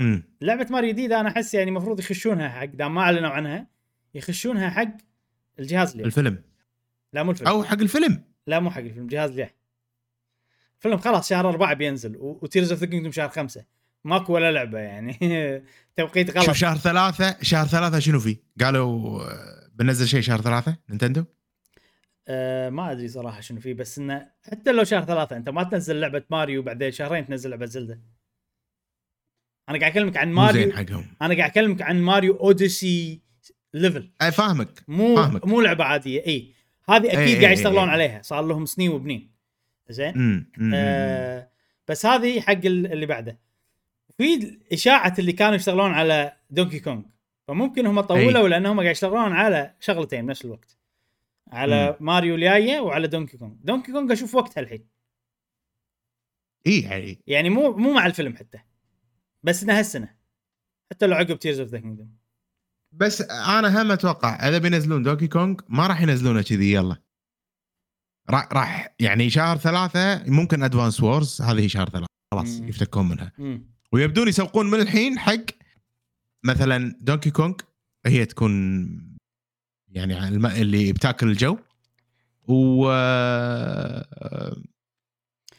امم 0.00 0.22
لعبة 0.40 0.66
ماريو 0.70 0.92
جديدة 0.92 1.20
أنا 1.20 1.28
أحس 1.28 1.54
يعني 1.54 1.68
المفروض 1.70 2.00
يخشونها 2.00 2.48
حق 2.48 2.64
دام 2.64 2.94
ما 2.94 3.00
أعلنوا 3.00 3.30
عنها 3.30 3.66
يخشونها 4.14 4.70
حق 4.70 4.96
الجهاز 5.58 5.90
اللي 5.90 6.04
الفيلم. 6.04 6.42
لا 7.12 7.22
مو 7.22 7.30
الفيلم. 7.30 7.48
أو 7.48 7.64
حق 7.64 7.80
الفيلم. 7.80 8.24
لا 8.46 8.60
مو 8.60 8.70
حق 8.70 8.80
الفيلم 8.80 9.02
الجهاز 9.02 9.30
اللي 9.30 9.50
الفيلم 10.76 10.96
خلاص 10.98 11.28
شهر 11.28 11.48
أربعة 11.48 11.74
بينزل 11.74 12.16
و 12.16 12.25
Tears 12.25 12.72
of 12.72 12.80
the 12.80 12.86
Kingdom 12.86 13.12
شهر 13.12 13.28
خمسة. 13.28 13.64
ماكو 14.04 14.32
ولا 14.32 14.52
لعبة 14.52 14.78
يعني. 14.78 15.18
توقيت 15.96 16.30
غلط. 16.30 16.46
شوف 16.46 16.56
شهر 16.56 16.76
ثلاثة 16.76 17.36
شهر 17.42 17.66
ثلاثة 17.66 17.98
شنو 17.98 18.20
فيه؟ 18.20 18.36
قالوا 18.60 19.20
آه، 19.22 19.70
بنزل 19.74 20.06
شيء 20.08 20.20
شهر 20.20 20.40
ثلاثة؟ 20.40 20.76
Nintendo؟ 20.88 21.24
أه 22.28 22.70
ما 22.70 22.92
أدري 22.92 23.08
صراحة 23.08 23.40
شنو 23.40 23.60
فيه 23.60 23.74
بس 23.74 23.98
إنه 23.98 24.30
حتى 24.50 24.72
لو 24.72 24.84
شهر 24.84 25.04
ثلاثة 25.04 25.36
أنت 25.36 25.48
ما 25.48 25.62
تنزل 25.62 26.00
لعبة 26.00 26.22
ماريو 26.30 26.62
بعدين 26.62 26.90
شهرين 26.90 27.26
تنزل 27.26 27.50
لعبة 27.50 27.66
Zelda. 27.66 28.00
أنا 29.68 29.78
قاعد 29.78 29.90
أكلمك 29.92 30.16
عن 30.16 30.32
مو 30.32 30.52
زين 30.52 30.68
ماريو 30.68 30.72
حقهم. 30.76 31.06
أنا 31.22 31.34
قاعد 31.36 31.50
أكلمك 31.50 31.82
عن 31.82 32.02
Mario 32.02 32.36
Odyssey 32.36 33.20
level 33.74 34.10
أي 34.22 34.32
فاهمك 34.32 34.84
مو 34.88 35.16
فاهمك. 35.16 35.46
مو 35.46 35.60
لعبة 35.60 35.84
عادية 35.84 36.26
إي. 36.26 36.52
هذه 36.88 37.12
أكيد 37.22 37.42
قاعد 37.42 37.58
يشتغلون. 37.58 37.88
عليها 37.88 38.22
صار 38.22 38.46
لهم 38.46 38.66
سنين 38.66 38.90
وبنين. 38.90 39.32
زين؟ 39.88 40.46
آه 40.74 41.48
بس 41.88 42.06
هذه 42.06 42.40
حق 42.40 42.52
ال- 42.52 42.92
اللي 42.92 43.06
بعده. 43.06 43.38
في 44.18 44.58
اشاعه 44.72 45.14
اللي 45.18 45.32
كانوا 45.32 45.54
يشتغلون 45.54 45.90
على 45.92 46.32
Donkey 46.50 46.80
Kong 46.80 47.02
فممكن 47.48 47.86
هم 47.86 48.00
طولوا 48.00 48.48
لانهم 48.48 48.80
قاعد 48.80 48.90
يشتغلون 48.92 49.32
على 49.32 49.74
شغلتين 49.80 50.26
بنفس 50.26 50.44
الوقت. 50.44 50.76
على 51.52 51.96
ماريو 52.00 52.34
الجاية 52.34 52.80
وعلى 52.80 53.08
Donkey 53.08 53.36
Kong 53.38 53.52
Donkey 53.64 53.92
Kong 53.92 54.12
أشوف 54.12 54.34
وقتها 54.34 54.60
الحين. 54.60 54.84
إي 56.66 56.80
يعني. 56.80 57.18
يعني 57.26 57.50
مو 57.50 57.72
مو 57.76 57.92
مع 57.92 58.06
الفيلم 58.06 58.36
حتى. 58.36 58.58
بس 59.42 59.62
إنها 59.62 59.78
هالسنة. 59.78 60.14
حتى 60.92 61.06
لو 61.06 61.16
عقب 61.16 61.38
Tears 61.38 61.60
of 61.60 61.68
the 61.68 61.78
Kingdom 61.78 62.16
بس 62.92 63.20
أنا 63.22 63.82
هم 63.82 63.90
أتوقع 63.92 64.48
إذا 64.48 64.58
بينزلون 64.58 65.02
Donkey 65.02 65.28
Kong 65.28 65.56
ما 65.68 65.86
راح 65.86 66.00
ينزلونه 66.00 66.42
كذي 66.42 66.72
يلا. 66.72 66.96
راح 68.30 68.48
راح 68.52 68.94
يعني 69.00 69.30
شهر 69.30 69.56
ثلاثة 69.56 70.24
ممكن 70.30 70.62
Advance 70.62 71.02
Wars 71.02 71.42
هذه 71.42 71.66
شهر 71.66 71.88
ثلاثة. 71.88 72.06
خلاص. 72.32 72.60
يفتكون 72.60 73.08
منها. 73.08 73.32
مم. 73.38 73.72
ويبدون 73.92 74.28
يسوقون 74.28 74.70
من 74.70 74.80
الحين 74.80 75.18
حق 75.18 75.44
مثلا 76.44 76.96
Donkey 77.00 77.30
Kong 77.30 77.54
هي 78.06 78.26
تكون 78.26 78.52
يعني 79.88 80.28
الم- 80.28 80.46
اللي 80.46 80.92
بتاكل 80.92 81.28
الجو. 81.30 81.58
و 82.48 82.86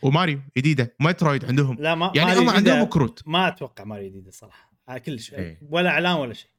وماريو 0.04 0.42
جديده 0.58 0.96
Metroid 1.00 1.46
عندهم. 1.46 1.78
لا 1.80 1.96
ما 1.96 2.12
يعني 2.16 2.30
ماريو 2.30 2.42
هم 2.44 2.50
عندهم 2.50 2.84
كروت. 2.84 3.24
ما 3.28 3.48
أتوقع 3.48 3.84
ماريو 3.84 4.10
جديده 4.10 4.32
صراحة. 4.32 4.74
آه، 4.90 4.98
كلش. 4.98 5.34
إيه. 5.34 5.60
ولا 5.70 5.90
إعلان 5.90 6.16
ولا 6.16 6.34
شيء. 6.34 6.50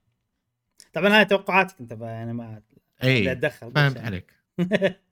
طبعا 0.92 1.18
هاي 1.18 1.24
توقعاتك 1.24 1.80
أنت 1.80 1.92
يعني 2.00 2.32
ما 2.32 2.62
اي 3.04 3.32
أتدخل 3.32 3.72
فهمت 3.72 3.96
يعني. 3.96 4.06
عليك. 4.06 4.32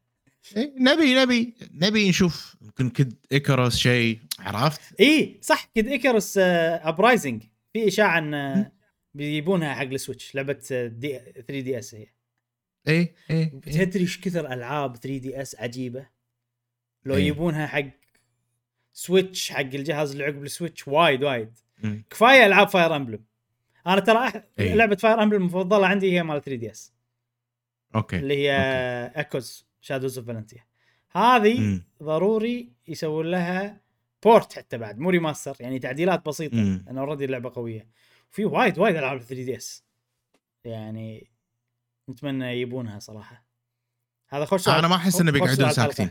إيه، 0.56 0.74
نبي 0.78 1.14
نبي 1.14 1.54
نبي 1.74 2.08
نشوف 2.08 2.56
يمكن 2.62 2.90
Kid 2.90 3.14
Icarus 3.32 3.76
شيء 3.76 4.20
عرفت؟ 4.38 5.00
إي 5.00 5.38
صح 5.42 5.64
Kid 5.74 5.86
Icarus 5.86 6.38
Uprising 6.38 7.42
في 7.72 7.88
إشاعة 7.88 8.18
ان 8.18 8.34
آه، 8.34 8.72
بيجيبونها 9.14 9.74
حق 9.74 9.82
ال 9.82 9.90
Switch 9.90 10.34
لعبة 10.34 10.58
آه، 10.72 10.86
D 10.86 11.18
3 11.18 11.60
DS 11.60 11.94
هي. 11.94 12.06
اي 12.88 13.14
اي 13.30 13.46
تدري 13.46 14.02
إيش 14.02 14.20
كثر 14.20 14.52
ألعاب 14.52 14.96
3 14.96 15.18
DS 15.18 15.56
عجيبة؟ 15.56 16.06
لو 17.04 17.14
إيه. 17.14 17.20
يجيبونها 17.20 17.66
حق 17.66 17.84
Switch 18.92 19.52
حق 19.52 19.60
الجهاز 19.60 20.10
اللي 20.12 20.24
عقب 20.24 20.44
ال 20.44 20.51
Switch 20.51 20.88
وايد 20.88 21.24
وايد. 21.24 21.58
مم. 21.82 22.04
كفاية 22.10 22.46
ألعاب 22.46 22.68
Fire 22.68 22.96
Emblem 22.96 23.24
أنا 23.86 24.00
ترى 24.00 24.18
أح... 24.28 24.44
إيه. 24.58 24.74
لعبة 24.74 24.96
Fire 24.96 25.22
Emblem 25.22 25.40
المفضلة 25.40 25.86
عندي 25.86 26.12
هي 26.12 26.22
مال 26.22 26.42
3 26.42 26.54
DS 26.54 26.92
okay. 27.94 28.16
اللي 28.16 28.36
هي 28.36 28.52
Echoes 29.14 29.66
Shadows 29.80 30.18
of 30.18 30.26
Valentia 30.26 30.64
هذه 31.10 31.60
مم. 31.60 31.84
ضروري 32.02 32.72
يسوون 32.88 33.26
لها 33.26 33.80
port 34.22 34.52
حتى 34.52 34.78
بعد 34.78 34.98
مو 34.98 35.10
remaster 35.10 35.56
يعني 35.60 35.78
تعديلات 35.78 36.26
بسيطة 36.26 36.56
مم. 36.56 36.84
لأن 36.86 36.98
already 36.98 37.24
اللعبة 37.24 37.52
قوية. 37.54 37.88
في 38.30 38.44
وايد 38.44 38.78
وايد 38.78 38.96
ألعاب 38.96 39.18
3 39.18 39.34
DS 39.44 39.84
يعني 40.64 41.30
نتمنى 42.10 42.52
يجيبونها 42.52 42.98
صراحة. 42.98 43.44
هذا 44.28 44.44
خوش 44.44 44.68
أنا 44.68 44.88
ما 44.88 44.96
أحس 44.96 45.20
إنه 45.20 45.32
بيقعدون. 45.32 45.70
ساكتين. 45.70 46.10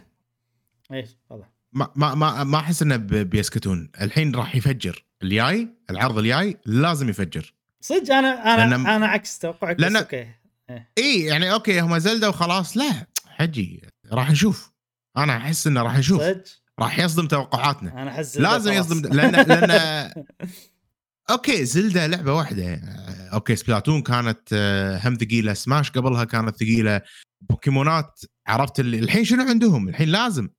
إيش؟ 0.92 1.16
تفضل. 1.26 1.46
ما 1.74 1.88
ما 1.96 2.16
ما 2.16 2.44
ما 2.44 2.58
أحس 2.60 2.82
إنه 2.82 2.96
بيسكتون. 2.96 3.90
الحين 4.02 4.36
راح 4.36 4.56
يفجر. 4.56 5.06
الجاي 5.24 5.70
العرض 5.90 6.18
الجاي 6.18 6.58
لازم 6.66 7.10
يفجر. 7.10 7.54
صدق 7.82 8.14
أنا 8.14 8.54
أنا 8.54 8.70
لأن- 8.84 8.88
أنا 8.90 9.08
عكس 9.08 9.40
توقعك 9.40 9.76
بس 9.78 9.92
لأن- 9.94 9.96
أوكي. 9.98 10.28
إي 10.98 11.20
يعني 11.26 11.54
أوكي 11.54 11.80
هم 11.82 11.98
Zelda 11.98 12.30
وخلاص. 12.30 12.78
لا 12.78 13.08
حجي 13.28 13.82
راح 14.12 14.32
نشوف 14.32 14.72
أنا 15.18 15.38
أحس 15.38 15.68
إنه 15.68 15.82
راح 15.82 15.98
نشوف 15.98 16.22
صدق. 16.22 16.44
راح 16.80 17.00
يصدم 17.00 17.28
توقعاتنا. 17.28 18.02
أنا 18.02 18.12
أحس 18.12 18.38
لازم. 18.38 18.72
يصدم. 18.74 19.14
لأن 19.16 19.32
لأن 19.48 19.72
أوكي 21.30 21.66
Zelda 21.66 22.08
لعبة 22.08 22.34
واحدة. 22.34 22.82
أوكي 23.34 23.56
Splatoon 23.56 24.02
كانت 24.02 24.40
آه، 24.54 25.08
هم 25.08 25.16
ثقيلة. 25.16 25.54
سماش 25.54 25.92
قبلها 25.92 26.24
كانت 26.24 26.56
ثقيلة. 26.56 27.02
بوكيمونات 27.42 28.20
عرفت 28.48 28.80
اللي 28.80 29.00
الحين 29.00 29.24
شنو 29.26 29.44
عندهم؟ 29.44 29.90
الحين 29.90 30.10
لازم. 30.10 30.50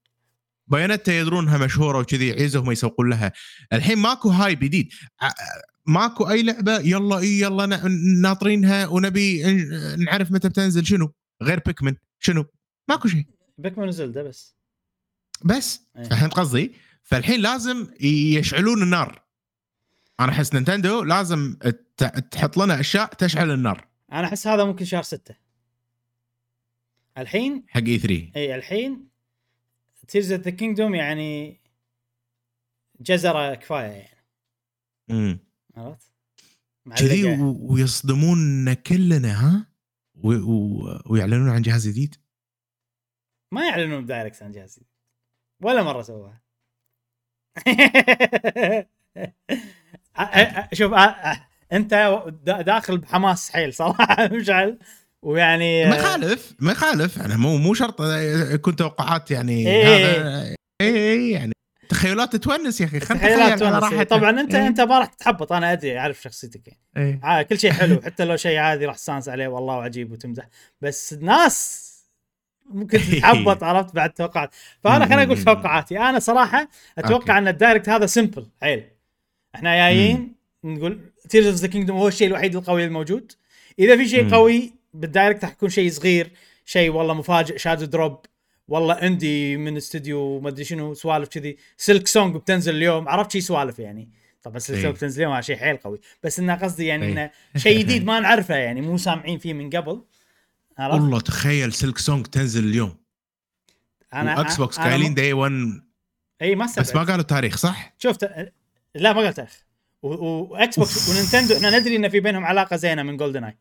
Bayonetta 0.66 1.12
يدرون 1.12 1.44
انها 1.44 1.58
مشهورة 1.58 1.98
وكذي 1.98 2.42
عزهم 2.42 2.72
يسوقون 2.72 3.10
لها. 3.10 3.32
الحين 3.72 3.98
ماكو 3.98 4.28
hype 4.28 4.58
جديد 4.58 4.92
ماكو 5.86 6.30
أي 6.30 6.42
لعبة 6.42 6.78
يلا 6.78 7.18
إي 7.18 7.40
يلا 7.40 7.66
ناطرينها 8.20 8.86
ونبي 8.86 9.42
نعرف 9.96 10.32
متى 10.32 10.48
بتنزل. 10.48 10.86
شنو؟ 10.86 11.12
غير 11.42 11.60
Pikmin 11.66 11.94
شنو؟ 12.18 12.44
ماكو 12.88 13.08
شيء. 13.08 13.26
Pikmin 13.58 13.88
و 13.88 13.94
Zelda 13.94 14.22
بس. 14.22 14.56
بس. 15.44 15.80
إيه. 15.96 16.04
فهمت 16.04 16.34
قصدي؟ 16.34 16.74
فالحين 17.02 17.40
لازم 17.40 17.86
يشعلون 18.00 18.82
النار. 18.82 19.22
أنا 20.20 20.32
أحس 20.32 20.54
Nintendo 20.54 21.02
لازم 21.02 21.56
تحط 22.30 22.56
لنا 22.56 22.80
أشياء 22.80 23.14
تشعل 23.14 23.50
النار. 23.50 23.88
أنا 24.12 24.26
أحس 24.26 24.46
هذا 24.46 24.64
ممكن 24.64 24.84
شهر 24.84 25.02
ستة. 25.02 25.34
الحين 27.18 27.64
حق 27.68 27.80
E3 27.80 28.30
إي 28.36 28.54
الحين 28.54 29.11
Tears 30.08 30.32
of 30.32 30.40
the 30.42 30.50
Kingdom 30.50 30.94
يعني 30.94 31.60
جزرة 33.00 33.54
كفاية 33.54 33.90
يعني. 33.90 34.24
امم 35.10 35.38
عرفت؟ 35.76 36.12
كذي 36.96 37.36
ويصدموننا 37.42 38.74
كلنا 38.74 39.32
ها؟ 39.46 39.66
و... 40.14 40.32
و... 40.34 41.02
ويعلنون 41.06 41.50
عن 41.50 41.62
جهاز 41.62 41.88
جديد؟ 41.88 42.14
ما 43.52 43.66
يعلنون 43.68 44.04
بدايركت 44.04 44.42
عن 44.42 44.52
جهاز 44.52 44.74
جديد. 44.76 44.88
ولا 45.60 45.82
مرة 45.82 46.02
سووها. 46.02 46.42
شوف 50.72 50.92
أنت 51.72 51.94
دا- 52.42 52.62
داخل 52.62 52.98
بحماس 52.98 53.50
حيل 53.50 53.74
صراحة 53.74 54.28
مشعل 54.32 54.78
ويعني 55.22 55.86
ما 55.86 55.96
يخالف 55.96 56.52
ما 56.58 56.72
يخالف 56.72 57.20
أنا 57.22 57.36
مو 57.36 57.56
مو 57.56 57.74
شرط 57.74 58.00
يكون 58.52 58.76
توقعات 58.76 59.30
يعني 59.30 59.66
إيه. 59.68 59.84
هذا 60.16 60.54
اي 60.80 61.12
اي 61.12 61.30
يعني 61.30 61.52
تخيلات 61.88 62.36
تونس 62.36 62.80
يا 62.80 62.86
أخي 62.86 62.98
تخيلات 63.00 63.58
تونس. 63.58 64.02
طبعا 64.08 64.40
أنت 64.40 64.54
إيه. 64.54 64.66
أنت 64.66 64.80
ما 64.80 64.98
راح 64.98 65.06
تتحبط 65.06 65.52
أنا 65.52 65.72
أدري 65.72 65.98
أعرف 65.98 66.22
شخصيتك 66.22 66.68
يعني 66.68 66.80
إيه. 66.96 67.20
عا- 67.22 67.42
كل 67.42 67.58
شيء 67.58 67.72
حلو 67.72 68.00
حتى 68.04 68.24
لو 68.24 68.36
شيء 68.36 68.56
عادي 68.58 68.86
راح 68.86 68.96
تستانس 68.96 69.28
عليه 69.28 69.48
والله 69.48 69.74
وعجيب 69.76 70.12
وتمزح 70.12 70.48
بس 70.80 71.12
ناس 71.20 71.88
ممكن 72.70 72.98
تتحبط 72.98 73.62
عرفت 73.68 73.94
بعد 73.94 74.10
توقعات 74.12 74.50
فأنا 74.84 75.06
خليني 75.06 75.22
أقول. 75.22 75.42
توقعاتي 75.44 75.98
أنا 75.98 76.18
صراحة 76.18 76.68
أتوقع 76.98 77.14
أوكي. 77.14 77.38
أن 77.38 77.48
ال 77.48 77.54
Direct 77.54 77.88
هذا 77.88 78.06
simple 78.06 78.46
حيل 78.62 78.84
إحنا 79.54 79.76
جايين 79.76 80.34
نقول 80.64 81.00
Tears 81.28 81.46
of 81.46 81.54
the 81.56 81.66
Kingdom 81.66 81.96
هو 81.96 82.08
الشيء 82.08 82.26
الوحيد 82.28 82.56
القوي 82.56 82.84
الموجود 82.84 83.32
إذا 83.78 83.96
في 83.96 84.08
شيء. 84.08 84.30
قوي 84.34 84.72
بال 84.94 85.07
Direct 85.07 85.44
راح 85.44 85.52
يكون 85.52 85.68
شيء 85.68 85.90
صغير 85.90 86.30
شيء 86.64 86.90
والله 86.90 87.14
مفاجئ 87.14 87.58
shadow 87.58 87.84
drop. 87.84 88.26
والله 88.68 88.94
indie 88.94 89.56
من 89.56 89.76
استوديو 89.76 90.40
ما 90.40 90.48
أدري 90.48 90.64
شنو 90.64 90.94
سوالف 90.94 91.28
كذي. 91.28 91.56
Silksong 91.76 92.36
بتنزل 92.36 92.74
اليوم. 92.74 93.08
عرفت 93.08 93.30
شي 93.30 93.40
سوالف 93.40 93.78
يعني؟ 93.78 94.10
طبعا 94.42 94.58
Silk 94.58 94.76
إيه. 94.76 94.82
song 94.82 94.94
بتنزل 94.94 95.22
اليوم 95.22 95.40
شيء 95.40 95.56
حيل 95.56 95.76
قوي. 95.76 96.00
بس 96.22 96.38
انه 96.38 96.54
قصدي 96.54 96.86
يعني 96.86 97.06
إيه. 97.06 97.12
انه 97.12 97.30
شيء 97.56 97.78
جديد 97.78 98.04
ما 98.04 98.20
نعرفه 98.20 98.54
يعني 98.54 98.80
مو 98.80 98.98
سامعين 98.98 99.38
فيه 99.38 99.52
من 99.52 99.70
قبل. 99.70 100.04
عرفت؟ 100.78 101.00
والله 101.00 101.20
تخيل 101.20 101.72
Silksong 101.72 102.26
تنزل 102.26 102.64
اليوم. 102.64 102.96
أنا 104.14 104.38
و 104.38 104.56
Xbox 104.56 104.78
قايلين 104.78 105.14
day 105.14 105.32
1 105.32 105.52
إي 106.42 106.54
ما 106.54 106.66
بس 106.78 106.94
ما 106.94 107.02
قالوا 107.02 107.22
تاريخ 107.22 107.56
صح؟ 107.56 107.94
شفت 107.98 108.24
لا 108.94 109.12
ما 109.12 109.20
قلت 109.20 109.36
تاريخ. 109.36 109.66
و 110.02 110.78
Xbox 110.78 111.08
و 111.08 111.13
Nintendo 111.13 111.56
إحنا 111.56 111.78
ندري 111.78 111.96
إن 111.96 112.08
في 112.08 112.20
بينهم 112.20 112.44
علاقة 112.44 112.76
زينة 112.76 113.02
من 113.02 113.16
GoldenEye 113.16 113.58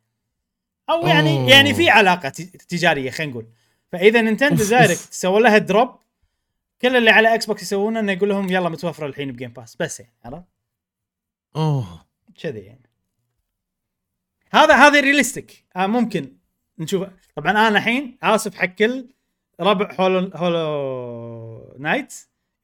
أو 0.91 1.07
يعني 1.07 1.39
أوه. 1.39 1.49
يعني 1.49 1.73
في 1.73 1.89
علاقة 1.89 2.30
تجارية 2.69 3.11
خلينا 3.11 3.31
نقول. 3.31 3.45
فإذا 3.91 4.22
Nintendo 4.22 4.64
Direct. 4.64 5.07
سووا 5.22 5.39
لها 5.39 5.57
drop 5.57 5.95
كل 6.81 6.95
اللي 6.95 7.09
على 7.09 7.35
Xbox 7.36 7.61
يسوونه 7.61 7.99
إنه 7.99 8.11
يقول 8.11 8.30
لهم 8.30 8.49
يلا 8.49 8.69
متوفرة 8.69 9.05
الحين 9.05 9.31
ب 9.32 9.35
Game 9.35 9.49
Pass 9.49 9.76
بس 9.80 9.99
يعني 9.99 10.13
عرفت؟ 10.26 10.43
أوه. 11.55 12.05
كذي 12.41 12.59
يعني. 12.59 12.89
هذا 14.53 14.76
هذا 14.76 14.99
realistic 14.99 15.65
آه 15.76 15.88
ممكن 15.88 16.31
نشوف. 16.80 17.07
طبعا 17.35 17.51
أنا 17.51 17.68
الحين 17.68 18.18
آسف 18.23 18.55
حق 18.55 18.65
كل 18.65 19.09
ربع 19.59 19.95
Hollow 19.99 20.32
Hollow 20.36 21.76
Knight 21.80 22.14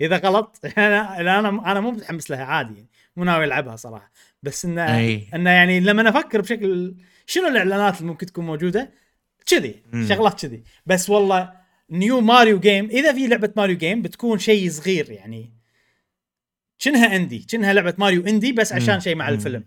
إذا 0.01 0.17
غلط 0.17 0.59
أنا 0.77 1.19
أنا 1.19 1.71
أنا 1.71 1.79
مو 1.79 1.91
متحمس 1.91 2.31
لها 2.31 2.43
عادي 2.43 2.75
يعني. 2.75 2.89
مو 3.15 3.23
ناوي 3.23 3.45
ألعبها 3.45 3.75
صراحة. 3.75 4.11
بس 4.43 4.65
انه. 4.65 4.97
إنه 5.33 5.49
يعني 5.49 5.79
لما 5.79 6.09
أفكر 6.09 6.41
بشكل 6.41 6.95
شنو 7.29 7.47
الإعلانات 7.47 7.97
اللي 7.97 8.11
ممكن 8.11 8.25
تكون 8.25 8.45
موجودة؟ 8.45 8.91
كذي. 9.45 9.83
شغلات 10.09 10.45
كذي. 10.45 10.63
بس 10.85 11.09
والله 11.09 11.53
new 11.89 12.21
Mario 12.21 12.59
game 12.59 12.85
إذا 12.85 13.13
في 13.13 13.27
لعبة 13.27 13.53
Mario 13.57 13.77
game 13.77 14.01
بتكون 14.01 14.39
شيء 14.39 14.69
صغير 14.69 15.11
يعني. 15.11 15.53
شنها 16.77 17.15
indie 17.15 17.45
شنها 17.49 17.73
لعبة 17.73 17.93
Mario 17.97 18.27
indie 18.27 18.51
بس 18.51 18.73
عشان. 18.73 18.99
شيء 18.99 19.15
مع. 19.15 19.29
الفيلم. 19.29 19.63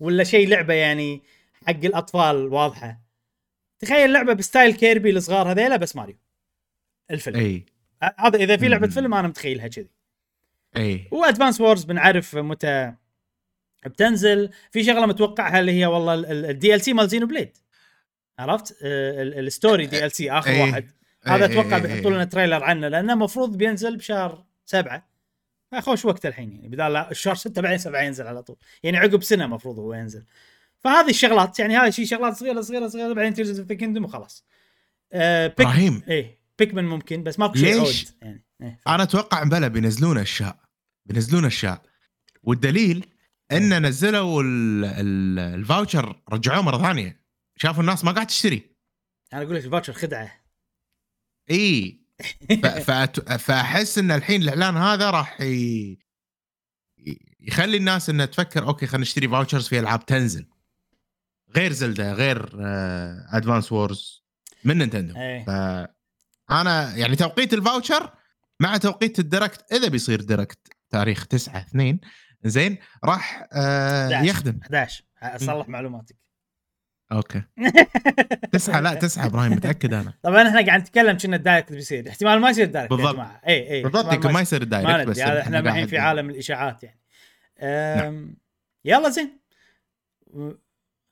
ولا 0.00 0.24
شيء 0.24 0.48
لعبة 0.48 0.74
يعني 0.74 1.22
حق 1.66 1.84
الأطفال 1.84 2.36
واضحة. 2.36 3.00
تخيل 3.78 4.12
لعبة 4.12 4.32
ب 4.32 4.39
style 4.39 4.74
Kirby 4.74 5.10
الصغار 5.10 5.52
هذيلا 5.52 5.76
بس 5.76 5.96
ماريو 5.96 6.16
الفيلم. 7.10 7.36
أي. 7.36 7.66
هذا 8.18 8.38
إذا 8.38 8.56
في 8.56 8.68
لعبة. 8.68 8.88
فيلم 8.88 9.14
أنا 9.14 9.28
متخيلها 9.28 9.68
كذي. 9.68 9.90
أي. 10.76 11.08
و 11.10 11.16
Advance 11.16 11.60
Wars 11.60 11.84
بنعرف 11.84 12.36
متى 12.36 12.94
بتنزل. 13.88 14.50
في 14.70 14.84
شغلة 14.84 15.06
متوقعها 15.06 15.60
اللي 15.60 15.72
هي 15.72 15.86
والله 15.86 16.14
ال 16.50 16.80
DLC 16.80 16.92
مال 16.92 17.08
Xenoblade 17.08 17.58
عرفت؟ 18.38 18.76
آه، 18.82 19.22
ال- 19.22 19.46
ال 19.46 20.12
story 20.12 20.23
DLC 20.23 20.30
آخر 20.32 20.50
إيه. 20.50 20.60
واحد. 20.62 20.90
هذا 21.24 21.46
إيه، 21.46 21.52
أتوقع 21.52 21.76
إيه، 21.76 21.82
بيحطوا 21.82 22.10
إيه. 22.10 22.16
لنا 22.16 22.24
trailer 22.24 22.64
عنه 22.64 22.88
لأنه 22.88 23.12
المفروض 23.12 23.56
بينزل 23.56 23.96
بشهر 23.96 24.44
سبعة. 24.64 25.08
خوش 25.80 26.04
وقت 26.04 26.26
الحين 26.26 26.52
يعني 26.52 26.68
بدال 26.68 26.92
لا 26.92 27.10
الشهر 27.10 27.34
ستة 27.34 27.62
بعدين 27.62 27.78
سبعة 27.78 28.02
ينزل 28.02 28.26
على 28.26 28.42
طول. 28.42 28.56
يعني 28.82 28.96
عقب 28.96 29.22
سنة 29.22 29.44
المفروض 29.44 29.78
هو 29.78 29.94
ينزل. 29.94 30.24
فهذه 30.78 31.10
الشغلات 31.10 31.58
يعني 31.58 31.76
هذه 31.76 31.90
شيء 31.90 32.04
شغلات 32.06 32.36
صغيرة 32.36 32.60
صغيرة 32.60 32.88
صغيرة 32.88 33.12
بعدين 33.12 33.34
Tears 33.34 33.60
of 33.60 33.72
the 33.72 34.00
وخلاص. 34.00 34.44
آه 35.12 35.46
بيك 35.46 35.60
إبراهيم. 35.60 36.02
إيه 36.08 36.38
Pikmin 36.58 36.84
ممكن 36.84 37.22
بس 37.22 37.38
ماكو 37.38 37.54
شيء 37.54 37.80
ليش؟ 37.80 38.06
يعني 38.22 38.44
إيه. 38.62 38.80
أنا 38.88 39.02
أتوقع 39.02 39.42
بلا 39.42 39.68
بينزلون 39.68 40.18
أشياء 40.18 40.56
بينزلون 41.06 41.44
أشياء. 41.44 41.82
والدليل 42.42 43.06
إن 43.52 43.86
نزلوا 43.86 44.42
ال- 44.42 44.84
ال- 44.84 45.38
ال 45.38 45.49
voucher 45.49 46.22
رجعوه 46.32 46.62
مرة 46.62 46.82
ثانية. 46.82 47.24
شافوا 47.56 47.80
الناس 47.80 48.04
ما 48.04 48.12
قاعد 48.12 48.26
تشتري. 48.26 48.76
أنا 49.32 49.42
أقول 49.42 49.56
لك 49.56 49.64
ال 49.64 49.68
voucher 49.68 49.92
خدعة. 49.92 50.44
إي. 51.50 52.00
فأحس 53.38 53.98
إن 53.98 54.10
الحين 54.10 54.42
الإعلان 54.42 54.76
هذا 54.76 55.10
راح 55.10 55.40
ي... 55.40 55.98
يخلي 57.40 57.76
الناس 57.76 58.10
انها 58.10 58.26
تفكر 58.26 58.66
أوكي 58.66 58.86
خلينا 58.86 59.02
نشتري 59.02 59.28
vouchers 59.28 59.68
في 59.68 59.78
ألعاب 59.78 60.06
تنزل. 60.06 60.46
غير 61.56 61.72
Zelda 61.72 62.12
غير 62.12 62.50
Advance 63.36 63.72
Wars 63.72 64.24
من 64.64 64.78
Nintendo. 64.78 65.14
ف 65.46 65.50
أنا 66.50 66.96
يعني 66.96 67.16
توقيت 67.16 67.54
ال 67.54 67.61
voucher 67.61 68.10
مع 68.60 68.76
توقيت 68.76 69.18
ال 69.18 69.26
Direct 69.26 69.72
إذا 69.72 69.88
بيصير 69.88 70.20
Direct 70.20 70.58
تاريخ 70.90 71.26
9 71.26 71.60
2 71.60 72.00
زين 72.44 72.76
راح 73.04 73.48
آه 73.52 74.08
11. 74.12 74.28
يخدم. 74.28 74.60
11 74.62 75.04
أصلح 75.22 75.68
معلوماتك. 75.68 76.16
أوكي. 77.12 77.42
9 78.52 78.80
لا 78.80 78.94
9 78.94 79.26
إبراهيم 79.26 79.52
متأكد 79.52 79.94
أنا. 79.94 80.12
طبعا 80.22 80.48
إحنا 80.48 80.66
قاعد 80.66 80.80
نتكلم 80.80 81.16
كنا 81.16 81.36
ال 81.36 81.41
Direct 81.41 81.72
بيصير. 81.72 82.08
احتمال 82.08 82.40
ما 82.40 82.50
يصير 82.50 82.64
ال 82.64 82.68
Direct 82.68 82.92
بالضبط. 82.92 83.26
اي 83.46 83.70
اي 83.70 83.82
بالضبط 83.82 84.04
احتمال 84.04 84.14
يمكن 84.14 84.32
ما 84.32 84.40
يصير. 84.40 84.62
ال 84.62 84.69
Direct 84.69 85.08
بس 85.08 85.18
إحنا 85.18 85.58
الحين 85.58 85.86
في 85.86 85.98
عالم 85.98 86.30
الإشاعات 86.30 86.82
يعني. 86.82 87.00
أم 87.60 88.36
يلا 88.84 89.08
زين. 89.08 89.38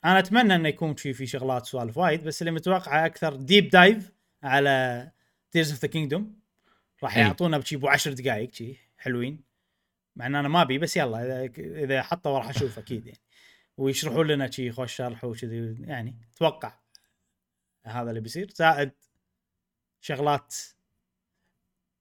أنا 0.04 0.18
أتمنى 0.18 0.54
إنه 0.54 0.68
يكون 0.68 0.94
في 0.94 1.12
في 1.12 1.26
شغلات 1.26 1.66
سوالف 1.66 1.98
وايد 1.98 2.24
بس 2.24 2.42
اللي 2.42 2.50
متوقعه 2.50 3.06
أكثر 3.06 3.36
deep 3.36 3.68
dive 3.68 4.12
على 4.42 5.10
Tears 5.50 5.70
of 5.70 5.82
the 5.82 5.88
Kingdom 5.88 6.40
راح 7.02 7.16
أي. 7.16 7.22
يعطونا 7.22 7.58
بشي 7.58 7.76
بو 7.76 7.88
10 7.88 8.12
دقائق 8.12 8.54
شي 8.54 8.76
حلوين. 8.98 9.51
مع 10.16 10.26
إن 10.26 10.34
أنا 10.34 10.48
ما 10.48 10.62
أبي 10.62 10.78
بس 10.78 10.96
يلا 10.96 11.44
إذا 11.44 11.52
إذا 11.58 12.02
حطوا 12.02 12.38
راح 12.38 12.48
أشوف 12.48 12.78
أكيد 12.78 13.06
يعني. 13.06 13.20
ويشرحوا 13.76 14.24
لنا 14.24 14.50
شي 14.50 14.72
خوش 14.72 14.94
شرح 14.94 15.24
وكذي 15.24 15.76
يعني 15.80 16.28
أتوقع 16.34 16.78
هذا 17.84 18.10
اللي 18.10 18.20
بيصير. 18.20 18.50
زائد 18.54 18.92
شغلات 20.00 20.54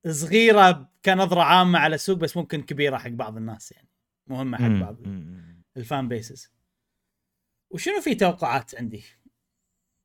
صغيرة 0.07 0.91
كنظره 1.05 1.41
عامة 1.41 1.79
على 1.79 1.95
السوق 1.95 2.17
بس 2.17 2.38
ممكن 2.38 2.61
كبيرة 2.61 2.97
حق 2.97 3.09
بعض 3.09 3.38
الناس 3.38 3.71
يعني. 3.71 3.89
مهمة 4.27 4.57
حق. 4.57 4.85
بعض. 4.85 4.97
ال 5.77 5.85
fan 5.85 6.07
bases 6.07 6.51
وشنو 7.69 8.01
في 8.01 8.15
توقعات 8.15 8.75
عندي؟ 8.75 9.03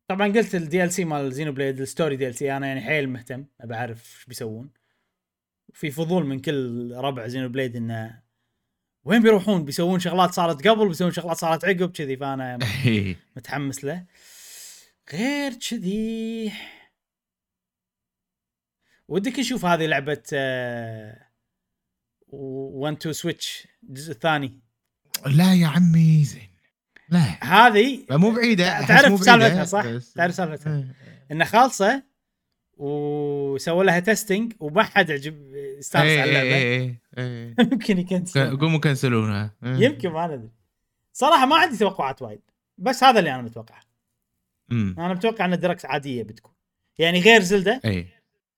طبعا 0.09 0.33
قلت 0.33 0.55
ال 0.55 0.93
DLC 0.93 1.05
مال 1.05 1.33
Xenoblade 1.33 1.81
ال 1.81 2.35
story 2.35 2.48
DLC 2.48 2.57
أنا 2.57 2.67
يعني 2.67 2.81
حيل 2.81 3.09
مهتم 3.09 3.47
ابى 3.61 3.75
أعرف 3.75 4.17
إيش 4.17 4.25
بيسوون. 4.27 4.71
في 5.73 5.91
فضول 5.91 6.27
من 6.27 6.41
كل 6.41 6.93
ربع 6.95 7.27
Xenoblade 7.27 7.77
إنه 7.77 8.23
وين 9.05 9.23
بيروحون؟ 9.23 9.65
بيسوون 9.65 10.01
شغلات 10.01 10.35
صارت 10.35 10.69
قبل 10.69 10.89
بيسوون 10.89 11.13
شغلات 11.13 11.37
صارت 11.37 11.65
عقب 11.65 11.93
كذي. 11.93 12.17
فأنا. 12.17 12.59
متحمس 13.37 13.85
له. 13.85 14.05
غير 15.13 15.55
كذي. 15.55 16.53
ودك 19.09 19.39
نشوف 19.39 19.65
هذه 19.65 19.87
لعبة 19.87 20.23
1 22.29 22.97
2 22.97 23.13
Switch 23.13 23.69
الجزء 23.89 24.13
الثاني. 24.13 24.61
لا 25.27 25.55
يا 25.55 25.67
عمي 25.67 26.25
زين. 26.25 26.51
لا. 27.09 27.45
هذه 27.45 28.07
مو 28.11 28.31
بعيدة 28.31 28.87
تعرف 28.87 29.25
سالفتها 29.25 29.65
صح؟ 29.65 29.83
تعرف 30.15 30.35
سالفتها. 30.35 30.77
إيه. 30.77 31.27
انه 31.31 31.45
خالصة 31.45 32.03
وسووا 32.77 33.85
لها 33.85 33.99
testing 34.01 34.53
وما 34.61 34.83
حد 34.83 35.11
عجب 35.11 35.55
استانس 35.55 36.05
إيه، 36.05 36.21
على 36.21 36.31
اللعبة. 36.31 36.49
إيه، 36.49 36.79
إيه، 36.79 37.01
إيه. 37.19 37.55
يمكن 37.73 37.99
يكنسل 37.99 38.59
قوموا 38.59 38.81
كنسلونها 38.81 39.55
إيه. 39.65 39.71
يمكن 39.71 40.09
ما 40.09 40.27
ندري. 40.27 40.51
صراحة 41.13 41.47
ما 41.47 41.57
عندي 41.57 41.77
توقعات 41.77 42.23
وايد. 42.23 42.41
بس 42.79 43.05
هذا 43.05 43.19
اللي 43.19 43.35
أنا 43.35 43.43
متوقعه. 43.43 43.81
أنا 44.73 45.15
متوقع 45.15 45.45
إن 45.45 45.53
ال 45.53 45.57
Direct 45.57 45.87
عادية 45.87 46.23
بتكون. 46.23 46.53
يعني 46.99 47.21
غير 47.21 47.41
Zelda 47.43 47.81
إي. 47.85 48.07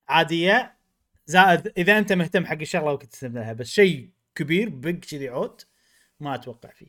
عادية 0.09 0.77
زائد 1.25 1.73
إذا 1.77 1.97
أنت 1.97 2.13
مهتم 2.13 2.45
حق 2.45 2.57
الشغلة 2.61 2.93
وكنت 2.93 3.11
تستخدم 3.11 3.37
لها 3.37 3.53
بس 3.53 3.67
شيء 3.67 4.09
كبير 4.35 4.69
big 4.69 4.89
كذي 4.89 5.29
عود 5.29 5.61
ما 6.19 6.35
أتوقع 6.35 6.69
فيه. 6.69 6.87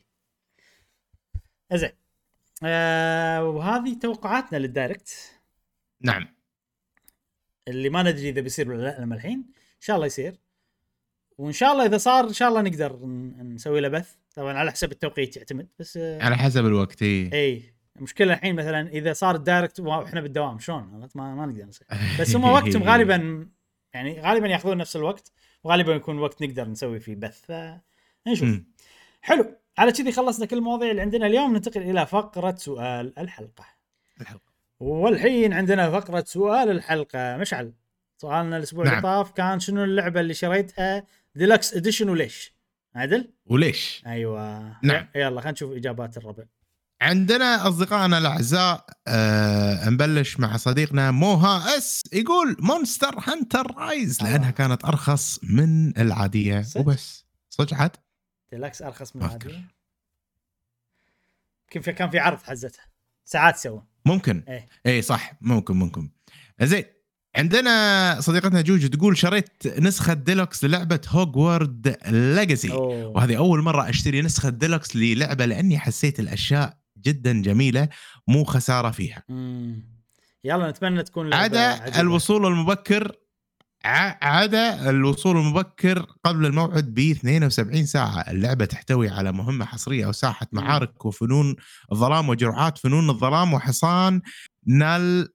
زين 1.73 1.91
آه 2.63 3.43
وهذه 3.43 3.99
توقعاتنا 3.99 4.57
لل 4.57 4.75
Direct. 4.75 5.39
نعم. 6.01 6.27
اللي 7.71 7.89
ما 7.89 8.03
ندري 8.03 8.29
إذا 8.29 8.41
بيصير 8.41 8.71
ولا 8.71 8.81
لا 8.81 9.01
لما 9.01 9.15
الحين 9.15 9.37
إن 9.37 9.81
شاء 9.81 9.95
الله 9.95 10.05
يصير. 10.05 10.35
وإن 11.37 11.51
شاء 11.51 11.71
الله 11.71 11.85
إذا 11.85 11.97
صار 11.97 12.27
إن 12.27 12.33
شاء 12.33 12.49
الله 12.49 12.61
نقدر 12.61 13.05
نسوي 13.43 13.81
له 13.81 13.87
بث. 13.87 14.15
طبعا 14.35 14.53
على 14.53 14.71
حسب 14.71 14.91
التوقيت 14.91 15.37
يعتمد 15.37 15.67
بس 15.79 15.97
آه 15.97 16.23
على 16.23 16.37
حسب 16.37 16.65
الوقت 16.65 17.01
إي. 17.01 17.29
إي. 17.33 17.73
المشكلة 17.97 18.33
الحين 18.33 18.55
مثلا 18.55 18.89
إذا 18.89 19.13
صار 19.13 19.35
ال 19.35 19.41
Direct 19.41 19.79
وإحنا 19.79 20.21
بالدوام 20.21 20.59
شلون؟ 20.59 21.09
ما 21.15 21.35
ما 21.35 21.45
نقدر 21.45 21.65
نسوي. 21.65 21.87
بس 22.19 22.35
هم 22.35 22.43
وقتهم 22.43 22.83
غالبا 22.89 23.47
يعني 23.93 24.21
غالبا 24.21 24.47
ياخذون 24.47 24.77
نفس 24.77 24.95
الوقت 24.95 25.31
وغالبا 25.63 25.93
يكون 25.93 26.19
وقت 26.19 26.41
نقدر 26.41 26.67
نسوي 26.67 26.99
فيه 26.99 27.15
بث. 27.15 27.45
فنشوف 27.45 28.49
مم. 28.49 28.65
حلو. 29.21 29.55
على 29.77 29.91
كذي 29.91 30.11
خلصنا 30.11 30.45
كل 30.45 30.57
المواضيع 30.57 30.91
اللي 30.91 31.01
عندنا 31.01 31.27
اليوم. 31.27 31.53
ننتقل 31.53 31.81
إلى 31.81 32.05
فقرة 32.05 32.55
سؤال 32.55 33.19
الحلقة. 33.19 33.65
الحلقة. 34.21 34.50
والحين 34.81 35.53
عندنا 35.53 35.91
فقرة 35.91 36.23
سؤال 36.27 36.69
الحلقة 36.69 37.37
مشعل 37.37 37.73
سؤالنا 38.17 38.57
الأسبوع 38.57 38.83
اللي 38.83 38.93
نعم. 38.95 39.03
طاف 39.03 39.31
كان 39.31 39.59
شنو 39.59 39.83
اللعبة 39.83 40.19
اللي 40.19 40.33
شريتها 40.33 41.03
deluxe 41.35 41.73
edition 41.73 42.09
وليش 42.09 42.55
عدل 42.95 43.33
وليش؟ 43.45 44.03
أيوه 44.07 44.75
نعم. 44.83 45.07
يلا 45.15 45.41
خلينا 45.41 45.51
نشوف 45.51 45.71
إجابات 45.71 46.17
الربع 46.17 46.43
عندنا 47.01 47.67
أصدقائنا 47.67 48.17
الأعزاء 48.17 48.85
آه 49.07 49.89
نبلش 49.89 50.39
مع 50.39 50.57
صديقنا 50.57 51.11
موها 51.11 51.77
S 51.77 52.01
يقول 52.13 52.57
Monster 52.59 53.19
Hunter 53.19 53.75
Rise 53.77 54.23
لأنها. 54.23 54.51
كانت 54.51 54.85
أرخص 54.85 55.39
من 55.43 55.97
العادية 55.97 56.61
صدق؟ 56.61 56.81
وبس 56.81 57.25
صدق 57.49 57.73
عاد؟ 57.73 57.91
ديلكس 58.51 58.81
أرخص 58.81 59.15
من 59.15 59.23
العادية 59.23 59.67
في 61.81 61.93
كان 61.93 62.09
في 62.09 62.19
عرض 62.19 62.43
حزتها 62.43 62.85
ساعات 63.25 63.57
سوى 63.57 63.90
ممكن 64.05 64.43
إيه. 64.47 64.67
اي 64.85 65.01
صح 65.01 65.33
ممكن 65.41 65.75
ممكن 65.75 66.09
زين 66.61 66.83
عندنا 67.35 68.17
صديقتنا 68.19 68.61
جوج 68.61 68.87
تقول 68.89 69.17
شريت 69.17 69.79
نسخة 69.79 70.13
ديلوكس 70.13 70.63
للعبة 70.63 71.01
Hogwarts 71.07 71.97
Legacy. 72.07 72.71
وهذه 72.71 73.37
أول 73.37 73.61
مرة 73.61 73.89
أشتري 73.89 74.21
نسخة 74.21 74.49
ديلوكس 74.49 74.95
للعبة 74.95 75.45
لأني 75.45 75.79
حسيت 75.79 76.19
الأشياء 76.19 76.77
جدا 76.97 77.41
جميلة 77.41 77.89
مو 78.27 78.43
خسارة 78.43 78.91
فيها 78.91 79.23
مم. 79.29 79.91
يلا 80.43 80.69
نتمنى 80.69 81.03
تكون 81.03 81.33
عدا. 81.33 81.99
الوصول 82.01 82.45
المبكر 82.45 83.11
عدا 83.85 84.89
الوصول 84.89 85.37
المبكر 85.37 86.05
قبل 86.25 86.45
الموعد 86.45 86.93
ب 86.93 86.99
72 86.99 87.85
ساعة. 87.85 88.31
اللعبة 88.31 88.65
تحتوي 88.65 89.09
على 89.09 89.31
مهمة 89.31 89.65
حصرية 89.65 90.05
أو 90.05 90.11
ساحة. 90.11 90.47
معارك 90.51 91.05
وفنون 91.05 91.55
الظلام 91.91 92.29
وجرعات 92.29 92.77
فنون 92.77 93.09
الظلام 93.09 93.53
وحصان 93.53 94.21
نال 94.67 95.29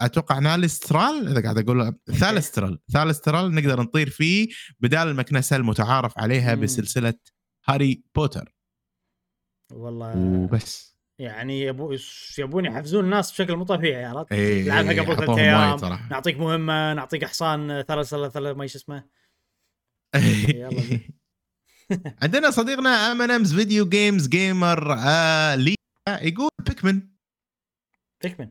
أتوقع 0.00 0.38
Thestral؟ 0.38 1.28
إذا 1.28 1.42
قاعد 1.42 1.58
أقول 1.58 1.94
Thestral. 2.12 2.78
Thestral 2.92 3.54
نقدر 3.54 3.80
نطير 3.80 4.10
فيه 4.10 4.48
بدال 4.80 5.08
المكنسة 5.08 5.56
المتعارف 5.56 6.18
عليها. 6.18 6.54
بسلسلة 6.54 7.14
Harry 7.68 8.02
Potter. 8.14 8.54
والله. 9.72 10.16
وبس. 10.16 10.89
يعني 11.20 11.60
يبو 11.60 11.96
يبون 12.38 12.64
يحفزون 12.64 13.04
الناس 13.04 13.32
بشكل 13.32 13.56
مو 13.56 13.64
طبيعي 13.64 14.04
عرفت؟ 14.04 14.32
اي 14.32 14.62
لعبها 14.62 15.02
قبل 15.02 15.16
ثلاث 15.16 15.38
أيام 15.38 15.78
نعطيك 16.10 16.38
مهمة 16.38 16.94
نعطيك 16.94 17.24
حصان 17.24 17.82
ثلاث 17.82 18.08
ثلاث 18.08 18.32
ثلاث 18.32 18.56
ما 18.56 18.62
إيش 18.62 18.76
اسمه 18.76 19.04
يلا. 20.54 21.00
عندنا 22.22 22.50
صديقنا 22.50 23.12
امنمز 23.12 23.54
video 23.54 23.88
games 23.88 24.28
gamer 24.28 24.92
آه 24.98 25.54
لي 25.54 25.74
يقول 26.08 26.50
Pikmin 26.66 27.02
Pikmin 28.22 28.50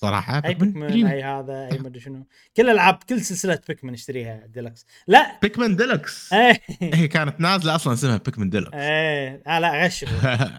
صراحة. 0.00 0.42
أي 0.44 0.54
Pikmin. 0.54 1.06
أي 1.06 1.22
هذا 1.22 1.68
أي 1.72 1.78
مدري 1.78 2.00
شنو. 2.00 2.26
كل 2.56 2.70
ألعاب 2.70 2.98
كل 3.08 3.20
سلسلة 3.20 3.58
Pikmin 3.68 3.92
اشتريها 3.92 4.46
ديلكس 4.54 4.86
لا! 5.06 5.38
Pikmin 5.42 5.76
Deluxe 5.76 6.34
هي 6.80 7.08
كانت 7.08 7.40
نازلة 7.40 7.74
أصلا 7.74 7.92
اسمها 7.92 8.16
Pikmin 8.16 8.50
Deluxe 8.50 8.70
إيه. 8.74 9.42
آه 9.46 9.58
لا 9.58 9.84
غش. 9.86 10.04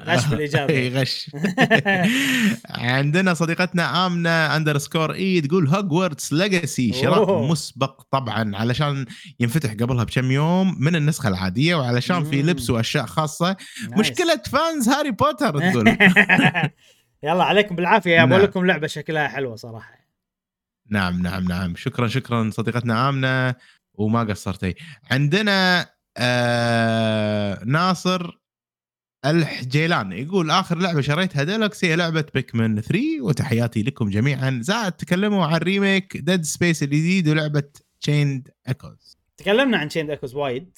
غش 0.07 0.25
بالإجابة. 0.29 0.73
اي 0.73 0.89
غش. 0.89 1.31
عندنا 2.69 3.33
صديقتنا 3.33 4.07
آمنة 4.07 4.29
underscore 4.55 5.13
E 5.13 5.41
تقول 5.41 5.67
Hogwarts 5.67 6.33
Legacy 6.33 6.93
شراء. 6.93 7.43
مسبق 7.47 8.01
طبعا. 8.11 8.55
علشان 8.57 9.05
ينفتح 9.39 9.71
قبلها 9.73 10.03
بكم 10.03 10.31
يوم 10.31 10.75
من 10.79 10.95
النسخة 10.95 11.27
العادية 11.29 11.75
وعلشان 11.75 12.23
في. 12.23 12.41
لبس 12.41 12.69
وأشياء 12.69 13.05
خاصة. 13.05 13.55
مشكلة 13.97 14.41
fans 14.51 14.89
Harry 14.89 15.11
Potter 15.11 15.71
تقول. 15.71 15.97
يلا 17.23 17.43
عليكم 17.43 17.75
بالعافية. 17.75 18.11
يا 18.11 18.25
نعم. 18.25 18.41
لكم 18.41 18.65
لعبة 18.65 18.87
شكلها 18.87 19.27
حلوة 19.27 19.55
صراحة. 19.55 20.01
نعم 20.89 21.21
نعم 21.21 21.43
نعم. 21.43 21.75
شكرا 21.75 22.07
شكرا 22.07 22.49
صديقتنا 22.49 23.09
آمنة 23.09 23.55
وما 23.93 24.23
قصرتي. 24.23 24.75
عندنا 25.11 25.89
آه 26.17 27.63
ناصر 27.65 28.41
الحجيلان 29.25 30.11
يقول 30.11 30.51
آخر 30.51 30.77
لعبة 30.77 31.01
شريتها 31.01 31.43
ديلكس 31.43 31.85
هي 31.85 31.95
لعبة 31.95 32.25
Pikmin 32.33 32.81
3 32.81 33.21
وتحياتي 33.21 33.83
لكم 33.83 34.09
جميعا. 34.09 34.59
زائد 34.63 34.91
تكلموا 34.91 35.45
عن 35.45 35.57
remake 35.57 36.17
Dead 36.17 36.43
Space 36.43 36.83
الجديد 36.83 37.27
ولعبة 37.27 37.63
Chained 38.01 38.49
Echoes 38.67 39.17
تكلمنا 39.37 39.77
عن 39.77 39.89
Chained 39.89 40.09
Echoes 40.09 40.35
وايد. 40.35 40.77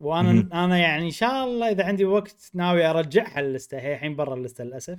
وأنا 0.00 0.32
مهم. 0.32 0.52
أنا 0.52 0.78
يعني 0.78 1.06
إن 1.06 1.10
شاء 1.10 1.44
الله 1.44 1.70
إذا 1.70 1.84
عندي 1.84 2.04
وقت 2.04 2.50
ناوي 2.54 2.86
أرجعها 2.86 3.40
اللسته 3.40 3.78
هي 3.78 3.94
الحين 3.94 4.16
برا 4.16 4.34
اللسته 4.34 4.64
للأسف. 4.64 4.98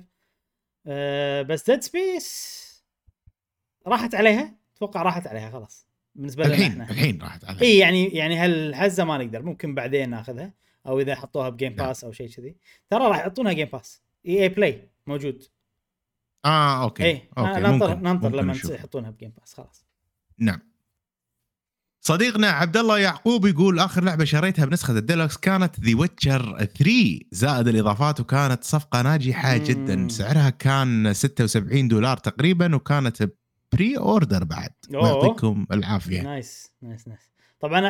أه 0.88 1.42
بس 1.42 1.70
Dead 1.70 1.82
Space 1.82 2.58
راحت 3.86 4.14
عليها. 4.14 4.54
أتوقع 4.76 5.02
راحت 5.02 5.26
عليها 5.26 5.50
خلاص. 5.50 5.88
بالنسبة 6.14 6.44
لنا 6.44 6.54
الحين 6.54 6.70
إحنا. 6.70 6.90
الحين 6.90 7.22
راحت 7.22 7.44
علي 7.44 7.62
إي 7.62 7.78
يعني 7.78 8.06
يعني 8.06 8.36
هالحزه 8.36 9.04
ما 9.04 9.18
نقدر. 9.18 9.42
ممكن 9.42 9.74
بعدين 9.74 10.10
ناخذها 10.10 10.52
أو 10.86 11.00
إذا 11.00 11.14
حطوها 11.14 11.48
ب 11.48 11.53
Game 11.53 11.72
نعم. 11.72 11.86
Pass 11.86 12.04
أو 12.04 12.12
شيء 12.12 12.28
كذي. 12.28 12.56
ترى 12.90 13.08
راح 13.08 13.18
يحطونها 13.18 13.52
Game 13.52 13.68
Pass 13.72 14.02
EA 14.26 14.42
Play 14.42 14.90
موجود. 15.06 15.44
آه 16.44 16.82
okay. 16.82 17.04
إي 17.04 17.28
okay 17.38 17.50
آه 17.50 17.58
ننطر 17.58 17.88
ممكن 17.88 18.02
ننطر 18.02 18.28
ممكن 18.28 18.38
لما. 18.38 18.74
يحطونها 18.74 19.10
ب 19.10 19.14
Game 19.14 19.32
Pass 19.38 19.54
خلاص. 19.54 19.86
نعم. 20.38 20.60
صديقنا 22.08 22.46
عبد 22.50 22.76
الله 22.76 22.98
يعقوب 22.98 23.46
يقول 23.46 23.78
آخر 23.78 24.04
لعبة 24.04 24.24
شريتها 24.24 24.64
بنسخة 24.64 24.98
الديلوكس 24.98 25.36
كانت 25.36 25.80
The 25.80 25.96
Witcher 26.00 26.64
3 26.64 27.20
زائد 27.32 27.68
الإضافات 27.68 28.20
وكانت 28.20 28.64
صفقة 28.64 29.02
ناجحة 29.02 29.54
مم. 29.56 29.64
جدا. 29.64 30.08
سعرها 30.08 30.50
كان 30.50 31.14
76 31.14 31.88
دولار 31.88 32.16
تقريبا 32.16 32.76
وكانت 32.76 33.30
pre-order 33.72 34.44
بعد. 34.44 34.70
يعطيكم 34.90 35.66
العافية. 35.72 36.22
nice 36.22 36.72
nice 36.82 37.08
nice 37.08 37.20
طبعا 37.60 37.88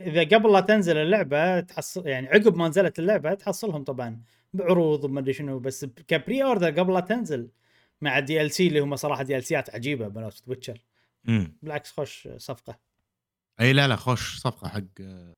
إذا 0.00 0.20
قبل 0.36 0.52
لا 0.52 0.60
تنزل 0.60 0.96
اللعبة 0.96 1.60
تحصل 1.60 2.06
يعني 2.06 2.28
عقب 2.28 2.56
ما 2.56 2.68
نزلت 2.68 2.98
اللعبة 2.98 3.34
تحصلهم 3.34 3.84
طبعا 3.84 4.20
بعروض 4.54 5.04
وما 5.04 5.20
أدري 5.20 5.32
شنو 5.32 5.58
بس 5.58 5.84
ك 6.08 6.44
pre-order 6.44 6.70
قبل 6.70 6.94
لا 6.94 7.00
تنزل 7.00 7.48
مع 8.00 8.18
ال 8.18 8.50
DLC 8.50 8.66
اللي 8.66 8.80
هم 8.80 8.96
صراحة 8.96 9.22
DLC 9.22 9.44
ات 9.44 9.74
عجيبة 9.74 10.08
بنفس 10.08 10.42
Witcher. 10.48 10.78
بالعكس 11.62 11.90
خوش 11.90 12.28
صفقة. 12.36 12.83
اي 13.60 13.72
لا 13.72 13.88
لا 13.88 13.96
خوش 13.96 14.38
صفقة 14.38 14.68
حق 14.68 14.80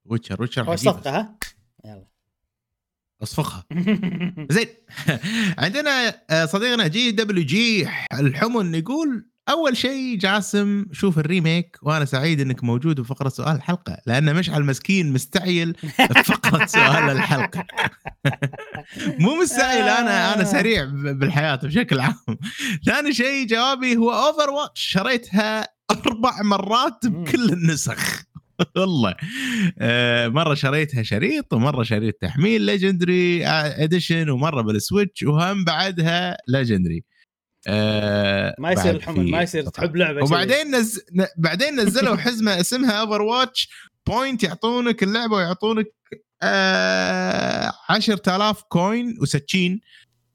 Witcher. 0.04 0.36
Witcher 0.40 0.64
خوش. 0.64 0.80
صفقة 0.80 1.10
ها؟ 1.18 1.38
يلا. 1.84 2.06
اصفقها. 3.22 3.64
زين. 4.50 4.66
عندنا 5.58 6.14
آه، 6.30 6.46
صديقنا 6.46 6.86
JWG 6.86 7.88
الحمن 8.12 8.74
يقول 8.74 9.26
أول 9.48 9.76
شيء 9.76 10.18
جاسم 10.18 10.86
شوف 10.92 11.18
ال 11.18 11.27
remake 11.27 11.76
وأنا 11.82 12.04
سعيد 12.04 12.40
إنك 12.40 12.64
موجود 12.64 13.00
بفقره 13.00 13.28
سؤال 13.28 13.56
الحلقة 13.56 13.96
لأن 14.06 14.34
مشعل 14.36 14.64
مسكين 14.64 15.12
مستعجل 15.12 15.72
بفقرة 16.10 16.66
سؤال 16.76 17.10
الحلقة. 17.10 17.64
مو 19.18 19.34
مستعجل 19.42 19.88
أنا 19.88 20.34
أنا 20.34 20.44
سريع 20.44 20.84
ب- 20.84 21.18
بالحياة 21.18 21.54
بشكل 21.56 22.00
عام. 22.00 22.14
ثاني 22.86 23.14
شيء 23.14 23.46
جوابي 23.46 23.96
هو 23.96 24.10
Overwatch 24.12 24.80
شريتها 24.80 25.68
أربع 25.90 26.42
مرات 26.42 27.06
بكل 27.06 27.52
النسخ. 27.52 28.22
والله. 28.76 29.14
آه، 29.78 30.28
مرة 30.28 30.54
شريتها 30.54 31.02
شريط 31.02 31.52
ومرة 31.52 31.82
شريت 31.82 32.18
تحميل 32.20 32.62
legendary 32.62 33.46
edition 33.46 34.30
ومرة 34.30 34.62
بال 34.62 34.77
Switch 34.77 35.22
وهم 35.22 35.64
بعدها 35.64 36.36
legendary 36.48 37.04
ما 38.58 38.72
يصير 38.72 38.94
الحمل 38.96 39.30
ما 39.30 39.42
يصير 39.42 39.62
تحب 39.68 39.96
لعبة. 39.96 40.24
وبعدين 40.24 40.76
نز... 40.76 41.00
بعدين 41.36 41.80
نزلوا 41.80 42.16
حزمة 42.16 42.60
اسمها 42.60 42.92
Overwatch 42.92 43.68
Point 44.06 44.42
يعطونك 44.42 45.02
اللعبة 45.02 45.36
ويعطونك 45.36 45.86
آه 46.42 47.72
10000 47.88 48.62
coin 48.68 49.18
و 49.22 49.32
skin. 49.32 49.80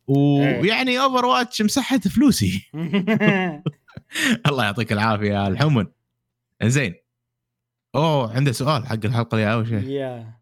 ويعني 0.08 1.00
Overwatch 1.00 1.62
مسحت 1.62 2.08
فلوسي. 2.08 2.62
الله 4.48 4.64
يعطيك 4.64 4.92
العافية 4.92 5.34
يا 5.34 5.48
الحمن 5.48 5.86
زين 6.64 6.96
أوه 7.96 8.36
عنده 8.36 8.52
سؤال 8.52 8.88
حق 8.88 9.06
الحلقة 9.06 9.36
اللي 9.36 9.54
أول 9.54 9.68
شيء. 9.68 9.84
يا. 9.84 10.42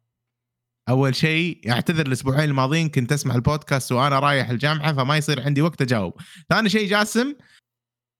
أول 0.89 1.15
شيء 1.15 1.71
أعتذر 1.71 2.05
الأسبوعين 2.05 2.49
الماضيين 2.49 2.89
كنت 2.89 3.11
أسمع 3.11 3.35
البودكاست 3.35 3.91
وأنا 3.91 4.19
رايح 4.19 4.49
الجامعة 4.49 4.93
فما 4.93 5.17
يصير 5.17 5.41
عندي 5.41 5.61
وقت 5.61 5.81
أجاوب. 5.81 6.13
ثاني 6.49 6.69
شيء 6.69 6.89
جاسم 6.89 7.35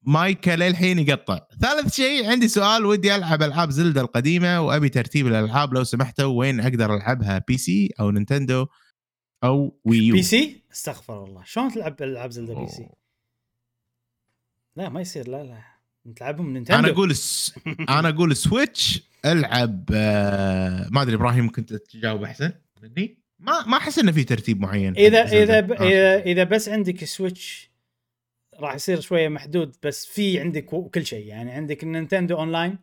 مايكا 0.05 0.51
للحين 0.51 0.99
يقطع. 0.99 1.39
ثالث 1.61 1.95
شيء 1.95 2.29
عندي 2.29 2.47
سؤال 2.47 2.85
ودي 2.85 3.15
ألعب 3.15 3.43
ألعاب 3.43 3.69
Zelda 3.69 4.01
القديمة 4.01 4.61
وأبي 4.61 4.89
ترتيب 4.89 5.27
الألعاب 5.27 5.73
لو 5.73 5.83
سمحتوا. 5.83 6.39
وين 6.39 6.59
أقدر 6.59 6.95
ألعبها 6.95 7.37
PC 7.47 7.89
أو 7.99 8.11
Nintendo 8.11 8.67
أو 9.43 9.79
ويو 9.85 10.13
بي 10.13 10.23
سي 10.23 10.63
استغفر 10.71 11.23
الله. 11.23 11.43
شلون 11.43 11.71
تلعب 11.71 12.01
ألعاب 12.01 12.31
زلدا 12.31 12.53
PC. 12.53 12.89
لا 14.79 14.89
ما 14.89 15.01
يصير. 15.01 15.27
لا 15.27 15.43
لا. 15.43 15.61
تلعبهم 16.15 16.53
نينتندو. 16.53 16.79
أنا 16.79 16.89
أقول 16.89 17.11
الس... 17.11 17.55
أنا 17.89 18.09
أقول 18.09 18.35
سويتش 18.35 19.03
ألعب 19.25 19.89
آه... 19.93 20.89
ما 20.91 21.01
أدري 21.01 21.15
إبراهيم 21.15 21.43
ممكن 21.43 21.65
تجاوب 21.65 22.23
أحسن 22.23 22.51
مني؟ 22.81 23.17
ما 23.39 23.65
ما 23.65 23.77
أحس 23.77 23.99
إنه 23.99 24.11
في 24.11 24.23
ترتيب 24.23 24.61
معين. 24.61 24.95
إذا. 24.97 25.43
إذا 25.43 25.59
ب... 25.59 25.71
آه. 25.71 26.19
إذا 26.19 26.43
بس 26.43 26.69
عندك 26.69 27.03
سويتش 27.05 27.71
راح 28.59 28.75
يصير 28.75 28.99
شوية 28.99 29.27
محدود 29.27 29.75
بس 29.83 30.05
في 30.05 30.39
عندك 30.39 30.65
كل 30.65 31.05
شيء. 31.05 31.25
يعني 31.25 31.51
عندك 31.51 31.83
النينتندو 31.83 32.37
أونلاين 32.37 32.77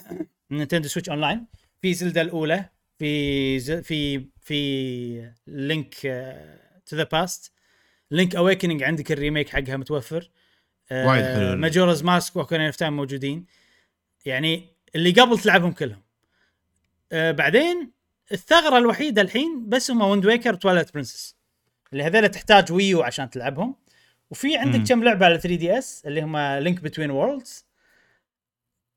نينتندو 0.50 0.88
سويتش 0.88 1.08
أونلاين 1.08 1.46
في 1.82 1.94
زلدا 1.94 2.22
الأولى 2.22 2.68
في 2.98 3.58
ز... 3.58 3.72
في 3.72 4.26
في 4.40 5.32
Link 5.46 5.94
to 6.86 6.96
the 6.96 7.08
Past 7.12 7.52
Link's 8.10 8.36
Awakening 8.36 8.82
عندك 8.82 9.12
ال 9.12 9.17
remake 9.17 9.48
حقها 9.48 9.76
متوفر. 9.76 10.30
وايد 10.92 11.24
حلو. 11.24 11.56
Majora's 11.56 12.02
Mask 12.02 12.36
و 12.36 12.40
Ocarina 12.40 12.66
of 12.66 12.76
Time 12.76 12.96
موجودين. 12.96 13.46
يعني 14.26 14.68
اللي 14.94 15.10
قبل 15.10 15.38
تلعبهم 15.38 15.72
كلهم. 15.72 16.02
آه 17.12 17.30
بعدين 17.30 17.90
الثغرة 18.32 18.78
الوحيدة 18.78 19.22
الحين 19.22 19.68
بس 19.68 19.90
هم 19.90 20.00
Wind 20.00 20.26
Waker 20.26 20.52
و 20.54 20.58
Twilight 20.58 20.94
Princess 20.94 21.36
اللي 21.92 22.04
هذول 22.04 22.28
تحتاج 22.28 22.72
ويو 22.72 23.02
عشان 23.02 23.30
تلعبهم. 23.30 23.76
وفي 24.30 24.56
عندك. 24.56 24.88
كم 24.88 25.04
لعبة 25.04 25.26
على 25.26 25.40
3 25.40 25.56
DS 25.56 26.06
اللي 26.06 26.22
هم 26.22 26.36
Link 26.36 26.80
Between 26.80 27.10
Worlds 27.10 27.66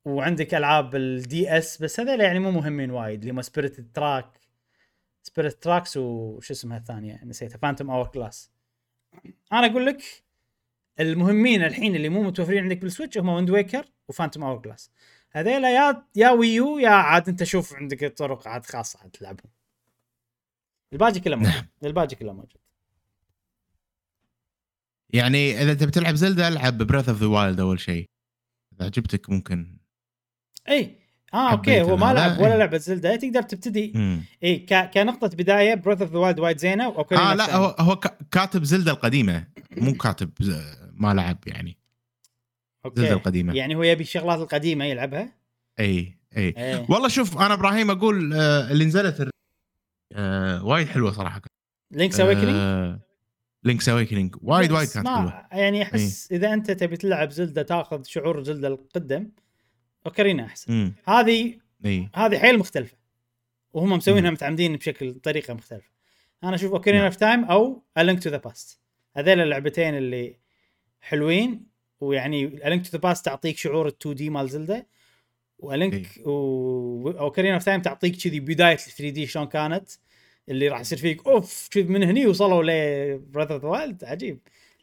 وعندك 0.04 0.54
ألعاب 0.54 0.96
ال 0.96 1.58
DS 1.58 1.82
بس 1.82 2.00
هذول 2.00 2.20
يعني 2.20 2.38
مو 2.38 2.50
مهمين 2.50 2.90
وايد 2.90 3.20
اللي 3.20 3.32
هم 3.32 3.42
Spirit 3.42 3.80
Track 3.80 4.40
Spirit 5.22 5.62
Tracks 5.62 5.96
وش 5.96 6.50
اسمها 6.50 6.78
الثانية؟ 6.78 7.20
نسيتها 7.24 7.58
Phantom 7.58 7.90
Hourglass 7.90 8.50
أنا 9.52 9.66
أقول 9.66 9.86
لك 9.86 10.02
المهمين 11.00 11.64
الحين 11.64 11.96
اللي 11.96 12.08
مو 12.08 12.22
متوفرين 12.22 12.62
عندك 12.62 12.78
بالسويتش 12.78 13.18
هم 13.18 13.28
Wind 13.28 13.50
Waker 13.50 13.84
و 14.08 14.42
Phantom 14.42 14.58
Hourglass 14.62 14.90
هذيلا 15.32 15.74
يا 15.74 16.02
يا 16.16 16.30
ويو 16.30 16.78
يا 16.78 16.88
عاد 16.88 17.28
انت 17.28 17.44
شوف 17.44 17.74
عندك 17.74 18.16
طرق 18.16 18.48
عاد 18.48 18.66
خاصة 18.66 19.00
عاد 19.00 19.10
تلعبهم. 19.10 19.50
الباقي 20.92 21.20
كله 21.20 21.36
موجود. 21.36 21.64
الباقي 21.84 22.16
كله 22.16 22.32
موجود. 22.32 22.58
يعني 25.10 25.62
إذا 25.62 25.74
تبي 25.74 25.90
تلعب 25.90 26.14
زلدة 26.14 26.48
ألعب 26.48 26.78
Breath 26.78 27.08
of 27.08 27.20
the 27.20 27.26
Wild 27.26 27.60
أول 27.60 27.80
شيء. 27.80 28.08
إذا 28.72 28.84
عجبتك 28.86 29.30
ممكن. 29.30 29.78
إي. 30.68 30.98
آه 31.34 31.52
okay. 31.52 31.82
هو 31.82 31.96
ما 31.96 32.12
لعب 32.12 32.40
ولا. 32.40 32.58
لعبة 32.58 32.78
زلدا 32.78 33.16
تقدر 33.16 33.42
تبتدي. 33.42 33.94
إي 34.44 34.58
ك... 34.58 34.90
كنقطة 34.90 35.28
بداية 35.36 35.74
Breath 35.74 36.02
of 36.02 36.12
the 36.12 36.18
Wild 36.18 36.40
وايد 36.40 36.58
زينة 36.58 36.84
okay 36.84 37.16
آه 37.16 37.34
لا 37.34 37.56
هو 37.56 37.76
هو 37.78 37.96
ك- 37.96 38.18
كاتب 38.30 38.64
زلدة 38.64 38.92
القديمة. 38.92 39.46
مو 39.76 39.94
كاتب 39.94 40.30
ما 40.98 41.14
لعب 41.14 41.38
يعني. 41.46 41.76
okay. 42.84 43.12
القديمة. 43.12 43.54
يعني 43.54 43.74
هو 43.74 43.82
يبي 43.82 44.02
الشغلات 44.02 44.38
القديمة 44.38 44.84
يلعبها؟ 44.84 45.32
إي 45.80 46.18
إي. 46.36 46.54
إيه. 46.56 46.86
والله 46.88 47.08
شوف 47.08 47.38
أنا 47.38 47.54
إبراهيم 47.54 47.90
أقول 47.90 48.34
آه 48.34 48.70
اللي 48.70 48.84
نزلت 48.84 49.20
الر- 49.20 49.30
آه 50.12 50.64
وايد 50.64 50.88
حلوة 50.88 51.12
صراحة. 51.12 51.42
لينكس 51.90 52.20
اويكننج 52.20 52.54
آه 52.54 53.00
لينكس 53.64 53.88
اويكننج 53.88 54.36
وايد 54.42 54.72
وايد 54.72 54.88
كانت 54.88 55.08
حلوة. 55.08 55.46
يعني 55.52 55.82
أحس 55.82 56.32
إذا 56.32 56.54
أنت 56.54 56.70
تبي 56.70 56.96
تلعب 56.96 57.30
زلدة 57.30 57.62
تاخذ 57.62 58.04
شعور 58.04 58.42
زلدة 58.42 58.68
القدم 58.68 59.30
اوكارينا 60.06 60.44
أحسن. 60.44 60.92
هذه 61.04 61.58
إي. 61.84 62.08
هذه 62.14 62.38
حيل 62.38 62.58
مختلفة 62.58 62.96
وهم 63.72 63.92
مسوينها. 63.92 64.30
متعمدين 64.30 64.76
بشكل 64.76 65.14
طريقه 65.14 65.54
مختلفة. 65.54 65.90
أنا 66.44 66.54
أشوف 66.54 66.72
اوكارينا 66.72 67.02
نعم. 67.02 67.12
of 67.12 67.16
Time 67.16 67.44
أو 67.44 67.82
A 67.98 68.03
Link 68.03 68.22
to 68.22 68.30
the 68.30 68.36
Past 68.36 68.80
هذيل 69.16 69.40
اللعبتين 69.40 69.94
اللي 69.96 70.36
حلوين 71.00 71.66
ويعني 72.00 72.44
A 72.44 72.52
Link 72.52 72.84
to 72.86 72.90
the 72.92 72.98
Past 72.98 73.24
تعطيك 73.24 73.56
شعور 73.58 73.86
ال 73.88 73.92
2D 74.00 74.30
مال 74.30 74.48
زلدة 74.48 74.86
و 75.58 75.69
A 75.69 75.81
Link 75.81 76.26
و... 76.26 77.10
Ocarina 77.10 77.54
of 77.54 77.64
Time 77.64 77.82
تعطيك 77.82 78.16
كذي 78.16 78.40
بداية 78.40 78.74
ال 78.74 78.78
3D 78.78 79.26
شلون 79.26 79.46
كانت 79.46 79.88
اللي 80.48 80.68
راح 80.68 80.80
يصير 80.80 80.98
فيك 80.98 81.26
أوف 81.26 81.68
كذي 81.70 81.82
من 81.82 82.02
هني 82.02 82.26
وصلوا 82.26 82.62
ل 82.62 83.18
Breath 83.18 83.54
of 83.54 83.64
Wild 83.64 84.04
عجيب. 84.04 84.38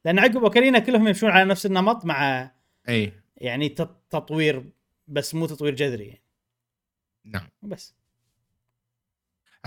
لأن 0.06 0.20
عقب 0.20 0.38
اوكارينا 0.44 0.80
كلهم 0.80 1.08
يمشون 1.08 1.30
على 1.30 1.50
نفس 1.50 1.66
النمط 1.66 2.06
مع 2.06 2.52
اي 2.90 3.12
يعني 3.38 3.70
تط- 3.70 4.04
تطوير 4.10 4.66
بس 5.08 5.36
مو 5.36 5.46
تطوير 5.48 5.76
جذري 5.76 6.06
يعني. 6.06 6.22
نعم. 7.26 7.48
بس. 7.62 7.94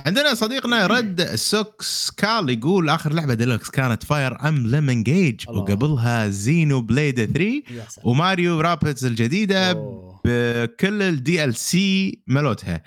عندنا 0.06 0.34
صديقنا 0.34 0.86
Red 0.96 1.22
Socks 1.22 2.10
كال 2.10 2.50
يقول 2.50 2.88
آخر 2.88 3.12
لعبة 3.12 3.34
ديلوكس 3.34 3.70
كانت 3.70 4.02
Fire 4.02 4.48
Emblem 4.48 5.02
Engage. 5.02 5.48
وقبلها 5.48 6.28
Xenoblade 6.28 7.24
3 7.24 7.42
يا 7.44 7.84
سلام. 7.88 8.08
وماريو 8.08 8.60
Rabbids 8.60 9.04
الجديدة 9.04 9.70
أوه. 9.70 10.20
بكل 10.24 11.02
ال 11.02 11.54
DLC 11.54 12.22
ملوتها 12.26 12.82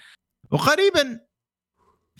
وقريبا 0.52 1.20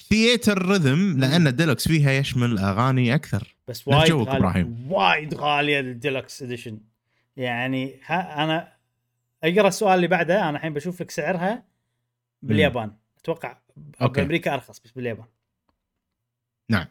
Theatrhythm 0.10 1.20
لأن 1.20 1.48
الديلوكس 1.48 1.88
فيها 1.88 2.12
يشمل 2.12 2.60
أغاني 2.60 3.16
أكثر. 3.16 3.56
بس 3.68 3.88
وايد 3.88 4.12
غالي. 4.12 4.76
وايد 4.90 5.34
غالية 5.34 5.80
ال 5.80 5.89
deluxe 5.89 6.44
edition 6.44 6.80
يعني 7.38 8.02
أنا 8.10 8.74
أقرأ 9.44 9.68
السؤال 9.68 9.96
اللي 9.96 10.08
بعده 10.08 10.50
أنا 10.50 10.58
الحين 10.58 10.74
بشوف 10.74 11.02
لك 11.02 11.12
سعرها 11.12 11.64
باليابان. 12.42 13.01
أتوقع 13.24 13.58
okay. 14.02 14.22
بأمريكا 14.22 14.54
أرخص 14.54 14.80
بس 14.80 14.92
باليابان. 14.92 15.26
نعم. 16.72 16.86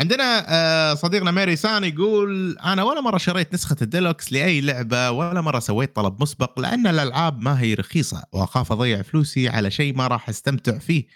عندنا 0.00 0.46
آه، 0.48 0.94
صديقنا 0.94 1.30
ماري 1.30 1.56
سان 1.56 1.84
يقول 1.84 2.58
أنا 2.58 2.82
ولا 2.82 3.00
مرة 3.00 3.18
شريت 3.18 3.54
نسخة 3.54 3.76
الديلوكس 3.82 4.32
لأي 4.32 4.60
لعبة 4.60 5.10
ولا 5.10 5.40
مرة 5.40 5.58
سويت 5.58 5.96
طلب 5.96 6.22
مسبق 6.22 6.60
لأن 6.60 6.86
الألعاب 6.86 7.40
ما 7.40 7.60
هي 7.60 7.74
رخيصة 7.74 8.24
وأخاف 8.32 8.72
أضيع 8.72 9.02
فلوسي 9.02 9.48
على 9.48 9.70
شيء 9.70 9.96
ما 9.96 10.06
راح 10.06 10.28
أستمتع 10.28 10.78
فيه. 10.78 11.06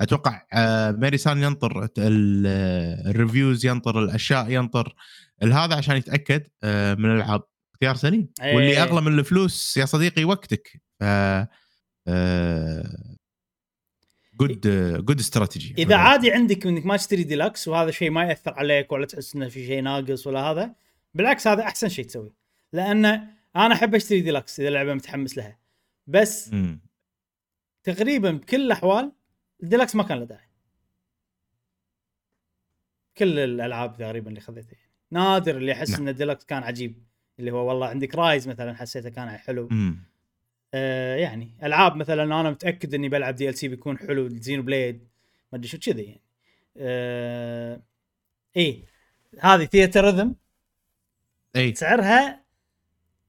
أتوقع 0.00 0.46
آه، 0.54 0.90
ماري 0.90 1.16
سان 1.18 1.42
ينطر 1.42 1.84
ال- 1.98 2.46
ال 3.10 3.17
reviews 3.17 3.66
ينطر 3.66 4.04
الأشياء 4.04 4.50
ينطر. 4.50 4.94
هذا 5.42 5.76
عشان 5.76 5.96
يتأكد 5.96 6.46
آه، 6.62 6.94
من 6.94 7.04
الألعاب. 7.10 7.42
اختيار 7.74 7.96
سليم. 7.96 8.28
إيه. 8.42 8.54
واللي 8.56 8.82
أغلى 8.82 9.00
من 9.00 9.18
الفلوس 9.18 9.76
يا 9.76 9.84
صديقي 9.84 10.24
وقتك. 10.24 10.82
ف 11.00 11.04
good 14.46 15.04
good 15.04 15.18
strategy 15.18 15.74
إذا 15.78 15.96
عادي 15.96 16.32
عندك 16.32 16.66
إنك 16.66 16.86
ما 16.86 16.96
تشتري 16.96 17.24
ديلكس 17.24 17.68
وهذا 17.68 17.90
شيء 17.90 18.10
ما 18.10 18.24
يأثر 18.24 18.54
عليك 18.54 18.92
ولا 18.92 19.06
تحس 19.06 19.34
إنه 19.34 19.48
في 19.48 19.66
شيء 19.66 19.82
ناقص 19.82 20.26
ولا 20.26 20.40
هذا 20.40 20.74
بالعكس 21.14 21.46
هذا 21.46 21.62
أحسن 21.62 21.88
شيء 21.88 22.04
تسويه 22.04 22.34
لأن 22.72 23.04
أنا 23.56 23.74
أحب 23.74 23.94
أشتري 23.94 24.20
ديلكس 24.20 24.60
إذا 24.60 24.70
لعبه 24.70 24.94
متحمس 24.94 25.36
لها 25.36 25.58
بس 26.06 26.52
مم. 26.52 26.80
تقريبا 27.82 28.30
بكل 28.30 28.60
الأحوال 28.60 29.12
الديلكس 29.62 29.96
ما 29.96 30.02
كان 30.02 30.18
له 30.18 30.24
داعي 30.24 30.48
كل 33.16 33.38
الألعاب 33.38 33.96
تقريبا 33.96 34.28
اللي 34.28 34.40
خذيتها 34.40 34.72
يعني. 34.72 34.90
نادر 35.10 35.56
اللي 35.56 35.72
أحس 35.72 35.90
نعم. 35.90 36.00
إن 36.00 36.08
الديلكس 36.08 36.44
كان 36.44 36.62
عجيب 36.62 37.04
اللي 37.38 37.50
هو 37.50 37.68
والله 37.68 37.86
عندك 37.86 38.14
Rise 38.14 38.48
مثلا 38.48 38.74
حسيته 38.74 39.08
كان 39.08 39.28
حلو 39.28 39.68
مم. 39.70 39.98
آه 40.76 41.16
يعني 41.16 41.50
ألعاب 41.62 41.96
مثلا 41.96 42.22
أنا 42.22 42.50
متأكد 42.50 42.94
إني 42.94 43.08
بلعب 43.08 43.34
DLC 43.34 43.68
بيكون 43.68 43.98
حلو 43.98 44.28
Xenoblade 44.28 45.08
ما 45.52 45.58
أدري 45.58 45.68
شو 45.68 45.78
كذي 45.78 46.02
يعني. 46.02 46.20
آه 46.76 47.82
إيه 48.56 48.84
هذه 49.40 49.64
Theatrhythm 49.64 50.34
اي 51.56 51.74
سعرها 51.74 52.44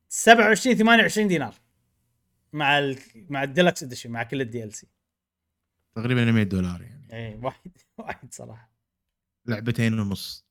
27 0.09 0.76
28 0.76 1.27
دينار 1.27 1.53
مع 2.53 2.80
ال 2.80 2.97
مع 3.30 3.43
ال 3.43 3.49
deluxe 3.49 3.84
edition 3.84 4.11
مع 4.11 4.23
كل 4.23 4.41
ال 4.41 4.73
DLC 4.73 4.88
تقريبا 5.95 6.31
100 6.31 6.43
دولار 6.43 6.81
يعني. 6.81 7.07
إيه 7.13 7.35
وايد 7.35 7.77
وايد 7.97 8.17
صراحة. 8.34 8.72
لعبتين 9.45 9.99
ونص. 9.99 10.45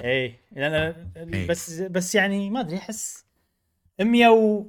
إيه 0.00 0.40
لأن 0.52 0.74
إيه. 1.34 1.48
بس 1.48 1.80
بس 1.80 2.14
يعني 2.14 2.50
ما 2.50 2.60
أدري 2.60 2.76
أحس 2.78 3.24
100 4.00 4.28
و 4.28 4.66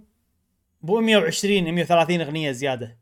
بو 0.84 1.02
120 1.02 1.72
130 1.76 2.22
أغنية 2.22 2.52
زيادة. 2.52 2.98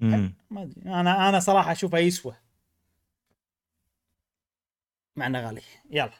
ما 0.00 0.32
أدري. 0.52 0.82
أنا 0.86 1.28
أنا 1.28 1.40
صراحة 1.40 1.72
أشوفها 1.72 2.00
يسوى. 2.00 2.34
مع 5.16 5.26
إنه 5.26 5.40
غالي. 5.40 5.62
يلا. 5.90 6.10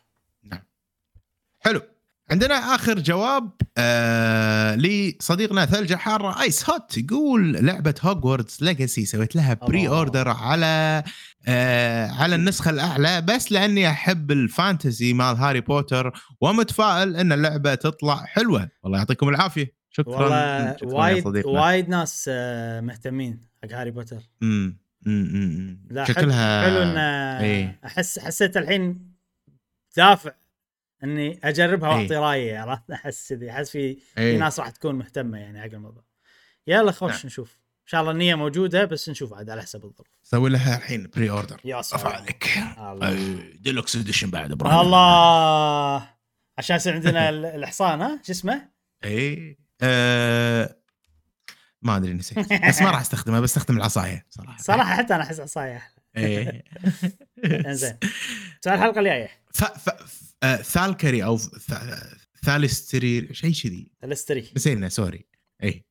نعم. 0.45 0.63
حلو. 1.61 1.83
عندنا 2.31 2.55
آخر 2.55 2.99
جواب 2.99 3.51
آه 3.79 4.75
لصديقنا 4.77 5.67
ثلجة 5.67 5.95
حارة. 5.97 6.43
Ice 6.43 6.71
Hot 6.71 6.99
يقول 6.99 7.53
لعبة 7.53 7.95
Hogwarts 8.03 8.59
Legacy 8.61 9.05
سويت 9.05 9.37
لها 9.37 9.55
pre. 9.55 9.89
order 9.89 10.29
على 10.29 11.05
آه 11.49 12.11
على 12.11 12.35
النسخة 12.35 12.71
الأعلى 12.71 13.21
بس 13.21 13.53
لأني 13.53 13.91
أحب 13.91 14.31
ال 14.31 14.41
fantasy 14.41 15.13
مال 15.13 15.37
هاري 15.37 15.61
بوتر 15.61 16.13
ومتفائل 16.41 17.17
إن 17.17 17.33
اللعبة 17.33 17.75
تطلع 17.75 18.25
حلوة. 18.25 18.69
والله 18.83 18.99
يعطيكم 18.99 19.29
العافية. 19.29 19.80
شكرا 19.91 20.17
والله 20.17 20.77
شكرا 20.77 20.89
وايد. 20.95 21.27
وايد 21.47 21.89
ناس 21.89 22.27
آه، 22.33 22.81
مهتمين 22.81 23.41
حق 23.63 23.73
هاري 23.73 23.91
بوتر 23.91 24.23
مم. 24.41 24.79
مم. 25.07 25.31
مم. 25.33 25.87
لا 25.91 26.05
حلو- 26.05 26.15
شكلها 26.15 26.63
حلو 26.65 26.83
إن 26.83 26.97
إيه. 26.97 27.81
أحس 27.85 28.19
حسيت 28.19 28.57
الحين 28.57 29.13
دافع 29.97 30.33
إني 31.05 31.41
أجربها. 31.45 31.89
وأعطي 31.89 32.17
رأيي 32.17 32.57
عرفت 32.57 32.91
أحس 32.97 33.29
كذي 33.33 33.51
أحس 33.51 33.71
في 33.71 33.95
في 33.95 34.19
إيه. 34.21 34.39
ناس 34.39 34.61
راح 34.61 34.71
تكون 34.71 34.95
مهتمة 34.95 35.39
يعني 35.39 35.61
حق 35.61 35.67
الموضوع 35.73 36.05
يلا 36.67 36.93
خوش 36.93 37.11
نعم. 37.13 37.21
نشوف 37.27 37.53
إن 37.55 37.87
شاء 37.93 38.01
الله 38.01 38.13
النية 38.13 38.35
موجودة 38.35 38.85
بس 38.85 39.09
نشوف 39.09 39.35
عاد 39.35 39.51
على 39.51 39.63
حسب 39.63 39.85
الظروف 39.85 40.07
سوي 40.23 40.51
لها 40.51 40.77
الحين 40.77 41.11
pre 41.17 41.31
order 41.31 41.61
يا 41.65 41.83
سلام 41.83 42.07
عليك 42.07 42.49
deluxe 43.61 43.97
edition 43.97 44.31
بعد 44.31 44.53
إبراهيم 44.53 44.81
الله 44.81 46.09
عشان 46.59 46.77
يصير 46.77 46.95
عندنا 46.95 47.29
ال- 47.29 47.45
الحصان 47.47 48.01
ها 48.03 48.21
شو 48.27 48.33
اسمه؟ 48.33 48.69
اي 49.05 49.59
آه 49.83 50.77
ما 51.83 51.97
أدري 51.97 52.13
نسيت. 52.13 52.39
بس 52.69 52.83
ما 52.83 52.91
راح 52.91 53.01
أستخدمها 53.01 53.41
بستخدم 53.41 53.77
العصاية 53.77 54.27
صراحة. 54.31 54.57
صراحة 54.63 54.97
حتى 54.97 55.15
أنا 55.15 55.23
أحس 55.23 55.41
عصاية. 55.41 55.77
أحلى 55.77 56.27
إيه. 56.27 56.65
إنزين. 57.67 57.99
سؤال 58.61 58.75
الحلقة 58.75 58.99
الجاية. 59.01 59.31
ف... 59.53 59.65
آه، 60.43 60.57
ثالكري 60.57 61.25
أو. 61.25 61.39
ثالستري 62.45 63.35
شيء 63.35 63.53
كذي. 63.53 63.93
الاستري 64.05 64.53
نسينا 64.57 64.89
sorry. 64.89 65.27
اي 65.63 65.85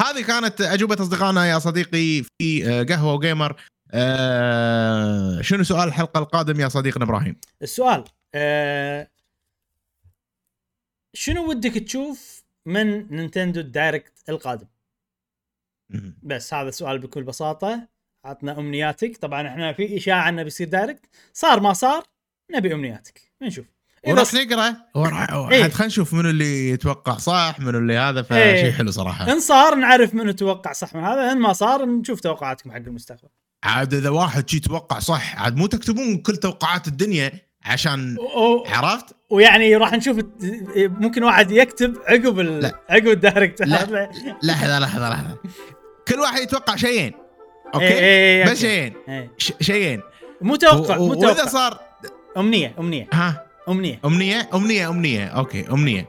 هذه 0.00 0.22
كانت 0.22 0.60
أجوبة 0.60 0.94
أصدقائنا 1.02 1.46
يا 1.46 1.58
صديقي 1.58 2.22
في 2.38 2.68
آه، 2.68 2.82
قهوة 2.82 3.14
و 3.14 3.21
gamer. 3.21 3.62
آه 3.94 5.40
شنو 5.40 5.62
سؤال 5.64 5.88
الحلقة 5.88 6.18
القادم 6.18 6.60
يا 6.60 6.68
صديقنا 6.68 7.04
إبراهيم؟ 7.04 7.36
السؤال 7.62 8.04
آه 8.34 9.08
شنو 11.14 11.50
ودك 11.50 11.72
تشوف 11.72 12.41
من 12.66 13.16
Nintendo 13.16 13.60
ال 13.60 13.67
Direct 13.67 14.12
القادم؟ 14.28 14.66
بس 16.22 16.54
هذا 16.54 16.68
السؤال 16.68 16.98
بكل 16.98 17.22
بساطة 17.22 17.88
عطنا 18.24 18.58
أمنياتك 18.58 19.16
طبعا 19.16 19.48
إحنا 19.48 19.72
في 19.72 19.96
إشاعة 19.96 20.28
إنه 20.28 20.42
بيصير 20.42 20.68
Direct 20.68 21.06
صار 21.32 21.60
ما 21.60 21.72
صار 21.72 22.04
نبي 22.54 22.74
أمنياتك 22.74 23.20
نشوف 23.42 23.66
وراح 24.06 24.34
نقرأ 24.34 24.76
وراح 24.94 25.30
إيه. 25.52 25.68
خلينا 25.68 25.86
نشوف 25.86 26.14
منو 26.14 26.30
اللي 26.30 26.70
يتوقع 26.70 27.16
صح 27.18 27.56
منو 27.60 27.78
اللي 27.78 27.96
هذا 27.96 28.26
إيه. 28.32 28.54
فشيء 28.62 28.72
حلو 28.72 28.90
صراحة 28.90 29.32
إن 29.32 29.40
صار 29.40 29.74
نعرف 29.74 30.14
منو 30.14 30.32
توقع 30.32 30.72
صح 30.72 30.94
من 30.94 31.04
هذا 31.04 31.32
إن 31.32 31.38
ما 31.40 31.52
صار 31.52 31.84
نشوف 31.86 32.20
توقعاتكم 32.20 32.70
حق 32.72 32.76
المستقبل 32.76 33.28
عاد 33.64 33.94
إذا 33.94 34.10
واحد 34.10 34.48
شي 34.50 34.56
يتوقع 34.56 34.98
صح 34.98 35.36
عاد 35.36 35.56
مو 35.56 35.66
تكتبون 35.66 36.16
كل 36.18 36.36
توقعات 36.36 36.88
الدنيا 36.88 37.32
عشان 37.62 38.18
و- 38.18 38.64
عرفت؟ 38.66 39.16
ويعني 39.32 39.76
راح 39.76 39.92
نشوف 39.92 40.18
ممكن 40.76 41.22
واحد 41.24 41.50
يكتب 41.50 41.96
عقب 42.06 42.40
ال... 42.40 42.60
لا. 42.60 42.72
عقب 42.90 43.08
ال 43.08 43.15
Direct. 43.15 43.62
لحظة 44.42 44.78
لحظة 44.78 44.78
لحظة. 45.10 45.36
كل 46.08 46.14
واحد 46.20 46.40
يتوقع 46.42 46.76
شيئين 46.76 47.12
okay؟ 47.74 47.86
إيه، 47.86 47.98
إيه، 47.98 48.44
بس 48.44 48.48
okay. 48.48 48.60
شيئين. 48.60 48.92
إيه. 49.08 49.30
شيئين. 49.60 50.00
مو 50.40 50.56
توقع 50.56 50.96
و- 50.96 51.06
مو 51.06 51.12
و- 51.14 51.26
واذا 51.26 51.46
صار 51.46 51.80
أمنية 52.36 52.74
أمنية. 52.78 53.06
ها؟ 53.12 53.46
أمنية. 53.68 54.00
أمنية 54.04 54.48
أمنية 54.54 54.88
أمنية. 54.90 55.26
okay 55.26 55.66
أمنية. 55.70 56.06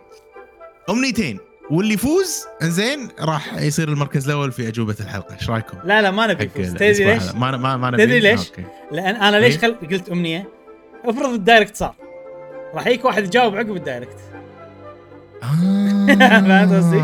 أمنيتين. 0.90 1.40
واللي 1.72 1.94
يفوز 1.94 2.46
إنزين 2.62 3.10
راح 3.20 3.54
يصير 3.54 3.88
المركز 3.90 4.26
الأول 4.26 4.52
في 4.52 4.68
أجوبة 4.68 4.96
الحلقة. 5.00 5.36
إيش 5.36 5.50
رأيكم؟ 5.50 5.78
لا 5.84 6.02
لا 6.02 6.12
ما 6.12 6.28
نبي 6.28 6.44
يفوز. 6.44 6.74
تدري 6.74 6.94
ليش؟ 7.04 7.24
ما 7.36 7.58
ما 7.58 7.78
ما 7.78 7.90
نبي؟ 7.92 8.06
تدري 8.06 8.20
ليش؟ 8.20 8.52
لأن 8.92 9.16
أنا 9.16 9.38
ليش 9.38 9.54
إيه. 9.54 9.60
خل... 9.62 9.76
قلت 9.92 10.10
أمنية؟ 10.10 10.50
افرض 11.06 11.30
ال 11.34 11.40
Direct 11.40 11.76
صار. 11.76 11.96
راح 12.74 12.88
يجيك 12.88 13.06
واحد 13.06 13.24
يجاوب 13.24 13.56
عقب 13.56 13.76
ال 13.76 13.81
Direct. 13.81 14.18
آه، 15.44 15.48
فهمت 16.20 16.74
قصدي؟ 16.74 17.02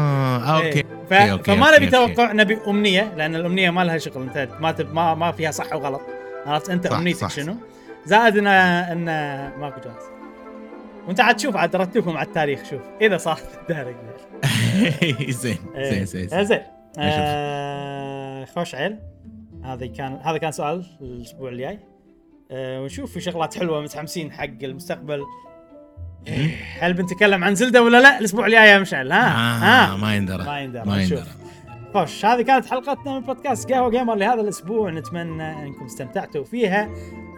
okay 0.51 0.77
إيه. 0.77 0.83
ف... 1.09 1.13
okay، 1.13 1.31
okay، 1.31 1.55
فما 1.55 1.75
نبي. 1.77 1.87
توقع 1.87 2.31
نبي 2.31 2.57
أمنية 2.67 3.13
لأن 3.17 3.35
الأمنية 3.35 3.69
ما 3.69 3.83
لها 3.83 3.97
شغل 3.97 4.23
أنت 4.23 4.49
ما 4.59 4.71
تب... 4.71 4.93
ما, 4.93 5.15
ما 5.15 5.31
فيها 5.31 5.51
صح 5.51 5.73
وغلط. 5.73 6.01
عرفت؟ 6.45 6.69
أنت 6.69 6.87
صح، 6.87 6.97
أمنيتك 6.97 7.19
صح، 7.19 7.29
شنو؟ 7.29 7.55
زائد 8.05 8.37
إن 8.37 8.47
ان 8.47 9.05
ماكو 9.59 9.81
جوايز. 9.81 10.03
وأنت 11.07 11.19
عاد 11.19 11.35
تشوف 11.35 11.55
عاد 11.55 11.75
رتبهم 11.75 12.17
على 12.17 12.27
التاريخ 12.27 12.63
شوف. 12.69 12.81
إذا 13.01 13.17
صار 13.17 13.39
ال 13.61 13.66
Direct. 13.66 13.95
زين 15.41 15.57
إيه. 15.75 15.89
زين 15.91 16.05
زين 16.05 16.27
زين. 16.27 16.45
زين. 16.45 16.59
آه 16.99 18.45
خوش 18.45 18.75
عيل. 18.75 18.99
هذا 19.63 19.85
كان 19.87 20.19
هذا 20.23 20.37
كان 20.37 20.51
سؤال 20.51 20.85
الأسبوع 21.01 21.49
الجاي. 21.49 21.79
آه 22.51 22.81
ونشوف 22.81 23.13
في 23.13 23.21
شغلات 23.21 23.57
حلوة 23.57 23.81
متحمسين 23.81 24.31
حق 24.31 24.49
المستقبل. 24.63 25.19
إيه، 25.19 25.48
هل 26.79 26.93
بنتكلم 26.93 27.43
عن 27.43 27.55
Zelda 27.55 27.83
ولا 27.83 28.01
لا؟ 28.01 28.19
الأسبوع 28.19 28.45
الجاي 28.45 28.69
يا 28.69 28.79
مشعل 28.79 29.11
ها؟ 29.11 29.27
آه 29.27 29.93
ها؟ 29.93 29.97
ما 29.97 30.15
يندرى 30.15 30.45
ما 30.45 30.59
يندرى. 30.59 30.85
ما. 30.85 31.01
يندرى. 31.01 31.23
خوش 31.93 32.25
هذه 32.25 32.41
كانت 32.41 32.65
حلقتنا 32.65 33.13
من 33.13 33.19
بودكاست 33.19 33.71
قهوة 33.71 33.89
gamer 33.89 34.15
لهذا 34.15 34.41
الأسبوع 34.41 34.89
نتمنى 34.89 35.67
إنكم 35.67 35.85
استمتعتوا 35.85 36.43
فيها. 36.43 36.89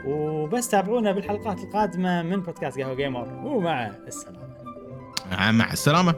وبس 0.05 0.69
تابعونا 0.69 1.11
بالحلقات 1.11 1.59
القادمة 1.59 2.21
من 2.21 2.41
بودكاست 2.41 2.79
قهوة 2.79 2.95
gamer. 2.95 3.27
ومع 3.43 3.91
السلامة. 4.07 5.51
مع 5.51 5.73
السلامة. 5.73 6.15